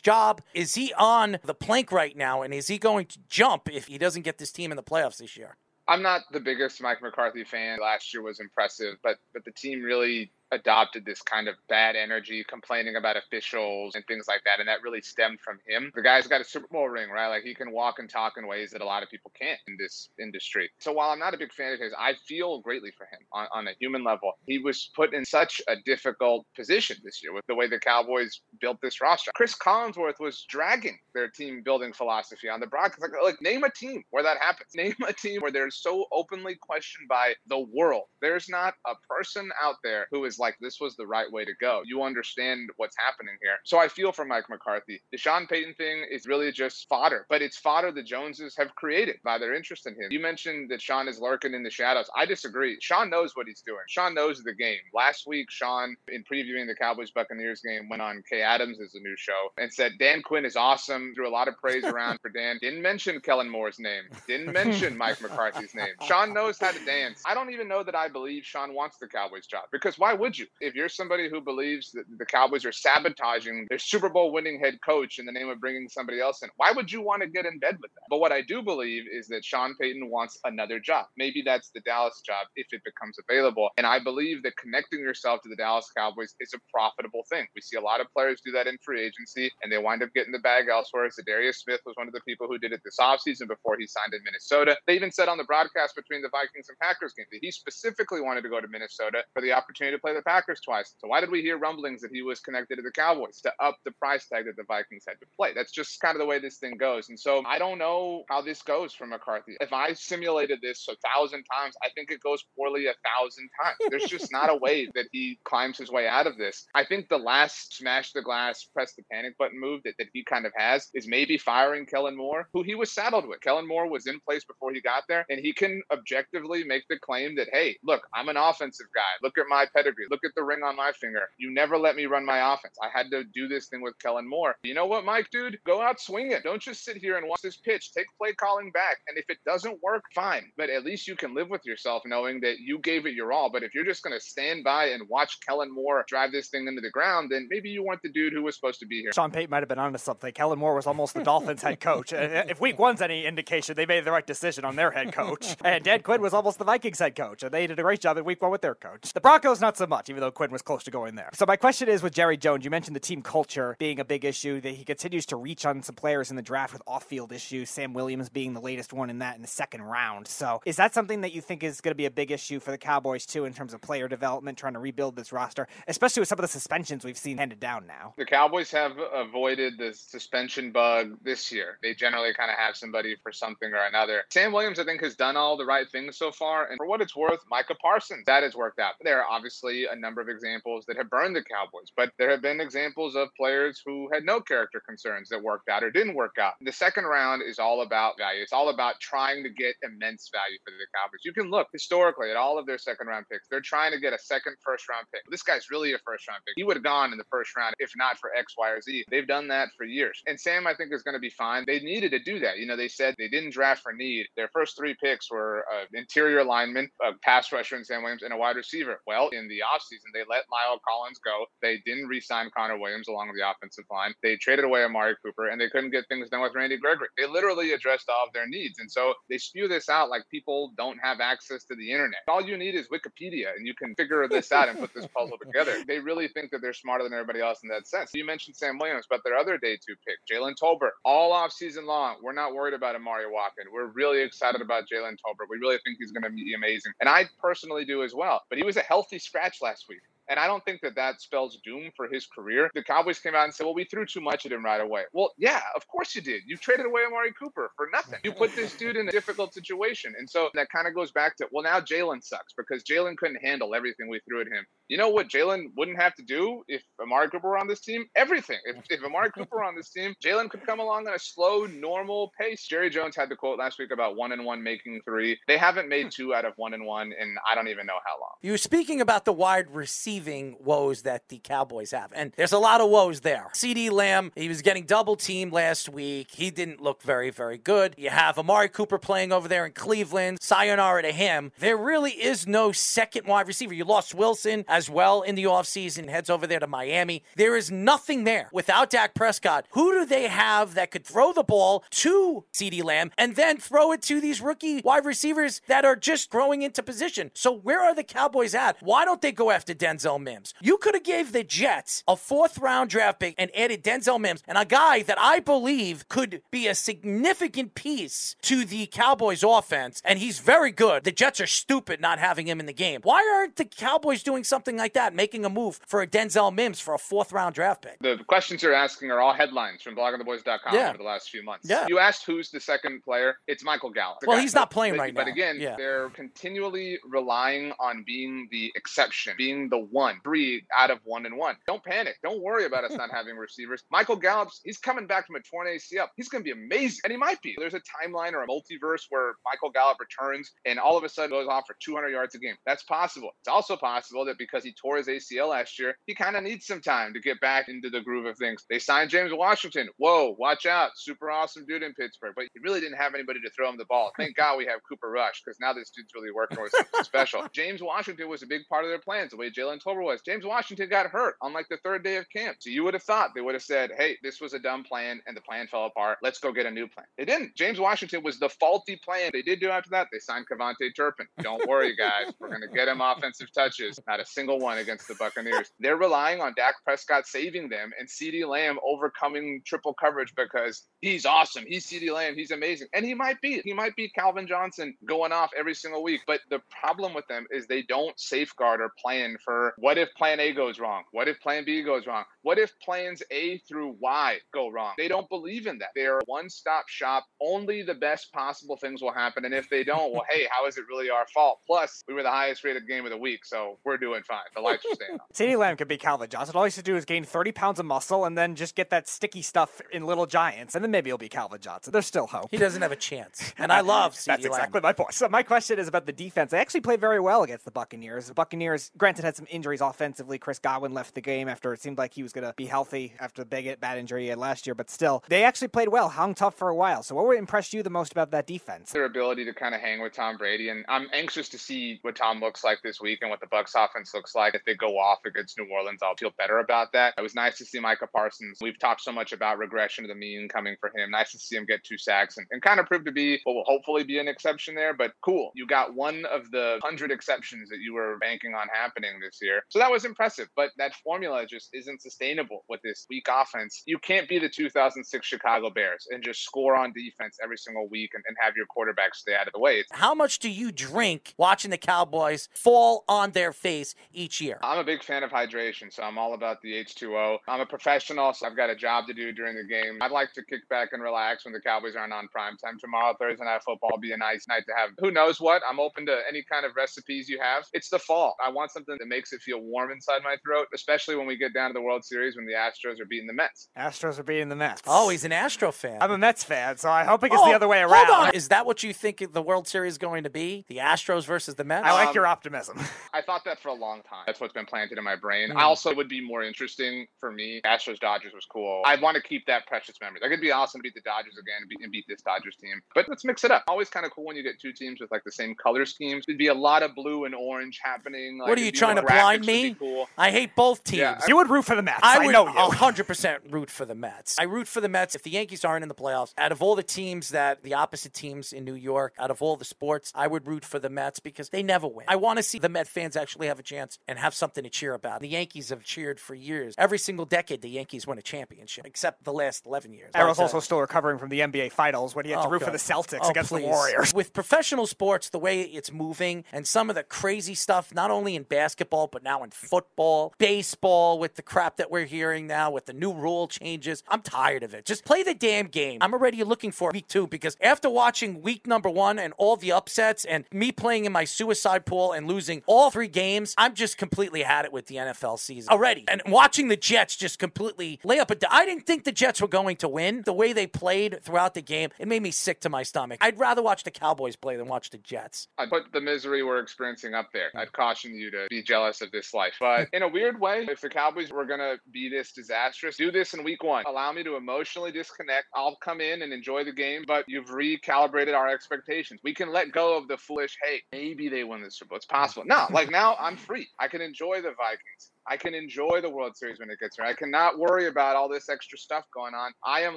job? 0.00 0.42
Is 0.54 0.74
he 0.74 0.92
on 0.94 1.38
the 1.44 1.54
plank 1.54 1.92
right 1.92 2.16
now, 2.16 2.42
and 2.42 2.52
is 2.52 2.68
he 2.68 2.78
going 2.78 3.06
to 3.06 3.18
jump 3.28 3.68
if 3.70 3.86
he 3.86 3.98
doesn't 3.98 4.22
get 4.22 4.38
this 4.38 4.52
team 4.52 4.72
in 4.72 4.76
the 4.76 4.82
playoffs 4.82 5.18
this 5.18 5.36
year? 5.36 5.56
I'm 5.86 6.02
not 6.02 6.22
the 6.32 6.40
biggest 6.40 6.82
Mike 6.82 7.00
McCarthy 7.00 7.44
fan. 7.44 7.78
Last 7.80 8.12
year 8.12 8.22
was 8.22 8.40
impressive, 8.40 8.96
but 9.02 9.16
but 9.32 9.44
the 9.44 9.52
team 9.52 9.82
really 9.82 10.30
adopted 10.52 11.04
this 11.04 11.22
kind 11.22 11.48
of 11.48 11.56
bad 11.68 11.96
energy, 11.96 12.44
complaining 12.48 12.96
about 12.96 13.16
officials 13.16 13.94
and 13.94 14.04
things 14.06 14.26
like 14.28 14.42
that. 14.44 14.60
And 14.60 14.68
that 14.68 14.82
really 14.82 15.00
stemmed 15.00 15.40
from 15.40 15.58
him. 15.66 15.92
The 15.94 16.02
guy's 16.02 16.26
got 16.26 16.40
a 16.40 16.44
Super 16.44 16.68
Bowl 16.70 16.88
ring, 16.88 17.10
right? 17.10 17.28
Like 17.28 17.42
he 17.42 17.54
can 17.54 17.72
walk 17.72 17.98
and 17.98 18.08
talk 18.08 18.34
in 18.36 18.46
ways 18.46 18.70
that 18.72 18.82
a 18.82 18.84
lot 18.84 19.02
of 19.02 19.10
people 19.10 19.32
can't 19.38 19.58
in 19.68 19.76
this 19.78 20.10
industry. 20.20 20.70
So 20.80 20.92
while 20.92 21.10
I'm 21.10 21.18
not 21.18 21.34
a 21.34 21.38
big 21.38 21.52
fan 21.52 21.72
of 21.72 21.80
his, 21.80 21.92
I 21.98 22.14
feel 22.26 22.60
greatly 22.60 22.90
for 22.96 23.04
him 23.04 23.20
on, 23.32 23.46
on 23.52 23.68
a 23.68 23.72
human 23.80 24.04
level. 24.04 24.32
He 24.46 24.58
was 24.58 24.90
put 24.94 25.14
in 25.14 25.24
such 25.24 25.60
a 25.68 25.76
difficult 25.84 26.46
position 26.56 26.96
this 27.04 27.22
year 27.22 27.32
with 27.32 27.46
the 27.46 27.54
way 27.54 27.68
the 27.68 27.78
Cowboys 27.78 28.40
built 28.60 28.78
this 28.82 29.00
roster. 29.00 29.30
Chris 29.34 29.54
Collinsworth 29.54 30.20
was 30.20 30.44
dragging 30.48 30.98
their 31.14 31.28
team 31.28 31.62
building 31.64 31.92
philosophy 31.92 32.48
on 32.48 32.60
the 32.60 32.66
broadcast. 32.66 33.02
Like, 33.02 33.22
like 33.22 33.42
name 33.42 33.64
a 33.64 33.70
team 33.70 34.02
where 34.10 34.22
that 34.22 34.38
happens. 34.38 34.68
Name 34.74 34.94
a 35.08 35.12
team 35.12 35.40
where 35.40 35.50
they're 35.50 35.70
so 35.70 36.06
openly 36.12 36.54
questioned 36.54 37.08
by 37.08 37.34
the 37.48 37.58
world. 37.58 38.04
There's 38.20 38.48
not 38.48 38.74
a 38.86 38.94
person 39.08 39.50
out 39.62 39.76
there 39.82 40.06
who 40.10 40.24
is 40.24 40.37
like 40.38 40.56
this 40.60 40.80
was 40.80 40.96
the 40.96 41.06
right 41.06 41.30
way 41.30 41.44
to 41.44 41.52
go. 41.60 41.82
You 41.84 42.02
understand 42.02 42.70
what's 42.76 42.96
happening 42.98 43.36
here. 43.42 43.58
So 43.64 43.78
I 43.78 43.88
feel 43.88 44.12
for 44.12 44.24
Mike 44.24 44.48
McCarthy. 44.48 45.00
The 45.12 45.18
Sean 45.18 45.46
Payton 45.46 45.74
thing 45.74 46.04
is 46.10 46.26
really 46.26 46.50
just 46.52 46.88
fodder, 46.88 47.26
but 47.28 47.42
it's 47.42 47.56
fodder 47.56 47.92
the 47.92 48.02
Joneses 48.02 48.56
have 48.56 48.74
created 48.74 49.16
by 49.24 49.38
their 49.38 49.54
interest 49.54 49.86
in 49.86 49.94
him. 49.94 50.10
You 50.10 50.20
mentioned 50.20 50.70
that 50.70 50.80
Sean 50.82 51.08
is 51.08 51.20
lurking 51.20 51.54
in 51.54 51.62
the 51.62 51.70
shadows. 51.70 52.10
I 52.16 52.26
disagree. 52.26 52.76
Sean 52.80 53.10
knows 53.10 53.34
what 53.34 53.46
he's 53.46 53.62
doing. 53.62 53.82
Sean 53.88 54.14
knows 54.14 54.42
the 54.42 54.54
game. 54.54 54.78
Last 54.94 55.26
week, 55.26 55.50
Sean, 55.50 55.96
in 56.08 56.24
previewing 56.24 56.66
the 56.66 56.74
Cowboys 56.74 57.10
Buccaneers 57.10 57.60
game, 57.60 57.88
went 57.88 58.02
on 58.02 58.22
Kay 58.28 58.42
Adams 58.42 58.78
as 58.80 58.94
a 58.94 59.00
new 59.00 59.16
show 59.16 59.48
and 59.58 59.72
said 59.72 59.92
Dan 59.98 60.22
Quinn 60.22 60.44
is 60.44 60.56
awesome. 60.56 61.12
Threw 61.14 61.28
a 61.28 61.30
lot 61.30 61.48
of 61.48 61.56
praise 61.56 61.84
around 61.84 62.18
for 62.20 62.28
Dan. 62.28 62.58
Didn't 62.60 62.82
mention 62.82 63.20
Kellen 63.20 63.48
Moore's 63.48 63.78
name. 63.78 64.04
Didn't 64.26 64.52
mention 64.52 64.96
Mike 64.96 65.20
McCarthy's 65.20 65.74
name. 65.74 65.94
Sean 66.06 66.32
knows 66.32 66.58
how 66.58 66.72
to 66.72 66.84
dance. 66.84 67.22
I 67.26 67.34
don't 67.34 67.50
even 67.50 67.68
know 67.68 67.82
that 67.82 67.94
I 67.94 68.08
believe 68.08 68.44
Sean 68.44 68.74
wants 68.74 68.98
the 68.98 69.06
Cowboys 69.06 69.46
job 69.46 69.64
because 69.72 69.98
why 69.98 70.12
would 70.14 70.27
you? 70.36 70.46
if 70.60 70.74
you're 70.74 70.88
somebody 70.88 71.28
who 71.28 71.40
believes 71.40 71.92
that 71.92 72.04
the 72.18 72.26
Cowboys 72.26 72.64
are 72.64 72.72
sabotaging 72.72 73.66
their 73.68 73.78
Super 73.78 74.08
Bowl 74.08 74.32
winning 74.32 74.58
head 74.60 74.78
coach 74.84 75.18
in 75.18 75.26
the 75.26 75.32
name 75.32 75.48
of 75.48 75.60
bringing 75.60 75.88
somebody 75.88 76.20
else 76.20 76.42
in, 76.42 76.50
why 76.56 76.72
would 76.72 76.90
you 76.90 77.00
want 77.00 77.22
to 77.22 77.28
get 77.28 77.46
in 77.46 77.58
bed 77.58 77.78
with 77.80 77.92
that? 77.94 78.02
But 78.10 78.18
what 78.18 78.32
I 78.32 78.42
do 78.42 78.62
believe 78.62 79.04
is 79.12 79.28
that 79.28 79.44
Sean 79.44 79.74
Payton 79.80 80.10
wants 80.10 80.38
another 80.44 80.80
job. 80.80 81.06
Maybe 81.16 81.42
that's 81.44 81.70
the 81.70 81.80
Dallas 81.80 82.20
job 82.26 82.46
if 82.56 82.66
it 82.72 82.82
becomes 82.84 83.16
available. 83.18 83.70
And 83.76 83.86
I 83.86 84.02
believe 84.02 84.42
that 84.42 84.56
connecting 84.56 85.00
yourself 85.00 85.42
to 85.42 85.48
the 85.48 85.56
Dallas 85.56 85.90
Cowboys 85.96 86.34
is 86.40 86.52
a 86.54 86.58
profitable 86.72 87.24
thing. 87.28 87.46
We 87.54 87.60
see 87.60 87.76
a 87.76 87.80
lot 87.80 88.00
of 88.00 88.12
players 88.12 88.40
do 88.44 88.52
that 88.52 88.66
in 88.66 88.76
free 88.82 89.04
agency 89.04 89.50
and 89.62 89.72
they 89.72 89.78
wind 89.78 90.02
up 90.02 90.12
getting 90.14 90.32
the 90.32 90.38
bag 90.40 90.66
elsewhere. 90.70 91.08
Za'Darius 91.08 91.56
Smith 91.56 91.80
was 91.86 91.96
one 91.96 92.08
of 92.08 92.14
the 92.14 92.20
people 92.26 92.46
who 92.46 92.58
did 92.58 92.72
it 92.72 92.80
this 92.84 92.96
offseason 93.00 93.48
before 93.48 93.76
he 93.78 93.86
signed 93.86 94.12
in 94.14 94.22
Minnesota. 94.24 94.76
They 94.86 94.94
even 94.94 95.12
said 95.12 95.28
on 95.28 95.38
the 95.38 95.44
broadcast 95.44 95.94
between 95.94 96.22
the 96.22 96.30
Vikings 96.30 96.68
and 96.68 96.78
Packers 96.78 97.14
game 97.14 97.26
that 97.32 97.38
he 97.42 97.50
specifically 97.50 98.20
wanted 98.20 98.42
to 98.42 98.48
go 98.48 98.60
to 98.60 98.68
Minnesota 98.68 99.22
for 99.32 99.42
the 99.42 99.52
opportunity 99.52 99.96
to 99.96 100.00
play 100.00 100.14
the 100.18 100.22
Packers 100.22 100.60
twice. 100.60 100.94
So 100.98 101.08
why 101.08 101.20
did 101.20 101.30
we 101.30 101.42
hear 101.42 101.58
rumblings 101.58 102.02
that 102.02 102.10
he 102.12 102.22
was 102.22 102.40
connected 102.40 102.76
to 102.76 102.82
the 102.82 102.90
Cowboys 102.90 103.40
to 103.42 103.52
up 103.60 103.76
the 103.84 103.92
price 103.92 104.26
tag 104.26 104.46
that 104.46 104.56
the 104.56 104.64
Vikings 104.66 105.04
had 105.06 105.18
to 105.20 105.26
play? 105.36 105.52
That's 105.54 105.72
just 105.72 106.00
kind 106.00 106.16
of 106.16 106.20
the 106.20 106.26
way 106.26 106.38
this 106.38 106.58
thing 106.58 106.76
goes. 106.76 107.08
And 107.08 107.18
so 107.18 107.42
I 107.46 107.58
don't 107.58 107.78
know 107.78 108.24
how 108.28 108.42
this 108.42 108.62
goes 108.62 108.92
for 108.92 109.06
McCarthy. 109.06 109.56
If 109.60 109.72
I 109.72 109.92
simulated 109.92 110.58
this 110.60 110.86
a 110.88 110.96
thousand 111.08 111.44
times, 111.44 111.74
I 111.82 111.88
think 111.94 112.10
it 112.10 112.20
goes 112.20 112.44
poorly 112.56 112.86
a 112.86 112.94
thousand 113.06 113.48
times. 113.62 113.76
There's 113.90 114.10
just 114.10 114.32
not 114.32 114.50
a 114.50 114.56
way 114.56 114.88
that 114.94 115.06
he 115.12 115.38
climbs 115.44 115.78
his 115.78 115.90
way 115.90 116.08
out 116.08 116.26
of 116.26 116.36
this. 116.36 116.66
I 116.74 116.84
think 116.84 117.08
the 117.08 117.18
last 117.18 117.76
smash 117.76 118.12
the 118.12 118.22
glass, 118.22 118.64
press 118.74 118.94
the 118.94 119.04
panic 119.10 119.38
button 119.38 119.60
move 119.60 119.82
that, 119.84 119.94
that 119.98 120.08
he 120.12 120.24
kind 120.24 120.46
of 120.46 120.52
has 120.56 120.88
is 120.94 121.06
maybe 121.06 121.38
firing 121.38 121.86
Kellen 121.86 122.16
Moore, 122.16 122.48
who 122.52 122.62
he 122.62 122.74
was 122.74 122.92
saddled 122.92 123.28
with. 123.28 123.40
Kellen 123.40 123.68
Moore 123.68 123.88
was 123.88 124.06
in 124.06 124.20
place 124.20 124.44
before 124.44 124.72
he 124.72 124.80
got 124.80 125.04
there, 125.08 125.24
and 125.30 125.40
he 125.40 125.52
can 125.52 125.82
objectively 125.92 126.64
make 126.64 126.84
the 126.88 126.98
claim 126.98 127.36
that, 127.36 127.48
hey, 127.52 127.76
look, 127.84 128.02
I'm 128.14 128.28
an 128.28 128.36
offensive 128.36 128.86
guy. 128.94 129.02
Look 129.22 129.38
at 129.38 129.46
my 129.48 129.66
pedigree. 129.74 130.06
Look 130.10 130.20
at 130.24 130.32
the 130.36 130.42
ring 130.42 130.62
on 130.62 130.76
my 130.76 130.92
finger. 130.92 131.22
You 131.38 131.52
never 131.52 131.76
let 131.78 131.96
me 131.96 132.06
run 132.06 132.24
my 132.24 132.54
offense. 132.54 132.76
I 132.82 132.88
had 132.92 133.10
to 133.10 133.24
do 133.34 133.48
this 133.48 133.68
thing 133.68 133.82
with 133.82 133.98
Kellen 133.98 134.28
Moore. 134.28 134.54
You 134.62 134.74
know 134.74 134.86
what, 134.86 135.04
Mike, 135.04 135.28
dude? 135.30 135.58
Go 135.64 135.80
out, 135.80 136.00
swing 136.00 136.32
it. 136.32 136.42
Don't 136.44 136.62
just 136.62 136.84
sit 136.84 136.96
here 136.96 137.16
and 137.16 137.28
watch 137.28 137.42
this 137.42 137.56
pitch. 137.56 137.92
Take 137.92 138.06
play 138.16 138.32
calling 138.32 138.70
back. 138.72 138.98
And 139.08 139.18
if 139.18 139.24
it 139.28 139.38
doesn't 139.44 139.82
work, 139.82 140.04
fine. 140.14 140.50
But 140.56 140.70
at 140.70 140.84
least 140.84 141.08
you 141.08 141.16
can 141.16 141.34
live 141.34 141.50
with 141.50 141.64
yourself 141.64 142.02
knowing 142.06 142.40
that 142.40 142.58
you 142.58 142.78
gave 142.78 143.06
it 143.06 143.14
your 143.14 143.32
all. 143.32 143.50
But 143.50 143.62
if 143.62 143.74
you're 143.74 143.84
just 143.84 144.02
going 144.02 144.18
to 144.18 144.24
stand 144.24 144.64
by 144.64 144.86
and 144.86 145.08
watch 145.08 145.38
Kellen 145.46 145.72
Moore 145.72 146.04
drive 146.08 146.32
this 146.32 146.48
thing 146.48 146.66
into 146.66 146.80
the 146.80 146.90
ground, 146.90 147.30
then 147.30 147.48
maybe 147.50 147.68
you 147.68 147.82
weren't 147.82 148.02
the 148.02 148.12
dude 148.12 148.32
who 148.32 148.42
was 148.42 148.54
supposed 148.54 148.80
to 148.80 148.86
be 148.86 149.00
here. 149.00 149.12
Sean 149.12 149.30
Payton 149.30 149.50
might 149.50 149.60
have 149.60 149.68
been 149.68 149.78
onto 149.78 149.98
something. 149.98 150.32
Kellen 150.32 150.58
Moore 150.58 150.74
was 150.74 150.86
almost 150.86 151.14
the 151.14 151.22
Dolphins 151.22 151.62
head 151.62 151.80
coach. 151.80 152.12
Uh, 152.12 152.16
uh, 152.16 152.44
if 152.48 152.60
week 152.60 152.78
one's 152.78 153.02
any 153.02 153.26
indication, 153.26 153.74
they 153.74 153.86
made 153.86 154.04
the 154.04 154.12
right 154.12 154.26
decision 154.26 154.64
on 154.64 154.76
their 154.76 154.90
head 154.90 155.12
coach. 155.12 155.56
And 155.64 155.82
Dan 155.84 156.02
Quinn 156.02 156.20
was 156.20 156.32
almost 156.32 156.58
the 156.58 156.64
Vikings 156.64 156.98
head 156.98 157.14
coach. 157.16 157.42
And 157.42 157.52
they 157.52 157.66
did 157.66 157.78
a 157.78 157.82
great 157.82 158.00
job 158.00 158.16
in 158.16 158.24
week 158.24 158.40
one 158.40 158.50
with 158.50 158.62
their 158.62 158.74
coach. 158.74 159.12
The 159.12 159.20
Broncos, 159.20 159.60
not 159.60 159.76
so 159.76 159.86
much, 159.86 159.97
even 160.08 160.20
though 160.20 160.30
Quinn 160.30 160.50
was 160.50 160.62
close 160.62 160.84
to 160.84 160.90
going 160.90 161.14
there. 161.14 161.30
So 161.34 161.46
my 161.46 161.56
question 161.56 161.88
is 161.88 162.02
with 162.02 162.14
Jerry 162.14 162.36
Jones, 162.36 162.64
you 162.64 162.70
mentioned 162.70 162.94
the 162.94 163.00
team 163.00 163.22
culture 163.22 163.76
being 163.78 164.00
a 164.00 164.04
big 164.04 164.24
issue, 164.24 164.60
that 164.60 164.74
he 164.74 164.84
continues 164.84 165.26
to 165.26 165.36
reach 165.36 165.66
on 165.66 165.82
some 165.82 165.94
players 165.94 166.30
in 166.30 166.36
the 166.36 166.42
draft 166.42 166.72
with 166.72 166.82
off 166.86 167.04
field 167.04 167.32
issues, 167.32 167.70
Sam 167.70 167.92
Williams 167.92 168.28
being 168.28 168.54
the 168.54 168.60
latest 168.60 168.92
one 168.92 169.10
in 169.10 169.18
that 169.18 169.36
in 169.36 169.42
the 169.42 169.48
second 169.48 169.82
round. 169.82 170.28
So 170.28 170.60
is 170.64 170.76
that 170.76 170.94
something 170.94 171.22
that 171.22 171.32
you 171.32 171.40
think 171.40 171.62
is 171.62 171.80
going 171.80 171.92
to 171.92 171.96
be 171.96 172.06
a 172.06 172.10
big 172.10 172.30
issue 172.30 172.60
for 172.60 172.70
the 172.70 172.78
Cowboys 172.78 173.26
too 173.26 173.44
in 173.44 173.52
terms 173.52 173.74
of 173.74 173.80
player 173.80 174.08
development, 174.08 174.58
trying 174.58 174.74
to 174.74 174.78
rebuild 174.78 175.16
this 175.16 175.32
roster, 175.32 175.66
especially 175.86 176.20
with 176.20 176.28
some 176.28 176.38
of 176.38 176.42
the 176.42 176.48
suspensions 176.48 177.04
we've 177.04 177.18
seen 177.18 177.38
handed 177.38 177.60
down 177.60 177.86
now? 177.86 178.14
The 178.16 178.24
Cowboys 178.24 178.70
have 178.70 178.92
avoided 179.12 179.78
the 179.78 179.92
suspension 179.94 180.70
bug 180.72 181.16
this 181.22 181.50
year. 181.50 181.78
They 181.82 181.94
generally 181.94 182.34
kind 182.34 182.50
of 182.50 182.56
have 182.58 182.76
somebody 182.76 183.16
for 183.22 183.32
something 183.32 183.72
or 183.72 183.86
another. 183.86 184.22
Sam 184.30 184.52
Williams, 184.52 184.78
I 184.78 184.84
think, 184.84 185.02
has 185.02 185.16
done 185.16 185.36
all 185.36 185.56
the 185.56 185.64
right 185.64 185.88
things 185.90 186.16
so 186.16 186.30
far. 186.30 186.66
And 186.66 186.76
for 186.76 186.86
what 186.86 187.00
it's 187.00 187.16
worth, 187.16 187.40
Micah 187.50 187.74
Parsons, 187.80 188.24
that 188.26 188.42
has 188.42 188.54
worked 188.54 188.78
out. 188.78 188.94
There 189.02 189.22
are 189.22 189.28
obviously 189.28 189.86
a 189.90 189.96
number 189.96 190.20
of 190.20 190.28
examples 190.28 190.84
that 190.86 190.96
have 190.96 191.10
burned 191.10 191.36
the 191.36 191.42
Cowboys, 191.44 191.92
but 191.96 192.12
there 192.18 192.30
have 192.30 192.42
been 192.42 192.60
examples 192.60 193.16
of 193.16 193.28
players 193.36 193.80
who 193.84 194.08
had 194.12 194.24
no 194.24 194.40
character 194.40 194.80
concerns 194.86 195.28
that 195.28 195.42
worked 195.42 195.68
out 195.68 195.82
or 195.82 195.90
didn't 195.90 196.14
work 196.14 196.36
out. 196.40 196.54
The 196.60 196.72
second 196.72 197.04
round 197.04 197.42
is 197.42 197.58
all 197.58 197.82
about 197.82 198.18
value. 198.18 198.42
It's 198.42 198.52
all 198.52 198.70
about 198.70 199.00
trying 199.00 199.42
to 199.42 199.50
get 199.50 199.74
immense 199.82 200.30
value 200.32 200.58
for 200.64 200.70
the 200.70 200.86
Cowboys. 200.94 201.20
You 201.24 201.32
can 201.32 201.50
look 201.50 201.68
historically 201.72 202.30
at 202.30 202.36
all 202.36 202.58
of 202.58 202.66
their 202.66 202.78
second 202.78 203.06
round 203.06 203.26
picks. 203.30 203.48
They're 203.48 203.60
trying 203.60 203.92
to 203.92 204.00
get 204.00 204.12
a 204.12 204.18
second 204.18 204.56
first 204.64 204.88
round 204.88 205.06
pick. 205.12 205.22
This 205.30 205.42
guy's 205.42 205.70
really 205.70 205.92
a 205.92 205.98
first 206.04 206.28
round 206.28 206.42
pick. 206.46 206.54
He 206.56 206.64
would 206.64 206.76
have 206.76 206.84
gone 206.84 207.12
in 207.12 207.18
the 207.18 207.24
first 207.30 207.56
round 207.56 207.74
if 207.78 207.92
not 207.96 208.18
for 208.18 208.30
X, 208.36 208.54
Y, 208.58 208.68
or 208.70 208.80
Z. 208.80 209.04
They've 209.10 209.26
done 209.26 209.48
that 209.48 209.68
for 209.76 209.84
years. 209.84 210.22
And 210.26 210.38
Sam, 210.38 210.66
I 210.66 210.74
think, 210.74 210.92
is 210.92 211.02
going 211.02 211.14
to 211.14 211.20
be 211.20 211.30
fine. 211.30 211.64
They 211.66 211.80
needed 211.80 212.10
to 212.12 212.18
do 212.18 212.38
that. 212.40 212.58
You 212.58 212.66
know, 212.66 212.76
they 212.76 212.88
said 212.88 213.14
they 213.18 213.28
didn't 213.28 213.50
draft 213.52 213.82
for 213.82 213.92
need. 213.92 214.26
Their 214.36 214.48
first 214.48 214.76
three 214.76 214.94
picks 215.02 215.30
were 215.30 215.64
uh, 215.72 215.84
interior 215.92 216.44
lineman, 216.44 216.90
a 217.02 217.12
pass 217.22 217.52
rusher 217.52 217.76
in 217.76 217.84
Sam 217.84 218.02
Williams, 218.02 218.22
and 218.22 218.32
a 218.32 218.36
wide 218.36 218.56
receiver. 218.56 219.00
Well, 219.06 219.28
in 219.28 219.48
the 219.48 219.60
offseason, 219.68 220.10
they 220.14 220.24
let 220.28 220.44
La'el 220.48 220.78
Collins 220.86 221.18
go. 221.18 221.46
They 221.62 221.80
didn't 221.84 222.08
re 222.08 222.20
sign 222.20 222.50
Connor 222.56 222.78
Williams 222.78 223.08
along 223.08 223.32
the 223.36 223.48
offensive 223.48 223.84
line. 223.90 224.14
They 224.22 224.36
traded 224.36 224.64
away 224.64 224.84
Amari 224.84 225.16
Cooper, 225.24 225.48
and 225.48 225.60
they 225.60 225.68
couldn't 225.68 225.90
get 225.90 226.08
things 226.08 226.28
done 226.30 226.42
with 226.42 226.54
Randy 226.54 226.76
Gregory. 226.76 227.08
They 227.16 227.26
literally 227.26 227.72
addressed 227.72 228.08
all 228.08 228.26
of 228.26 228.32
their 228.32 228.46
needs. 228.46 228.78
And 228.78 228.90
so 228.90 229.14
they 229.28 229.38
spew 229.38 229.68
this 229.68 229.88
out 229.88 230.10
like 230.10 230.22
people 230.30 230.72
don't 230.76 230.98
have 231.02 231.20
access 231.20 231.64
to 231.64 231.76
the 231.76 231.90
internet. 231.92 232.20
All 232.28 232.42
you 232.42 232.56
need 232.56 232.74
is 232.74 232.88
Wikipedia, 232.88 233.54
and 233.56 233.66
you 233.66 233.74
can 233.74 233.94
figure 233.94 234.26
this 234.28 234.52
out 234.52 234.68
and 234.68 234.78
put 234.78 234.94
this 234.94 235.06
puzzle 235.16 235.38
together. 235.44 235.84
They 235.86 235.98
really 235.98 236.28
think 236.28 236.50
that 236.50 236.60
they're 236.60 236.72
smarter 236.72 237.04
than 237.04 237.12
everybody 237.12 237.40
else 237.40 237.60
in 237.62 237.68
that 237.70 237.86
sense. 237.86 238.10
You 238.14 238.24
mentioned 238.24 238.56
Sam 238.56 238.78
Williams, 238.78 239.06
but 239.08 239.20
their 239.24 239.36
other 239.36 239.58
day 239.58 239.76
two 239.76 239.94
pick, 240.06 240.18
Jalen 240.30 240.54
Tolbert, 240.60 240.92
all 241.04 241.32
off 241.32 241.52
season 241.52 241.86
long. 241.86 242.16
We're 242.22 242.32
not 242.32 242.54
worried 242.54 242.74
about 242.74 242.96
Amari 242.96 243.30
Watkins. 243.30 243.68
We're 243.72 243.88
really 243.88 244.20
excited 244.20 244.60
about 244.60 244.84
Jalen 244.92 245.12
Tolbert. 245.12 245.48
We 245.50 245.58
really 245.58 245.78
think 245.84 245.96
he's 245.98 246.12
going 246.12 246.24
to 246.24 246.30
be 246.30 246.54
amazing. 246.54 246.92
And 247.00 247.08
I 247.08 247.26
personally 247.40 247.84
do 247.84 248.02
as 248.02 248.14
well. 248.14 248.42
But 248.48 248.58
he 248.58 248.64
was 248.64 248.76
a 248.76 248.82
healthy 248.82 249.18
scratch 249.18 249.57
last 249.62 249.86
week. 249.88 250.02
And 250.28 250.38
I 250.38 250.46
don't 250.46 250.64
think 250.64 250.80
that 250.82 250.94
that 250.96 251.20
spells 251.20 251.58
doom 251.64 251.90
for 251.96 252.08
his 252.08 252.26
career. 252.26 252.70
The 252.74 252.82
Cowboys 252.82 253.18
came 253.18 253.34
out 253.34 253.44
and 253.44 253.54
said, 253.54 253.64
well, 253.64 253.74
we 253.74 253.84
threw 253.84 254.06
too 254.06 254.20
much 254.20 254.46
at 254.46 254.52
him 254.52 254.64
right 254.64 254.80
away. 254.80 255.04
Well, 255.12 255.32
yeah, 255.38 255.62
of 255.74 255.86
course 255.88 256.14
you 256.14 256.20
did. 256.20 256.42
You 256.46 256.56
traded 256.56 256.86
away 256.86 257.02
Amari 257.06 257.32
Cooper 257.32 257.70
for 257.76 257.88
nothing. 257.92 258.18
You 258.24 258.32
put 258.32 258.54
this 258.54 258.74
dude 258.74 258.96
in 258.96 259.08
a 259.08 259.12
difficult 259.12 259.54
situation. 259.54 260.14
And 260.18 260.28
so 260.28 260.50
that 260.54 260.68
kind 260.70 260.86
of 260.86 260.94
goes 260.94 261.10
back 261.12 261.36
to, 261.36 261.48
well, 261.50 261.64
now 261.64 261.80
Jalen 261.80 262.22
sucks 262.22 262.52
because 262.56 262.82
Jalen 262.84 263.16
couldn't 263.16 263.42
handle 263.42 263.74
everything 263.74 264.08
we 264.08 264.20
threw 264.28 264.40
at 264.40 264.46
him. 264.46 264.64
You 264.88 264.96
know 264.96 265.10
what 265.10 265.28
Jalen 265.28 265.66
wouldn't 265.76 266.00
have 266.00 266.14
to 266.14 266.22
do 266.22 266.62
if 266.68 266.82
Amari 267.00 267.30
Cooper 267.30 267.48
were 267.48 267.58
on 267.58 267.68
this 267.68 267.80
team? 267.80 268.06
Everything. 268.16 268.58
If, 268.64 268.76
if 268.88 269.04
Amari 269.04 269.30
Cooper 269.30 269.56
were 269.56 269.64
on 269.64 269.76
this 269.76 269.90
team, 269.90 270.14
Jalen 270.24 270.50
could 270.50 270.64
come 270.64 270.80
along 270.80 271.06
at 271.06 271.14
a 271.14 271.18
slow, 271.18 271.66
normal 271.66 272.32
pace. 272.40 272.66
Jerry 272.66 272.90
Jones 272.90 273.14
had 273.14 273.28
the 273.28 273.36
quote 273.36 273.58
last 273.58 273.78
week 273.78 273.90
about 273.92 274.16
one 274.16 274.32
and 274.32 274.44
one 274.44 274.62
making 274.62 275.00
three. 275.04 275.38
They 275.46 275.58
haven't 275.58 275.88
made 275.88 276.10
two 276.10 276.34
out 276.34 276.44
of 276.44 276.54
one 276.56 276.74
and 276.74 276.86
one 276.86 277.12
in 277.18 277.36
I 277.48 277.54
don't 277.54 277.68
even 277.68 277.86
know 277.86 277.98
how 278.04 278.18
long. 278.20 278.32
You 278.42 278.52
were 278.52 278.58
speaking 278.58 279.00
about 279.00 279.24
the 279.24 279.32
wide 279.32 279.70
receiving 280.18 280.56
woes 280.60 281.02
that 281.02 281.28
the 281.28 281.38
Cowboys 281.38 281.92
have, 281.92 282.12
and 282.14 282.32
there's 282.36 282.52
a 282.52 282.58
lot 282.58 282.80
of 282.80 282.90
woes 282.90 283.20
there. 283.20 283.46
CeeDee 283.54 283.90
Lamb, 283.90 284.32
he 284.34 284.48
was 284.48 284.62
getting 284.62 284.84
double 284.84 285.16
teamed 285.16 285.52
last 285.52 285.88
week. 285.88 286.32
He 286.32 286.50
didn't 286.50 286.80
look 286.80 287.02
very, 287.02 287.30
very 287.30 287.56
good. 287.58 287.94
You 287.96 288.10
have 288.10 288.38
Amari 288.38 288.68
Cooper 288.68 288.98
playing 288.98 289.32
over 289.32 289.46
there 289.46 289.64
in 289.64 289.72
Cleveland. 289.72 290.38
Sayonara 290.40 291.02
to 291.02 291.12
him. 291.12 291.52
There 291.58 291.76
really 291.76 292.12
is 292.12 292.46
no 292.46 292.72
second 292.72 293.26
wide 293.26 293.46
receiver. 293.46 293.74
You 293.74 293.84
lost 293.84 294.14
Wilson 294.14 294.64
as 294.66 294.90
well 294.90 295.22
in 295.22 295.36
the 295.36 295.44
offseason, 295.44 296.08
heads 296.08 296.30
over 296.30 296.46
there 296.46 296.60
to 296.60 296.66
Miami. 296.66 297.22
There 297.36 297.56
is 297.56 297.70
nothing 297.70 298.24
there 298.24 298.48
without 298.52 298.90
Dak 298.90 299.14
Prescott. 299.14 299.66
Who 299.70 299.92
do 299.92 300.04
they 300.04 300.26
have 300.26 300.74
that 300.74 300.90
could 300.90 301.04
throw 301.04 301.32
the 301.32 301.44
ball 301.44 301.84
to 301.90 302.44
CeeDee 302.52 302.82
Lamb 302.82 303.12
and 303.16 303.36
then 303.36 303.58
throw 303.58 303.92
it 303.92 304.02
to 304.02 304.20
these 304.20 304.40
rookie 304.40 304.80
wide 304.84 305.04
receivers 305.04 305.60
that 305.68 305.84
are 305.84 305.96
just 305.96 306.30
growing 306.30 306.62
into 306.62 306.82
position? 306.82 307.30
So 307.34 307.52
where 307.52 307.82
are 307.82 307.94
the 307.94 308.02
Cowboys 308.02 308.54
at? 308.54 308.78
Why 308.80 309.04
don't 309.04 309.22
they 309.22 309.32
go 309.32 309.50
after 309.50 309.74
Denzel 309.74 310.07
Mims? 310.16 310.54
You 310.60 310.78
could 310.78 310.94
have 310.94 311.02
gave 311.02 311.32
the 311.32 311.44
Jets 311.44 312.02
a 312.08 312.16
fourth 312.16 312.56
round 312.58 312.88
draft 312.90 313.20
pick 313.20 313.34
and 313.36 313.50
added 313.56 313.82
Denzel 313.84 314.20
Mims 314.20 314.42
and 314.46 314.56
a 314.56 314.64
guy 314.64 315.02
that 315.02 315.18
I 315.20 315.40
believe 315.40 316.08
could 316.08 316.40
be 316.50 316.66
a 316.68 316.74
significant 316.74 317.74
piece 317.74 318.36
to 318.42 318.64
the 318.64 318.86
Cowboys 318.86 319.42
offense, 319.42 320.00
and 320.04 320.18
he's 320.18 320.38
very 320.38 320.70
good. 320.70 321.04
The 321.04 321.10
Jets 321.12 321.40
are 321.40 321.46
stupid 321.46 322.00
not 322.00 322.18
having 322.18 322.46
him 322.46 322.60
in 322.60 322.66
the 322.66 322.72
game. 322.72 323.00
Why 323.02 323.26
aren't 323.36 323.56
the 323.56 323.64
Cowboys 323.64 324.22
doing 324.22 324.44
something 324.44 324.76
like 324.76 324.92
that, 324.94 325.14
making 325.14 325.44
a 325.44 325.48
move 325.50 325.80
for 325.86 326.00
a 326.02 326.06
Denzel 326.06 326.54
Mims 326.54 326.78
for 326.80 326.94
a 326.94 326.98
fourth 326.98 327.32
round 327.32 327.54
draft 327.54 327.82
pick? 327.82 327.98
The 328.00 328.22
questions 328.26 328.62
you're 328.62 328.74
asking 328.74 329.10
are 329.10 329.20
all 329.20 329.32
headlines 329.34 329.82
from 329.82 329.96
bloggingtheboys.com 329.96 330.74
Yeah. 330.74 330.90
over 330.90 330.98
the 330.98 331.04
last 331.04 331.30
few 331.30 331.42
months. 331.42 331.68
Yeah. 331.68 331.86
You 331.88 331.98
asked 331.98 332.24
who's 332.26 332.50
the 332.50 332.60
second 332.60 333.02
player. 333.02 333.38
It's 333.46 333.64
Michael 333.64 333.90
Gallup. 333.90 334.18
Well, 334.26 334.38
he's 334.38 334.54
not 334.54 334.70
playing 334.70 334.96
right 334.96 335.14
But 335.14 335.20
now. 335.22 335.24
But 335.26 335.32
again, 335.32 335.60
Yeah. 335.60 335.74
they're 335.76 336.10
continually 336.10 336.98
relying 337.04 337.72
on 337.80 338.04
being 338.06 338.48
the 338.50 338.72
exception, 338.74 339.34
being 339.36 339.68
the 339.68 339.78
one, 339.78 339.97
three 340.22 340.62
out 340.76 340.90
of 340.90 340.98
one 341.04 341.26
and 341.26 341.36
one. 341.36 341.56
Don't 341.66 341.82
panic. 341.84 342.16
Don't 342.22 342.42
worry 342.42 342.64
about 342.64 342.84
us 342.84 342.92
not 342.92 343.10
having 343.10 343.36
receivers. 343.36 343.82
Michael 343.90 344.16
Gallup's, 344.16 344.60
he's 344.64 344.78
coming 344.78 345.06
back 345.06 345.26
from 345.26 345.36
a 345.36 345.40
torn 345.40 345.66
ACL. 345.66 346.08
He's 346.16 346.28
going 346.28 346.44
to 346.44 346.44
be 346.44 346.52
amazing. 346.52 347.00
And 347.04 347.10
he 347.10 347.16
might 347.16 347.40
be. 347.42 347.54
There's 347.58 347.74
a 347.74 347.80
timeline 347.80 348.32
or 348.32 348.42
a 348.42 348.46
multiverse 348.46 349.02
where 349.10 349.34
Michael 349.44 349.70
Gallup 349.70 349.98
returns 350.00 350.52
and 350.64 350.78
all 350.78 350.96
of 350.96 351.04
a 351.04 351.08
sudden 351.08 351.30
goes 351.30 351.48
off 351.48 351.64
for 351.66 351.76
200 351.82 352.08
yards 352.08 352.34
a 352.34 352.38
game. 352.38 352.54
That's 352.66 352.82
possible. 352.84 353.30
It's 353.40 353.48
also 353.48 353.76
possible 353.76 354.24
that 354.26 354.38
because 354.38 354.64
he 354.64 354.74
tore 354.80 354.96
his 354.98 355.08
ACL 355.08 355.50
last 355.50 355.78
year, 355.78 355.96
he 356.06 356.14
kind 356.14 356.36
of 356.36 356.42
needs 356.42 356.66
some 356.66 356.80
time 356.80 357.12
to 357.14 357.20
get 357.20 357.40
back 357.40 357.68
into 357.68 357.90
the 357.90 358.00
groove 358.00 358.26
of 358.26 358.36
things. 358.38 358.64
They 358.70 358.78
signed 358.78 359.10
James 359.10 359.32
Washington. 359.32 359.88
Whoa, 359.96 360.34
watch 360.38 360.66
out. 360.66 360.90
Super 360.96 361.30
awesome 361.30 361.66
dude 361.66 361.82
in 361.82 361.94
Pittsburgh. 361.94 362.34
But 362.36 362.46
he 362.54 362.60
really 362.62 362.80
didn't 362.80 362.98
have 362.98 363.14
anybody 363.14 363.40
to 363.40 363.50
throw 363.50 363.68
him 363.68 363.76
the 363.76 363.84
ball. 363.86 364.12
Thank 364.16 364.36
God 364.36 364.58
we 364.58 364.66
have 364.66 364.80
Cooper 364.88 365.10
Rush 365.10 365.42
because 365.44 365.58
now 365.60 365.72
this 365.72 365.90
dude's 365.90 366.12
really 366.14 366.32
working 366.32 366.60
with 366.60 366.72
something 366.72 367.04
special. 367.04 367.46
James 367.52 367.82
Washington 367.82 368.28
was 368.28 368.42
a 368.42 368.46
big 368.46 368.62
part 368.68 368.84
of 368.84 368.90
their 368.90 369.00
plans, 369.00 369.30
the 369.30 369.36
way 369.36 369.50
Jalen 369.50 369.80
Was. 369.96 370.20
James 370.22 370.44
Washington 370.44 370.88
got 370.88 371.06
hurt 371.06 371.36
on 371.40 371.52
like 371.52 371.66
the 371.68 371.78
third 371.78 372.04
day 372.04 372.16
of 372.16 372.26
camp. 372.30 372.58
So 372.60 372.70
you 372.70 372.84
would 372.84 372.94
have 372.94 373.02
thought 373.02 373.30
they 373.34 373.40
would 373.40 373.54
have 373.54 373.62
said, 373.62 373.90
hey, 373.96 374.16
this 374.22 374.40
was 374.40 374.52
a 374.52 374.58
dumb 374.58 374.84
plan 374.84 375.20
and 375.26 375.36
the 375.36 375.40
plan 375.40 375.66
fell 375.66 375.86
apart. 375.86 376.18
Let's 376.22 376.38
go 376.38 376.52
get 376.52 376.66
a 376.66 376.70
new 376.70 376.86
plan. 376.86 377.06
They 377.16 377.24
didn't. 377.24 377.54
James 377.56 377.80
Washington 377.80 378.22
was 378.22 378.38
the 378.38 378.48
faulty 378.48 378.96
plan. 378.96 379.30
They 379.32 379.42
did 379.42 379.60
do 379.60 379.70
after 379.70 379.90
that. 379.90 380.08
They 380.12 380.18
signed 380.18 380.46
KaVontae 380.50 380.94
Turpin. 380.94 381.26
Don't 381.40 381.66
worry, 381.68 381.96
guys. 381.96 382.32
We're 382.38 382.48
going 382.48 382.62
to 382.62 382.68
get 382.68 382.88
him 382.88 383.00
offensive 383.00 383.52
touches. 383.52 383.98
Not 384.06 384.20
a 384.20 384.26
single 384.26 384.58
one 384.58 384.78
against 384.78 385.08
the 385.08 385.14
Buccaneers. 385.14 385.70
They're 385.80 385.96
relying 385.96 386.40
on 386.40 386.52
Dak 386.56 386.74
Prescott 386.84 387.26
saving 387.26 387.68
them 387.68 387.92
and 387.98 388.08
CeeDee 388.08 388.46
Lamb 388.46 388.78
overcoming 388.84 389.62
triple 389.64 389.94
coverage 389.94 390.32
because 390.36 390.84
he's 391.00 391.26
awesome. 391.26 391.64
He's 391.66 391.86
CeeDee 391.86 392.12
Lamb. 392.12 392.34
He's 392.34 392.50
amazing. 392.50 392.88
And 392.94 393.04
he 393.04 393.14
might 393.14 393.40
be. 393.40 393.60
He 393.64 393.72
might 393.72 393.96
be 393.96 394.08
Calvin 394.10 394.46
Johnson 394.46 394.94
going 395.04 395.32
off 395.32 395.50
every 395.58 395.74
single 395.74 396.02
week. 396.02 396.20
But 396.26 396.40
the 396.50 396.60
problem 396.80 397.14
with 397.14 397.26
them 397.28 397.46
is 397.50 397.66
they 397.66 397.82
don't 397.82 398.18
safeguard 398.18 398.80
or 398.80 398.92
plan 399.00 399.36
for 399.44 399.67
what 399.78 399.98
if 399.98 400.12
plan 400.14 400.40
A 400.40 400.52
goes 400.52 400.78
wrong? 400.78 401.04
What 401.12 401.28
if 401.28 401.40
plan 401.40 401.64
B 401.64 401.82
goes 401.82 402.06
wrong? 402.06 402.24
What 402.42 402.58
if 402.58 402.72
plans 402.80 403.22
A 403.30 403.58
through 403.58 403.96
Y 404.00 404.38
go 404.52 404.68
wrong? 404.70 404.94
They 404.96 405.08
don't 405.08 405.28
believe 405.28 405.66
in 405.66 405.78
that. 405.78 405.88
They're 405.94 406.18
a 406.18 406.22
one 406.26 406.48
stop 406.48 406.88
shop. 406.88 407.24
Only 407.40 407.82
the 407.82 407.94
best 407.94 408.32
possible 408.32 408.76
things 408.76 409.02
will 409.02 409.12
happen. 409.12 409.44
And 409.44 409.54
if 409.54 409.68
they 409.68 409.84
don't, 409.84 410.12
well, 410.12 410.24
hey, 410.30 410.46
how 410.50 410.66
is 410.66 410.76
it 410.78 410.84
really 410.88 411.10
our 411.10 411.26
fault? 411.32 411.60
Plus, 411.66 412.02
we 412.08 412.14
were 412.14 412.22
the 412.22 412.30
highest 412.30 412.64
rated 412.64 412.86
game 412.86 413.04
of 413.04 413.10
the 413.10 413.16
week, 413.18 413.44
so 413.44 413.78
we're 413.84 413.96
doing 413.98 414.22
fine. 414.22 414.38
The 414.54 414.60
lights 414.60 414.84
are 414.90 414.94
staying 414.94 415.12
on. 415.12 415.18
CeeDee 415.34 415.58
Lamb 415.58 415.76
could 415.76 415.88
be 415.88 415.96
Calvin 415.98 416.28
Johnson. 416.28 416.56
All 416.56 416.64
he 416.64 416.66
has 416.68 416.74
to 416.76 416.82
do 416.82 416.96
is 416.96 417.04
gain 417.04 417.24
30 417.24 417.52
pounds 417.52 417.78
of 417.78 417.86
muscle 417.86 418.24
and 418.24 418.36
then 418.36 418.54
just 418.54 418.74
get 418.74 418.90
that 418.90 419.08
sticky 419.08 419.42
stuff 419.42 419.80
in 419.92 420.04
Little 420.04 420.26
Giants, 420.26 420.74
and 420.74 420.82
then 420.84 420.90
maybe 420.90 421.10
he'll 421.10 421.18
be 421.18 421.28
Calvin 421.28 421.60
Johnson. 421.60 421.92
There's 421.92 422.06
still 422.06 422.26
hope. 422.26 422.48
He 422.50 422.56
doesn't 422.56 422.82
have 422.82 422.92
a 422.92 422.96
chance. 422.96 423.52
And 423.58 423.72
I 423.72 423.80
love 423.80 424.14
CeeDee 424.14 424.26
That's 424.26 424.44
Lamb. 424.44 424.52
exactly 424.52 424.80
my 424.80 424.92
point. 424.92 425.14
So 425.14 425.28
my 425.28 425.42
question 425.42 425.78
is 425.78 425.88
about 425.88 426.06
the 426.06 426.12
defense. 426.12 426.50
They 426.50 426.58
actually 426.58 426.80
played 426.80 427.00
very 427.00 427.20
well 427.20 427.42
against 427.42 427.64
the 427.64 427.70
Buccaneers. 427.70 428.28
The 428.28 428.34
Buccaneers, 428.34 428.90
granted, 428.96 429.24
had 429.24 429.36
some 429.36 429.46
injuries 429.58 429.80
offensively. 429.80 430.38
Chris 430.38 430.60
Godwin 430.60 430.94
left 430.94 431.14
the 431.14 431.20
game 431.20 431.48
after 431.48 431.72
it 431.72 431.82
seemed 431.82 431.98
like 431.98 432.14
he 432.14 432.22
was 432.22 432.32
going 432.32 432.46
to 432.46 432.54
be 432.54 432.66
healthy 432.66 433.14
after 433.18 433.42
the 433.42 433.46
big 433.46 433.80
bad 433.80 433.98
injury 433.98 434.22
he 434.22 434.28
had 434.28 434.38
last 434.38 434.66
year, 434.66 434.74
but 434.74 434.88
still, 434.88 435.24
they 435.28 435.42
actually 435.42 435.68
played 435.68 435.88
well, 435.88 436.10
hung 436.10 436.34
tough 436.34 436.54
for 436.54 436.68
a 436.68 436.74
while. 436.74 437.02
So 437.02 437.16
what 437.16 437.26
would 437.26 437.38
impress 437.38 437.72
you 437.72 437.82
the 437.82 437.90
most 437.90 438.12
about 438.12 438.30
that 438.30 438.46
defense? 438.46 438.92
their 438.92 439.04
ability 439.04 439.44
to 439.44 439.54
kind 439.54 439.74
of 439.74 439.80
hang 439.80 440.00
with 440.00 440.12
Tom 440.12 440.36
Brady, 440.36 440.68
and 440.68 440.84
I'm 440.88 441.08
anxious 441.12 441.48
to 441.50 441.58
see 441.58 441.98
what 442.02 442.16
Tom 442.16 442.40
looks 442.40 442.64
like 442.64 442.78
this 442.82 443.00
week 443.00 443.20
and 443.22 443.30
what 443.30 443.40
the 443.40 443.46
Bucs 443.46 443.72
offense 443.76 444.12
looks 444.14 444.34
like. 444.34 444.54
If 444.54 444.62
they 444.64 444.74
go 444.74 444.98
off 444.98 445.18
against 445.26 445.58
New 445.58 445.68
Orleans, 445.72 446.00
I'll 446.02 446.16
feel 446.16 446.32
better 446.38 446.58
about 446.58 446.92
that. 446.92 447.14
It 447.16 447.22
was 447.22 447.34
nice 447.34 447.58
to 447.58 447.64
see 447.64 447.78
Micah 447.78 448.08
Parsons. 448.08 448.58
We've 448.60 448.78
talked 448.78 449.02
so 449.02 449.12
much 449.12 449.32
about 449.32 449.58
regression 449.58 450.04
to 450.04 450.08
the 450.08 450.14
mean 450.14 450.48
coming 450.48 450.76
for 450.80 450.90
him. 450.96 451.10
Nice 451.10 451.30
to 451.32 451.38
see 451.38 451.56
him 451.56 451.64
get 451.64 451.84
two 451.84 451.98
sacks 451.98 452.38
and, 452.38 452.46
and 452.50 452.60
kind 452.60 452.80
of 452.80 452.86
prove 452.86 453.04
to 453.04 453.12
be 453.12 453.40
what 453.44 453.54
will 453.54 453.64
hopefully 453.66 454.02
be 454.02 454.18
an 454.18 454.26
exception 454.26 454.74
there. 454.74 454.94
But 454.94 455.12
cool, 455.22 455.52
you 455.54 455.66
got 455.66 455.94
one 455.94 456.24
of 456.26 456.50
the 456.50 456.80
hundred 456.82 457.10
exceptions 457.10 457.68
that 457.70 457.78
you 457.78 457.94
were 457.94 458.18
banking 458.18 458.54
on 458.54 458.66
happening 458.72 459.20
this 459.20 459.38
year, 459.40 459.47
so 459.68 459.78
that 459.78 459.90
was 459.90 460.04
impressive. 460.04 460.48
But 460.56 460.70
that 460.78 460.94
formula 460.96 461.46
just 461.46 461.70
isn't 461.72 462.02
sustainable 462.02 462.64
with 462.68 462.80
this 462.82 463.06
weak 463.08 463.26
offense. 463.30 463.82
You 463.86 463.98
can't 463.98 464.28
be 464.28 464.38
the 464.38 464.48
2006 464.48 465.26
Chicago 465.26 465.70
Bears 465.70 466.06
and 466.10 466.22
just 466.22 466.42
score 466.42 466.76
on 466.76 466.92
defense 466.92 467.38
every 467.42 467.58
single 467.58 467.88
week 467.88 468.10
and, 468.14 468.22
and 468.26 468.36
have 468.40 468.54
your 468.56 468.66
quarterback 468.66 469.14
stay 469.14 469.34
out 469.34 469.46
of 469.46 469.52
the 469.52 469.58
way. 469.58 469.78
It's 469.78 469.88
How 469.92 470.14
much 470.14 470.38
do 470.38 470.50
you 470.50 470.72
drink 470.72 471.34
watching 471.36 471.70
the 471.70 471.78
Cowboys 471.78 472.48
fall 472.54 473.04
on 473.08 473.32
their 473.32 473.52
face 473.52 473.94
each 474.12 474.40
year? 474.40 474.58
I'm 474.62 474.78
a 474.78 474.84
big 474.84 475.02
fan 475.02 475.22
of 475.22 475.30
hydration, 475.30 475.92
so 475.92 476.02
I'm 476.02 476.18
all 476.18 476.34
about 476.34 476.60
the 476.62 476.72
H2O. 476.72 477.38
I'm 477.48 477.60
a 477.60 477.66
professional, 477.66 478.32
so 478.32 478.46
I've 478.46 478.56
got 478.56 478.70
a 478.70 478.76
job 478.76 479.06
to 479.06 479.14
do 479.14 479.32
during 479.32 479.56
the 479.56 479.64
game. 479.64 479.98
I'd 480.00 480.10
like 480.10 480.32
to 480.34 480.42
kick 480.44 480.68
back 480.68 480.90
and 480.92 481.02
relax 481.02 481.44
when 481.44 481.52
the 481.52 481.60
Cowboys 481.60 481.96
aren't 481.96 482.12
on 482.12 482.28
prime 482.28 482.56
time 482.56 482.78
tomorrow. 482.78 483.14
Thursday 483.18 483.44
night 483.44 483.62
football 483.64 483.90
will 483.92 484.00
be 484.00 484.12
a 484.12 484.16
nice 484.16 484.46
night 484.48 484.64
to 484.66 484.72
have. 484.76 484.90
Who 484.98 485.10
knows 485.10 485.40
what? 485.40 485.62
I'm 485.68 485.80
open 485.80 486.06
to 486.06 486.18
any 486.28 486.42
kind 486.42 486.64
of 486.64 486.76
recipes 486.76 487.28
you 487.28 487.40
have. 487.40 487.64
It's 487.72 487.88
the 487.88 487.98
fall. 487.98 488.36
I 488.44 488.50
want 488.50 488.70
something 488.70 488.96
that 488.98 489.06
makes 489.06 489.32
it 489.32 489.37
feel 489.38 489.60
warm 489.60 489.90
inside 489.90 490.22
my 490.22 490.36
throat, 490.44 490.66
especially 490.74 491.16
when 491.16 491.26
we 491.26 491.36
get 491.36 491.54
down 491.54 491.70
to 491.70 491.74
the 491.74 491.80
World 491.82 492.04
Series 492.04 492.36
when 492.36 492.46
the 492.46 492.52
Astros 492.52 493.00
are 493.00 493.06
beating 493.06 493.26
the 493.26 493.32
Mets. 493.32 493.68
Astros 493.78 494.18
are 494.18 494.22
beating 494.22 494.48
the 494.48 494.56
Mets. 494.56 494.82
Oh, 494.86 495.08
he's 495.08 495.24
an 495.24 495.32
Astro 495.32 495.72
fan. 495.72 495.98
I'm 496.00 496.10
a 496.10 496.18
Mets 496.18 496.44
fan, 496.44 496.76
so 496.76 496.90
I 496.90 497.04
hope 497.04 497.22
it 497.24 497.30
gets 497.30 497.42
Oh, 497.42 497.48
the 497.48 497.54
other 497.54 497.68
way 497.68 497.80
hold 497.80 497.92
around. 497.92 498.10
on. 498.28 498.34
Is 498.34 498.48
that 498.48 498.66
what 498.66 498.82
you 498.82 498.92
think 498.92 499.32
the 499.32 499.42
World 499.42 499.66
Series 499.68 499.94
is 499.94 499.98
going 499.98 500.24
to 500.24 500.30
be? 500.30 500.64
The 500.68 500.78
Astros 500.78 501.24
versus 501.24 501.54
the 501.54 501.64
Mets? 501.64 501.86
I 501.86 501.92
like 501.92 502.08
Um, 502.08 502.14
your 502.14 502.26
optimism. 502.26 502.78
I 503.14 503.22
thought 503.22 503.44
that 503.44 503.60
for 503.60 503.68
a 503.68 503.74
long 503.74 504.02
time. 504.02 504.24
That's 504.26 504.40
what's 504.40 504.52
been 504.52 504.66
planted 504.66 504.98
in 504.98 505.04
my 505.04 505.16
brain. 505.16 505.50
Hmm. 505.50 505.58
I 505.58 505.62
also 505.62 505.94
would 505.94 506.08
be 506.08 506.20
more 506.20 506.42
interesting 506.42 507.06
for 507.20 507.30
me. 507.32 507.60
Astros 507.64 507.98
Dodgers 507.98 508.32
was 508.34 508.44
cool. 508.46 508.82
I 508.84 508.96
want 508.96 509.16
to 509.16 509.22
keep 509.22 509.46
that 509.46 509.66
precious 509.66 509.96
memory. 510.00 510.20
Like 510.20 510.28
it'd 510.30 510.40
be 510.40 510.50
awesome 510.52 510.80
to 510.80 510.82
beat 510.82 510.94
the 510.94 511.00
Dodgers 511.02 511.34
again 511.40 511.56
and 511.60 511.68
beat, 511.68 511.78
and 511.82 511.92
beat 511.92 512.04
this 512.08 512.22
Dodgers 512.22 512.56
team. 512.56 512.80
But 512.94 513.08
let's 513.08 513.24
mix 513.24 513.44
it 513.44 513.50
up. 513.50 513.64
Always 513.68 513.88
kind 513.88 514.04
of 514.06 514.12
cool 514.12 514.24
when 514.24 514.36
you 514.36 514.42
get 514.42 514.60
two 514.60 514.72
teams 514.72 515.00
with 515.00 515.10
like 515.10 515.24
the 515.24 515.32
same 515.32 515.54
color 515.54 515.84
schemes. 515.86 516.24
It'd 516.28 516.38
be 516.38 516.48
a 516.48 516.54
lot 516.54 516.82
of 516.82 516.94
blue 516.94 517.24
and 517.24 517.34
orange 517.34 517.78
happening. 517.82 518.38
Like, 518.38 518.48
what 518.48 518.58
are 518.58 518.62
you 518.64 518.72
trying 518.72 518.96
to 518.96 519.02
more 519.02 519.10
graphics 519.36 519.44
blind 519.44 519.46
would 519.46 519.46
me? 519.46 519.74
Cool. 519.78 520.08
I 520.16 520.30
hate 520.30 520.54
both 520.56 520.84
teams. 520.84 520.98
Yeah, 521.00 521.20
you 521.28 521.36
would 521.36 521.50
root 521.50 521.64
for 521.64 521.74
the 521.76 521.82
Mets. 521.82 522.00
I 522.02 522.16
I, 522.22 522.26
would 522.26 522.32
know 522.32 522.46
you. 522.46 522.52
100% 522.54 523.38
root 523.52 523.70
for 523.70 523.84
the 523.84 523.94
Mets. 523.94 524.36
I 524.38 524.44
root 524.44 524.66
for 524.68 524.80
the 524.80 524.88
Mets. 524.88 525.14
If 525.14 525.22
the 525.22 525.30
Yankees 525.30 525.64
aren't 525.64 525.82
in 525.82 525.88
the 525.88 525.94
playoffs, 525.94 526.32
out 526.38 526.52
of 526.52 526.62
all 526.62 526.74
the 526.74 526.82
teams 526.82 527.30
that 527.30 527.62
the 527.62 527.74
opposite 527.74 528.12
teams 528.12 528.52
in 528.52 528.64
New 528.64 528.74
York, 528.74 529.14
out 529.18 529.30
of 529.30 529.42
all 529.42 529.56
the 529.56 529.64
sports, 529.64 530.12
I 530.14 530.26
would 530.26 530.46
root 530.46 530.64
for 530.64 530.78
the 530.78 530.88
Mets 530.90 531.20
because 531.20 531.50
they 531.50 531.62
never 531.62 531.86
win. 531.86 532.06
I 532.08 532.16
want 532.16 532.38
to 532.38 532.42
see 532.42 532.58
the 532.58 532.68
Met 532.68 532.86
fans 532.88 533.16
actually 533.16 533.46
have 533.48 533.58
a 533.58 533.62
chance 533.62 533.98
and 534.08 534.18
have 534.18 534.34
something 534.34 534.64
to 534.64 534.70
cheer 534.70 534.94
about. 534.94 535.20
The 535.20 535.28
Yankees 535.28 535.70
have 535.70 535.84
cheered 535.84 536.20
for 536.20 536.34
years. 536.34 536.74
Every 536.78 536.98
single 536.98 537.24
decade, 537.26 537.62
the 537.62 537.68
Yankees 537.70 538.06
win 538.06 538.18
a 538.18 538.22
championship, 538.22 538.86
except 538.86 539.24
the 539.24 539.32
last 539.32 539.66
11 539.66 539.92
years. 539.92 540.10
Arrow's 540.14 540.36
But, 540.36 540.42
uh, 540.42 540.44
also 540.44 540.60
still 540.60 540.80
recovering 540.80 541.18
from 541.18 541.28
the 541.28 541.40
NBA 541.40 541.70
Finals 541.72 542.14
when 542.14 542.24
he 542.24 542.30
had 542.32 542.42
to 542.42 542.46
Oh, 542.48 542.50
root 542.50 542.62
for 542.62 542.70
the 542.70 542.78
Celtics 542.78 543.18
Oh, 543.22 543.30
against 543.30 543.50
please. 543.50 543.62
the 543.62 543.68
Warriors. 543.68 544.14
With 544.14 544.32
professional 544.32 544.86
sports, 544.86 545.28
the 545.30 545.38
way 545.38 545.62
it's 545.62 545.92
moving 545.92 546.44
and 546.52 546.66
some 546.66 546.88
of 546.88 546.96
the 546.96 547.02
crazy 547.02 547.54
stuff, 547.54 547.92
not 547.94 548.10
only 548.10 548.34
in 548.36 548.42
basketball, 548.44 549.06
but 549.06 549.17
now 549.22 549.42
in 549.42 549.50
football, 549.50 550.34
baseball, 550.38 551.18
with 551.18 551.34
the 551.34 551.42
crap 551.42 551.76
that 551.76 551.90
we're 551.90 552.04
hearing 552.04 552.46
now, 552.46 552.70
with 552.70 552.86
the 552.86 552.92
new 552.92 553.12
rule 553.12 553.48
changes, 553.48 554.02
I'm 554.08 554.22
tired 554.22 554.62
of 554.62 554.74
it. 554.74 554.84
Just 554.84 555.04
play 555.04 555.22
the 555.22 555.34
damn 555.34 555.66
game. 555.66 555.98
I'm 556.00 556.12
already 556.12 556.42
looking 556.44 556.72
for 556.72 556.90
week 556.92 557.08
two 557.08 557.26
because 557.26 557.56
after 557.60 557.90
watching 557.90 558.42
week 558.42 558.66
number 558.66 558.90
one 558.90 559.18
and 559.18 559.32
all 559.38 559.56
the 559.56 559.72
upsets 559.72 560.24
and 560.24 560.44
me 560.52 560.72
playing 560.72 561.04
in 561.04 561.12
my 561.12 561.24
suicide 561.24 561.86
pool 561.86 562.12
and 562.12 562.26
losing 562.26 562.62
all 562.66 562.90
three 562.90 563.08
games, 563.08 563.54
I'm 563.58 563.74
just 563.74 563.98
completely 563.98 564.42
had 564.42 564.64
it 564.64 564.72
with 564.72 564.86
the 564.86 564.96
NFL 564.96 565.38
season 565.38 565.70
already. 565.70 566.04
And 566.08 566.22
watching 566.26 566.68
the 566.68 566.76
Jets 566.76 567.16
just 567.16 567.38
completely 567.38 568.00
lay 568.04 568.18
up 568.18 568.30
a. 568.30 568.36
I 568.52 568.64
didn't 568.64 568.86
think 568.86 569.04
the 569.04 569.12
Jets 569.12 569.40
were 569.40 569.48
going 569.48 569.76
to 569.76 569.88
win. 569.88 570.22
The 570.24 570.32
way 570.32 570.52
they 570.52 570.66
played 570.66 571.18
throughout 571.22 571.54
the 571.54 571.62
game, 571.62 571.90
it 571.98 572.08
made 572.08 572.22
me 572.22 572.30
sick 572.30 572.60
to 572.60 572.68
my 572.68 572.82
stomach. 572.82 573.18
I'd 573.20 573.38
rather 573.38 573.62
watch 573.62 573.84
the 573.84 573.90
Cowboys 573.90 574.36
play 574.36 574.56
than 574.56 574.68
watch 574.68 574.90
the 574.90 574.98
Jets. 574.98 575.48
I 575.58 575.66
put 575.66 575.92
the 575.92 576.00
misery 576.00 576.42
we're 576.42 576.60
experiencing 576.60 577.14
up 577.14 577.32
there. 577.32 577.50
I'd 577.54 577.72
caution 577.72 578.14
you 578.14 578.30
to 578.30 578.46
be 578.48 578.62
jealous 578.62 579.00
of 579.00 579.07
this 579.12 579.34
life. 579.34 579.54
But 579.60 579.88
in 579.92 580.02
a 580.02 580.08
weird 580.08 580.40
way, 580.40 580.66
if 580.68 580.80
the 580.80 580.88
Cowboys 580.88 581.30
were 581.30 581.44
going 581.44 581.60
to 581.60 581.78
be 581.92 582.08
this 582.08 582.32
disastrous, 582.32 582.96
do 582.96 583.10
this 583.10 583.34
in 583.34 583.44
week 583.44 583.62
one. 583.62 583.84
Allow 583.86 584.12
me 584.12 584.24
to 584.24 584.36
emotionally 584.36 584.92
disconnect. 584.92 585.46
I'll 585.54 585.76
come 585.76 586.00
in 586.00 586.22
and 586.22 586.32
enjoy 586.32 586.64
the 586.64 586.72
game, 586.72 587.04
but 587.06 587.24
you've 587.28 587.46
recalibrated 587.46 588.34
our 588.34 588.48
expectations. 588.48 589.20
We 589.24 589.34
can 589.34 589.52
let 589.52 589.72
go 589.72 589.96
of 589.96 590.08
the 590.08 590.16
foolish, 590.16 590.56
hey, 590.62 590.82
maybe 590.92 591.28
they 591.28 591.44
win 591.44 591.62
the 591.62 591.70
Super 591.70 591.90
Bowl. 591.90 591.96
It's 591.96 592.06
possible. 592.06 592.44
No, 592.46 592.66
like 592.70 592.90
now 592.90 593.16
I'm 593.20 593.36
free. 593.36 593.68
I 593.78 593.88
can 593.88 594.00
enjoy 594.00 594.36
the 594.36 594.54
Vikings. 594.56 595.10
I 595.30 595.36
can 595.36 595.54
enjoy 595.54 596.00
the 596.00 596.08
World 596.08 596.36
Series 596.36 596.58
when 596.58 596.70
it 596.70 596.78
gets 596.80 596.96
here. 596.96 597.04
I 597.04 597.12
cannot 597.12 597.58
worry 597.58 597.86
about 597.86 598.16
all 598.16 598.28
this 598.28 598.48
extra 598.48 598.78
stuff 598.78 599.04
going 599.14 599.34
on. 599.34 599.52
I 599.64 599.82
am 599.82 599.96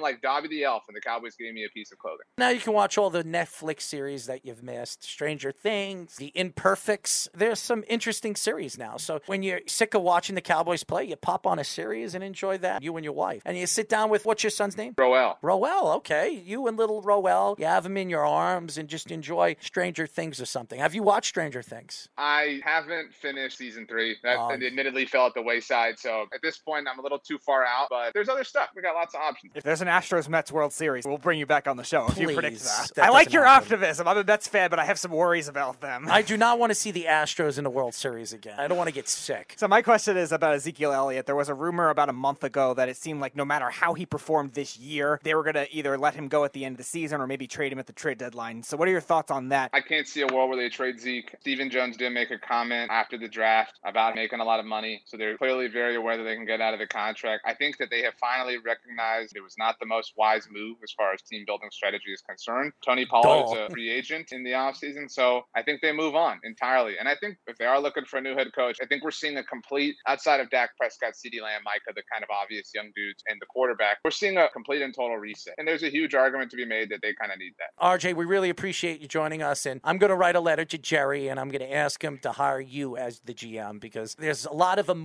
like 0.00 0.20
Dobby 0.20 0.48
the 0.48 0.64
Elf, 0.64 0.82
and 0.88 0.96
the 0.96 1.00
Cowboys 1.00 1.34
gave 1.36 1.54
me 1.54 1.64
a 1.64 1.68
piece 1.70 1.90
of 1.90 1.98
clothing. 1.98 2.26
Now 2.36 2.50
you 2.50 2.60
can 2.60 2.72
watch 2.74 2.98
all 2.98 3.08
the 3.08 3.24
Netflix 3.24 3.82
series 3.82 4.26
that 4.26 4.44
you've 4.44 4.62
missed 4.62 5.04
Stranger 5.04 5.50
Things, 5.50 6.16
The 6.16 6.32
Imperfects. 6.34 7.28
There's 7.34 7.58
some 7.58 7.82
interesting 7.88 8.36
series 8.36 8.76
now. 8.76 8.96
So 8.98 9.20
when 9.26 9.42
you're 9.42 9.60
sick 9.66 9.94
of 9.94 10.02
watching 10.02 10.34
the 10.34 10.40
Cowboys 10.40 10.84
play, 10.84 11.04
you 11.04 11.16
pop 11.16 11.46
on 11.46 11.58
a 11.58 11.64
series 11.64 12.14
and 12.14 12.22
enjoy 12.22 12.58
that, 12.58 12.82
you 12.82 12.94
and 12.96 13.04
your 13.04 13.14
wife. 13.14 13.42
And 13.44 13.56
you 13.56 13.66
sit 13.66 13.88
down 13.88 14.10
with 14.10 14.26
what's 14.26 14.42
your 14.42 14.50
son's 14.50 14.76
name? 14.76 14.94
Roel. 14.98 15.38
Roel, 15.42 15.92
okay. 15.96 16.30
You 16.30 16.66
and 16.66 16.76
little 16.76 17.00
Roel, 17.00 17.56
you 17.58 17.64
have 17.64 17.86
him 17.86 17.96
in 17.96 18.10
your 18.10 18.26
arms 18.26 18.76
and 18.76 18.88
just 18.88 19.10
enjoy 19.10 19.56
Stranger 19.60 20.06
Things 20.06 20.40
or 20.40 20.46
something. 20.46 20.78
Have 20.78 20.94
you 20.94 21.02
watched 21.02 21.28
Stranger 21.28 21.62
Things? 21.62 22.08
I 22.18 22.60
haven't 22.64 23.14
finished 23.14 23.56
season 23.58 23.86
three. 23.86 24.16
That 24.22 24.38
Um, 24.38 24.62
admittedly 24.62 25.06
fell 25.06 25.21
at 25.26 25.34
the 25.34 25.42
wayside. 25.42 25.98
So 25.98 26.26
at 26.34 26.40
this 26.42 26.58
point, 26.58 26.86
I'm 26.90 26.98
a 26.98 27.02
little 27.02 27.18
too 27.18 27.38
far 27.38 27.64
out, 27.64 27.88
but 27.90 28.12
there's 28.14 28.28
other 28.28 28.44
stuff. 28.44 28.70
We 28.74 28.82
got 28.82 28.94
lots 28.94 29.14
of 29.14 29.20
options. 29.20 29.52
If 29.54 29.64
there's 29.64 29.80
an 29.82 29.88
Astros 29.88 30.28
Mets 30.28 30.52
World 30.52 30.72
Series, 30.72 31.04
we'll 31.04 31.18
bring 31.18 31.38
you 31.38 31.46
back 31.46 31.66
on 31.68 31.76
the 31.76 31.84
show 31.84 32.06
if 32.08 32.18
you 32.18 32.26
predict 32.26 32.56
Please. 32.56 32.64
that. 32.64 32.94
That 32.96 33.04
I 33.06 33.10
like 33.10 33.32
your 33.32 33.44
happen. 33.44 33.64
optimism. 33.64 34.08
I'm 34.08 34.18
a 34.18 34.24
Mets 34.24 34.48
fan, 34.48 34.70
but 34.70 34.78
I 34.78 34.84
have 34.84 34.98
some 34.98 35.10
worries 35.10 35.48
about 35.48 35.80
them. 35.80 36.06
I 36.10 36.22
do 36.32 36.36
not 36.36 36.58
want 36.58 36.70
to 36.70 36.74
see 36.74 36.90
the 36.90 37.04
Astros 37.04 37.58
in 37.58 37.64
the 37.64 37.70
World 37.70 37.94
Series 37.94 38.32
again. 38.32 38.58
I 38.58 38.68
don't 38.68 38.78
want 38.78 38.88
to 38.88 38.94
get 38.94 39.08
sick. 39.08 39.54
So 39.56 39.68
my 39.68 39.82
question 39.82 40.16
is 40.16 40.32
about 40.32 40.54
Ezekiel 40.54 40.92
Elliott. 40.92 41.26
There 41.26 41.36
was 41.36 41.48
a 41.48 41.54
rumor 41.54 41.90
about 41.90 42.08
a 42.08 42.12
month 42.12 42.44
ago 42.44 42.74
that 42.74 42.88
it 42.88 42.96
seemed 42.96 43.20
like 43.20 43.36
no 43.36 43.44
matter 43.44 43.70
how 43.70 43.94
he 43.94 44.06
performed 44.06 44.52
this 44.54 44.78
year, 44.78 45.20
they 45.22 45.34
were 45.34 45.42
going 45.42 45.54
to 45.54 45.72
either 45.74 45.96
let 45.98 46.14
him 46.14 46.28
go 46.28 46.44
at 46.44 46.52
the 46.52 46.64
end 46.64 46.74
of 46.74 46.78
the 46.78 46.84
season 46.84 47.20
or 47.20 47.26
maybe 47.26 47.46
trade 47.46 47.72
him 47.72 47.78
at 47.78 47.86
the 47.86 47.92
trade 47.92 48.18
deadline. 48.18 48.62
So 48.62 48.76
what 48.76 48.88
are 48.88 48.90
your 48.90 49.00
thoughts 49.00 49.30
on 49.30 49.48
that? 49.50 49.70
I 49.72 49.80
can't 49.80 50.06
see 50.06 50.22
a 50.22 50.26
world 50.26 50.50
where 50.50 50.58
they 50.58 50.68
trade 50.68 51.00
Zeke. 51.00 51.34
Stephen 51.40 51.70
Jones 51.70 51.96
did 51.96 52.10
make 52.10 52.30
a 52.30 52.38
comment 52.38 52.90
after 52.90 53.16
the 53.18 53.28
draft 53.28 53.78
about 53.84 54.14
making 54.14 54.40
a 54.40 54.44
lot 54.44 54.60
of 54.60 54.66
money. 54.66 55.02
So 55.12 55.18
they're 55.18 55.36
clearly 55.36 55.68
very 55.68 55.96
aware 55.96 56.16
that 56.16 56.22
they 56.22 56.34
can 56.34 56.46
get 56.46 56.62
out 56.62 56.72
of 56.72 56.80
the 56.80 56.86
contract. 56.86 57.42
I 57.44 57.52
think 57.52 57.76
that 57.76 57.90
they 57.90 58.00
have 58.00 58.14
finally 58.18 58.56
recognized 58.56 59.36
it 59.36 59.42
was 59.42 59.56
not 59.58 59.76
the 59.78 59.84
most 59.84 60.14
wise 60.16 60.48
move 60.50 60.78
as 60.82 60.90
far 60.92 61.12
as 61.12 61.20
team 61.20 61.44
building 61.46 61.68
strategy 61.70 62.14
is 62.14 62.22
concerned. 62.22 62.72
Tony 62.82 63.04
Pollard 63.04 63.52
is 63.52 63.58
a 63.58 63.70
free 63.70 63.92
agent 63.92 64.32
in 64.32 64.42
the 64.42 64.52
offseason. 64.52 65.10
So 65.10 65.42
I 65.54 65.62
think 65.62 65.82
they 65.82 65.92
move 65.92 66.14
on 66.14 66.40
entirely. 66.44 66.94
And 66.98 67.10
I 67.10 67.16
think 67.20 67.36
if 67.46 67.58
they 67.58 67.66
are 67.66 67.78
looking 67.78 68.06
for 68.06 68.16
a 68.16 68.22
new 68.22 68.34
head 68.34 68.54
coach, 68.54 68.78
I 68.82 68.86
think 68.86 69.04
we're 69.04 69.10
seeing 69.10 69.36
a 69.36 69.44
complete, 69.44 69.96
outside 70.08 70.40
of 70.40 70.48
Dak 70.48 70.70
Prescott, 70.78 71.12
CeeDee 71.12 71.42
Lamb, 71.42 71.60
Micah, 71.62 71.92
the 71.94 72.02
kind 72.10 72.24
of 72.24 72.30
obvious 72.30 72.70
young 72.74 72.90
dudes, 72.96 73.22
and 73.28 73.38
the 73.38 73.46
quarterback, 73.46 73.98
we're 74.06 74.12
seeing 74.12 74.38
a 74.38 74.48
complete 74.48 74.80
and 74.80 74.94
total 74.94 75.18
reset. 75.18 75.52
And 75.58 75.68
there's 75.68 75.82
a 75.82 75.90
huge 75.90 76.14
argument 76.14 76.50
to 76.52 76.56
be 76.56 76.64
made 76.64 76.88
that 76.88 77.00
they 77.02 77.12
kind 77.20 77.30
of 77.30 77.38
need 77.38 77.52
that. 77.58 77.84
RJ, 77.84 78.16
we 78.16 78.24
really 78.24 78.48
appreciate 78.48 79.02
you 79.02 79.08
joining 79.08 79.42
us. 79.42 79.66
And 79.66 79.82
I'm 79.84 79.98
going 79.98 80.08
to 80.08 80.16
write 80.16 80.36
a 80.36 80.40
letter 80.40 80.64
to 80.64 80.78
Jerry 80.78 81.28
and 81.28 81.38
I'm 81.38 81.50
going 81.50 81.60
to 81.60 81.70
ask 81.70 82.02
him 82.02 82.16
to 82.22 82.32
hire 82.32 82.62
you 82.62 82.96
as 82.96 83.20
the 83.20 83.34
GM 83.34 83.78
because 83.78 84.14
there's 84.14 84.46
a 84.46 84.54
lot 84.54 84.78
of 84.78 84.88
emotion 84.88 85.01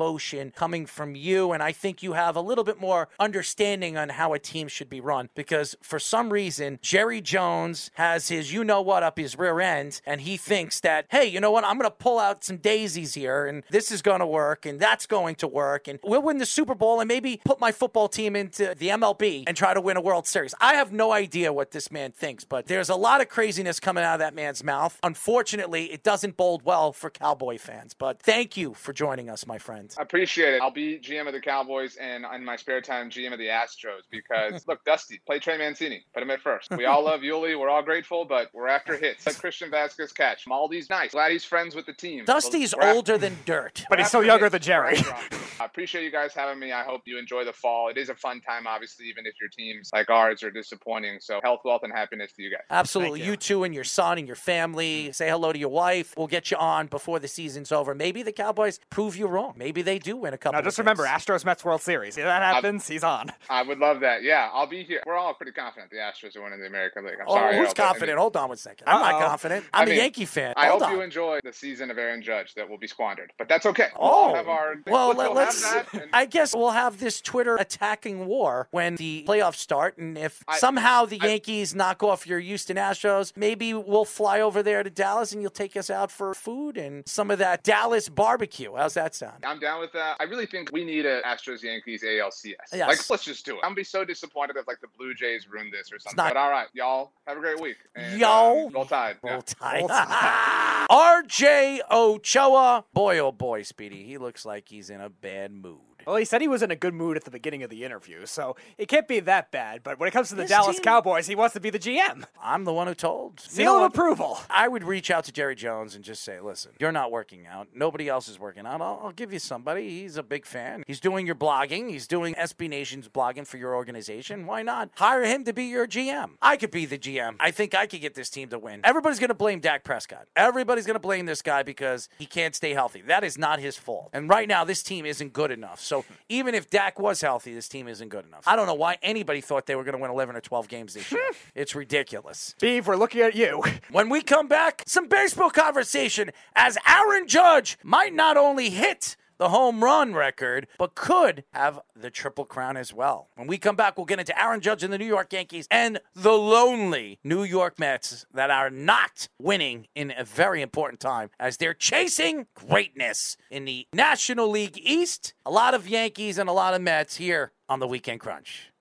coming 0.56 0.86
from 0.86 1.16
you. 1.16 1.52
And 1.52 1.62
I 1.64 1.72
think 1.72 2.04
you 2.04 2.14
have 2.14 2.36
a 2.36 2.42
little 2.42 2.64
bit 2.64 2.80
more 2.80 3.10
understanding 3.20 3.98
on 3.98 4.10
how 4.10 4.34
a 4.34 4.40
team 4.40 4.68
should 4.68 4.90
be 4.90 5.02
run 5.02 5.30
because 5.36 5.76
for 5.82 6.00
some 6.00 6.32
reason, 6.32 6.80
Jerry 6.82 7.22
Jones 7.22 7.92
has 7.94 8.30
his 8.30 8.54
you 8.54 8.64
know 8.64 8.82
what 8.82 9.04
up 9.04 9.18
his 9.18 9.38
rear 9.38 9.60
end 9.60 10.02
and 10.06 10.22
he 10.22 10.38
thinks 10.38 10.80
that, 10.82 11.06
hey, 11.10 11.26
you 11.26 11.40
know 11.40 11.52
what? 11.52 11.64
I'm 11.64 11.78
going 11.78 11.90
to 11.90 11.96
pull 11.96 12.20
out 12.20 12.44
some 12.44 12.58
daisies 12.58 13.14
here 13.14 13.46
and 13.46 13.64
this 13.70 13.92
is 13.92 14.02
going 14.02 14.20
to 14.20 14.28
work 14.28 14.66
and 14.66 14.80
that's 14.80 15.06
going 15.06 15.36
to 15.36 15.48
work 15.48 15.88
and 15.88 16.00
we'll 16.04 16.22
win 16.22 16.38
the 16.38 16.46
Super 16.46 16.76
Bowl 16.76 17.00
and 17.00 17.08
maybe 17.08 17.42
put 17.44 17.60
my 17.60 17.72
football 17.72 18.08
team 18.08 18.36
into 18.36 18.76
the 18.78 18.90
MLB 18.90 19.44
and 19.48 19.56
try 19.56 19.74
to 19.74 19.82
win 19.82 19.98
a 19.98 20.02
World 20.02 20.28
Series. 20.28 20.54
I 20.60 20.76
have 20.76 20.92
no 20.92 21.12
idea 21.12 21.52
what 21.54 21.72
this 21.72 21.92
man 21.92 22.12
thinks, 22.12 22.44
but 22.44 22.68
there's 22.68 22.90
a 22.90 22.96
lot 22.96 23.22
of 23.22 23.30
craziness 23.30 23.80
coming 23.80 24.04
out 24.04 24.16
of 24.16 24.20
that 24.20 24.34
man's 24.34 24.64
mouth. 24.64 25.00
Unfortunately, 25.04 25.92
it 25.92 26.04
doesn't 26.04 26.38
bode 26.38 26.64
well 26.64 26.94
for 26.94 27.10
Cowboy 27.10 27.58
fans. 27.58 27.94
But 27.94 28.22
thank 28.22 28.58
you 28.58 28.74
for 28.74 28.94
joining 28.94 29.30
us, 29.30 29.46
my 29.46 29.58
friend. 29.58 29.77
I 29.98 30.02
appreciate 30.02 30.54
it. 30.56 30.62
I'll 30.62 30.72
be 30.72 31.00
GM 31.00 31.28
of 31.28 31.34
the 31.34 31.42
Cowboys 31.42 31.96
and 31.98 32.26
in 32.36 32.44
my 32.46 32.56
spare 32.56 32.82
time, 32.82 33.10
GM 33.10 33.34
of 33.34 33.40
the 33.40 33.48
Astros 33.48 34.02
because 34.12 34.66
look, 34.68 34.84
Dusty, 34.86 35.20
play 35.26 35.40
Trey 35.40 35.58
Mancini. 35.58 36.04
Put 36.14 36.24
him 36.24 36.32
at 36.32 36.42
first. 36.42 36.70
We 36.72 36.86
all 36.86 37.04
love 37.04 37.22
Yuli. 37.22 37.60
We're 37.60 37.70
all 37.70 37.84
grateful, 37.84 38.26
but 38.26 38.50
we're 38.54 38.68
after 38.68 38.98
hits. 38.98 39.26
Let 39.26 39.38
Christian 39.38 39.70
Vázquez 39.72 40.14
catch. 40.14 40.46
Maldi's 40.48 40.90
nice. 40.90 41.12
Glad 41.12 41.32
he's 41.32 41.46
friends 41.46 41.76
with 41.76 41.86
the 41.86 41.94
team. 41.94 42.26
Dusty's 42.26 42.76
We're 42.76 42.84
after- 42.84 42.96
older 42.96 43.18
than 43.18 43.38
dirt. 43.46 43.86
But 43.90 44.00
he's 44.00 44.08
still 44.10 44.24
younger 44.24 44.46
hits. 44.46 44.54
than 44.54 44.62
Jerry. 44.62 44.94
We're 45.02 45.10
after 45.12 45.36
'em. 45.36 45.42
I 45.60 45.66
appreciate 45.66 46.04
you 46.04 46.12
guys 46.12 46.34
having 46.36 46.60
me. 46.60 46.72
I 46.72 46.84
hope 46.84 47.02
you 47.06 47.18
enjoy 47.18 47.44
the 47.46 47.54
fall. 47.54 47.90
It 47.90 47.98
is 47.98 48.10
a 48.10 48.16
fun 48.16 48.42
time, 48.42 48.68
obviously, 48.68 49.08
even 49.08 49.26
if 49.26 49.34
your 49.42 49.50
teams 49.50 49.90
like 49.94 50.10
ours 50.10 50.44
are 50.44 50.52
disappointing. 50.52 51.18
So 51.20 51.40
health, 51.42 51.62
wealth, 51.66 51.82
and 51.84 51.92
happiness 51.92 52.32
to 52.34 52.44
you 52.44 52.52
guys. 52.52 52.62
Absolutely. 52.70 53.22
You. 53.22 53.32
you. 53.32 53.38
too 53.38 53.64
and 53.64 53.74
your 53.74 53.84
son 53.84 54.18
and 54.18 54.28
your 54.28 54.36
family. 54.36 55.12
Say 55.12 55.30
hello 55.30 55.52
to 55.54 55.60
your 55.60 55.70
wife. 55.70 56.14
We'll 56.18 56.28
get 56.28 56.52
you 56.52 56.58
on 56.58 56.88
before 56.88 57.20
the 57.20 57.28
season's 57.28 57.72
over. 57.72 57.94
Maybe 57.96 58.24
the 58.24 58.32
Cowboys 58.32 58.80
prove 58.90 59.16
you 59.16 59.28
wrong. 59.28 59.54
Maybe 59.56 59.67
they 59.72 60.00
do 60.00 60.18
win 60.18 60.34
a 60.34 60.38
couple 60.38 60.54
Now 60.54 60.60
of 60.60 60.66
just 60.66 60.78
games. 60.78 60.86
remember, 60.86 61.06
Astros 61.06 61.46
Mets 61.46 61.64
World 61.66 61.82
Series. 61.82 62.18
If 62.18 62.24
that 62.26 62.42
happens, 62.42 62.88
he's 62.88 63.04
on. 63.04 63.32
I 63.50 63.62
would 63.64 63.80
love 63.80 64.00
that. 64.02 64.24
Yeah, 64.24 64.50
I'll 64.54 64.68
be 64.68 64.84
here. 64.84 65.02
We're 65.06 65.16
all 65.18 65.34
pretty 65.34 65.52
confident 65.52 65.92
the 65.92 65.98
Astros 65.98 66.36
are 66.36 66.44
winning 66.44 66.60
the 66.60 66.68
American 66.68 67.06
League. 67.06 67.16
I'm 67.20 67.28
Oh, 67.28 67.34
sorry. 67.36 67.56
who's 67.56 67.58
Harold, 67.58 67.76
but 67.76 67.82
I 67.82 67.86
mean- 67.86 67.94
confident? 67.94 68.20
Hold 68.20 68.38
on 68.38 68.48
one 68.50 68.58
second. 68.58 68.88
I'm 68.88 69.00
not 69.02 69.16
Uh-oh. 69.16 69.28
confident. 69.28 69.66
I'm 69.74 69.82
I 69.82 69.84
a 69.84 69.90
mean, 69.90 69.98
Yankee 70.00 70.26
fan. 70.26 70.54
I 70.58 70.68
hope 70.68 70.82
on. 70.84 70.92
you 70.92 71.02
enjoy 71.02 71.40
the 71.44 71.54
season 71.54 71.92
of 71.92 71.98
Aaron 71.98 72.22
Judge 72.22 72.54
that 72.56 72.70
will 72.70 72.78
be 72.78 72.88
squandered, 72.88 73.32
but 73.38 73.48
that's 73.50 73.66
okay. 73.66 73.88
Oh, 73.96 74.28
we'll 74.28 74.36
have 74.36 74.48
our 74.48 74.76
well, 74.88 75.08
we'll 75.16 75.34
let, 75.34 75.46
have 75.46 75.48
us 75.50 75.62
that, 75.74 75.94
and- 75.94 76.10
I 76.14 76.26
guess 76.26 76.56
we'll 76.56 76.72
have 76.72 77.00
this 77.00 77.22
Twitter 77.22 77.56
attacking 77.56 78.26
war 78.28 78.68
when 78.72 78.96
the 78.96 79.24
playoffs 79.28 79.56
start, 79.56 79.98
and 79.98 80.18
if 80.18 80.44
I- 80.48 80.58
somehow 80.58 81.06
the 81.06 81.20
I- 81.22 81.28
Yankees 81.28 81.76
knock 81.76 82.04
off 82.04 82.26
your 82.28 82.40
Houston 82.40 82.78
Astros, 82.78 83.34
maybe 83.36 83.74
we'll 83.74 84.06
fly 84.06 84.42
over 84.42 84.62
there 84.64 84.84
to 84.84 84.90
Dallas, 84.90 85.32
and 85.32 85.42
you'll 85.42 85.52
take 85.52 85.76
us 85.78 85.90
out 85.90 86.12
for 86.12 86.34
food 86.34 86.78
and 86.78 87.08
some 87.08 87.32
of 87.32 87.40
that 87.40 87.64
Dallas 87.64 88.10
barbecue. 88.10 88.74
How's 88.76 88.94
that 88.96 89.16
sound? 89.16 89.44
I'm 89.46 89.57
down 89.60 89.80
with 89.80 89.92
that. 89.94 90.18
I 90.20 90.24
really 90.24 90.46
think 90.46 90.72
we 90.72 90.84
need 90.86 91.06
a 91.06 91.22
Astros 91.24 91.62
Yankees 91.64 92.04
ALCS. 92.04 92.54
Yes. 92.74 92.88
Like, 92.88 93.10
let's 93.10 93.24
just 93.24 93.46
do 93.46 93.54
it. 93.54 93.58
I'm 93.58 93.70
gonna 93.70 93.76
be 93.76 93.84
so 93.84 94.04
disappointed 94.06 94.56
if 94.58 94.68
like 94.68 94.80
the 94.82 94.88
Blue 94.98 95.14
Jays 95.14 95.48
ruin 95.50 95.70
this 95.72 95.92
or 95.92 96.00
something. 96.00 96.18
not- 96.18 96.34
But 96.34 96.38
all 96.40 96.50
right, 96.52 96.68
y'all 96.74 97.12
have 97.28 97.38
a 97.38 97.40
great 97.42 97.60
week. 97.60 97.78
And, 97.96 98.20
Yo. 98.20 98.68
um, 98.68 98.74
roll 98.74 98.86
tide. 98.86 99.18
Yeah. 99.24 99.32
Roll 99.34 99.42
Tide. 99.42 100.88
RJ 100.90 101.80
Ochoa. 101.92 102.86
Boy, 102.94 103.20
oh 103.20 103.32
boy, 103.32 103.64
Speedy. 103.64 104.04
He 104.04 104.18
looks 104.18 104.46
like 104.46 104.70
he's 104.70 104.90
in 104.90 105.02
a 105.02 105.10
bad 105.10 105.52
mood. 105.52 105.97
Well, 106.08 106.16
he 106.16 106.24
said 106.24 106.40
he 106.40 106.48
was 106.48 106.62
in 106.64 106.72
a 106.72 106.76
good 106.78 106.94
mood 106.94 107.18
at 107.18 107.26
the 107.26 107.32
beginning 107.32 107.64
of 107.64 107.70
the 107.70 107.84
interview, 107.84 108.26
so 108.26 108.56
it 108.78 108.88
can't 108.88 109.10
be 109.10 109.20
that 109.20 109.52
bad. 109.52 109.84
But 109.84 110.00
when 110.00 110.08
it 110.08 110.12
comes 110.12 110.30
to 110.30 110.36
the 110.36 110.44
This 110.44 110.52
Dallas 110.52 110.78
team- 110.78 110.84
Cowboys, 110.86 111.28
he 111.28 111.36
wants 111.36 111.52
to 111.56 111.60
be 111.60 111.70
the 111.70 111.78
GM. 111.80 112.24
I'm 112.42 112.64
the 112.64 112.72
one 112.72 112.88
who 112.88 112.96
told. 112.96 113.42
You 113.44 113.50
Seal 113.52 113.66
know 113.66 113.76
of 113.76 113.82
what? 113.82 113.88
approval. 113.94 114.40
I 114.50 114.70
would 114.70 114.86
reach 114.86 115.12
out 115.12 115.26
to 115.26 115.34
Jerry 115.34 115.54
Jones 115.54 115.96
and 115.96 116.06
just 116.06 116.24
say, 116.24 116.40
listen, 116.40 116.72
you're 116.80 116.94
not 116.94 117.12
working 117.12 117.46
out. 117.46 117.68
Nobody 117.76 118.08
else 118.08 118.30
is 118.30 118.40
working 118.40 118.66
out. 118.66 118.80
I'll, 118.80 119.02
I'll 119.04 119.12
give 119.12 119.34
you 119.34 119.40
somebody. 119.40 119.90
He's 120.02 120.16
a 120.16 120.24
big 120.24 120.46
fan. 120.46 120.84
He's 120.88 121.02
doing 121.02 121.26
your 121.26 121.36
blogging. 121.36 121.90
He's 121.90 122.08
doing 122.08 122.36
SB 122.36 122.70
Nation's 122.70 123.10
blogging 123.10 123.46
for 123.46 123.58
your 123.58 123.76
organization. 123.76 124.46
Why 124.46 124.64
not 124.64 124.90
hire 124.96 125.24
him 125.24 125.44
to 125.44 125.52
be 125.52 125.66
your 125.66 125.88
GM? 125.88 126.36
I 126.42 126.56
could 126.56 126.72
be 126.72 126.86
the 126.86 126.98
GM. 126.98 127.36
I 127.42 127.52
think 127.52 127.76
I 127.76 127.86
could 127.86 128.00
get 128.00 128.16
this 128.16 128.30
team 128.30 128.48
to 128.50 128.60
win. 128.60 128.80
Everybody's 128.86 129.20
going 129.20 129.28
to 129.28 129.34
blame 129.34 129.60
Dak 129.60 129.84
Prescott. 129.84 130.28
Everybody's 130.38 130.86
going 130.86 130.96
to 130.96 131.00
blame 131.02 131.26
this 131.26 131.42
guy 131.42 131.64
because 131.64 132.08
he 132.18 132.26
can't 132.26 132.56
stay 132.56 132.74
healthy. 132.74 133.02
That 133.02 133.26
is 133.26 133.38
not 133.38 133.60
his 133.60 133.76
fault. 133.76 134.12
And 134.14 134.30
right 134.30 134.48
now, 134.48 134.64
this 134.64 134.82
team 134.84 135.06
isn't 135.06 135.34
good 135.34 135.52
enough. 135.52 135.82
So 135.82 135.97
even 136.30 136.56
if 136.56 136.70
Dak 136.70 137.00
was 137.00 137.22
healthy, 137.22 137.54
this 137.54 137.68
team 137.68 137.88
isn't 137.88 138.10
good 138.10 138.26
enough. 138.26 138.44
I 138.48 138.56
don't 138.56 138.68
know 138.68 138.74
why 138.74 138.98
anybody 139.02 139.42
thought 139.42 139.66
they 139.66 139.76
were 139.76 139.84
going 139.84 139.96
to 139.96 140.02
win 140.02 140.12
11 140.12 140.36
or 140.36 140.42
12 140.42 140.68
games 140.68 140.94
this 140.94 141.12
year. 141.12 141.22
it's 141.56 141.76
ridiculous. 141.76 142.56
Steve, 142.58 142.88
we're 142.88 142.96
looking 142.96 143.22
at 143.22 143.36
you. 143.36 143.64
When 143.92 144.10
we 144.10 144.22
come 144.22 144.48
back, 144.48 144.84
some 144.86 145.08
baseball 145.08 145.50
conversation 145.50 146.32
as 146.56 146.78
Aaron 146.88 147.28
Judge 147.28 147.78
might 147.84 148.14
not 148.14 148.38
only 148.38 148.70
hit 148.70 149.16
the 149.38 149.50
home 149.50 149.84
run 149.84 150.14
record, 150.14 150.68
but 150.78 150.96
could 150.96 151.44
have 151.54 151.80
the 151.96 152.10
triple 152.10 152.46
crown 152.46 152.78
as 152.78 152.94
well. 152.94 153.30
When 153.36 153.48
we 153.48 153.58
come 153.58 153.76
back, 153.76 153.98
we'll 153.98 154.06
get 154.06 154.20
into 154.20 154.40
Aaron 154.40 154.62
Judge 154.62 154.84
and 154.84 154.92
the 154.92 154.98
New 154.98 155.06
York 155.06 155.32
Yankees 155.34 155.68
and 155.70 156.00
the 156.16 156.34
lonely 156.34 157.20
New 157.24 157.44
York 157.44 157.80
Mets 157.80 158.26
that 158.34 158.50
are 158.50 158.70
not 158.70 159.28
winning 159.40 159.88
in 159.96 160.14
a 160.18 160.24
very 160.24 160.62
important 160.62 161.00
time 161.00 161.30
as 161.40 161.58
they're 161.58 161.74
chasing 161.74 162.48
greatness 162.56 163.38
in 163.50 163.66
the 163.66 163.88
National 163.94 164.50
League 164.50 164.80
East. 164.82 165.34
A 165.46 165.52
lot 165.52 165.74
of 165.74 165.88
Yankees 165.88 166.38
and 166.38 166.50
a 166.50 166.54
lot 166.54 166.74
of 166.74 166.82
Mets 166.82 167.18
here 167.18 167.52
on 167.70 167.80
the 167.80 167.88
Weekend 167.88 168.20
Crunch. 168.20 168.72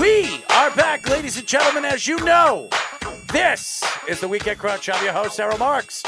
We 0.00 0.42
are 0.50 0.70
back, 0.74 1.08
ladies 1.08 1.36
and 1.36 1.46
gentlemen, 1.46 1.84
as 1.84 2.06
you 2.06 2.16
know. 2.24 2.68
This 3.32 3.84
is 4.08 4.20
the 4.20 4.28
Weekend 4.28 4.58
Crunch. 4.58 4.88
I'm 4.88 5.02
your 5.04 5.12
host, 5.12 5.38
Errol 5.38 5.58
Marks. 5.58 6.02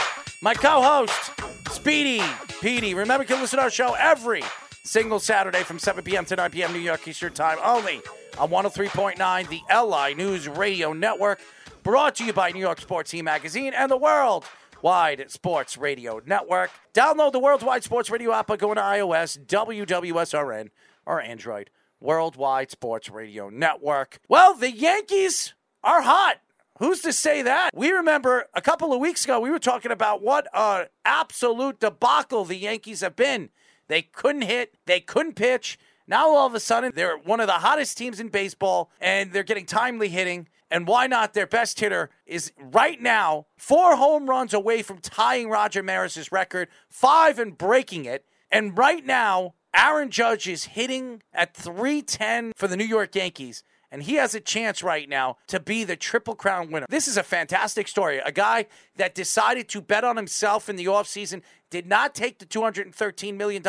My 0.45 0.53
co 0.53 0.83
host, 0.83 1.33
Speedy 1.71 2.23
Petey. 2.61 2.93
Remember, 2.93 3.23
you 3.23 3.29
can 3.29 3.41
listen 3.41 3.57
to 3.57 3.63
our 3.63 3.71
show 3.71 3.95
every 3.95 4.43
single 4.83 5.19
Saturday 5.19 5.63
from 5.63 5.79
7 5.79 6.05
p.m. 6.05 6.27
to 6.27 6.37
9 6.37 6.51
p.m. 6.51 6.71
New 6.75 6.81
York 6.81 7.09
Eastern 7.09 7.33
Time 7.33 7.57
only 7.65 8.03
on 8.37 8.51
103.9, 8.51 9.49
the 9.49 9.63
LI 9.75 10.15
News 10.15 10.47
Radio 10.47 10.93
Network. 10.93 11.41
Brought 11.83 12.17
to 12.17 12.27
you 12.27 12.35
by 12.35 12.51
New 12.51 12.61
York 12.61 12.79
Sports 12.83 13.15
E 13.15 13.23
Magazine 13.23 13.73
and 13.73 13.91
the 13.91 13.97
World 13.97 14.45
Worldwide 14.83 15.31
Sports 15.31 15.79
Radio 15.79 16.21
Network. 16.27 16.71
Download 16.93 17.33
the 17.33 17.39
Worldwide 17.39 17.83
Sports 17.83 18.11
Radio 18.11 18.31
app 18.35 18.49
by 18.49 18.59
going 18.59 18.77
to 18.77 18.83
iOS, 18.83 19.43
WWSRN, 19.47 20.69
or 21.07 21.23
Android. 21.23 21.71
Worldwide 22.01 22.71
Sports 22.71 23.09
Radio 23.09 23.49
Network. 23.49 24.19
Well, 24.29 24.53
the 24.53 24.71
Yankees 24.71 25.55
are 25.83 26.03
hot. 26.03 26.37
Who's 26.79 27.01
to 27.03 27.13
say 27.13 27.43
that? 27.43 27.71
We 27.73 27.91
remember 27.91 28.47
a 28.53 28.61
couple 28.61 28.93
of 28.93 28.99
weeks 28.99 29.25
ago, 29.25 29.39
we 29.39 29.51
were 29.51 29.61
talking 29.61 29.93
about 29.93 30.23
what 30.23 30.49
an 30.53 30.87
absolute 31.05 31.79
debacle 31.79 32.45
the 32.45 32.57
Yankees 32.57 33.01
have 33.01 33.15
been. 33.15 33.51
They 33.87 34.03
couldn't 34.03 34.43
hit, 34.43 34.75
they 34.87 34.99
couldn't 34.99 35.35
pitch. 35.35 35.79
Now, 36.09 36.31
all 36.31 36.47
of 36.47 36.55
a 36.55 36.61
sudden, 36.61 36.93
they're 36.95 37.17
one 37.17 37.39
of 37.39 37.47
the 37.47 37.55
hottest 37.55 37.97
teams 37.97 38.19
in 38.19 38.29
baseball, 38.29 38.91
and 39.01 39.33
they're 39.33 39.45
getting 39.45 39.67
timely 39.67 40.09
hitting. 40.09 40.49
And 40.69 40.89
why 40.89 41.07
not? 41.07 41.33
Their 41.33 41.47
best 41.47 41.79
hitter 41.79 42.11
is 42.27 42.53
right 42.59 43.01
now 43.01 43.47
four 43.57 43.95
home 43.95 44.29
runs 44.29 44.53
away 44.53 44.83
from 44.83 44.99
tying 44.99 45.49
Roger 45.49 45.83
Maris's 45.83 46.33
record, 46.33 46.69
five 46.89 47.39
and 47.39 47.57
breaking 47.57 48.05
it. 48.05 48.25
And 48.51 48.77
right 48.77 49.07
now, 49.07 49.55
Aaron 49.77 50.11
Judge 50.11 50.49
is 50.49 50.65
hitting 50.65 51.23
at 51.33 51.55
310 51.55 52.53
for 52.57 52.67
the 52.67 52.77
New 52.77 52.85
York 52.85 53.15
Yankees 53.15 53.63
and 53.95 54.03
he 54.03 54.15
has 54.15 54.35
a 54.35 54.41
chance 54.41 54.83
right 54.83 55.09
now 55.09 55.37
to 55.47 55.61
be 55.61 55.85
the 55.85 55.95
Triple 55.95 56.35
Crown 56.35 56.73
winner. 56.73 56.87
This 56.91 57.07
is 57.07 57.17
a 57.17 57.23
fantastic 57.23 57.87
story. 57.87 58.19
A 58.19 58.33
guy 58.33 58.67
that 58.97 59.15
decided 59.15 59.69
to 59.69 59.81
bet 59.81 60.03
on 60.03 60.17
himself 60.17 60.69
in 60.69 60.75
the 60.75 60.87
offseason, 60.87 61.43
did 61.71 61.87
not 61.87 62.13
take 62.13 62.41
the 62.41 62.47
$213 62.47 63.37
million 63.37 63.63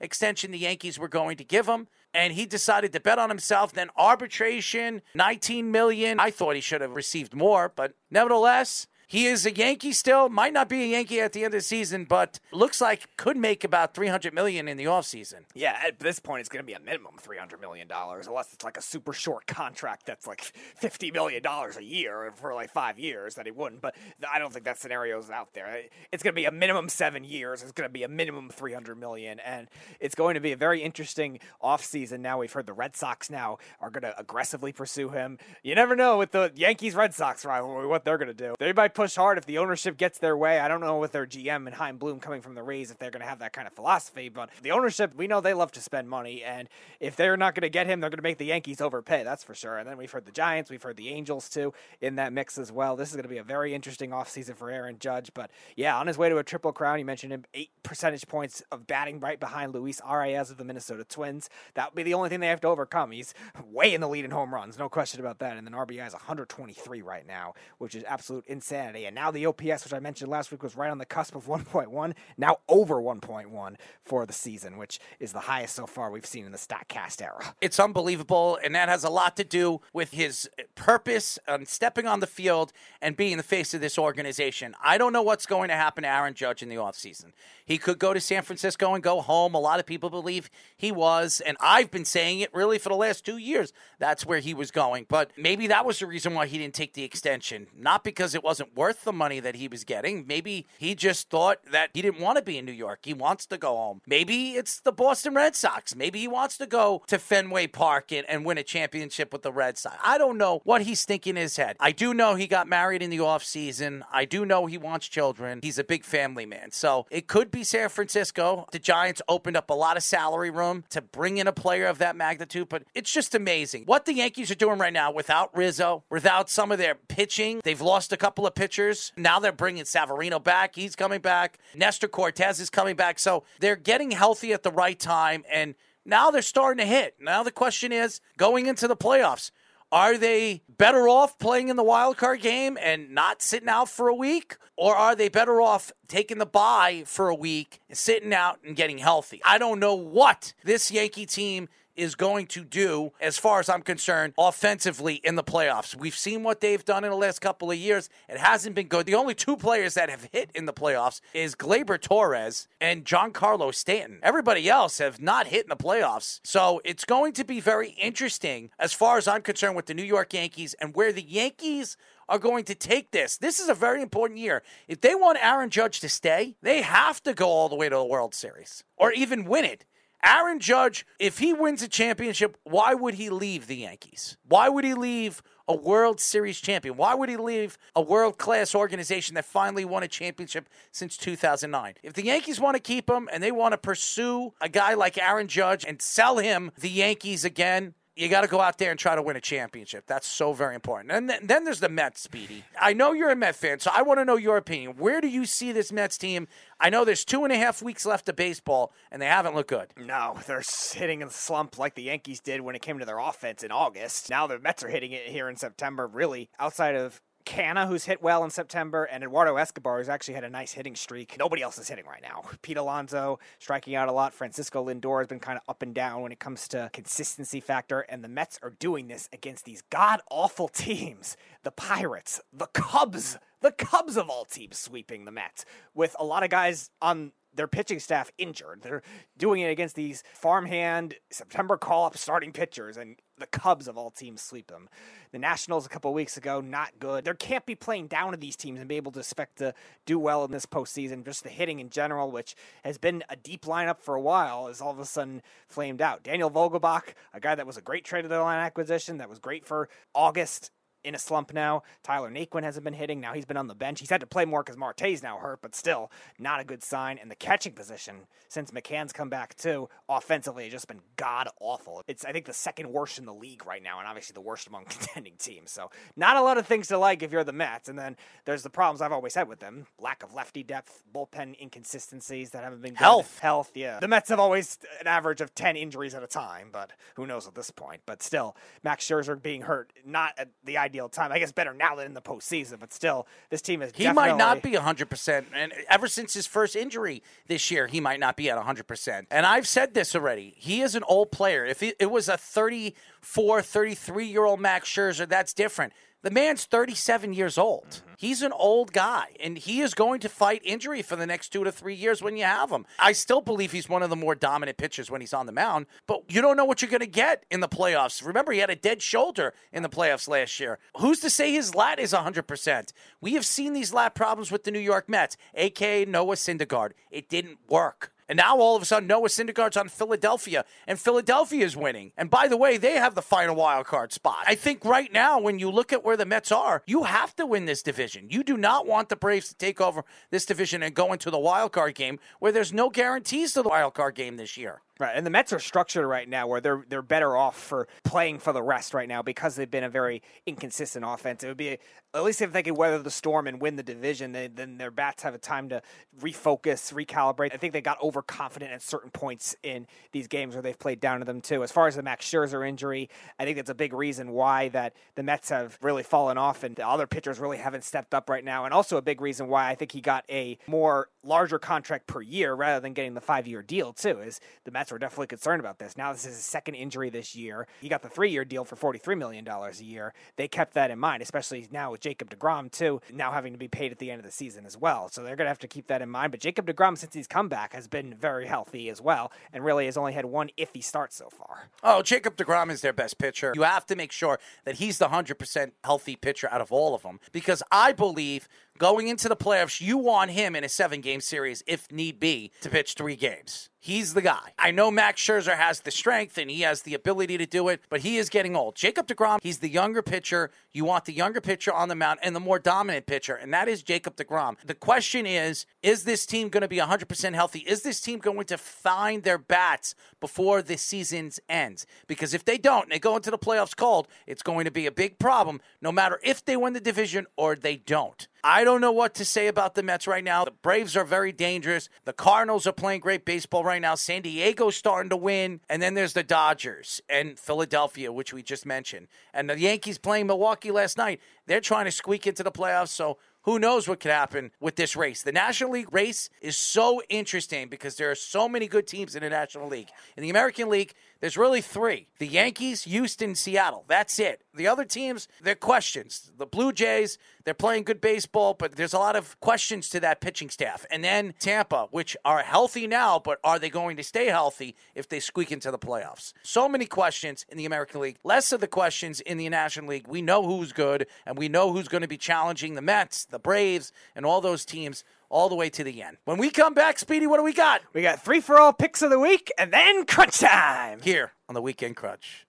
extension 0.00 0.52
the 0.52 0.58
Yankees 0.58 1.00
were 1.00 1.08
going 1.08 1.36
to 1.36 1.44
give 1.44 1.66
him. 1.66 1.88
And 2.14 2.32
he 2.32 2.46
decided 2.46 2.92
to 2.92 3.00
bet 3.00 3.18
on 3.18 3.28
himself. 3.28 3.72
Then 3.72 3.88
arbitration, 3.96 5.02
19 5.16 5.70
million. 5.72 6.20
I 6.20 6.30
thought 6.30 6.54
he 6.54 6.60
should 6.60 6.80
have 6.80 6.94
received 6.94 7.34
more, 7.34 7.72
but 7.74 7.94
nevertheless, 8.08 8.86
he 9.12 9.26
is 9.26 9.44
a 9.44 9.52
Yankee 9.52 9.92
still. 9.92 10.30
Might 10.30 10.54
not 10.54 10.70
be 10.70 10.84
a 10.84 10.86
Yankee 10.86 11.20
at 11.20 11.34
the 11.34 11.44
end 11.44 11.52
of 11.52 11.58
the 11.58 11.60
season, 11.60 12.06
but 12.06 12.40
looks 12.50 12.80
like 12.80 13.14
could 13.18 13.36
make 13.36 13.62
about 13.62 13.92
300 13.92 14.32
million 14.32 14.68
in 14.68 14.78
the 14.78 14.86
offseason. 14.86 15.40
Yeah, 15.54 15.78
at 15.86 15.98
this 15.98 16.18
point, 16.18 16.40
it's 16.40 16.48
going 16.48 16.62
to 16.62 16.66
be 16.66 16.72
a 16.72 16.80
minimum 16.80 17.16
$300 17.22 17.60
million, 17.60 17.88
unless 17.92 18.54
it's 18.54 18.64
like 18.64 18.78
a 18.78 18.80
super 18.80 19.12
short 19.12 19.46
contract 19.46 20.06
that's 20.06 20.26
like 20.26 20.50
$50 20.80 21.12
million 21.12 21.42
a 21.44 21.82
year 21.82 22.32
for 22.36 22.54
like 22.54 22.72
five 22.72 22.98
years 22.98 23.34
that 23.34 23.44
he 23.44 23.52
wouldn't. 23.52 23.82
But 23.82 23.94
I 24.32 24.38
don't 24.38 24.50
think 24.50 24.64
that 24.64 24.78
scenario 24.78 25.18
is 25.18 25.28
out 25.28 25.52
there. 25.52 25.82
It's 26.10 26.22
going 26.22 26.32
to 26.32 26.40
be 26.40 26.46
a 26.46 26.50
minimum 26.50 26.88
seven 26.88 27.22
years. 27.22 27.62
It's 27.62 27.72
going 27.72 27.90
to 27.90 27.92
be 27.92 28.04
a 28.04 28.08
minimum 28.08 28.48
300 28.48 28.98
million. 28.98 29.40
And 29.40 29.68
it's 30.00 30.14
going 30.14 30.36
to 30.36 30.40
be 30.40 30.52
a 30.52 30.56
very 30.56 30.82
interesting 30.82 31.38
offseason. 31.62 32.20
Now 32.20 32.38
we've 32.38 32.50
heard 32.50 32.64
the 32.64 32.72
Red 32.72 32.96
Sox 32.96 33.28
now 33.28 33.58
are 33.78 33.90
going 33.90 34.04
to 34.04 34.18
aggressively 34.18 34.72
pursue 34.72 35.10
him. 35.10 35.36
You 35.62 35.74
never 35.74 35.94
know 35.94 36.16
with 36.16 36.30
the 36.30 36.50
Yankees 36.54 36.94
Red 36.94 37.12
Sox 37.12 37.44
rivalry 37.44 37.86
what 37.86 38.06
they're 38.06 38.16
going 38.16 38.28
to 38.28 38.34
do. 38.34 38.54
They 38.58 38.72
might 38.72 38.94
push 39.02 39.16
hard 39.16 39.36
if 39.36 39.46
the 39.46 39.58
ownership 39.58 39.96
gets 39.96 40.18
their 40.18 40.36
way. 40.36 40.60
I 40.60 40.68
don't 40.68 40.80
know 40.80 40.96
with 40.98 41.10
their 41.10 41.26
GM 41.26 41.66
and 41.66 41.74
Chaim 41.74 41.96
Bloom 41.96 42.20
coming 42.20 42.40
from 42.40 42.54
the 42.54 42.62
Rays 42.62 42.92
if 42.92 42.98
they're 42.98 43.10
going 43.10 43.20
to 43.22 43.26
have 43.26 43.40
that 43.40 43.52
kind 43.52 43.66
of 43.66 43.72
philosophy, 43.72 44.28
but 44.28 44.48
the 44.62 44.70
ownership, 44.70 45.12
we 45.16 45.26
know 45.26 45.40
they 45.40 45.54
love 45.54 45.72
to 45.72 45.80
spend 45.80 46.08
money, 46.08 46.44
and 46.44 46.68
if 47.00 47.16
they're 47.16 47.36
not 47.36 47.56
going 47.56 47.62
to 47.62 47.68
get 47.68 47.88
him, 47.88 47.98
they're 47.98 48.10
going 48.10 48.18
to 48.18 48.22
make 48.22 48.38
the 48.38 48.44
Yankees 48.44 48.80
overpay. 48.80 49.24
That's 49.24 49.42
for 49.42 49.56
sure. 49.56 49.76
And 49.76 49.88
then 49.88 49.96
we've 49.96 50.12
heard 50.12 50.24
the 50.24 50.30
Giants, 50.30 50.70
we've 50.70 50.84
heard 50.84 50.96
the 50.96 51.08
Angels 51.08 51.48
too 51.48 51.74
in 52.00 52.14
that 52.14 52.32
mix 52.32 52.58
as 52.58 52.70
well. 52.70 52.94
This 52.94 53.08
is 53.08 53.16
going 53.16 53.24
to 53.24 53.28
be 53.28 53.38
a 53.38 53.42
very 53.42 53.74
interesting 53.74 54.10
offseason 54.10 54.56
for 54.56 54.70
Aaron 54.70 55.00
Judge, 55.00 55.32
but 55.34 55.50
yeah, 55.74 55.98
on 55.98 56.06
his 56.06 56.16
way 56.16 56.28
to 56.28 56.38
a 56.38 56.44
triple 56.44 56.72
crown, 56.72 57.00
you 57.00 57.04
mentioned 57.04 57.32
him 57.32 57.44
eight 57.54 57.70
percentage 57.82 58.28
points 58.28 58.62
of 58.70 58.86
batting 58.86 59.18
right 59.18 59.40
behind 59.40 59.74
Luis 59.74 60.00
Arraez 60.02 60.52
of 60.52 60.58
the 60.58 60.64
Minnesota 60.64 61.02
Twins. 61.02 61.50
That 61.74 61.90
would 61.90 61.96
be 61.96 62.04
the 62.04 62.14
only 62.14 62.28
thing 62.28 62.38
they 62.38 62.46
have 62.46 62.60
to 62.60 62.68
overcome. 62.68 63.10
He's 63.10 63.34
way 63.68 63.94
in 63.94 64.00
the 64.00 64.08
lead 64.08 64.24
in 64.24 64.30
home 64.30 64.54
runs, 64.54 64.78
no 64.78 64.88
question 64.88 65.18
about 65.18 65.40
that. 65.40 65.56
And 65.56 65.66
then 65.66 65.74
RBI 65.74 66.06
is 66.06 66.12
123 66.12 67.02
right 67.02 67.26
now, 67.26 67.54
which 67.78 67.96
is 67.96 68.04
absolute 68.04 68.44
insanity. 68.46 68.91
And 68.96 69.14
now 69.14 69.30
the 69.30 69.46
OPS, 69.46 69.84
which 69.84 69.92
I 69.92 69.98
mentioned 69.98 70.30
last 70.30 70.50
week, 70.50 70.62
was 70.62 70.76
right 70.76 70.90
on 70.90 70.98
the 70.98 71.06
cusp 71.06 71.34
of 71.34 71.46
1.1, 71.46 72.14
now 72.36 72.58
over 72.68 72.96
1.1 72.96 73.76
for 74.04 74.26
the 74.26 74.32
season, 74.32 74.76
which 74.76 75.00
is 75.18 75.32
the 75.32 75.40
highest 75.40 75.74
so 75.74 75.86
far 75.86 76.10
we've 76.10 76.26
seen 76.26 76.44
in 76.46 76.52
the 76.52 76.58
StatCast 76.58 77.22
era. 77.22 77.54
It's 77.60 77.80
unbelievable, 77.80 78.58
and 78.62 78.74
that 78.74 78.88
has 78.88 79.04
a 79.04 79.10
lot 79.10 79.36
to 79.36 79.44
do 79.44 79.80
with 79.92 80.12
his 80.12 80.48
purpose 80.74 81.38
on 81.48 81.66
stepping 81.66 82.06
on 82.06 82.20
the 82.20 82.26
field 82.26 82.72
and 83.00 83.16
being 83.16 83.36
the 83.36 83.42
face 83.42 83.74
of 83.74 83.80
this 83.80 83.98
organization. 83.98 84.74
I 84.82 84.98
don't 84.98 85.12
know 85.12 85.22
what's 85.22 85.46
going 85.46 85.68
to 85.68 85.74
happen 85.74 86.02
to 86.02 86.08
Aaron 86.08 86.34
Judge 86.34 86.62
in 86.62 86.68
the 86.68 86.76
offseason. 86.76 87.32
He 87.64 87.78
could 87.78 87.98
go 87.98 88.12
to 88.12 88.20
San 88.20 88.42
Francisco 88.42 88.94
and 88.94 89.02
go 89.02 89.20
home. 89.20 89.54
A 89.54 89.60
lot 89.60 89.80
of 89.80 89.86
people 89.86 90.10
believe 90.10 90.50
he 90.76 90.92
was, 90.92 91.40
and 91.40 91.56
I've 91.60 91.90
been 91.90 92.04
saying 92.04 92.40
it 92.40 92.52
really 92.54 92.78
for 92.78 92.88
the 92.88 92.96
last 92.96 93.24
two 93.24 93.38
years. 93.38 93.72
That's 93.98 94.26
where 94.26 94.40
he 94.40 94.54
was 94.54 94.70
going. 94.70 95.06
But 95.08 95.30
maybe 95.36 95.66
that 95.68 95.86
was 95.86 95.98
the 95.98 96.06
reason 96.06 96.34
why 96.34 96.46
he 96.46 96.58
didn't 96.58 96.74
take 96.74 96.94
the 96.94 97.04
extension. 97.04 97.68
Not 97.76 98.04
because 98.04 98.34
it 98.34 98.42
wasn't 98.42 98.71
worth 98.74 99.04
the 99.04 99.12
money 99.12 99.40
that 99.40 99.56
he 99.56 99.68
was 99.68 99.84
getting. 99.84 100.26
Maybe 100.26 100.66
he 100.78 100.94
just 100.94 101.30
thought 101.30 101.58
that 101.70 101.90
he 101.94 102.02
didn't 102.02 102.20
want 102.20 102.38
to 102.38 102.42
be 102.42 102.58
in 102.58 102.64
New 102.64 102.72
York. 102.72 103.00
He 103.02 103.14
wants 103.14 103.46
to 103.46 103.58
go 103.58 103.76
home. 103.76 104.00
Maybe 104.06 104.52
it's 104.52 104.80
the 104.80 104.92
Boston 104.92 105.34
Red 105.34 105.56
Sox. 105.56 105.96
Maybe 105.96 106.20
he 106.20 106.28
wants 106.28 106.56
to 106.58 106.66
go 106.66 107.02
to 107.06 107.18
Fenway 107.18 107.66
Park 107.68 108.12
and, 108.12 108.28
and 108.28 108.44
win 108.44 108.58
a 108.58 108.62
championship 108.62 109.32
with 109.32 109.42
the 109.42 109.52
Red 109.52 109.78
Sox. 109.78 109.96
I 110.04 110.18
don't 110.18 110.38
know 110.38 110.60
what 110.64 110.82
he's 110.82 111.04
thinking 111.04 111.36
in 111.36 111.42
his 111.42 111.56
head. 111.56 111.76
I 111.80 111.92
do 111.92 112.14
know 112.14 112.34
he 112.34 112.46
got 112.46 112.68
married 112.68 113.02
in 113.02 113.10
the 113.10 113.18
offseason. 113.18 114.02
I 114.12 114.24
do 114.24 114.44
know 114.44 114.66
he 114.66 114.78
wants 114.78 115.08
children. 115.08 115.60
He's 115.62 115.78
a 115.78 115.84
big 115.84 116.04
family 116.04 116.46
man. 116.46 116.70
So 116.72 117.06
it 117.10 117.26
could 117.26 117.50
be 117.50 117.64
San 117.64 117.88
Francisco. 117.88 118.66
The 118.72 118.78
Giants 118.78 119.22
opened 119.28 119.56
up 119.56 119.70
a 119.70 119.74
lot 119.74 119.96
of 119.96 120.02
salary 120.02 120.50
room 120.50 120.84
to 120.90 121.00
bring 121.00 121.38
in 121.38 121.46
a 121.46 121.52
player 121.52 121.86
of 121.86 121.98
that 121.98 122.16
magnitude, 122.16 122.68
but 122.68 122.84
it's 122.94 123.12
just 123.12 123.34
amazing 123.34 123.84
what 123.84 124.04
the 124.04 124.14
Yankees 124.14 124.50
are 124.50 124.56
doing 124.56 124.78
right 124.78 124.92
now 124.92 125.12
without 125.12 125.56
Rizzo, 125.56 126.04
without 126.10 126.50
some 126.50 126.72
of 126.72 126.78
their 126.78 126.94
pitching. 126.94 127.60
They've 127.64 127.80
lost 127.80 128.12
a 128.12 128.16
couple 128.16 128.46
of 128.46 128.54
pitchers. 128.62 129.12
Now 129.16 129.40
they're 129.40 129.50
bringing 129.50 129.84
Severino 129.84 130.38
back. 130.38 130.76
He's 130.76 130.94
coming 130.94 131.20
back. 131.20 131.58
Nestor 131.74 132.06
Cortes 132.06 132.60
is 132.60 132.70
coming 132.70 132.94
back. 132.94 133.18
So 133.18 133.42
they're 133.58 133.74
getting 133.74 134.12
healthy 134.12 134.52
at 134.52 134.62
the 134.62 134.70
right 134.70 134.96
time, 134.96 135.42
and 135.50 135.74
now 136.04 136.30
they're 136.30 136.42
starting 136.42 136.78
to 136.78 136.88
hit. 136.88 137.16
Now 137.20 137.42
the 137.42 137.50
question 137.50 137.90
is 137.90 138.20
going 138.36 138.66
into 138.66 138.86
the 138.86 138.96
playoffs. 138.96 139.50
Are 139.90 140.16
they 140.16 140.62
better 140.68 141.08
off 141.08 141.40
playing 141.40 141.70
in 141.70 141.76
the 141.76 141.82
wild 141.82 142.16
card 142.16 142.40
game 142.40 142.78
and 142.80 143.10
not 143.10 143.42
sitting 143.42 143.68
out 143.68 143.88
for 143.88 144.06
a 144.06 144.14
week? 144.14 144.56
Or 144.76 144.94
are 144.94 145.16
they 145.16 145.28
better 145.28 145.60
off 145.60 145.90
taking 146.06 146.38
the 146.38 146.46
bye 146.46 147.02
for 147.04 147.28
a 147.28 147.34
week, 147.34 147.80
and 147.88 147.98
sitting 147.98 148.32
out 148.32 148.60
and 148.64 148.76
getting 148.76 148.98
healthy? 148.98 149.40
I 149.44 149.58
don't 149.58 149.80
know 149.80 149.96
what 149.96 150.54
this 150.62 150.92
Yankee 150.92 151.26
team 151.26 151.68
is 151.96 152.14
going 152.14 152.46
to 152.46 152.64
do, 152.64 153.12
as 153.20 153.38
far 153.38 153.60
as 153.60 153.68
I'm 153.68 153.82
concerned, 153.82 154.34
offensively 154.38 155.14
in 155.16 155.36
the 155.36 155.44
playoffs. 155.44 155.94
We've 155.94 156.16
seen 156.16 156.42
what 156.42 156.60
they've 156.60 156.84
done 156.84 157.04
in 157.04 157.10
the 157.10 157.16
last 157.16 157.40
couple 157.40 157.70
of 157.70 157.76
years. 157.76 158.08
It 158.28 158.38
hasn't 158.38 158.74
been 158.74 158.88
good. 158.88 159.06
The 159.06 159.14
only 159.14 159.34
two 159.34 159.56
players 159.56 159.94
that 159.94 160.10
have 160.10 160.28
hit 160.32 160.50
in 160.54 160.66
the 160.66 160.72
playoffs 160.72 161.20
is 161.34 161.54
Gleyber 161.54 162.00
Torres 162.00 162.68
and 162.80 163.04
Giancarlo 163.04 163.74
Stanton. 163.74 164.18
Everybody 164.22 164.68
else 164.68 164.98
have 164.98 165.20
not 165.20 165.48
hit 165.48 165.64
in 165.64 165.68
the 165.68 165.76
playoffs. 165.76 166.40
So 166.44 166.80
it's 166.84 167.04
going 167.04 167.32
to 167.34 167.44
be 167.44 167.60
very 167.60 167.90
interesting, 167.90 168.70
as 168.78 168.92
far 168.92 169.18
as 169.18 169.28
I'm 169.28 169.42
concerned, 169.42 169.76
with 169.76 169.86
the 169.86 169.94
New 169.94 170.02
York 170.02 170.32
Yankees 170.32 170.74
and 170.80 170.94
where 170.94 171.12
the 171.12 171.22
Yankees 171.22 171.96
are 172.28 172.38
going 172.38 172.64
to 172.64 172.74
take 172.74 173.10
this. 173.10 173.36
This 173.36 173.60
is 173.60 173.68
a 173.68 173.74
very 173.74 174.00
important 174.00 174.38
year. 174.38 174.62
If 174.88 175.00
they 175.00 175.14
want 175.14 175.38
Aaron 175.42 175.70
Judge 175.70 176.00
to 176.00 176.08
stay, 176.08 176.56
they 176.62 176.80
have 176.82 177.22
to 177.24 177.34
go 177.34 177.48
all 177.48 177.68
the 177.68 177.76
way 177.76 177.88
to 177.88 177.96
the 177.96 178.04
World 178.04 178.34
Series 178.34 178.84
or 178.96 179.12
even 179.12 179.44
win 179.44 179.64
it. 179.64 179.84
Aaron 180.24 180.60
Judge, 180.60 181.04
if 181.18 181.38
he 181.38 181.52
wins 181.52 181.82
a 181.82 181.88
championship, 181.88 182.56
why 182.62 182.94
would 182.94 183.14
he 183.14 183.28
leave 183.28 183.66
the 183.66 183.76
Yankees? 183.76 184.36
Why 184.46 184.68
would 184.68 184.84
he 184.84 184.94
leave 184.94 185.42
a 185.66 185.74
World 185.74 186.20
Series 186.20 186.60
champion? 186.60 186.96
Why 186.96 187.14
would 187.14 187.28
he 187.28 187.36
leave 187.36 187.76
a 187.96 188.00
world 188.00 188.38
class 188.38 188.74
organization 188.74 189.34
that 189.34 189.44
finally 189.44 189.84
won 189.84 190.04
a 190.04 190.08
championship 190.08 190.68
since 190.92 191.16
2009? 191.16 191.94
If 192.04 192.12
the 192.12 192.24
Yankees 192.24 192.60
want 192.60 192.76
to 192.76 192.80
keep 192.80 193.10
him 193.10 193.28
and 193.32 193.42
they 193.42 193.50
want 193.50 193.72
to 193.72 193.78
pursue 193.78 194.52
a 194.60 194.68
guy 194.68 194.94
like 194.94 195.18
Aaron 195.18 195.48
Judge 195.48 195.84
and 195.84 196.00
sell 196.00 196.38
him 196.38 196.70
the 196.78 196.90
Yankees 196.90 197.44
again, 197.44 197.94
you 198.14 198.28
got 198.28 198.42
to 198.42 198.46
go 198.46 198.60
out 198.60 198.78
there 198.78 198.90
and 198.90 199.00
try 199.00 199.14
to 199.14 199.22
win 199.22 199.36
a 199.36 199.40
championship. 199.40 200.04
That's 200.06 200.26
so 200.26 200.52
very 200.52 200.74
important. 200.74 201.12
And 201.12 201.30
then, 201.30 201.46
then 201.46 201.64
there's 201.64 201.80
the 201.80 201.88
Mets, 201.88 202.20
Speedy. 202.20 202.64
I 202.80 202.92
know 202.92 203.12
you're 203.12 203.30
a 203.30 203.36
Met 203.36 203.56
fan, 203.56 203.80
so 203.80 203.90
I 203.94 204.02
want 204.02 204.20
to 204.20 204.24
know 204.24 204.36
your 204.36 204.56
opinion. 204.56 204.94
Where 204.98 205.20
do 205.20 205.28
you 205.28 205.46
see 205.46 205.72
this 205.72 205.90
Mets 205.90 206.18
team? 206.18 206.46
I 206.78 206.90
know 206.90 207.04
there's 207.04 207.24
two 207.24 207.44
and 207.44 207.52
a 207.52 207.56
half 207.56 207.80
weeks 207.80 208.04
left 208.04 208.28
of 208.28 208.36
baseball, 208.36 208.92
and 209.10 209.22
they 209.22 209.26
haven't 209.26 209.54
looked 209.54 209.70
good. 209.70 209.88
No, 209.96 210.36
they're 210.46 210.62
hitting 210.92 211.22
a 211.22 211.30
slump 211.30 211.78
like 211.78 211.94
the 211.94 212.02
Yankees 212.02 212.40
did 212.40 212.60
when 212.60 212.76
it 212.76 212.82
came 212.82 212.98
to 212.98 213.04
their 213.04 213.18
offense 213.18 213.62
in 213.62 213.72
August. 213.72 214.28
Now 214.28 214.46
the 214.46 214.58
Mets 214.58 214.82
are 214.82 214.88
hitting 214.88 215.12
it 215.12 215.26
here 215.26 215.48
in 215.48 215.56
September, 215.56 216.06
really, 216.06 216.50
outside 216.58 216.94
of 216.94 217.20
Canha, 217.44 217.86
who's 217.86 218.04
hit 218.04 218.22
well 218.22 218.44
in 218.44 218.50
September, 218.50 219.04
and 219.04 219.22
Eduardo 219.22 219.56
Escobar, 219.56 219.98
who's 219.98 220.08
actually 220.08 220.34
had 220.34 220.44
a 220.44 220.50
nice 220.50 220.72
hitting 220.72 220.96
streak. 220.96 221.36
Nobody 221.38 221.62
else 221.62 221.78
is 221.78 221.88
hitting 221.88 222.06
right 222.06 222.22
now. 222.22 222.42
Pete 222.62 222.76
Alonso 222.76 223.38
striking 223.58 223.94
out 223.94 224.08
a 224.08 224.12
lot. 224.12 224.32
Francisco 224.32 224.84
Lindor 224.84 225.20
has 225.20 225.28
been 225.28 225.40
kind 225.40 225.58
of 225.58 225.62
up 225.68 225.82
and 225.82 225.94
down 225.94 226.22
when 226.22 226.32
it 226.32 226.40
comes 226.40 226.68
to 226.68 226.90
consistency 226.92 227.60
factor, 227.60 228.00
and 228.00 228.22
the 228.22 228.28
Mets 228.28 228.58
are 228.62 228.70
doing 228.70 229.08
this 229.08 229.28
against 229.32 229.64
these 229.64 229.82
god 229.90 230.20
awful 230.30 230.68
teams 230.68 231.36
the 231.62 231.70
Pirates, 231.70 232.40
the 232.52 232.66
Cubs, 232.66 233.38
the 233.60 233.70
Cubs 233.72 234.16
of 234.16 234.28
all 234.28 234.44
teams 234.44 234.78
sweeping 234.78 235.24
the 235.24 235.30
Mets 235.30 235.64
with 235.94 236.16
a 236.18 236.24
lot 236.24 236.42
of 236.42 236.50
guys 236.50 236.90
on 237.00 237.32
their 237.54 237.66
pitching 237.66 238.00
staff 238.00 238.30
injured. 238.38 238.80
They're 238.82 239.02
doing 239.36 239.60
it 239.60 239.70
against 239.70 239.94
these 239.94 240.22
farmhand 240.34 241.16
September 241.30 241.76
call 241.76 242.06
up 242.06 242.16
starting 242.16 242.52
pitchers, 242.52 242.96
and 242.96 243.16
the 243.38 243.46
Cubs 243.46 243.88
of 243.88 243.98
all 243.98 244.10
teams 244.10 244.40
sweep 244.40 244.68
them. 244.68 244.88
The 245.32 245.38
Nationals 245.38 245.86
a 245.86 245.88
couple 245.88 246.12
weeks 246.14 246.36
ago, 246.36 246.60
not 246.60 246.98
good. 246.98 247.24
There 247.24 247.34
can't 247.34 247.66
be 247.66 247.74
playing 247.74 248.06
down 248.06 248.30
to 248.32 248.36
these 248.36 248.56
teams 248.56 248.78
and 248.78 248.88
be 248.88 248.96
able 248.96 249.12
to 249.12 249.20
expect 249.20 249.58
to 249.58 249.74
do 250.06 250.18
well 250.18 250.44
in 250.44 250.50
this 250.50 250.66
postseason. 250.66 251.24
Just 251.24 251.42
the 251.42 251.48
hitting 251.48 251.80
in 251.80 251.90
general, 251.90 252.30
which 252.30 252.54
has 252.84 252.98
been 252.98 253.24
a 253.28 253.36
deep 253.36 253.64
lineup 253.64 254.00
for 254.00 254.14
a 254.14 254.20
while, 254.20 254.68
is 254.68 254.80
all 254.80 254.92
of 254.92 254.98
a 254.98 255.04
sudden 255.04 255.42
flamed 255.66 256.00
out. 256.00 256.22
Daniel 256.22 256.50
Vogelbach, 256.50 257.14
a 257.34 257.40
guy 257.40 257.54
that 257.54 257.66
was 257.66 257.76
a 257.76 257.82
great 257.82 258.04
trade 258.04 258.24
of 258.24 258.30
the 258.30 258.38
line 258.38 258.60
acquisition, 258.60 259.18
that 259.18 259.28
was 259.28 259.38
great 259.38 259.66
for 259.66 259.88
August 260.14 260.70
in 261.04 261.14
a 261.14 261.18
slump 261.18 261.52
now. 261.52 261.82
Tyler 262.02 262.30
Naquin 262.30 262.62
hasn't 262.62 262.84
been 262.84 262.94
hitting. 262.94 263.20
Now 263.20 263.32
he's 263.32 263.44
been 263.44 263.56
on 263.56 263.66
the 263.66 263.74
bench. 263.74 264.00
He's 264.00 264.10
had 264.10 264.20
to 264.20 264.26
play 264.26 264.44
more 264.44 264.62
because 264.62 264.76
Marte's 264.76 265.22
now 265.22 265.38
hurt, 265.38 265.60
but 265.62 265.74
still 265.74 266.10
not 266.38 266.60
a 266.60 266.64
good 266.64 266.82
sign. 266.82 267.18
And 267.18 267.30
the 267.30 267.34
catching 267.36 267.72
position, 267.72 268.26
since 268.48 268.70
McCann's 268.70 269.12
come 269.12 269.28
back 269.28 269.56
too, 269.56 269.88
offensively 270.08 270.64
has 270.64 270.72
just 270.72 270.88
been 270.88 271.00
god 271.16 271.48
awful. 271.60 272.02
It's 272.06 272.24
I 272.24 272.32
think 272.32 272.46
the 272.46 272.52
second 272.52 272.92
worst 272.92 273.18
in 273.18 273.26
the 273.26 273.34
league 273.34 273.66
right 273.66 273.82
now, 273.82 273.98
and 273.98 274.08
obviously 274.08 274.34
the 274.34 274.40
worst 274.40 274.68
among 274.68 274.84
contending 274.88 275.34
teams. 275.38 275.70
So 275.70 275.90
not 276.16 276.36
a 276.36 276.42
lot 276.42 276.58
of 276.58 276.66
things 276.66 276.88
to 276.88 276.98
like 276.98 277.22
if 277.22 277.32
you're 277.32 277.44
the 277.44 277.52
Mets. 277.52 277.88
And 277.88 277.98
then 277.98 278.16
there's 278.44 278.62
the 278.62 278.70
problems 278.70 279.00
I've 279.00 279.12
always 279.12 279.34
had 279.34 279.48
with 279.48 279.60
them: 279.60 279.86
lack 279.98 280.22
of 280.22 280.34
lefty 280.34 280.62
depth, 280.62 281.02
bullpen 281.12 281.60
inconsistencies 281.60 282.50
that 282.50 282.64
haven't 282.64 282.82
been 282.82 282.92
good. 282.92 282.98
Health. 282.98 283.38
health. 283.40 283.70
Yeah, 283.74 284.00
the 284.00 284.08
Mets 284.08 284.28
have 284.28 284.40
always 284.40 284.78
an 285.00 285.06
average 285.06 285.40
of 285.40 285.54
ten 285.54 285.76
injuries 285.76 286.14
at 286.14 286.22
a 286.22 286.26
time, 286.26 286.68
but 286.72 286.92
who 287.16 287.26
knows 287.26 287.46
at 287.46 287.54
this 287.54 287.70
point? 287.70 288.02
But 288.06 288.22
still, 288.22 288.56
Max 288.82 289.06
Scherzer 289.06 289.40
being 289.40 289.62
hurt, 289.62 289.92
not 290.04 290.34
at 290.38 290.50
the 290.64 290.76
ideal 290.92 291.08
time. 291.08 291.32
I 291.32 291.38
guess 291.38 291.52
better 291.52 291.72
now 291.72 291.96
than 291.96 292.06
in 292.06 292.14
the 292.14 292.20
postseason, 292.20 292.78
but 292.78 292.92
still, 292.92 293.26
this 293.48 293.62
team 293.62 293.80
is. 293.80 293.92
He 293.94 294.10
might 294.12 294.36
not 294.36 294.62
be 294.62 294.72
100%. 294.72 295.44
And 295.54 295.72
ever 295.88 296.06
since 296.06 296.34
his 296.34 296.46
first 296.46 296.76
injury 296.76 297.22
this 297.46 297.70
year, 297.70 297.86
he 297.86 298.00
might 298.00 298.20
not 298.20 298.36
be 298.36 298.50
at 298.50 298.58
100%. 298.58 299.26
And 299.30 299.46
I've 299.46 299.66
said 299.66 299.94
this 299.94 300.14
already. 300.14 300.54
He 300.58 300.82
is 300.82 300.94
an 300.94 301.02
old 301.08 301.32
player. 301.32 301.64
If 301.64 301.82
it, 301.82 301.96
it 301.98 302.10
was 302.10 302.28
a 302.28 302.36
34, 302.36 303.62
33 303.62 304.26
year 304.26 304.44
old 304.44 304.60
Max 304.60 304.88
Scherzer, 304.88 305.26
that's 305.26 305.54
different. 305.54 305.94
The 306.22 306.30
man's 306.30 306.66
37 306.66 307.32
years 307.32 307.58
old. 307.58 307.84
Mm-hmm. 307.88 308.12
He's 308.16 308.42
an 308.42 308.52
old 308.52 308.92
guy, 308.92 309.30
and 309.40 309.58
he 309.58 309.80
is 309.80 309.92
going 309.92 310.20
to 310.20 310.28
fight 310.28 310.62
injury 310.64 311.02
for 311.02 311.16
the 311.16 311.26
next 311.26 311.48
two 311.48 311.64
to 311.64 311.72
three 311.72 311.96
years 311.96 312.22
when 312.22 312.36
you 312.36 312.44
have 312.44 312.70
him. 312.70 312.86
I 313.00 313.10
still 313.10 313.40
believe 313.40 313.72
he's 313.72 313.88
one 313.88 314.04
of 314.04 314.10
the 314.10 314.14
more 314.14 314.36
dominant 314.36 314.78
pitchers 314.78 315.10
when 315.10 315.20
he's 315.20 315.34
on 315.34 315.46
the 315.46 315.52
mound, 315.52 315.86
but 316.06 316.22
you 316.28 316.40
don't 316.40 316.56
know 316.56 316.64
what 316.64 316.80
you're 316.80 316.90
going 316.92 317.00
to 317.00 317.06
get 317.06 317.44
in 317.50 317.58
the 317.58 317.68
playoffs. 317.68 318.24
Remember, 318.24 318.52
he 318.52 318.60
had 318.60 318.70
a 318.70 318.76
dead 318.76 319.02
shoulder 319.02 319.52
in 319.72 319.82
the 319.82 319.88
playoffs 319.88 320.28
last 320.28 320.60
year. 320.60 320.78
Who's 320.98 321.18
to 321.20 321.30
say 321.30 321.50
his 321.50 321.74
lat 321.74 321.98
is 321.98 322.12
100%? 322.12 322.92
We 323.20 323.34
have 323.34 323.44
seen 323.44 323.72
these 323.72 323.92
lat 323.92 324.14
problems 324.14 324.52
with 324.52 324.62
the 324.62 324.70
New 324.70 324.78
York 324.78 325.08
Mets, 325.08 325.36
aka 325.56 326.04
Noah 326.04 326.36
Syndergaard. 326.36 326.92
It 327.10 327.28
didn't 327.28 327.58
work. 327.68 328.12
And 328.32 328.38
now 328.38 328.56
all 328.56 328.74
of 328.74 328.80
a 328.80 328.86
sudden, 328.86 329.08
Noah 329.08 329.28
Syndergaard's 329.28 329.76
on 329.76 329.90
Philadelphia, 329.90 330.64
and 330.86 330.98
Philadelphia 330.98 331.66
is 331.66 331.76
winning. 331.76 332.12
And 332.16 332.30
by 332.30 332.48
the 332.48 332.56
way, 332.56 332.78
they 332.78 332.92
have 332.92 333.14
the 333.14 333.20
final 333.20 333.54
wild 333.54 333.84
card 333.84 334.10
spot. 334.10 334.44
I 334.46 334.54
think 334.54 334.86
right 334.86 335.12
now, 335.12 335.38
when 335.38 335.58
you 335.58 335.70
look 335.70 335.92
at 335.92 336.02
where 336.02 336.16
the 336.16 336.24
Mets 336.24 336.50
are, 336.50 336.82
you 336.86 337.02
have 337.02 337.36
to 337.36 337.44
win 337.44 337.66
this 337.66 337.82
division. 337.82 338.28
You 338.30 338.42
do 338.42 338.56
not 338.56 338.86
want 338.86 339.10
the 339.10 339.16
Braves 339.16 339.50
to 339.50 339.54
take 339.54 339.82
over 339.82 340.06
this 340.30 340.46
division 340.46 340.82
and 340.82 340.94
go 340.94 341.12
into 341.12 341.30
the 341.30 341.38
wild 341.38 341.72
card 341.72 341.94
game 341.94 342.18
where 342.38 342.52
there's 342.52 342.72
no 342.72 342.88
guarantees 342.88 343.52
to 343.52 343.60
the 343.60 343.68
wild 343.68 343.92
card 343.92 344.14
game 344.14 344.38
this 344.38 344.56
year. 344.56 344.80
Right, 345.00 345.16
and 345.16 345.24
the 345.24 345.30
Mets 345.30 345.52
are 345.54 345.58
structured 345.58 346.06
right 346.06 346.28
now 346.28 346.46
where 346.46 346.60
they're 346.60 346.84
they're 346.86 347.02
better 347.02 347.34
off 347.34 347.58
for 347.58 347.88
playing 348.04 348.38
for 348.38 348.52
the 348.52 348.62
rest 348.62 348.92
right 348.92 349.08
now 349.08 349.22
because 349.22 349.56
they've 349.56 349.70
been 349.70 349.84
a 349.84 349.88
very 349.88 350.22
inconsistent 350.46 351.04
offense. 351.06 351.42
It 351.42 351.48
would 351.48 351.56
be 351.56 351.78
at 352.14 352.22
least 352.22 352.42
if 352.42 352.52
they 352.52 352.62
could 352.62 352.76
weather 352.76 352.98
the 352.98 353.10
storm 353.10 353.46
and 353.46 353.58
win 353.60 353.76
the 353.76 353.82
division, 353.82 354.32
they, 354.32 354.48
then 354.48 354.76
their 354.76 354.90
bats 354.90 355.22
have 355.22 355.34
a 355.34 355.38
time 355.38 355.70
to 355.70 355.80
refocus, 356.20 356.92
recalibrate. 356.92 357.54
I 357.54 357.56
think 357.56 357.72
they 357.72 357.80
got 357.80 358.02
overconfident 358.02 358.70
at 358.70 358.82
certain 358.82 359.10
points 359.10 359.56
in 359.62 359.86
these 360.12 360.28
games 360.28 360.54
where 360.54 360.62
they've 360.62 360.78
played 360.78 361.00
down 361.00 361.20
to 361.20 361.24
them 361.24 361.40
too. 361.40 361.62
As 361.62 361.72
far 361.72 361.88
as 361.88 361.96
the 361.96 362.02
Max 362.02 362.30
Scherzer 362.30 362.68
injury, 362.68 363.08
I 363.38 363.44
think 363.44 363.56
that's 363.56 363.70
a 363.70 363.74
big 363.74 363.94
reason 363.94 364.32
why 364.32 364.68
that 364.68 364.94
the 365.14 365.22
Mets 365.22 365.48
have 365.48 365.78
really 365.80 366.02
fallen 366.02 366.36
off 366.36 366.64
and 366.64 366.76
the 366.76 366.86
other 366.86 367.06
pitchers 367.06 367.38
really 367.38 367.58
haven't 367.58 367.84
stepped 367.84 368.12
up 368.12 368.28
right 368.28 368.44
now, 368.44 368.66
and 368.66 368.74
also 368.74 368.98
a 368.98 369.02
big 369.02 369.22
reason 369.22 369.48
why 369.48 369.70
I 369.70 369.74
think 369.74 369.92
he 369.92 370.02
got 370.02 370.24
a 370.28 370.58
more 370.66 371.08
larger 371.24 371.58
contract 371.58 372.06
per 372.06 372.20
year 372.20 372.54
rather 372.54 372.80
than 372.80 372.92
getting 372.92 373.14
the 373.14 373.20
five 373.20 373.46
year 373.46 373.62
deal 373.62 373.92
too. 373.92 374.20
Is 374.20 374.40
the 374.64 374.70
Mets 374.70 374.92
were 374.92 374.98
definitely 374.98 375.28
concerned 375.28 375.60
about 375.60 375.78
this. 375.78 375.96
Now 375.96 376.12
this 376.12 376.24
is 376.26 376.36
his 376.36 376.44
second 376.44 376.74
injury 376.74 377.10
this 377.10 377.34
year. 377.34 377.66
He 377.80 377.88
got 377.88 378.02
the 378.02 378.08
three 378.08 378.30
year 378.30 378.44
deal 378.44 378.64
for 378.64 378.76
forty 378.76 378.98
three 378.98 379.14
million 379.14 379.44
dollars 379.44 379.80
a 379.80 379.84
year. 379.84 380.14
They 380.36 380.48
kept 380.48 380.74
that 380.74 380.90
in 380.90 380.98
mind, 380.98 381.22
especially 381.22 381.66
now 381.70 381.92
with 381.92 382.00
Jacob 382.00 382.30
Degrom 382.30 382.70
too, 382.70 383.00
now 383.12 383.32
having 383.32 383.52
to 383.52 383.58
be 383.58 383.68
paid 383.68 383.92
at 383.92 383.98
the 383.98 384.10
end 384.10 384.20
of 384.20 384.24
the 384.24 384.32
season 384.32 384.66
as 384.66 384.76
well. 384.76 385.08
So 385.08 385.22
they're 385.22 385.36
gonna 385.36 385.50
have 385.50 385.58
to 385.60 385.68
keep 385.68 385.86
that 385.88 386.02
in 386.02 386.08
mind. 386.08 386.32
But 386.32 386.40
Jacob 386.40 386.66
Degrom, 386.66 386.96
since 386.98 387.14
he's 387.14 387.26
come 387.26 387.48
back, 387.48 387.72
has 387.72 387.88
been 387.88 388.14
very 388.14 388.46
healthy 388.46 388.88
as 388.88 389.00
well, 389.00 389.32
and 389.52 389.64
really 389.64 389.86
has 389.86 389.96
only 389.96 390.12
had 390.12 390.24
one 390.26 390.50
iffy 390.58 390.82
start 390.82 391.12
so 391.12 391.28
far. 391.28 391.68
Oh, 391.82 392.02
Jacob 392.02 392.36
DeGrom 392.36 392.70
is 392.70 392.80
their 392.80 392.92
best 392.92 393.18
pitcher. 393.18 393.52
You 393.54 393.62
have 393.62 393.86
to 393.86 393.96
make 393.96 394.12
sure 394.12 394.38
that 394.64 394.76
he's 394.76 394.98
the 394.98 395.08
100% 395.08 395.72
healthy 395.84 396.16
pitcher 396.16 396.48
out 396.50 396.60
of 396.60 396.72
all 396.72 396.94
of 396.94 397.02
them 397.02 397.20
because 397.32 397.62
I 397.70 397.92
believe 397.92 398.48
going 398.78 399.08
into 399.08 399.28
the 399.28 399.36
playoffs, 399.36 399.80
you 399.80 399.98
want 399.98 400.30
him 400.30 400.56
in 400.56 400.64
a 400.64 400.68
seven 400.68 401.00
game 401.00 401.20
series, 401.20 401.62
if 401.66 401.90
need 401.90 402.20
be, 402.20 402.52
to 402.60 402.68
pitch 402.68 402.94
three 402.94 403.16
games. 403.16 403.68
He's 403.84 404.14
the 404.14 404.22
guy. 404.22 404.52
I 404.60 404.70
know 404.70 404.92
Max 404.92 405.20
Scherzer 405.20 405.56
has 405.56 405.80
the 405.80 405.90
strength 405.90 406.38
and 406.38 406.48
he 406.48 406.60
has 406.60 406.82
the 406.82 406.94
ability 406.94 407.36
to 407.38 407.46
do 407.46 407.68
it, 407.68 407.80
but 407.88 408.02
he 408.02 408.16
is 408.16 408.28
getting 408.28 408.54
old. 408.54 408.76
Jacob 408.76 409.08
DeGrom, 409.08 409.40
he's 409.42 409.58
the 409.58 409.68
younger 409.68 410.02
pitcher. 410.02 410.52
You 410.70 410.84
want 410.84 411.04
the 411.04 411.12
younger 411.12 411.40
pitcher 411.40 411.72
on 411.72 411.88
the 411.88 411.96
mound 411.96 412.20
and 412.22 412.36
the 412.36 412.38
more 412.38 412.60
dominant 412.60 413.06
pitcher, 413.06 413.34
and 413.34 413.52
that 413.52 413.66
is 413.66 413.82
Jacob 413.82 414.14
DeGrom. 414.14 414.54
The 414.64 414.76
question 414.76 415.26
is 415.26 415.66
is 415.82 416.04
this 416.04 416.26
team 416.26 416.48
going 416.48 416.60
to 416.60 416.68
be 416.68 416.76
100% 416.76 417.34
healthy? 417.34 417.58
Is 417.58 417.82
this 417.82 418.00
team 418.00 418.20
going 418.20 418.44
to 418.44 418.56
find 418.56 419.24
their 419.24 419.36
bats 419.36 419.96
before 420.20 420.62
the 420.62 420.78
season's 420.78 421.40
ends? 421.48 421.84
Because 422.06 422.34
if 422.34 422.44
they 422.44 422.58
don't 422.58 422.84
and 422.84 422.92
they 422.92 423.00
go 423.00 423.16
into 423.16 423.32
the 423.32 423.38
playoffs 423.38 423.76
cold, 423.76 424.06
it's 424.28 424.44
going 424.44 424.64
to 424.64 424.70
be 424.70 424.86
a 424.86 424.92
big 424.92 425.18
problem 425.18 425.60
no 425.80 425.90
matter 425.90 426.20
if 426.22 426.44
they 426.44 426.56
win 426.56 426.72
the 426.72 426.80
division 426.80 427.26
or 427.36 427.56
they 427.56 427.78
don't. 427.78 428.28
I 428.44 428.64
don't 428.64 428.80
know 428.80 428.90
what 428.90 429.14
to 429.14 429.24
say 429.24 429.46
about 429.46 429.76
the 429.76 429.84
Mets 429.84 430.08
right 430.08 430.24
now. 430.24 430.44
The 430.44 430.50
Braves 430.50 430.96
are 430.96 431.04
very 431.04 431.30
dangerous. 431.30 431.88
The 432.04 432.12
Cardinals 432.12 432.66
are 432.66 432.72
playing 432.72 432.98
great 432.98 433.24
baseball 433.24 433.62
right 433.62 433.71
now. 433.80 433.94
San 433.94 434.22
Diego's 434.22 434.76
starting 434.76 435.10
to 435.10 435.16
win. 435.16 435.60
And 435.68 435.80
then 435.80 435.94
there's 435.94 436.12
the 436.12 436.22
Dodgers 436.22 437.00
and 437.08 437.38
Philadelphia, 437.38 438.12
which 438.12 438.32
we 438.32 438.42
just 438.42 438.66
mentioned. 438.66 439.08
And 439.32 439.48
the 439.48 439.58
Yankees 439.58 439.98
playing 439.98 440.26
Milwaukee 440.26 440.70
last 440.70 440.98
night. 440.98 441.20
They're 441.46 441.60
trying 441.60 441.86
to 441.86 441.90
squeak 441.90 442.26
into 442.26 442.42
the 442.42 442.52
playoffs. 442.52 442.88
So 442.88 443.18
who 443.42 443.58
knows 443.58 443.88
what 443.88 444.00
could 444.00 444.10
happen 444.10 444.52
with 444.60 444.76
this 444.76 444.94
race. 444.94 445.22
The 445.22 445.32
National 445.32 445.70
League 445.70 445.92
race 445.92 446.30
is 446.40 446.56
so 446.56 447.02
interesting 447.08 447.68
because 447.68 447.96
there 447.96 448.10
are 448.10 448.16
so 448.16 448.48
many 448.48 448.68
good 448.68 448.86
teams 448.86 449.16
in 449.16 449.22
the 449.22 449.30
National 449.30 449.68
League. 449.68 449.88
In 450.16 450.22
the 450.22 450.30
American 450.30 450.68
League, 450.68 450.94
there's 451.22 451.36
really 451.36 451.60
three 451.60 452.08
the 452.18 452.26
Yankees, 452.26 452.82
Houston, 452.82 453.36
Seattle. 453.36 453.84
That's 453.86 454.18
it. 454.18 454.42
The 454.54 454.66
other 454.66 454.84
teams, 454.84 455.28
they're 455.40 455.54
questions. 455.54 456.30
The 456.36 456.46
Blue 456.46 456.72
Jays, 456.72 457.16
they're 457.44 457.54
playing 457.54 457.84
good 457.84 458.00
baseball, 458.00 458.54
but 458.54 458.74
there's 458.74 458.92
a 458.92 458.98
lot 458.98 459.14
of 459.14 459.38
questions 459.40 459.88
to 459.90 460.00
that 460.00 460.20
pitching 460.20 460.50
staff. 460.50 460.84
And 460.90 461.02
then 461.02 461.34
Tampa, 461.38 461.86
which 461.92 462.16
are 462.24 462.40
healthy 462.40 462.88
now, 462.88 463.20
but 463.20 463.38
are 463.44 463.60
they 463.60 463.70
going 463.70 463.96
to 463.96 464.02
stay 464.02 464.26
healthy 464.26 464.74
if 464.96 465.08
they 465.08 465.20
squeak 465.20 465.52
into 465.52 465.70
the 465.70 465.78
playoffs? 465.78 466.32
So 466.42 466.68
many 466.68 466.86
questions 466.86 467.46
in 467.48 467.56
the 467.56 467.66
American 467.66 468.00
League, 468.00 468.18
less 468.24 468.52
of 468.52 468.60
the 468.60 468.66
questions 468.66 469.20
in 469.20 469.38
the 469.38 469.48
National 469.48 469.90
League. 469.90 470.08
We 470.08 470.22
know 470.22 470.42
who's 470.42 470.72
good, 470.72 471.06
and 471.24 471.38
we 471.38 471.48
know 471.48 471.72
who's 471.72 471.88
going 471.88 472.02
to 472.02 472.08
be 472.08 472.18
challenging 472.18 472.74
the 472.74 472.82
Mets, 472.82 473.24
the 473.24 473.38
Braves, 473.38 473.92
and 474.16 474.26
all 474.26 474.40
those 474.40 474.64
teams 474.64 475.04
all 475.32 475.48
the 475.48 475.54
way 475.56 475.70
to 475.70 475.82
the 475.82 476.02
end. 476.02 476.18
When 476.24 476.38
we 476.38 476.50
come 476.50 476.74
back, 476.74 476.98
Speedy, 476.98 477.26
what 477.26 477.38
do 477.38 477.42
we 477.42 477.54
got? 477.54 477.80
We 477.94 478.02
got 478.02 478.22
three 478.22 478.40
for 478.40 478.60
all 478.60 478.72
picks 478.72 479.02
of 479.02 479.10
the 479.10 479.18
week, 479.18 479.50
and 479.58 479.72
then 479.72 480.04
crunch 480.06 480.38
time. 480.38 481.00
Here 481.00 481.32
on 481.48 481.54
the 481.54 481.62
Weekend 481.62 481.96
Crunch. 481.96 482.46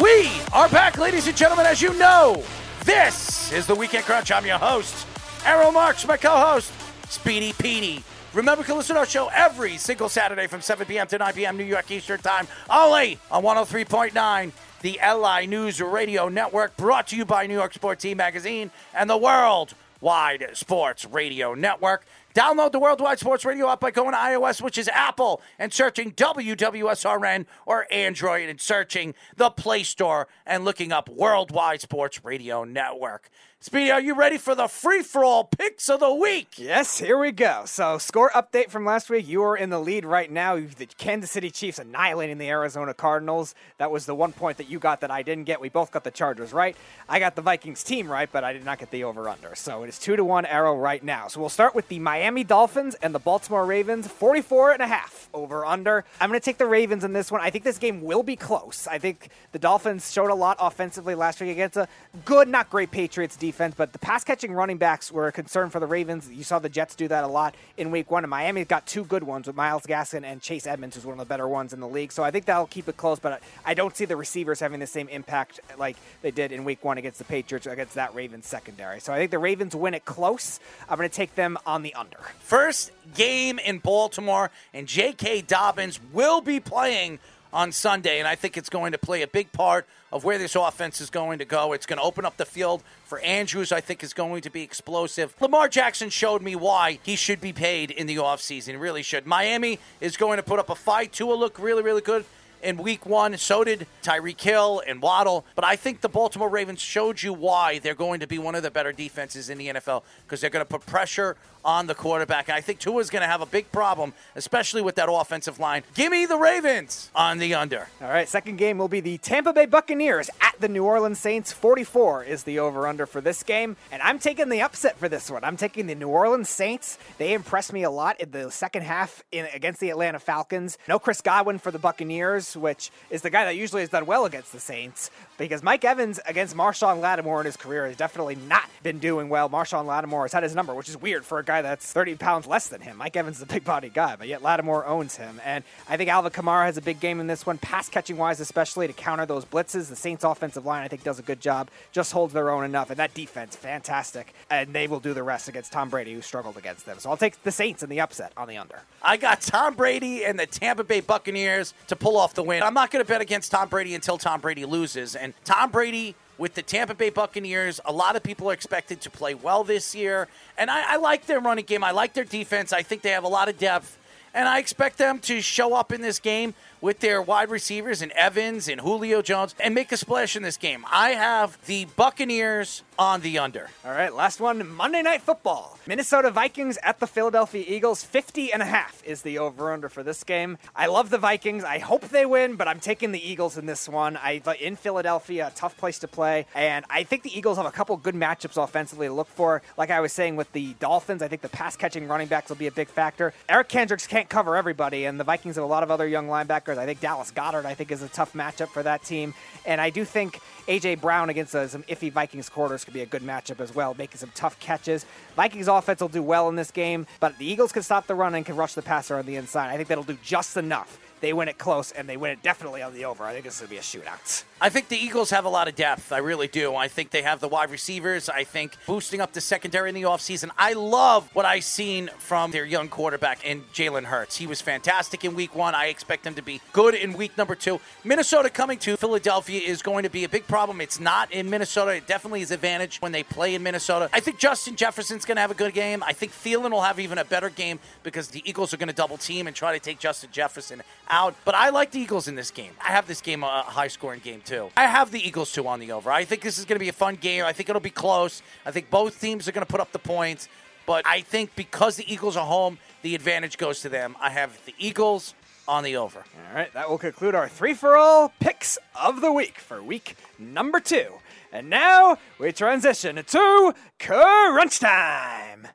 We 0.00 0.30
are 0.52 0.68
back, 0.68 0.98
ladies 0.98 1.26
and 1.26 1.36
gentlemen. 1.36 1.66
As 1.66 1.80
you 1.80 1.96
know, 1.98 2.44
this 2.84 3.52
is 3.52 3.66
the 3.66 3.74
Weekend 3.74 4.04
Crunch. 4.04 4.30
I'm 4.30 4.44
your 4.44 4.58
host, 4.58 5.06
Errol 5.44 5.72
Marks, 5.72 6.06
my 6.06 6.16
co-host, 6.16 6.72
Speedy 7.08 7.52
Petey. 7.54 8.04
Remember, 8.34 8.62
you 8.62 8.66
can 8.66 8.76
listen 8.76 8.94
to 8.94 9.00
our 9.00 9.06
show 9.06 9.28
every 9.32 9.76
single 9.76 10.08
Saturday 10.08 10.48
from 10.48 10.60
7 10.60 10.86
p.m. 10.86 11.06
to 11.06 11.18
9 11.18 11.32
p.m. 11.34 11.56
New 11.56 11.64
York 11.64 11.88
Eastern 11.90 12.18
Time, 12.20 12.48
only 12.68 13.18
on 13.30 13.44
103.9, 13.44 14.50
the 14.84 15.00
LI 15.02 15.46
News 15.46 15.80
Radio 15.80 16.28
Network, 16.28 16.76
brought 16.76 17.06
to 17.06 17.16
you 17.16 17.24
by 17.24 17.46
New 17.46 17.54
York 17.54 17.72
Sports 17.72 18.02
Team 18.02 18.18
Magazine 18.18 18.70
and 18.92 19.08
the 19.08 19.16
World 19.16 19.72
Wide 20.02 20.50
Sports 20.52 21.06
Radio 21.06 21.54
Network. 21.54 22.04
Download 22.34 22.70
the 22.70 22.78
Worldwide 22.78 23.18
Sports 23.18 23.46
Radio 23.46 23.70
app 23.70 23.80
by 23.80 23.90
going 23.90 24.10
to 24.10 24.18
iOS, 24.18 24.60
which 24.60 24.76
is 24.76 24.88
Apple, 24.88 25.40
and 25.58 25.72
searching 25.72 26.12
WWSRN 26.12 27.46
or 27.64 27.86
Android 27.90 28.50
and 28.50 28.60
searching 28.60 29.14
the 29.38 29.48
Play 29.48 29.84
Store 29.84 30.28
and 30.44 30.66
looking 30.66 30.92
up 30.92 31.08
Worldwide 31.08 31.80
Sports 31.80 32.22
Radio 32.22 32.64
Network. 32.64 33.30
Speedy, 33.66 33.90
are 33.90 34.00
you 34.02 34.14
ready 34.14 34.36
for 34.36 34.54
the 34.54 34.68
free 34.68 35.00
for 35.00 35.24
all 35.24 35.44
picks 35.44 35.88
of 35.88 36.00
the 36.00 36.12
week? 36.12 36.58
Yes, 36.58 36.98
here 36.98 37.16
we 37.16 37.32
go. 37.32 37.62
So, 37.64 37.96
score 37.96 38.28
update 38.34 38.68
from 38.68 38.84
last 38.84 39.08
week. 39.08 39.26
You 39.26 39.42
are 39.42 39.56
in 39.56 39.70
the 39.70 39.80
lead 39.80 40.04
right 40.04 40.30
now. 40.30 40.56
The 40.56 40.84
Kansas 40.98 41.30
City 41.30 41.50
Chiefs 41.50 41.78
annihilating 41.78 42.36
the 42.36 42.50
Arizona 42.50 42.92
Cardinals. 42.92 43.54
That 43.78 43.90
was 43.90 44.04
the 44.04 44.14
one 44.14 44.32
point 44.32 44.58
that 44.58 44.68
you 44.68 44.78
got 44.78 45.00
that 45.00 45.10
I 45.10 45.22
didn't 45.22 45.44
get. 45.44 45.62
We 45.62 45.70
both 45.70 45.92
got 45.92 46.04
the 46.04 46.10
Chargers 46.10 46.52
right. 46.52 46.76
I 47.08 47.18
got 47.18 47.36
the 47.36 47.40
Vikings 47.40 47.82
team 47.82 48.06
right, 48.06 48.28
but 48.30 48.44
I 48.44 48.52
did 48.52 48.66
not 48.66 48.78
get 48.78 48.90
the 48.90 49.04
over 49.04 49.30
under. 49.30 49.54
So, 49.54 49.82
it 49.82 49.88
is 49.88 49.98
2 49.98 50.16
to 50.16 50.24
1 50.24 50.44
Errol 50.44 50.76
right 50.76 51.02
now. 51.02 51.28
So, 51.28 51.40
we'll 51.40 51.48
start 51.48 51.74
with 51.74 51.88
the 51.88 51.98
Miami 52.00 52.44
Dolphins 52.44 52.96
and 52.96 53.14
the 53.14 53.18
Baltimore 53.18 53.64
Ravens. 53.64 54.06
44 54.06 54.72
and 54.72 54.82
a 54.82 54.86
half 54.86 55.30
over 55.32 55.64
under. 55.64 56.04
I'm 56.20 56.28
going 56.28 56.38
to 56.38 56.44
take 56.44 56.58
the 56.58 56.66
Ravens 56.66 57.02
in 57.02 57.14
this 57.14 57.32
one. 57.32 57.40
I 57.40 57.48
think 57.48 57.64
this 57.64 57.78
game 57.78 58.02
will 58.02 58.22
be 58.22 58.36
close. 58.36 58.86
I 58.86 58.98
think 58.98 59.30
the 59.52 59.58
Dolphins 59.58 60.12
showed 60.12 60.30
a 60.30 60.34
lot 60.34 60.58
offensively 60.60 61.14
last 61.14 61.40
week 61.40 61.48
against 61.48 61.78
a 61.78 61.88
good, 62.26 62.46
not 62.46 62.68
great 62.68 62.90
Patriots 62.90 63.38
defense 63.38 63.53
defense, 63.54 63.74
but 63.76 63.92
the 63.92 63.98
pass 64.00 64.24
catching 64.24 64.52
running 64.52 64.78
backs 64.78 65.12
were 65.12 65.28
a 65.28 65.32
concern 65.32 65.70
for 65.70 65.78
the 65.78 65.86
Ravens. 65.86 66.28
You 66.30 66.42
saw 66.42 66.58
the 66.58 66.68
Jets 66.68 66.96
do 66.96 67.06
that 67.06 67.22
a 67.22 67.28
lot 67.28 67.54
in 67.76 67.92
week 67.92 68.10
one, 68.10 68.24
and 68.24 68.30
Miami's 68.30 68.66
got 68.66 68.84
two 68.84 69.04
good 69.04 69.22
ones 69.22 69.46
with 69.46 69.54
Myles 69.54 69.84
Gaskin 69.84 70.24
and 70.24 70.42
Chase 70.42 70.66
Edmonds, 70.66 70.96
who's 70.96 71.06
one 71.06 71.12
of 71.12 71.18
the 71.20 71.24
better 71.24 71.46
ones 71.46 71.72
in 71.72 71.78
the 71.78 71.86
league. 71.86 72.10
So 72.10 72.24
I 72.24 72.32
think 72.32 72.46
that'll 72.46 72.66
keep 72.66 72.88
it 72.88 72.96
close, 72.96 73.20
but 73.20 73.40
I 73.64 73.74
don't 73.74 73.96
see 73.96 74.06
the 74.06 74.16
receivers 74.16 74.58
having 74.58 74.80
the 74.80 74.88
same 74.88 75.08
impact 75.08 75.60
like 75.78 75.96
they 76.22 76.32
did 76.32 76.50
in 76.50 76.64
week 76.64 76.84
one 76.84 76.98
against 76.98 77.18
the 77.18 77.24
Patriots, 77.24 77.66
against 77.66 77.94
that 77.94 78.12
Ravens 78.14 78.46
secondary. 78.46 78.98
So 79.00 79.12
I 79.12 79.18
think 79.18 79.30
the 79.30 79.38
Ravens 79.38 79.76
win 79.76 79.94
it 79.94 80.04
close. 80.04 80.58
I'm 80.88 80.96
going 80.96 81.08
to 81.08 81.14
take 81.14 81.36
them 81.36 81.56
on 81.64 81.82
the 81.82 81.94
under. 81.94 82.18
First 82.40 82.90
game 83.14 83.60
in 83.60 83.78
Baltimore, 83.78 84.50
and 84.72 84.88
J.K. 84.88 85.42
Dobbins 85.42 86.00
will 86.12 86.40
be 86.40 86.58
playing 86.58 87.20
on 87.52 87.70
Sunday, 87.70 88.18
and 88.18 88.26
I 88.26 88.34
think 88.34 88.56
it's 88.56 88.68
going 88.68 88.92
to 88.92 88.98
play 88.98 89.22
a 89.22 89.28
big 89.28 89.52
part 89.52 89.86
of 90.14 90.22
where 90.22 90.38
this 90.38 90.54
offense 90.54 91.00
is 91.00 91.10
going 91.10 91.40
to 91.40 91.44
go. 91.44 91.72
It's 91.72 91.86
going 91.86 91.98
to 91.98 92.04
open 92.04 92.24
up 92.24 92.36
the 92.36 92.46
field 92.46 92.84
for 93.04 93.18
Andrews, 93.18 93.72
I 93.72 93.80
think, 93.80 94.04
is 94.04 94.14
going 94.14 94.42
to 94.42 94.50
be 94.50 94.62
explosive. 94.62 95.34
Lamar 95.40 95.68
Jackson 95.68 96.08
showed 96.08 96.40
me 96.40 96.54
why 96.54 97.00
he 97.02 97.16
should 97.16 97.40
be 97.40 97.52
paid 97.52 97.90
in 97.90 98.06
the 98.06 98.16
offseason. 98.16 98.80
Really 98.80 99.02
should. 99.02 99.26
Miami 99.26 99.80
is 100.00 100.16
going 100.16 100.36
to 100.36 100.44
put 100.44 100.60
up 100.60 100.70
a 100.70 100.76
fight. 100.76 101.12
Tua 101.12 101.34
look 101.34 101.58
really, 101.58 101.82
really 101.82 102.00
good 102.00 102.24
in 102.62 102.76
week 102.76 103.04
one. 103.04 103.36
So 103.38 103.64
did 103.64 103.88
Tyreek 104.04 104.40
Hill 104.40 104.82
and 104.86 105.02
Waddle. 105.02 105.44
But 105.56 105.64
I 105.64 105.74
think 105.74 106.00
the 106.00 106.08
Baltimore 106.08 106.48
Ravens 106.48 106.80
showed 106.80 107.20
you 107.20 107.32
why 107.32 107.80
they're 107.80 107.96
going 107.96 108.20
to 108.20 108.28
be 108.28 108.38
one 108.38 108.54
of 108.54 108.62
the 108.62 108.70
better 108.70 108.92
defenses 108.92 109.50
in 109.50 109.58
the 109.58 109.66
NFL 109.66 110.04
because 110.24 110.40
they're 110.40 110.48
going 110.48 110.64
to 110.64 110.70
put 110.70 110.86
pressure 110.86 111.36
on 111.64 111.86
the 111.86 111.94
quarterback. 111.94 112.48
I 112.48 112.60
think 112.60 112.78
Tua 112.78 113.00
is 113.00 113.10
going 113.10 113.22
to 113.22 113.28
have 113.28 113.40
a 113.40 113.46
big 113.46 113.70
problem, 113.72 114.12
especially 114.34 114.82
with 114.82 114.96
that 114.96 115.08
offensive 115.10 115.58
line. 115.58 115.82
Give 115.94 116.10
me 116.10 116.26
the 116.26 116.36
Ravens 116.36 117.10
on 117.14 117.38
the 117.38 117.54
under. 117.54 117.88
All 118.00 118.08
right, 118.08 118.28
second 118.28 118.56
game 118.56 118.78
will 118.78 118.88
be 118.88 119.00
the 119.00 119.18
Tampa 119.18 119.52
Bay 119.52 119.66
Buccaneers 119.66 120.30
at 120.40 120.60
the 120.60 120.68
New 120.68 120.84
Orleans 120.84 121.18
Saints. 121.18 121.52
44 121.52 122.24
is 122.24 122.44
the 122.44 122.58
over 122.58 122.86
under 122.86 123.06
for 123.06 123.20
this 123.20 123.42
game. 123.42 123.76
And 123.90 124.02
I'm 124.02 124.18
taking 124.18 124.48
the 124.48 124.62
upset 124.62 124.98
for 124.98 125.08
this 125.08 125.30
one. 125.30 125.44
I'm 125.44 125.56
taking 125.56 125.86
the 125.86 125.94
New 125.94 126.08
Orleans 126.08 126.48
Saints. 126.48 126.98
They 127.18 127.32
impressed 127.32 127.72
me 127.72 127.82
a 127.82 127.90
lot 127.90 128.20
in 128.20 128.30
the 128.30 128.50
second 128.50 128.82
half 128.82 129.22
in, 129.32 129.46
against 129.52 129.80
the 129.80 129.90
Atlanta 129.90 130.18
Falcons. 130.18 130.78
No 130.88 130.98
Chris 130.98 131.20
Godwin 131.20 131.58
for 131.58 131.70
the 131.70 131.78
Buccaneers, 131.78 132.56
which 132.56 132.90
is 133.10 133.22
the 133.22 133.30
guy 133.30 133.44
that 133.44 133.56
usually 133.56 133.82
has 133.82 133.90
done 133.90 134.06
well 134.06 134.24
against 134.24 134.52
the 134.52 134.60
Saints 134.60 135.10
because 135.38 135.62
Mike 135.62 135.84
Evans 135.84 136.20
against 136.26 136.54
Marshon 136.54 137.00
Lattimore 137.00 137.40
in 137.40 137.46
his 137.46 137.56
career 137.56 137.86
has 137.86 137.96
definitely 137.96 138.36
not 138.36 138.68
been 138.82 138.98
doing 138.98 139.28
well. 139.28 139.48
Marshon 139.48 139.86
Lattimore 139.86 140.24
has 140.24 140.32
had 140.32 140.42
his 140.42 140.54
number, 140.54 140.74
which 140.74 140.88
is 140.88 140.96
weird 141.00 141.24
for 141.24 141.38
a 141.38 141.44
guy 141.44 141.53
that's 141.62 141.92
30 141.92 142.16
pounds 142.16 142.46
less 142.46 142.68
than 142.68 142.80
him. 142.80 142.96
Mike 142.96 143.16
Evans 143.16 143.36
is 143.36 143.42
a 143.42 143.46
big 143.46 143.64
body 143.64 143.88
guy, 143.88 144.16
but 144.16 144.28
yet 144.28 144.42
Lattimore 144.42 144.86
owns 144.86 145.16
him. 145.16 145.40
And 145.44 145.64
I 145.88 145.96
think 145.96 146.10
Alvin 146.10 146.32
Kamara 146.32 146.66
has 146.66 146.76
a 146.76 146.82
big 146.82 147.00
game 147.00 147.20
in 147.20 147.26
this 147.26 147.46
one, 147.46 147.58
pass 147.58 147.88
catching 147.88 148.16
wise, 148.16 148.40
especially 148.40 148.86
to 148.86 148.92
counter 148.92 149.26
those 149.26 149.44
blitzes. 149.44 149.88
The 149.88 149.96
Saints 149.96 150.24
offensive 150.24 150.64
line, 150.66 150.82
I 150.82 150.88
think, 150.88 151.02
does 151.02 151.18
a 151.18 151.22
good 151.22 151.40
job, 151.40 151.70
just 151.92 152.12
holds 152.12 152.32
their 152.32 152.50
own 152.50 152.64
enough. 152.64 152.90
And 152.90 152.98
that 152.98 153.14
defense, 153.14 153.56
fantastic. 153.56 154.34
And 154.50 154.74
they 154.74 154.86
will 154.86 155.00
do 155.00 155.14
the 155.14 155.22
rest 155.22 155.48
against 155.48 155.72
Tom 155.72 155.90
Brady, 155.90 156.14
who 156.14 156.22
struggled 156.22 156.56
against 156.56 156.86
them. 156.86 156.98
So 156.98 157.10
I'll 157.10 157.16
take 157.16 157.42
the 157.42 157.52
Saints 157.52 157.82
in 157.82 157.88
the 157.88 158.00
upset 158.00 158.32
on 158.36 158.48
the 158.48 158.56
under. 158.56 158.80
I 159.02 159.16
got 159.16 159.40
Tom 159.40 159.74
Brady 159.74 160.24
and 160.24 160.38
the 160.38 160.46
Tampa 160.46 160.84
Bay 160.84 161.00
Buccaneers 161.00 161.74
to 161.88 161.96
pull 161.96 162.16
off 162.16 162.34
the 162.34 162.42
win. 162.42 162.62
I'm 162.62 162.74
not 162.74 162.90
going 162.90 163.04
to 163.04 163.08
bet 163.08 163.20
against 163.20 163.50
Tom 163.50 163.68
Brady 163.68 163.94
until 163.94 164.18
Tom 164.18 164.40
Brady 164.40 164.64
loses. 164.64 165.14
And 165.14 165.34
Tom 165.44 165.70
Brady 165.70 166.14
with 166.38 166.54
the 166.54 166.62
Tampa 166.62 166.94
Bay 166.94 167.10
Buccaneers. 167.10 167.80
A 167.84 167.92
lot 167.92 168.16
of 168.16 168.22
people 168.22 168.50
are 168.50 168.52
expected 168.52 169.00
to 169.02 169.10
play 169.10 169.34
well 169.34 169.64
this 169.64 169.94
year. 169.94 170.28
And 170.58 170.70
I, 170.70 170.94
I, 170.94 170.96
like 170.96 171.26
their 171.26 171.40
running 171.40 171.64
game. 171.64 171.84
I 171.84 171.90
like 171.90 172.14
their 172.14 172.24
defense. 172.24 172.72
I 172.72 172.82
think 172.82 173.02
they 173.02 173.10
have 173.10 173.24
a 173.24 173.28
lot 173.28 173.48
of 173.48 173.58
depth. 173.58 173.98
And 174.34 174.48
I 174.48 174.58
expect 174.58 174.98
them 174.98 175.20
to 175.20 175.40
show 175.40 175.74
up 175.74 175.92
in 175.92 176.00
this 176.00 176.18
game 176.18 176.54
with 176.84 177.00
their 177.00 177.22
wide 177.22 177.48
receivers 177.48 178.02
and 178.02 178.12
Evans 178.12 178.68
and 178.68 178.82
Julio 178.82 179.22
Jones 179.22 179.54
and 179.58 179.74
make 179.74 179.90
a 179.90 179.96
splash 179.96 180.36
in 180.36 180.42
this 180.42 180.58
game. 180.58 180.84
I 180.92 181.12
have 181.12 181.56
the 181.64 181.86
Buccaneers 181.96 182.82
on 182.98 183.22
the 183.22 183.38
under. 183.38 183.70
All 183.86 183.90
right, 183.90 184.14
last 184.14 184.38
one 184.38 184.68
Monday 184.68 185.00
Night 185.00 185.22
Football. 185.22 185.78
Minnesota 185.86 186.30
Vikings 186.30 186.78
at 186.82 187.00
the 187.00 187.06
Philadelphia 187.06 187.64
Eagles. 187.66 188.04
50 188.04 188.52
and 188.52 188.62
a 188.62 188.66
half 188.66 189.02
is 189.04 189.22
the 189.22 189.38
over 189.38 189.72
under 189.72 189.88
for 189.88 190.02
this 190.02 190.24
game. 190.24 190.58
I 190.76 190.86
love 190.86 191.10
the 191.10 191.18
Vikings. 191.18 191.64
I 191.64 191.78
hope 191.78 192.08
they 192.08 192.26
win, 192.26 192.56
but 192.56 192.68
I'm 192.68 192.80
taking 192.80 193.12
the 193.12 193.30
Eagles 193.30 193.58
in 193.58 193.66
this 193.66 193.88
one. 193.88 194.16
I 194.16 194.42
in 194.60 194.76
Philadelphia, 194.76 195.48
a 195.48 195.50
tough 195.56 195.76
place 195.76 195.98
to 196.00 196.08
play, 196.08 196.46
and 196.54 196.84
I 196.90 197.02
think 197.02 197.22
the 197.22 197.36
Eagles 197.36 197.56
have 197.56 197.66
a 197.66 197.70
couple 197.70 197.96
good 197.96 198.14
matchups 198.14 198.62
offensively 198.62 199.06
to 199.08 199.12
look 199.12 199.28
for. 199.28 199.62
Like 199.76 199.90
I 199.90 200.00
was 200.00 200.12
saying 200.12 200.36
with 200.36 200.52
the 200.52 200.74
Dolphins, 200.74 201.22
I 201.22 201.28
think 201.28 201.42
the 201.42 201.48
pass 201.48 201.76
catching 201.76 202.06
running 202.08 202.28
backs 202.28 202.50
will 202.50 202.56
be 202.56 202.66
a 202.66 202.72
big 202.72 202.88
factor. 202.88 203.32
Eric 203.48 203.68
Kendricks 203.68 204.06
can't 204.06 204.28
cover 204.28 204.56
everybody, 204.56 205.04
and 205.06 205.18
the 205.18 205.24
Vikings 205.24 205.56
have 205.56 205.64
a 205.64 205.68
lot 205.68 205.82
of 205.82 205.90
other 205.90 206.06
young 206.06 206.28
linebackers. 206.28 206.73
I 206.78 206.86
think 206.86 207.00
Dallas 207.00 207.30
Goedert, 207.30 207.64
I 207.64 207.74
think, 207.74 207.90
is 207.90 208.02
a 208.02 208.08
tough 208.08 208.32
matchup 208.32 208.68
for 208.68 208.82
that 208.82 209.02
team, 209.02 209.34
and 209.64 209.80
I 209.80 209.90
do 209.90 210.04
think 210.04 210.40
AJ 210.66 211.00
Brown 211.00 211.28
against 211.28 211.54
uh, 211.54 211.68
some 211.68 211.82
iffy 211.84 212.12
Vikings 212.12 212.48
quarters 212.48 212.84
could 212.84 212.94
be 212.94 213.02
a 213.02 213.06
good 213.06 213.22
matchup 213.22 213.60
as 213.60 213.74
well, 213.74 213.94
making 213.98 214.18
some 214.18 214.30
tough 214.34 214.58
catches. 214.60 215.04
Vikings 215.36 215.68
offense 215.68 216.00
will 216.00 216.08
do 216.08 216.22
well 216.22 216.48
in 216.48 216.56
this 216.56 216.70
game, 216.70 217.06
but 217.20 217.36
the 217.38 217.46
Eagles 217.46 217.72
can 217.72 217.82
stop 217.82 218.06
the 218.06 218.14
run 218.14 218.34
and 218.34 218.46
can 218.46 218.56
rush 218.56 218.74
the 218.74 218.82
passer 218.82 219.16
on 219.16 219.26
the 219.26 219.36
inside. 219.36 219.70
I 219.70 219.76
think 219.76 219.88
that'll 219.88 220.04
do 220.04 220.18
just 220.22 220.56
enough 220.56 220.98
they 221.24 221.32
win 221.32 221.48
it 221.48 221.56
close 221.56 221.90
and 221.90 222.06
they 222.06 222.18
win 222.18 222.32
it 222.32 222.42
definitely 222.42 222.82
on 222.82 222.92
the 222.92 223.06
over. 223.06 223.24
I 223.24 223.32
think 223.32 223.46
this 223.46 223.58
will 223.58 223.68
be 223.68 223.78
a 223.78 223.80
shootout. 223.80 224.44
I 224.60 224.68
think 224.68 224.88
the 224.88 224.96
Eagles 224.98 225.30
have 225.30 225.46
a 225.46 225.48
lot 225.48 225.68
of 225.68 225.74
depth. 225.74 226.12
I 226.12 226.18
really 226.18 226.48
do. 226.48 226.74
I 226.74 226.86
think 226.86 227.12
they 227.12 227.22
have 227.22 227.40
the 227.40 227.48
wide 227.48 227.70
receivers. 227.70 228.28
I 228.28 228.44
think 228.44 228.76
boosting 228.86 229.22
up 229.22 229.32
the 229.32 229.40
secondary 229.40 229.88
in 229.88 229.94
the 229.94 230.02
offseason. 230.02 230.50
I 230.58 230.74
love 230.74 231.30
what 231.32 231.46
I've 231.46 231.64
seen 231.64 232.10
from 232.18 232.50
their 232.50 232.66
young 232.66 232.88
quarterback 232.88 233.42
in 233.42 233.62
Jalen 233.72 234.04
Hurts. 234.04 234.36
He 234.36 234.46
was 234.46 234.60
fantastic 234.60 235.24
in 235.24 235.34
week 235.34 235.54
one. 235.54 235.74
I 235.74 235.86
expect 235.86 236.26
him 236.26 236.34
to 236.34 236.42
be 236.42 236.60
good 236.74 236.94
in 236.94 237.14
week 237.14 237.38
number 237.38 237.54
two. 237.54 237.80
Minnesota 238.04 238.50
coming 238.50 238.78
to 238.80 238.98
Philadelphia 238.98 239.62
is 239.62 239.80
going 239.80 240.02
to 240.02 240.10
be 240.10 240.24
a 240.24 240.28
big 240.28 240.46
problem. 240.54 240.80
It's 240.80 241.00
not 241.00 241.32
in 241.32 241.50
Minnesota. 241.50 241.96
It 241.96 242.06
definitely 242.06 242.40
is 242.40 242.52
advantage 242.52 242.98
when 243.02 243.10
they 243.10 243.24
play 243.24 243.56
in 243.56 243.64
Minnesota. 243.64 244.08
I 244.12 244.20
think 244.20 244.38
Justin 244.38 244.76
Jefferson's 244.76 245.24
going 245.24 245.34
to 245.34 245.40
have 245.40 245.50
a 245.50 245.54
good 245.54 245.74
game. 245.74 246.00
I 246.04 246.12
think 246.12 246.30
Thielen 246.30 246.70
will 246.70 246.82
have 246.82 247.00
even 247.00 247.18
a 247.18 247.24
better 247.24 247.50
game 247.50 247.80
because 248.04 248.28
the 248.28 248.40
Eagles 248.48 248.72
are 248.72 248.76
going 248.76 248.86
to 248.86 248.94
double 248.94 249.16
team 249.16 249.48
and 249.48 249.56
try 249.56 249.72
to 249.72 249.80
take 249.80 249.98
Justin 249.98 250.30
Jefferson 250.30 250.84
out. 251.08 251.34
But 251.44 251.56
I 251.56 251.70
like 251.70 251.90
the 251.90 251.98
Eagles 251.98 252.28
in 252.28 252.36
this 252.36 252.52
game. 252.52 252.70
I 252.80 252.92
have 252.92 253.08
this 253.08 253.20
game 253.20 253.42
a 253.42 253.62
high 253.62 253.88
scoring 253.88 254.20
game 254.22 254.42
too. 254.42 254.70
I 254.76 254.86
have 254.86 255.10
the 255.10 255.18
Eagles 255.26 255.50
too 255.50 255.66
on 255.66 255.80
the 255.80 255.90
over. 255.90 256.08
I 256.12 256.24
think 256.24 256.42
this 256.42 256.56
is 256.56 256.64
going 256.66 256.76
to 256.76 256.84
be 256.84 256.88
a 256.88 256.92
fun 256.92 257.16
game. 257.16 257.44
I 257.44 257.52
think 257.52 257.68
it'll 257.68 257.80
be 257.80 257.90
close. 257.90 258.40
I 258.64 258.70
think 258.70 258.90
both 258.90 259.20
teams 259.20 259.48
are 259.48 259.52
going 259.52 259.66
to 259.66 259.72
put 259.72 259.80
up 259.80 259.90
the 259.90 259.98
points. 259.98 260.48
But 260.86 261.04
I 261.04 261.22
think 261.22 261.56
because 261.56 261.96
the 261.96 262.12
Eagles 262.12 262.36
are 262.36 262.46
home, 262.46 262.78
the 263.02 263.16
advantage 263.16 263.58
goes 263.58 263.80
to 263.80 263.88
them. 263.88 264.14
I 264.20 264.30
have 264.30 264.56
the 264.66 264.74
Eagles 264.78 265.34
on 265.66 265.84
the 265.84 265.96
over. 265.96 266.24
All 266.48 266.54
right, 266.54 266.72
that 266.74 266.88
will 266.88 266.98
conclude 266.98 267.34
our 267.34 267.48
three 267.48 267.74
for 267.74 267.96
all 267.96 268.32
picks 268.40 268.78
of 269.00 269.20
the 269.20 269.32
week 269.32 269.58
for 269.58 269.82
week 269.82 270.16
number 270.38 270.80
two. 270.80 271.06
And 271.52 271.70
now 271.70 272.18
we 272.38 272.52
transition 272.52 273.16
to 273.16 273.74
crunch 273.98 274.80
time. 274.80 275.68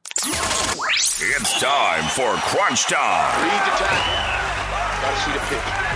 It's 1.21 1.59
time 1.59 2.03
for 2.09 2.33
crunch 2.47 2.83
time. 2.83 3.43
Read 3.43 3.61
the 3.65 3.77
time. 3.77 5.01
Gotta 5.01 5.19
see 5.21 5.31
the 5.31 5.39
pitch. 5.39 5.88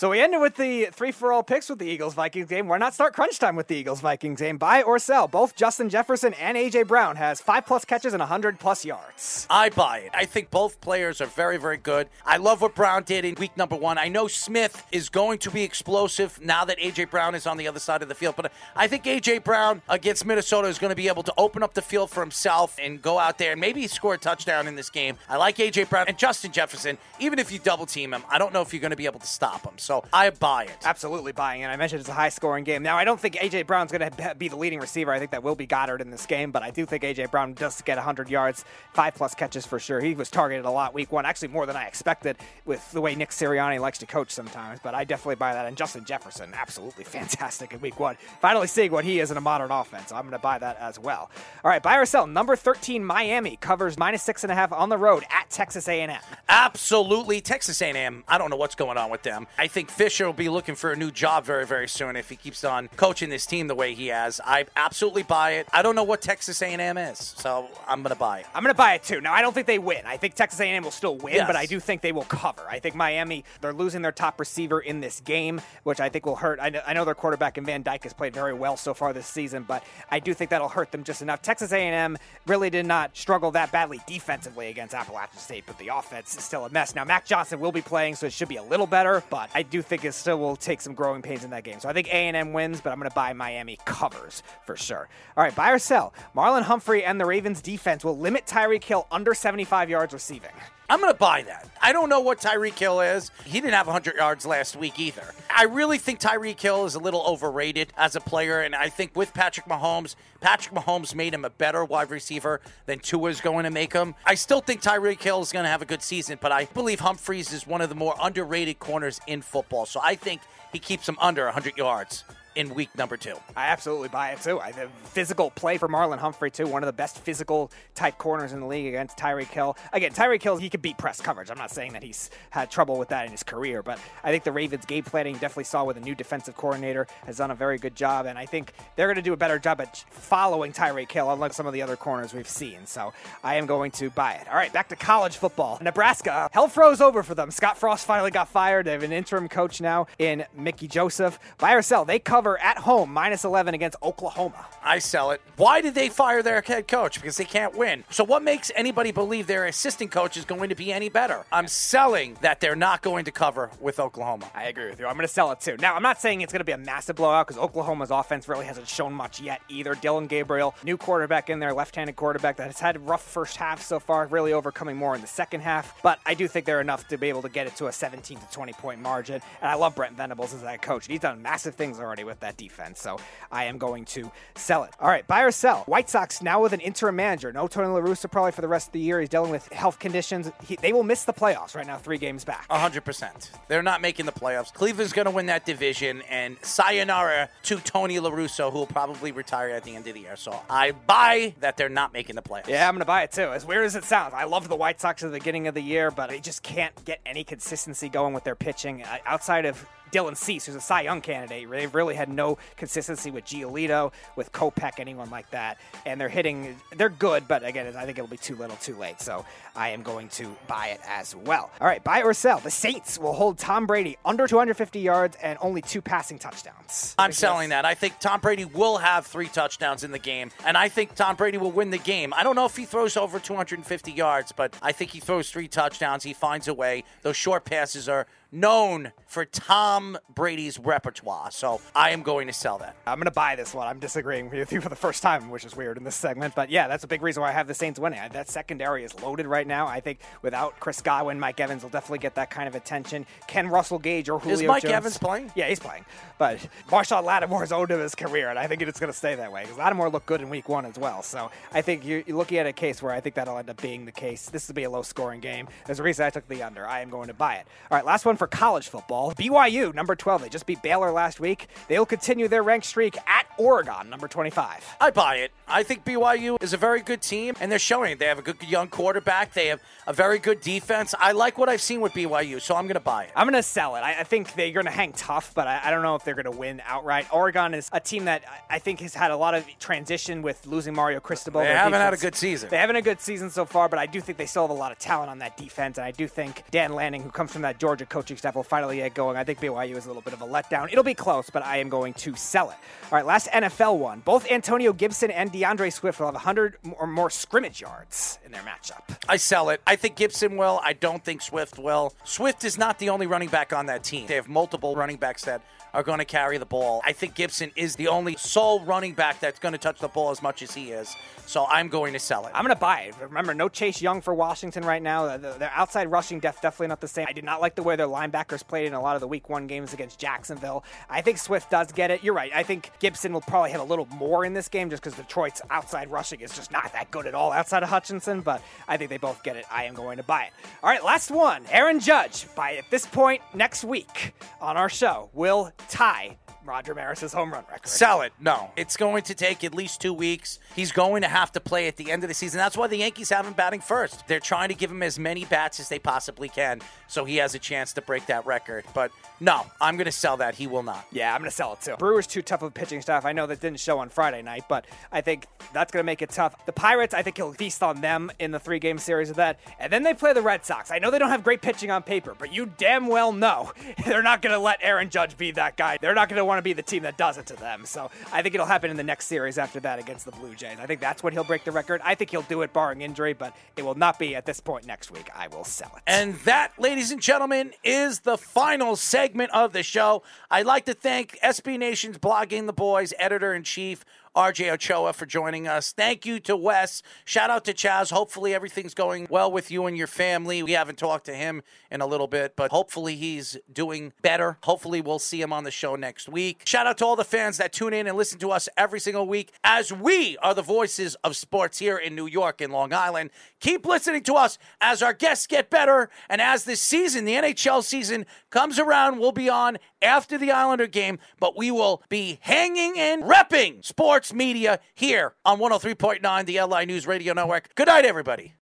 So 0.00 0.08
we 0.08 0.20
ended 0.22 0.40
with 0.40 0.56
the 0.56 0.86
three 0.94 1.12
for 1.12 1.30
all 1.30 1.42
picks 1.42 1.68
with 1.68 1.78
the 1.78 1.84
Eagles 1.84 2.14
Vikings 2.14 2.48
game. 2.48 2.68
Why 2.68 2.78
not 2.78 2.94
start 2.94 3.12
crunch 3.12 3.38
time 3.38 3.54
with 3.54 3.66
the 3.66 3.76
Eagles 3.76 4.00
Vikings 4.00 4.40
game? 4.40 4.56
Buy 4.56 4.80
or 4.82 4.98
sell. 4.98 5.28
Both 5.28 5.54
Justin 5.56 5.90
Jefferson 5.90 6.32
and 6.40 6.56
AJ 6.56 6.86
Brown 6.86 7.16
has 7.16 7.42
five 7.42 7.66
plus 7.66 7.84
catches 7.84 8.14
and 8.14 8.20
100 8.20 8.58
plus 8.58 8.82
yards. 8.82 9.46
I 9.50 9.68
buy 9.68 9.98
it. 9.98 10.10
I 10.14 10.24
think 10.24 10.50
both 10.50 10.80
players 10.80 11.20
are 11.20 11.26
very, 11.26 11.58
very 11.58 11.76
good. 11.76 12.08
I 12.24 12.38
love 12.38 12.62
what 12.62 12.74
Brown 12.74 13.02
did 13.02 13.26
in 13.26 13.34
week 13.34 13.54
number 13.58 13.76
one. 13.76 13.98
I 13.98 14.08
know 14.08 14.26
Smith 14.26 14.86
is 14.90 15.10
going 15.10 15.38
to 15.40 15.50
be 15.50 15.64
explosive 15.64 16.40
now 16.40 16.64
that 16.64 16.78
AJ 16.78 17.10
Brown 17.10 17.34
is 17.34 17.46
on 17.46 17.58
the 17.58 17.68
other 17.68 17.78
side 17.78 18.00
of 18.00 18.08
the 18.08 18.14
field, 18.14 18.36
but 18.36 18.50
I 18.74 18.86
think 18.86 19.04
AJ 19.04 19.44
Brown 19.44 19.82
against 19.86 20.24
Minnesota 20.24 20.68
is 20.68 20.78
going 20.78 20.92
to 20.92 20.96
be 20.96 21.08
able 21.08 21.24
to 21.24 21.34
open 21.36 21.62
up 21.62 21.74
the 21.74 21.82
field 21.82 22.08
for 22.08 22.20
himself 22.20 22.74
and 22.80 23.02
go 23.02 23.18
out 23.18 23.36
there 23.36 23.52
and 23.52 23.60
maybe 23.60 23.86
score 23.86 24.14
a 24.14 24.18
touchdown 24.18 24.66
in 24.66 24.76
this 24.76 24.88
game. 24.88 25.18
I 25.28 25.36
like 25.36 25.58
AJ 25.58 25.90
Brown 25.90 26.06
and 26.08 26.16
Justin 26.16 26.52
Jefferson. 26.52 26.96
Even 27.18 27.38
if 27.38 27.52
you 27.52 27.58
double 27.58 27.84
team 27.84 28.14
him, 28.14 28.22
I 28.30 28.38
don't 28.38 28.54
know 28.54 28.62
if 28.62 28.72
you're 28.72 28.80
going 28.80 28.92
to 28.92 28.96
be 28.96 29.04
able 29.04 29.20
to 29.20 29.26
stop 29.26 29.66
him. 29.66 29.74
So 29.76 29.89
So 29.90 30.04
I 30.12 30.30
buy 30.30 30.66
it. 30.66 30.76
Absolutely 30.84 31.32
buying 31.32 31.62
it. 31.62 31.66
I 31.66 31.74
mentioned 31.74 31.98
it's 31.98 32.08
a 32.08 32.12
high 32.12 32.28
scoring 32.28 32.62
game. 32.62 32.80
Now, 32.80 32.96
I 32.96 33.02
don't 33.02 33.18
think 33.18 33.36
A.J. 33.42 33.64
Brown's 33.64 33.90
going 33.90 34.08
to 34.08 34.34
be 34.36 34.46
the 34.46 34.54
leading 34.54 34.78
receiver. 34.78 35.10
I 35.10 35.18
think 35.18 35.32
that 35.32 35.42
will 35.42 35.56
be 35.56 35.66
Goedert 35.66 36.00
in 36.00 36.12
this 36.12 36.26
game, 36.26 36.52
but 36.52 36.62
I 36.62 36.70
do 36.70 36.86
think 36.86 37.02
A.J. 37.02 37.26
Brown 37.26 37.54
does 37.54 37.82
get 37.82 37.96
100 37.96 38.30
yards, 38.30 38.64
five 38.94 39.16
plus 39.16 39.34
catches 39.34 39.66
for 39.66 39.80
sure. 39.80 40.00
He 40.00 40.14
was 40.14 40.30
targeted 40.30 40.64
a 40.64 40.70
lot 40.70 40.94
week 40.94 41.10
one, 41.10 41.26
actually 41.26 41.48
more 41.48 41.66
than 41.66 41.74
I 41.74 41.86
expected 41.86 42.36
with 42.64 42.88
the 42.92 43.00
way 43.00 43.16
Nick 43.16 43.30
Sirianni 43.30 43.80
likes 43.80 43.98
to 43.98 44.06
coach 44.06 44.30
sometimes, 44.30 44.78
but 44.80 44.94
I 44.94 45.02
definitely 45.02 45.34
buy 45.34 45.54
that. 45.54 45.66
And 45.66 45.76
Justin 45.76 46.04
Jefferson, 46.04 46.54
absolutely 46.54 47.02
fantastic 47.02 47.72
in 47.72 47.80
week 47.80 47.98
one. 47.98 48.16
Finally 48.40 48.68
seeing 48.68 48.92
what 48.92 49.04
he 49.04 49.18
is 49.18 49.32
in 49.32 49.38
a 49.38 49.40
modern 49.40 49.72
offense. 49.72 50.12
I'm 50.12 50.22
going 50.22 50.30
to 50.34 50.38
buy 50.38 50.60
that 50.60 50.76
as 50.78 51.00
well. 51.00 51.32
All 51.64 51.68
right, 51.68 51.82
buy 51.82 51.96
or 51.96 52.06
sell. 52.06 52.28
Number 52.28 52.54
13, 52.54 53.04
Miami 53.04 53.56
covers 53.56 53.98
minus 53.98 54.22
six 54.22 54.44
and 54.44 54.52
a 54.52 54.54
half 54.54 54.72
on 54.72 54.88
the 54.88 54.98
road 54.98 55.24
at 55.32 55.50
Texas 55.50 55.88
A&M. 55.88 56.16
Absolutely, 56.48 57.40
Texas 57.40 57.82
A&M. 57.82 58.22
I 58.28 58.38
don't 58.38 58.50
know 58.50 58.56
what's 58.56 58.76
going 58.76 58.96
on 58.96 59.10
with 59.10 59.24
them. 59.24 59.48
I 59.58 59.66
think 59.66 59.79
Fisher 59.88 60.26
will 60.26 60.32
be 60.32 60.48
looking 60.48 60.74
for 60.74 60.90
a 60.92 60.96
new 60.96 61.10
job 61.10 61.44
very, 61.44 61.64
very 61.64 61.88
soon 61.88 62.16
if 62.16 62.28
he 62.28 62.36
keeps 62.36 62.64
on 62.64 62.88
coaching 62.96 63.30
this 63.30 63.46
team 63.46 63.68
the 63.68 63.74
way 63.74 63.94
he 63.94 64.08
has. 64.08 64.40
I 64.44 64.66
absolutely 64.76 65.22
buy 65.22 65.52
it. 65.52 65.68
I 65.72 65.82
don't 65.82 65.94
know 65.94 66.02
what 66.02 66.20
Texas 66.20 66.60
A&M 66.60 66.98
is, 66.98 67.18
so 67.18 67.68
I'm 67.86 68.02
going 68.02 68.12
to 68.12 68.18
buy 68.18 68.40
it. 68.40 68.46
I'm 68.54 68.62
going 68.62 68.74
to 68.74 68.76
buy 68.76 68.94
it 68.94 69.02
too. 69.04 69.20
Now, 69.20 69.32
I 69.32 69.40
don't 69.42 69.52
think 69.54 69.66
they 69.66 69.78
win. 69.78 70.02
I 70.06 70.16
think 70.16 70.34
Texas 70.34 70.60
A&M 70.60 70.82
will 70.82 70.90
still 70.90 71.16
win, 71.16 71.34
Yes. 71.36 71.46
but 71.46 71.56
I 71.56 71.66
do 71.66 71.78
think 71.80 72.02
they 72.02 72.12
will 72.12 72.24
cover. 72.24 72.66
I 72.68 72.80
think 72.80 72.94
Miami, 72.96 73.44
they're 73.60 73.72
losing 73.72 74.02
their 74.02 74.12
top 74.12 74.40
receiver 74.40 74.80
in 74.80 75.00
this 75.00 75.20
game, 75.20 75.60
which 75.84 76.00
I 76.00 76.08
think 76.08 76.26
will 76.26 76.36
hurt. 76.36 76.58
I 76.60 76.68
know, 76.70 76.82
I 76.86 76.92
know 76.92 77.04
their 77.04 77.14
quarterback 77.14 77.56
in 77.56 77.64
Van 77.64 77.82
Dyke 77.82 78.02
has 78.04 78.12
played 78.12 78.34
very 78.34 78.52
well 78.54 78.76
so 78.76 78.92
far 78.94 79.12
this 79.12 79.26
season, 79.26 79.64
but 79.66 79.84
I 80.10 80.18
do 80.20 80.34
think 80.34 80.50
that'll 80.50 80.68
hurt 80.68 80.90
them 80.92 81.04
just 81.04 81.22
enough. 81.22 81.42
Texas 81.42 81.72
A&M 81.72 82.16
really 82.46 82.70
did 82.70 82.86
not 82.86 83.16
struggle 83.16 83.50
that 83.52 83.70
badly 83.72 84.00
defensively 84.06 84.68
against 84.68 84.94
Appalachian 84.94 85.38
State, 85.38 85.64
but 85.66 85.78
the 85.78 85.88
offense 85.88 86.36
is 86.36 86.42
still 86.42 86.64
a 86.64 86.70
mess. 86.70 86.94
Now, 86.94 87.04
Max 87.04 87.28
Johnson 87.28 87.60
will 87.60 87.72
be 87.72 87.82
playing, 87.82 88.16
so 88.16 88.26
it 88.26 88.32
should 88.32 88.48
be 88.48 88.56
a 88.56 88.62
little 88.62 88.86
better, 88.86 89.22
but 89.30 89.50
I 89.54 89.62
do 89.70 89.82
think 89.82 90.04
it 90.04 90.12
still 90.12 90.38
will 90.38 90.56
take 90.56 90.80
some 90.80 90.94
growing 90.94 91.22
pains 91.22 91.44
in 91.44 91.50
that 91.50 91.64
game. 91.64 91.80
So 91.80 91.88
I 91.88 91.92
think 91.92 92.08
A&M 92.08 92.52
wins, 92.52 92.80
but 92.80 92.90
I'm 92.90 92.98
going 92.98 93.08
to 93.08 93.14
buy 93.14 93.32
Miami 93.32 93.78
covers 93.84 94.42
for 94.66 94.76
sure. 94.76 95.08
All 95.36 95.44
right, 95.44 95.54
buy 95.54 95.70
or 95.70 95.78
sell. 95.78 96.12
Marlon 96.36 96.62
Humphrey 96.62 97.04
and 97.04 97.20
the 97.20 97.26
Ravens 97.26 97.62
defense 97.62 98.04
will 98.04 98.18
limit 98.18 98.46
Tyreek 98.46 98.84
Hill 98.84 99.06
under 99.10 99.34
75 99.34 99.88
yards 99.88 100.12
receiving. 100.12 100.50
I'm 100.90 100.98
going 100.98 101.12
to 101.12 101.18
buy 101.18 101.42
that. 101.42 101.70
I 101.80 101.92
don't 101.92 102.08
know 102.08 102.18
what 102.18 102.40
Tyreek 102.40 102.76
Hill 102.76 103.00
is. 103.00 103.30
He 103.44 103.60
didn't 103.60 103.74
have 103.74 103.86
100 103.86 104.16
yards 104.16 104.44
last 104.44 104.74
week 104.74 104.98
either. 104.98 105.22
I 105.48 105.64
really 105.64 105.98
think 105.98 106.18
Tyreek 106.18 106.60
Hill 106.60 106.84
is 106.84 106.96
a 106.96 106.98
little 106.98 107.22
overrated 107.24 107.92
as 107.96 108.16
a 108.16 108.20
player, 108.20 108.60
and 108.60 108.74
I 108.74 108.88
think 108.88 109.14
with 109.14 109.32
Patrick 109.32 109.66
Mahomes, 109.66 110.16
Patrick 110.40 110.74
Mahomes 110.74 111.14
made 111.14 111.32
him 111.32 111.44
a 111.44 111.50
better 111.50 111.84
wide 111.84 112.10
receiver 112.10 112.60
than 112.86 112.98
Tua 112.98 113.30
is 113.30 113.40
going 113.40 113.66
to 113.66 113.70
make 113.70 113.92
him. 113.92 114.16
I 114.26 114.34
still 114.34 114.60
think 114.60 114.82
Tyreek 114.82 115.22
Hill 115.22 115.40
is 115.42 115.52
going 115.52 115.64
to 115.64 115.70
have 115.70 115.80
a 115.80 115.86
good 115.86 116.02
season, 116.02 116.38
but 116.40 116.50
I 116.50 116.64
believe 116.64 116.98
Humphreys 116.98 117.52
is 117.52 117.68
one 117.68 117.80
of 117.80 117.88
the 117.88 117.94
more 117.94 118.16
underrated 118.20 118.80
corners 118.80 119.20
in 119.28 119.42
football. 119.42 119.86
So 119.86 120.00
I 120.02 120.16
think 120.16 120.40
he 120.72 120.80
keeps 120.80 121.08
him 121.08 121.16
under 121.20 121.44
100 121.44 121.76
yards 121.76 122.24
in 122.54 122.74
week 122.74 122.96
number 122.96 123.16
two. 123.16 123.36
I 123.56 123.68
absolutely 123.68 124.08
buy 124.08 124.30
it 124.30 124.40
too. 124.40 124.60
I 124.60 124.72
think 124.72 124.90
physical 125.04 125.50
play 125.50 125.78
for 125.78 125.88
Marlon 125.88 126.18
Humphrey 126.18 126.50
too. 126.50 126.66
One 126.66 126.82
of 126.82 126.86
the 126.86 126.92
best 126.92 127.18
physical 127.18 127.70
type 127.94 128.18
corners 128.18 128.52
in 128.52 128.60
the 128.60 128.66
league 128.66 128.86
against 128.86 129.16
Tyreek 129.16 129.48
Hill. 129.48 129.76
Again, 129.92 130.12
Tyreek 130.12 130.42
Hill 130.42 130.56
he 130.56 130.68
could 130.70 130.82
beat 130.82 130.98
press 130.98 131.20
coverage. 131.20 131.50
I'm 131.50 131.58
not 131.58 131.70
saying 131.70 131.92
that 131.92 132.02
he's 132.02 132.30
had 132.50 132.70
trouble 132.70 132.98
with 132.98 133.08
that 133.08 133.26
in 133.26 133.32
his 133.32 133.42
career, 133.42 133.82
but 133.82 133.98
I 134.24 134.30
think 134.30 134.44
the 134.44 134.52
Ravens 134.52 134.84
game 134.84 135.04
planning 135.04 135.34
definitely 135.34 135.64
saw 135.64 135.84
with 135.84 135.96
a 135.96 136.00
new 136.00 136.14
defensive 136.14 136.56
coordinator 136.56 137.06
has 137.26 137.38
done 137.38 137.50
a 137.50 137.54
very 137.54 137.78
good 137.78 137.94
job, 137.94 138.26
and 138.26 138.38
I 138.38 138.46
think 138.46 138.72
they're 138.96 139.06
going 139.06 139.16
to 139.16 139.22
do 139.22 139.32
a 139.32 139.36
better 139.36 139.58
job 139.58 139.80
at 139.80 140.04
following 140.10 140.72
Tyreek 140.72 141.10
Hill, 141.10 141.30
unlike 141.30 141.52
some 141.52 141.66
of 141.66 141.72
the 141.72 141.82
other 141.82 141.96
corners 141.96 142.34
we've 142.34 142.48
seen. 142.48 142.86
So 142.86 143.12
I 143.44 143.56
am 143.56 143.66
going 143.66 143.90
to 143.92 144.10
buy 144.10 144.34
it. 144.34 144.48
All 144.48 144.56
right, 144.56 144.72
back 144.72 144.88
to 144.88 144.96
college 144.96 145.36
football. 145.36 145.78
Nebraska, 145.80 146.48
hell 146.52 146.68
froze 146.68 147.00
over 147.00 147.22
for 147.22 147.34
them. 147.34 147.50
Scott 147.50 147.78
Frost 147.78 148.06
finally 148.06 148.30
got 148.30 148.48
fired. 148.48 148.86
They 148.86 148.92
have 148.92 149.02
an 149.02 149.12
interim 149.12 149.48
coach 149.48 149.80
now 149.80 150.06
in 150.18 150.44
Mickey 150.56 150.88
Joseph. 150.88 151.38
Buy 151.58 151.74
or 151.74 151.82
sell? 151.82 152.04
They 152.04 152.18
cover 152.18 152.39
at 152.48 152.78
home 152.78 153.12
minus 153.12 153.44
11 153.44 153.74
against 153.74 153.96
Oklahoma. 154.02 154.66
I 154.82 154.98
sell 154.98 155.30
it. 155.30 155.40
Why 155.56 155.80
did 155.80 155.94
they 155.94 156.08
fire 156.08 156.42
their 156.42 156.62
head 156.62 156.88
coach? 156.88 157.20
Because 157.20 157.36
they 157.36 157.44
can't 157.44 157.76
win. 157.76 158.04
So 158.10 158.24
what 158.24 158.42
makes 158.42 158.70
anybody 158.74 159.12
believe 159.12 159.46
their 159.46 159.66
assistant 159.66 160.10
coach 160.10 160.36
is 160.36 160.44
going 160.44 160.70
to 160.70 160.74
be 160.74 160.92
any 160.92 161.08
better? 161.08 161.44
I'm 161.52 161.68
selling 161.68 162.36
that 162.40 162.60
they're 162.60 162.74
not 162.76 163.02
going 163.02 163.26
to 163.26 163.30
cover 163.30 163.70
with 163.80 164.00
Oklahoma. 164.00 164.50
I 164.54 164.64
agree 164.64 164.88
with 164.88 164.98
you. 164.98 165.06
I'm 165.06 165.14
going 165.14 165.26
to 165.26 165.32
sell 165.32 165.52
it 165.52 165.60
too. 165.60 165.76
Now, 165.78 165.94
I'm 165.94 166.02
not 166.02 166.20
saying 166.20 166.40
it's 166.40 166.52
going 166.52 166.60
to 166.60 166.64
be 166.64 166.72
a 166.72 166.78
massive 166.78 167.16
blowout 167.16 167.46
because 167.46 167.62
Oklahoma's 167.62 168.10
offense 168.10 168.48
really 168.48 168.66
hasn't 168.66 168.88
shown 168.88 169.12
much 169.12 169.40
yet 169.40 169.60
either. 169.68 169.94
Dillon 169.94 170.26
Gabriel, 170.26 170.74
new 170.84 170.96
quarterback 170.96 171.50
in 171.50 171.58
there, 171.58 171.74
left 171.74 171.96
handed 171.96 172.16
quarterback 172.16 172.56
that 172.56 172.66
has 172.66 172.80
had 172.80 172.96
a 172.96 173.00
rough 173.00 173.22
first 173.22 173.56
half 173.56 173.82
so 173.82 174.00
far, 174.00 174.26
really 174.26 174.52
overcoming 174.52 174.96
more 174.96 175.14
in 175.14 175.20
the 175.20 175.26
second 175.26 175.60
half. 175.60 176.00
But 176.02 176.18
I 176.24 176.34
do 176.34 176.48
think 176.48 176.66
they're 176.66 176.80
enough 176.80 177.08
to 177.08 177.18
be 177.18 177.28
able 177.28 177.42
to 177.42 177.48
get 177.48 177.66
it 177.66 177.76
to 177.76 177.86
a 177.86 177.92
17 177.92 178.38
to 178.38 178.46
20 178.50 178.72
point 178.74 179.00
margin. 179.00 179.40
And 179.60 179.70
I 179.70 179.74
love 179.74 179.94
Brent 179.94 180.16
Venables 180.16 180.54
as 180.54 180.62
that 180.62 180.82
coach. 180.82 181.06
He's 181.06 181.20
done 181.20 181.42
massive 181.42 181.74
things 181.74 181.98
already 181.98 182.24
with 182.30 182.40
that 182.40 182.56
defense. 182.56 183.00
So 183.00 183.18
I 183.52 183.64
am 183.64 183.76
going 183.76 184.06
to 184.06 184.30
sell 184.54 184.84
it. 184.84 184.94
All 184.98 185.08
right, 185.08 185.26
buy 185.26 185.42
or 185.42 185.50
sell. 185.50 185.82
White 185.84 186.08
Sox 186.08 186.40
now 186.40 186.62
with 186.62 186.72
an 186.72 186.80
interim 186.80 187.16
manager. 187.16 187.52
No 187.52 187.66
Tony 187.66 187.88
La 187.88 188.00
Russa 188.00 188.30
probably 188.30 188.52
for 188.52 188.62
the 188.62 188.68
rest 188.68 188.88
of 188.88 188.92
the 188.92 189.00
year. 189.00 189.20
He's 189.20 189.28
dealing 189.28 189.50
with 189.50 189.70
health 189.72 189.98
conditions. 189.98 190.50
He, 190.66 190.76
they 190.76 190.92
will 190.92 191.02
miss 191.02 191.24
the 191.24 191.32
playoffs 191.34 191.74
right 191.74 191.86
now, 191.86 191.98
three 191.98 192.18
games 192.18 192.44
back. 192.44 192.66
100%. 192.68 193.50
They're 193.68 193.82
not 193.82 194.00
making 194.00 194.26
the 194.26 194.32
playoffs. 194.32 194.72
Cleveland's 194.72 195.12
going 195.12 195.26
to 195.26 195.30
win 195.30 195.46
that 195.46 195.66
division, 195.66 196.22
and 196.30 196.56
sayonara 196.62 197.50
to 197.64 197.76
Tony 197.78 198.18
La 198.18 198.30
Russa, 198.30 198.72
who 198.72 198.78
will 198.78 198.86
probably 198.86 199.32
retire 199.32 199.70
at 199.70 199.84
the 199.84 199.94
end 199.94 200.06
of 200.06 200.14
the 200.14 200.20
year. 200.20 200.36
So 200.36 200.58
I 200.70 200.92
buy 200.92 201.54
that 201.60 201.76
they're 201.76 201.88
not 201.88 202.12
making 202.12 202.36
the 202.36 202.42
playoffs. 202.42 202.68
Yeah, 202.68 202.88
I'm 202.88 202.94
going 202.94 203.00
to 203.00 203.06
buy 203.06 203.22
it 203.24 203.32
too. 203.32 203.50
As 203.52 203.66
weird 203.66 203.84
as 203.84 203.96
it 203.96 204.04
sounds, 204.04 204.32
I 204.34 204.44
love 204.44 204.68
the 204.68 204.76
White 204.76 205.00
Sox 205.00 205.22
at 205.22 205.32
the 205.32 205.38
beginning 205.38 205.66
of 205.66 205.74
the 205.74 205.82
year, 205.82 206.10
but 206.10 206.30
they 206.30 206.40
just 206.40 206.62
can't 206.62 207.04
get 207.04 207.20
any 207.26 207.44
consistency 207.44 208.08
going 208.08 208.32
with 208.34 208.44
their 208.44 208.54
pitching 208.54 209.02
outside 209.26 209.64
of. 209.66 209.84
Dylan 210.12 210.36
Cease, 210.36 210.66
who's 210.66 210.74
a 210.74 210.80
Cy 210.80 211.02
Young 211.02 211.20
candidate, 211.20 211.68
they've 211.70 211.94
really 211.94 212.14
had 212.14 212.28
no 212.28 212.58
consistency 212.76 213.30
with 213.30 213.44
Giolito, 213.44 214.12
with 214.36 214.52
Kopech, 214.52 214.98
anyone 214.98 215.30
like 215.30 215.50
that. 215.50 215.78
And 216.06 216.20
they're 216.20 216.28
hitting, 216.28 216.76
they're 216.96 217.08
good, 217.08 217.46
but 217.48 217.64
again, 217.64 217.94
I 217.96 218.04
think 218.04 218.18
it'll 218.18 218.28
be 218.28 218.36
too 218.36 218.56
little, 218.56 218.76
too 218.76 218.96
late. 218.96 219.20
So 219.20 219.44
I 219.74 219.90
am 219.90 220.02
going 220.02 220.28
to 220.30 220.56
buy 220.66 220.88
it 220.88 221.00
as 221.06 221.34
well. 221.34 221.70
All 221.80 221.86
right, 221.86 222.02
buy 222.02 222.22
or 222.22 222.34
sell. 222.34 222.58
The 222.58 222.70
Saints 222.70 223.18
will 223.18 223.32
hold 223.32 223.58
Tom 223.58 223.86
Brady 223.86 224.16
under 224.24 224.46
250 224.46 225.00
yards 225.00 225.36
and 225.42 225.58
only 225.60 225.82
two 225.82 226.02
passing 226.02 226.38
touchdowns. 226.38 227.14
I'm 227.18 227.32
selling 227.32 227.70
that. 227.70 227.84
I 227.84 227.94
think 227.94 228.18
Tom 228.20 228.40
Brady 228.40 228.64
will 228.64 228.98
have 228.98 229.26
three 229.26 229.48
touchdowns 229.48 230.04
in 230.04 230.10
the 230.10 230.18
game, 230.18 230.50
and 230.64 230.76
I 230.76 230.88
think 230.88 231.14
Tom 231.14 231.36
Brady 231.36 231.58
will 231.58 231.72
win 231.72 231.90
the 231.90 231.98
game. 231.98 232.32
I 232.34 232.42
don't 232.42 232.56
know 232.56 232.66
if 232.66 232.76
he 232.76 232.84
throws 232.84 233.16
over 233.16 233.38
250 233.38 234.12
yards, 234.12 234.52
but 234.52 234.76
I 234.82 234.92
think 234.92 235.10
he 235.10 235.20
throws 235.20 235.50
three 235.50 235.68
touchdowns. 235.68 236.24
He 236.24 236.32
finds 236.32 236.68
a 236.68 236.74
way. 236.74 237.04
Those 237.22 237.36
short 237.36 237.64
passes 237.64 238.08
are 238.08 238.26
known 238.52 239.12
for 239.26 239.44
Tom 239.44 240.18
Brady's 240.34 240.78
repertoire, 240.78 241.50
so 241.50 241.80
I 241.94 242.10
am 242.10 242.22
going 242.22 242.46
to 242.48 242.52
sell 242.52 242.78
that. 242.78 242.96
I'm 243.06 243.18
going 243.18 243.26
to 243.26 243.30
buy 243.30 243.54
this 243.56 243.74
one. 243.74 243.86
I'm 243.86 243.98
disagreeing 244.00 244.50
with 244.50 244.72
you 244.72 244.80
for 244.80 244.88
the 244.88 244.96
first 244.96 245.22
time, 245.22 245.50
which 245.50 245.64
is 245.64 245.76
weird 245.76 245.96
in 245.96 246.04
this 246.04 246.16
segment. 246.16 246.54
But 246.54 246.70
yeah, 246.70 246.88
that's 246.88 247.04
a 247.04 247.06
big 247.06 247.22
reason 247.22 247.40
why 247.42 247.50
I 247.50 247.52
have 247.52 247.66
the 247.68 247.74
Saints 247.74 247.98
winning. 248.00 248.20
That 248.32 248.48
secondary 248.48 249.04
is 249.04 249.18
loaded 249.22 249.46
right 249.46 249.66
now. 249.66 249.86
I 249.86 250.00
think 250.00 250.18
without 250.42 250.78
Chris 250.80 251.00
Godwin, 251.00 251.38
Mike 251.38 251.60
Evans 251.60 251.82
will 251.82 251.90
definitely 251.90 252.18
get 252.18 252.34
that 252.34 252.50
kind 252.50 252.66
of 252.66 252.74
attention. 252.74 253.26
Can 253.46 253.68
Russell 253.68 253.98
Gage 253.98 254.28
or 254.28 254.40
Julio 254.40 254.54
Is 254.54 254.62
Mike 254.64 254.82
Jones- 254.82 254.94
Evans 254.94 255.18
playing? 255.18 255.52
Yeah, 255.54 255.68
he's 255.68 255.80
playing. 255.80 256.04
But 256.38 256.66
Marshon 256.88 257.22
Lattimore's 257.24 257.70
owed 257.72 257.90
him 257.90 258.00
his 258.00 258.14
career, 258.14 258.48
and 258.50 258.58
I 258.58 258.66
think 258.66 258.82
it's 258.82 258.98
going 258.98 259.12
to 259.12 259.16
stay 259.18 259.34
that 259.36 259.52
way 259.52 259.62
because 259.62 259.76
Lattimore 259.78 260.10
looked 260.10 260.26
good 260.26 260.40
in 260.40 260.50
week 260.50 260.68
one 260.68 260.86
as 260.86 260.98
well. 260.98 261.22
So 261.22 261.50
I 261.72 261.82
think 261.82 262.04
you're, 262.04 262.22
you're 262.26 262.36
looking 262.36 262.58
at 262.58 262.66
a 262.66 262.72
case 262.72 263.02
where 263.02 263.12
I 263.12 263.20
think 263.20 263.34
that'll 263.36 263.58
end 263.58 263.70
up 263.70 263.80
being 263.80 264.04
the 264.06 264.12
case. 264.12 264.48
This 264.48 264.66
will 264.66 264.74
be 264.74 264.84
a 264.84 264.90
low 264.90 265.02
scoring 265.02 265.40
game. 265.40 265.68
There's 265.86 266.00
a 266.00 266.02
reason 266.02 266.24
I 266.26 266.30
took 266.30 266.48
the 266.48 266.62
under. 266.62 266.86
I 266.86 267.00
am 267.00 267.10
going 267.10 267.28
to 267.28 267.34
buy 267.34 267.56
it. 267.56 267.66
All 267.90 267.96
right, 267.96 268.04
last 268.04 268.24
one 268.24 268.36
for 268.40 268.46
college 268.46 268.88
football. 268.88 269.32
BYU, 269.34 269.94
number 269.94 270.16
12. 270.16 270.40
They 270.40 270.48
just 270.48 270.64
beat 270.64 270.80
Baylor 270.80 271.10
last 271.10 271.40
week. 271.40 271.68
They'll 271.88 272.06
continue 272.06 272.48
their 272.48 272.62
ranked 272.62 272.86
streak 272.86 273.18
at 273.26 273.44
Oregon, 273.58 274.08
number 274.08 274.28
25. 274.28 274.96
I 274.98 275.10
buy 275.10 275.36
it. 275.36 275.52
I 275.68 275.82
think 275.82 276.06
BYU 276.06 276.60
is 276.62 276.72
a 276.72 276.78
very 276.78 277.02
good 277.02 277.20
team, 277.20 277.54
and 277.60 277.70
they're 277.70 277.78
showing 277.78 278.12
it. 278.12 278.18
They 278.18 278.24
have 278.24 278.38
a 278.38 278.42
good 278.42 278.56
young 278.62 278.88
quarterback. 278.88 279.52
They 279.52 279.66
have 279.66 279.82
a 280.06 280.14
very 280.14 280.38
good 280.38 280.62
defense. 280.62 281.14
I 281.18 281.32
like 281.32 281.58
what 281.58 281.68
I've 281.68 281.82
seen 281.82 282.00
with 282.00 282.14
BYU, 282.14 282.62
so 282.62 282.74
I'm 282.76 282.86
going 282.86 282.94
to 282.94 283.00
buy 283.00 283.24
it. 283.24 283.32
I'm 283.36 283.46
going 283.46 283.52
to 283.52 283.62
sell 283.62 283.96
it. 283.96 284.00
I, 284.00 284.20
I 284.20 284.24
think 284.24 284.54
they're 284.54 284.72
going 284.72 284.86
to 284.86 284.90
hang 284.90 285.12
tough, 285.12 285.52
but 285.54 285.68
I, 285.68 285.82
I 285.84 285.90
don't 285.90 286.02
know 286.02 286.14
if 286.14 286.24
they're 286.24 286.34
going 286.34 286.50
to 286.50 286.58
win 286.58 286.80
outright. 286.86 287.26
Oregon 287.30 287.74
is 287.74 287.90
a 287.92 288.00
team 288.00 288.24
that 288.24 288.42
I 288.48 288.60
I 288.70 288.78
think 288.78 289.00
has 289.00 289.14
had 289.14 289.32
a 289.32 289.36
lot 289.36 289.54
of 289.54 289.66
transition 289.80 290.42
with 290.42 290.64
losing 290.64 290.94
Mario 290.94 291.18
Cristobal. 291.18 291.60
They 291.60 291.66
haven't 291.66 292.00
had 292.00 292.14
a 292.14 292.16
good 292.16 292.36
season. 292.36 292.70
They 292.70 292.78
haven't 292.78 292.94
had 292.94 293.04
a 293.04 293.04
good 293.04 293.20
season 293.20 293.50
so 293.50 293.64
far, 293.64 293.88
but 293.88 293.98
I 293.98 294.06
do 294.06 294.20
think 294.20 294.38
they 294.38 294.46
still 294.46 294.62
have 294.62 294.70
a 294.70 294.80
lot 294.80 294.92
of 294.92 294.98
talent 294.98 295.28
on 295.28 295.40
that 295.40 295.56
defense, 295.56 295.98
and 295.98 296.04
I 296.04 296.12
do 296.12 296.28
think 296.28 296.62
Dan 296.70 296.92
Lanning, 296.94 297.22
who 297.22 297.30
comes 297.30 297.52
from 297.52 297.62
that 297.62 297.78
Georgia 297.78 298.06
coaching 298.06 298.29
staff, 298.36 298.54
will 298.54 298.62
finally 298.62 298.96
get 298.96 299.14
going. 299.14 299.36
I 299.36 299.44
think 299.44 299.60
BYU 299.60 299.96
is 299.96 300.04
a 300.04 300.08
little 300.08 300.22
bit 300.22 300.32
of 300.32 300.42
a 300.42 300.46
letdown. 300.46 300.90
It'll 300.90 301.04
be 301.04 301.14
close, 301.14 301.50
but 301.50 301.64
I 301.64 301.78
am 301.78 301.88
going 301.88 302.14
to 302.14 302.34
sell 302.36 302.70
it. 302.70 302.76
All 303.04 303.10
right, 303.12 303.26
last 303.26 303.48
NFL 303.48 303.98
one. 303.98 304.20
Both 304.20 304.50
Antonio 304.50 304.92
Gibson 304.92 305.30
and 305.30 305.52
DeAndre 305.52 305.92
Swift 305.92 306.18
will 306.20 306.26
have 306.26 306.34
100 306.34 306.76
or 306.98 307.06
more 307.06 307.30
scrimmage 307.30 307.80
yards 307.80 308.38
in 308.44 308.52
their 308.52 308.62
matchup. 308.62 309.02
I 309.28 309.36
sell 309.36 309.70
it. 309.70 309.80
I 309.86 309.96
think 309.96 310.16
Gibson 310.16 310.56
will. 310.56 310.80
I 310.82 310.92
don't 310.92 311.24
think 311.24 311.42
Swift 311.42 311.78
will. 311.78 312.14
Swift 312.24 312.64
is 312.64 312.78
not 312.78 312.98
the 312.98 313.10
only 313.10 313.26
running 313.26 313.48
back 313.48 313.72
on 313.72 313.86
that 313.86 314.04
team. 314.04 314.26
They 314.26 314.36
have 314.36 314.48
multiple 314.48 314.96
running 314.96 315.16
backs 315.16 315.44
that 315.44 315.62
are 315.92 316.02
going 316.02 316.18
to 316.18 316.24
carry 316.24 316.58
the 316.58 316.66
ball. 316.66 317.00
I 317.04 317.12
think 317.12 317.34
Gibson 317.34 317.70
is 317.76 317.96
the 317.96 318.08
only 318.08 318.36
sole 318.36 318.80
running 318.80 319.14
back 319.14 319.40
that's 319.40 319.58
going 319.58 319.72
to 319.72 319.78
touch 319.78 319.98
the 319.98 320.08
ball 320.08 320.30
as 320.30 320.42
much 320.42 320.62
as 320.62 320.72
he 320.74 320.90
is. 320.90 321.14
So 321.46 321.66
I'm 321.66 321.88
going 321.88 322.12
to 322.12 322.18
sell 322.18 322.46
it. 322.46 322.52
I'm 322.54 322.64
going 322.64 322.74
to 322.74 322.80
buy 322.80 323.00
it. 323.02 323.14
Remember, 323.20 323.54
no 323.54 323.68
Chase 323.68 324.00
Young 324.00 324.20
for 324.20 324.32
Washington 324.34 324.84
right 324.84 325.02
now. 325.02 325.26
The, 325.26 325.38
the, 325.38 325.58
their 325.58 325.72
outside 325.74 326.10
rushing 326.10 326.38
depth 326.38 326.62
definitely 326.62 326.88
not 326.88 327.00
the 327.00 327.08
same. 327.08 327.26
I 327.28 327.32
did 327.32 327.44
not 327.44 327.60
like 327.60 327.74
the 327.74 327.82
way 327.82 327.96
their 327.96 328.06
linebackers 328.06 328.66
played 328.66 328.86
in 328.86 328.94
a 328.94 329.00
lot 329.00 329.16
of 329.16 329.20
the 329.20 329.28
week 329.28 329.48
one 329.48 329.66
games 329.66 329.92
against 329.92 330.18
Jacksonville. 330.18 330.84
I 331.08 331.22
think 331.22 331.38
Swift 331.38 331.70
does 331.70 331.90
get 331.90 332.10
it. 332.10 332.22
You're 332.22 332.34
right. 332.34 332.52
I 332.54 332.62
think 332.62 332.90
Gibson 333.00 333.32
will 333.32 333.40
probably 333.40 333.72
have 333.72 333.80
a 333.80 333.84
little 333.84 334.06
more 334.06 334.44
in 334.44 334.54
this 334.54 334.68
game 334.68 334.90
just 334.90 335.02
because 335.02 335.16
Detroit's 335.16 335.60
outside 335.70 336.10
rushing 336.10 336.40
is 336.40 336.54
just 336.54 336.70
not 336.70 336.92
that 336.92 337.10
good 337.10 337.26
at 337.26 337.34
all 337.34 337.50
outside 337.52 337.82
of 337.82 337.88
Hutchinson, 337.88 338.42
but 338.42 338.62
I 338.86 338.96
think 338.96 339.10
they 339.10 339.18
both 339.18 339.42
get 339.42 339.56
it. 339.56 339.64
I 339.70 339.84
am 339.84 339.94
going 339.94 340.18
to 340.18 340.22
buy 340.22 340.44
it. 340.44 340.52
All 340.82 340.90
right, 340.90 341.04
last 341.04 341.30
one. 341.30 341.64
Aaron 341.70 341.98
Judge, 341.98 342.46
by 342.54 342.76
at 342.76 342.88
this 342.90 343.06
point 343.06 343.42
next 343.54 343.82
week 343.82 344.34
on 344.60 344.76
our 344.76 344.88
show, 344.88 345.30
will 345.32 345.72
tie 345.88 346.36
Roger 346.70 346.94
Maris's 346.94 347.32
home 347.32 347.52
run 347.52 347.64
record. 347.68 347.88
Sell 347.88 348.20
it. 348.20 348.32
No. 348.38 348.70
It's 348.76 348.96
going 348.96 349.24
to 349.24 349.34
take 349.34 349.64
at 349.64 349.74
least 349.74 350.00
two 350.00 350.14
weeks. 350.14 350.60
He's 350.76 350.92
going 350.92 351.22
to 351.22 351.28
have 351.28 351.50
to 351.52 351.60
play 351.60 351.88
at 351.88 351.96
the 351.96 352.12
end 352.12 352.22
of 352.22 352.28
the 352.28 352.34
season. 352.34 352.58
That's 352.58 352.76
why 352.76 352.86
the 352.86 352.98
Yankees 352.98 353.30
have 353.30 353.44
him 353.44 353.54
batting 353.54 353.80
first. 353.80 354.28
They're 354.28 354.38
trying 354.38 354.68
to 354.68 354.76
give 354.76 354.88
him 354.88 355.02
as 355.02 355.18
many 355.18 355.44
bats 355.44 355.80
as 355.80 355.88
they 355.88 355.98
possibly 355.98 356.48
can 356.48 356.80
so 357.08 357.24
he 357.24 357.38
has 357.38 357.56
a 357.56 357.58
chance 357.58 357.92
to 357.94 358.02
break 358.02 358.26
that 358.26 358.46
record. 358.46 358.84
But 358.94 359.10
no, 359.40 359.66
I'm 359.80 359.96
going 359.96 360.04
to 360.04 360.12
sell 360.12 360.36
that. 360.36 360.54
He 360.54 360.68
will 360.68 360.84
not. 360.84 361.04
Yeah, 361.10 361.34
I'm 361.34 361.40
going 361.40 361.50
to 361.50 361.56
sell 361.56 361.72
it 361.72 361.80
too. 361.80 361.96
Brewers 361.96 362.28
too 362.28 362.40
tough 362.40 362.62
of 362.62 362.68
a 362.68 362.70
pitching 362.70 363.02
staff. 363.02 363.24
I 363.24 363.32
know 363.32 363.48
that 363.48 363.60
didn't 363.60 363.80
show 363.80 363.98
on 363.98 364.08
Friday 364.08 364.42
night, 364.42 364.64
but 364.68 364.86
I 365.10 365.22
think 365.22 365.46
that's 365.72 365.90
going 365.90 366.04
to 366.04 366.06
make 366.06 366.22
it 366.22 366.30
tough. 366.30 366.54
The 366.66 366.72
Pirates, 366.72 367.14
I 367.14 367.22
think 367.22 367.36
he'll 367.36 367.52
feast 367.52 367.82
on 367.82 368.00
them 368.00 368.30
in 368.38 368.52
the 368.52 368.60
three 368.60 368.78
game 368.78 368.98
series 368.98 369.28
of 369.28 369.36
that. 369.36 369.58
And 369.80 369.92
then 369.92 370.04
they 370.04 370.14
play 370.14 370.32
the 370.32 370.42
Red 370.42 370.64
Sox. 370.64 370.92
I 370.92 371.00
know 371.00 371.10
they 371.10 371.18
don't 371.18 371.30
have 371.30 371.42
great 371.42 371.62
pitching 371.62 371.90
on 371.90 372.04
paper, 372.04 372.36
but 372.38 372.52
you 372.52 372.70
damn 372.78 373.08
well 373.08 373.32
know 373.32 373.72
they're 374.06 374.22
not 374.22 374.40
going 374.40 374.52
to 374.52 374.60
let 374.60 374.78
Aaron 374.82 375.10
Judge 375.10 375.36
be 375.36 375.50
that 375.52 375.76
guy. 375.76 375.98
They're 376.00 376.14
not 376.14 376.28
going 376.28 376.38
to 376.38 376.44
want 376.44 376.59
to 376.60 376.64
be 376.64 376.72
the 376.72 376.82
team 376.82 377.02
that 377.02 377.18
does 377.18 377.38
it 377.38 377.46
to 377.46 377.56
them. 377.56 377.84
So 377.84 378.10
I 378.32 378.42
think 378.42 378.54
it'll 378.54 378.66
happen 378.66 378.90
in 378.90 378.96
the 378.96 379.02
next 379.02 379.26
series 379.26 379.58
after 379.58 379.80
that 379.80 379.98
against 379.98 380.24
the 380.24 380.32
Blue 380.32 380.54
Jays. 380.54 380.78
I 380.80 380.86
think 380.86 381.00
that's 381.00 381.22
when 381.22 381.32
he'll 381.32 381.44
break 381.44 381.64
the 381.64 381.72
record. 381.72 382.00
I 382.04 382.14
think 382.14 382.30
he'll 382.30 382.42
do 382.42 382.62
it 382.62 382.72
barring 382.72 383.02
injury, 383.02 383.32
but 383.32 383.56
it 383.76 383.84
will 383.84 383.94
not 383.94 384.18
be 384.18 384.36
at 384.36 384.46
this 384.46 384.60
point 384.60 384.86
next 384.86 385.10
week. 385.10 385.28
I 385.34 385.48
will 385.48 385.64
sell 385.64 385.92
it. 385.96 386.02
And 386.06 386.34
that, 386.40 386.72
ladies 386.78 387.10
and 387.10 387.20
gentlemen, 387.20 387.72
is 387.82 388.20
the 388.20 388.38
final 388.38 388.96
segment 388.96 389.50
of 389.52 389.72
the 389.72 389.82
show. 389.82 390.22
I'd 390.50 390.66
like 390.66 390.84
to 390.86 390.94
thank 390.94 391.38
SB 391.42 391.78
Nation's 391.78 392.18
Blogging 392.18 392.66
the 392.66 392.72
Boys 392.72 393.12
editor 393.18 393.54
in 393.54 393.64
chief, 393.64 394.04
RJ 394.36 394.72
Ochoa 394.72 395.12
for 395.12 395.26
joining 395.26 395.66
us. 395.66 395.92
Thank 395.92 396.24
you 396.24 396.38
to 396.40 396.56
Wes. 396.56 397.02
Shout 397.24 397.50
out 397.50 397.64
to 397.64 397.74
Chaz. 397.74 398.12
Hopefully 398.12 398.54
everything's 398.54 398.94
going 398.94 399.26
well 399.28 399.50
with 399.50 399.70
you 399.70 399.86
and 399.86 399.96
your 399.96 400.06
family. 400.06 400.62
We 400.62 400.72
haven't 400.72 400.98
talked 400.98 401.26
to 401.26 401.34
him 401.34 401.62
in 401.90 402.00
a 402.00 402.06
little 402.06 402.28
bit, 402.28 402.54
but 402.54 402.70
hopefully 402.70 403.16
he's 403.16 403.56
doing 403.72 404.12
better. 404.22 404.58
Hopefully 404.62 405.00
we'll 405.00 405.18
see 405.18 405.42
him 405.42 405.52
on 405.52 405.64
the 405.64 405.70
show 405.72 405.96
next 405.96 406.28
week. 406.28 406.62
Shout 406.64 406.86
out 406.86 406.98
to 406.98 407.06
all 407.06 407.16
the 407.16 407.24
fans 407.24 407.56
that 407.56 407.72
tune 407.72 407.92
in 407.92 408.06
and 408.06 408.16
listen 408.16 408.38
to 408.38 408.50
us 408.52 408.68
every 408.76 409.00
single 409.00 409.26
week 409.26 409.52
as 409.64 409.92
we 409.92 410.36
are 410.38 410.54
the 410.54 410.62
voices 410.62 411.16
of 411.24 411.34
sports 411.36 411.78
here 411.78 411.98
in 411.98 412.14
New 412.14 412.26
York 412.26 412.60
and 412.60 412.72
Long 412.72 412.92
Island. 412.92 413.30
Keep 413.58 413.84
listening 413.84 414.22
to 414.22 414.34
us 414.34 414.58
as 414.80 415.02
our 415.02 415.12
guests 415.12 415.48
get 415.48 415.70
better 415.70 416.08
and 416.28 416.40
as 416.40 416.64
this 416.64 416.80
season, 416.80 417.24
the 417.24 417.34
NHL 417.34 417.82
season 417.82 418.26
comes 418.50 418.78
around, 418.78 419.18
we'll 419.18 419.32
be 419.32 419.48
on 419.48 419.78
after 420.02 420.38
the 420.38 420.50
Islander 420.50 420.86
game, 420.86 421.18
but 421.38 421.56
we 421.56 421.70
will 421.70 422.02
be 422.08 422.38
hanging 422.42 422.98
and 422.98 423.22
repping 423.22 423.84
sports 423.84 424.32
media 424.32 424.80
here 424.94 425.34
on 425.44 425.58
103.9, 425.58 426.46
the 426.46 426.60
LI 426.60 426.86
News 426.86 427.06
Radio 427.06 427.32
Network. 427.34 427.74
Good 427.74 427.88
night, 427.88 428.04
everybody. 428.04 428.54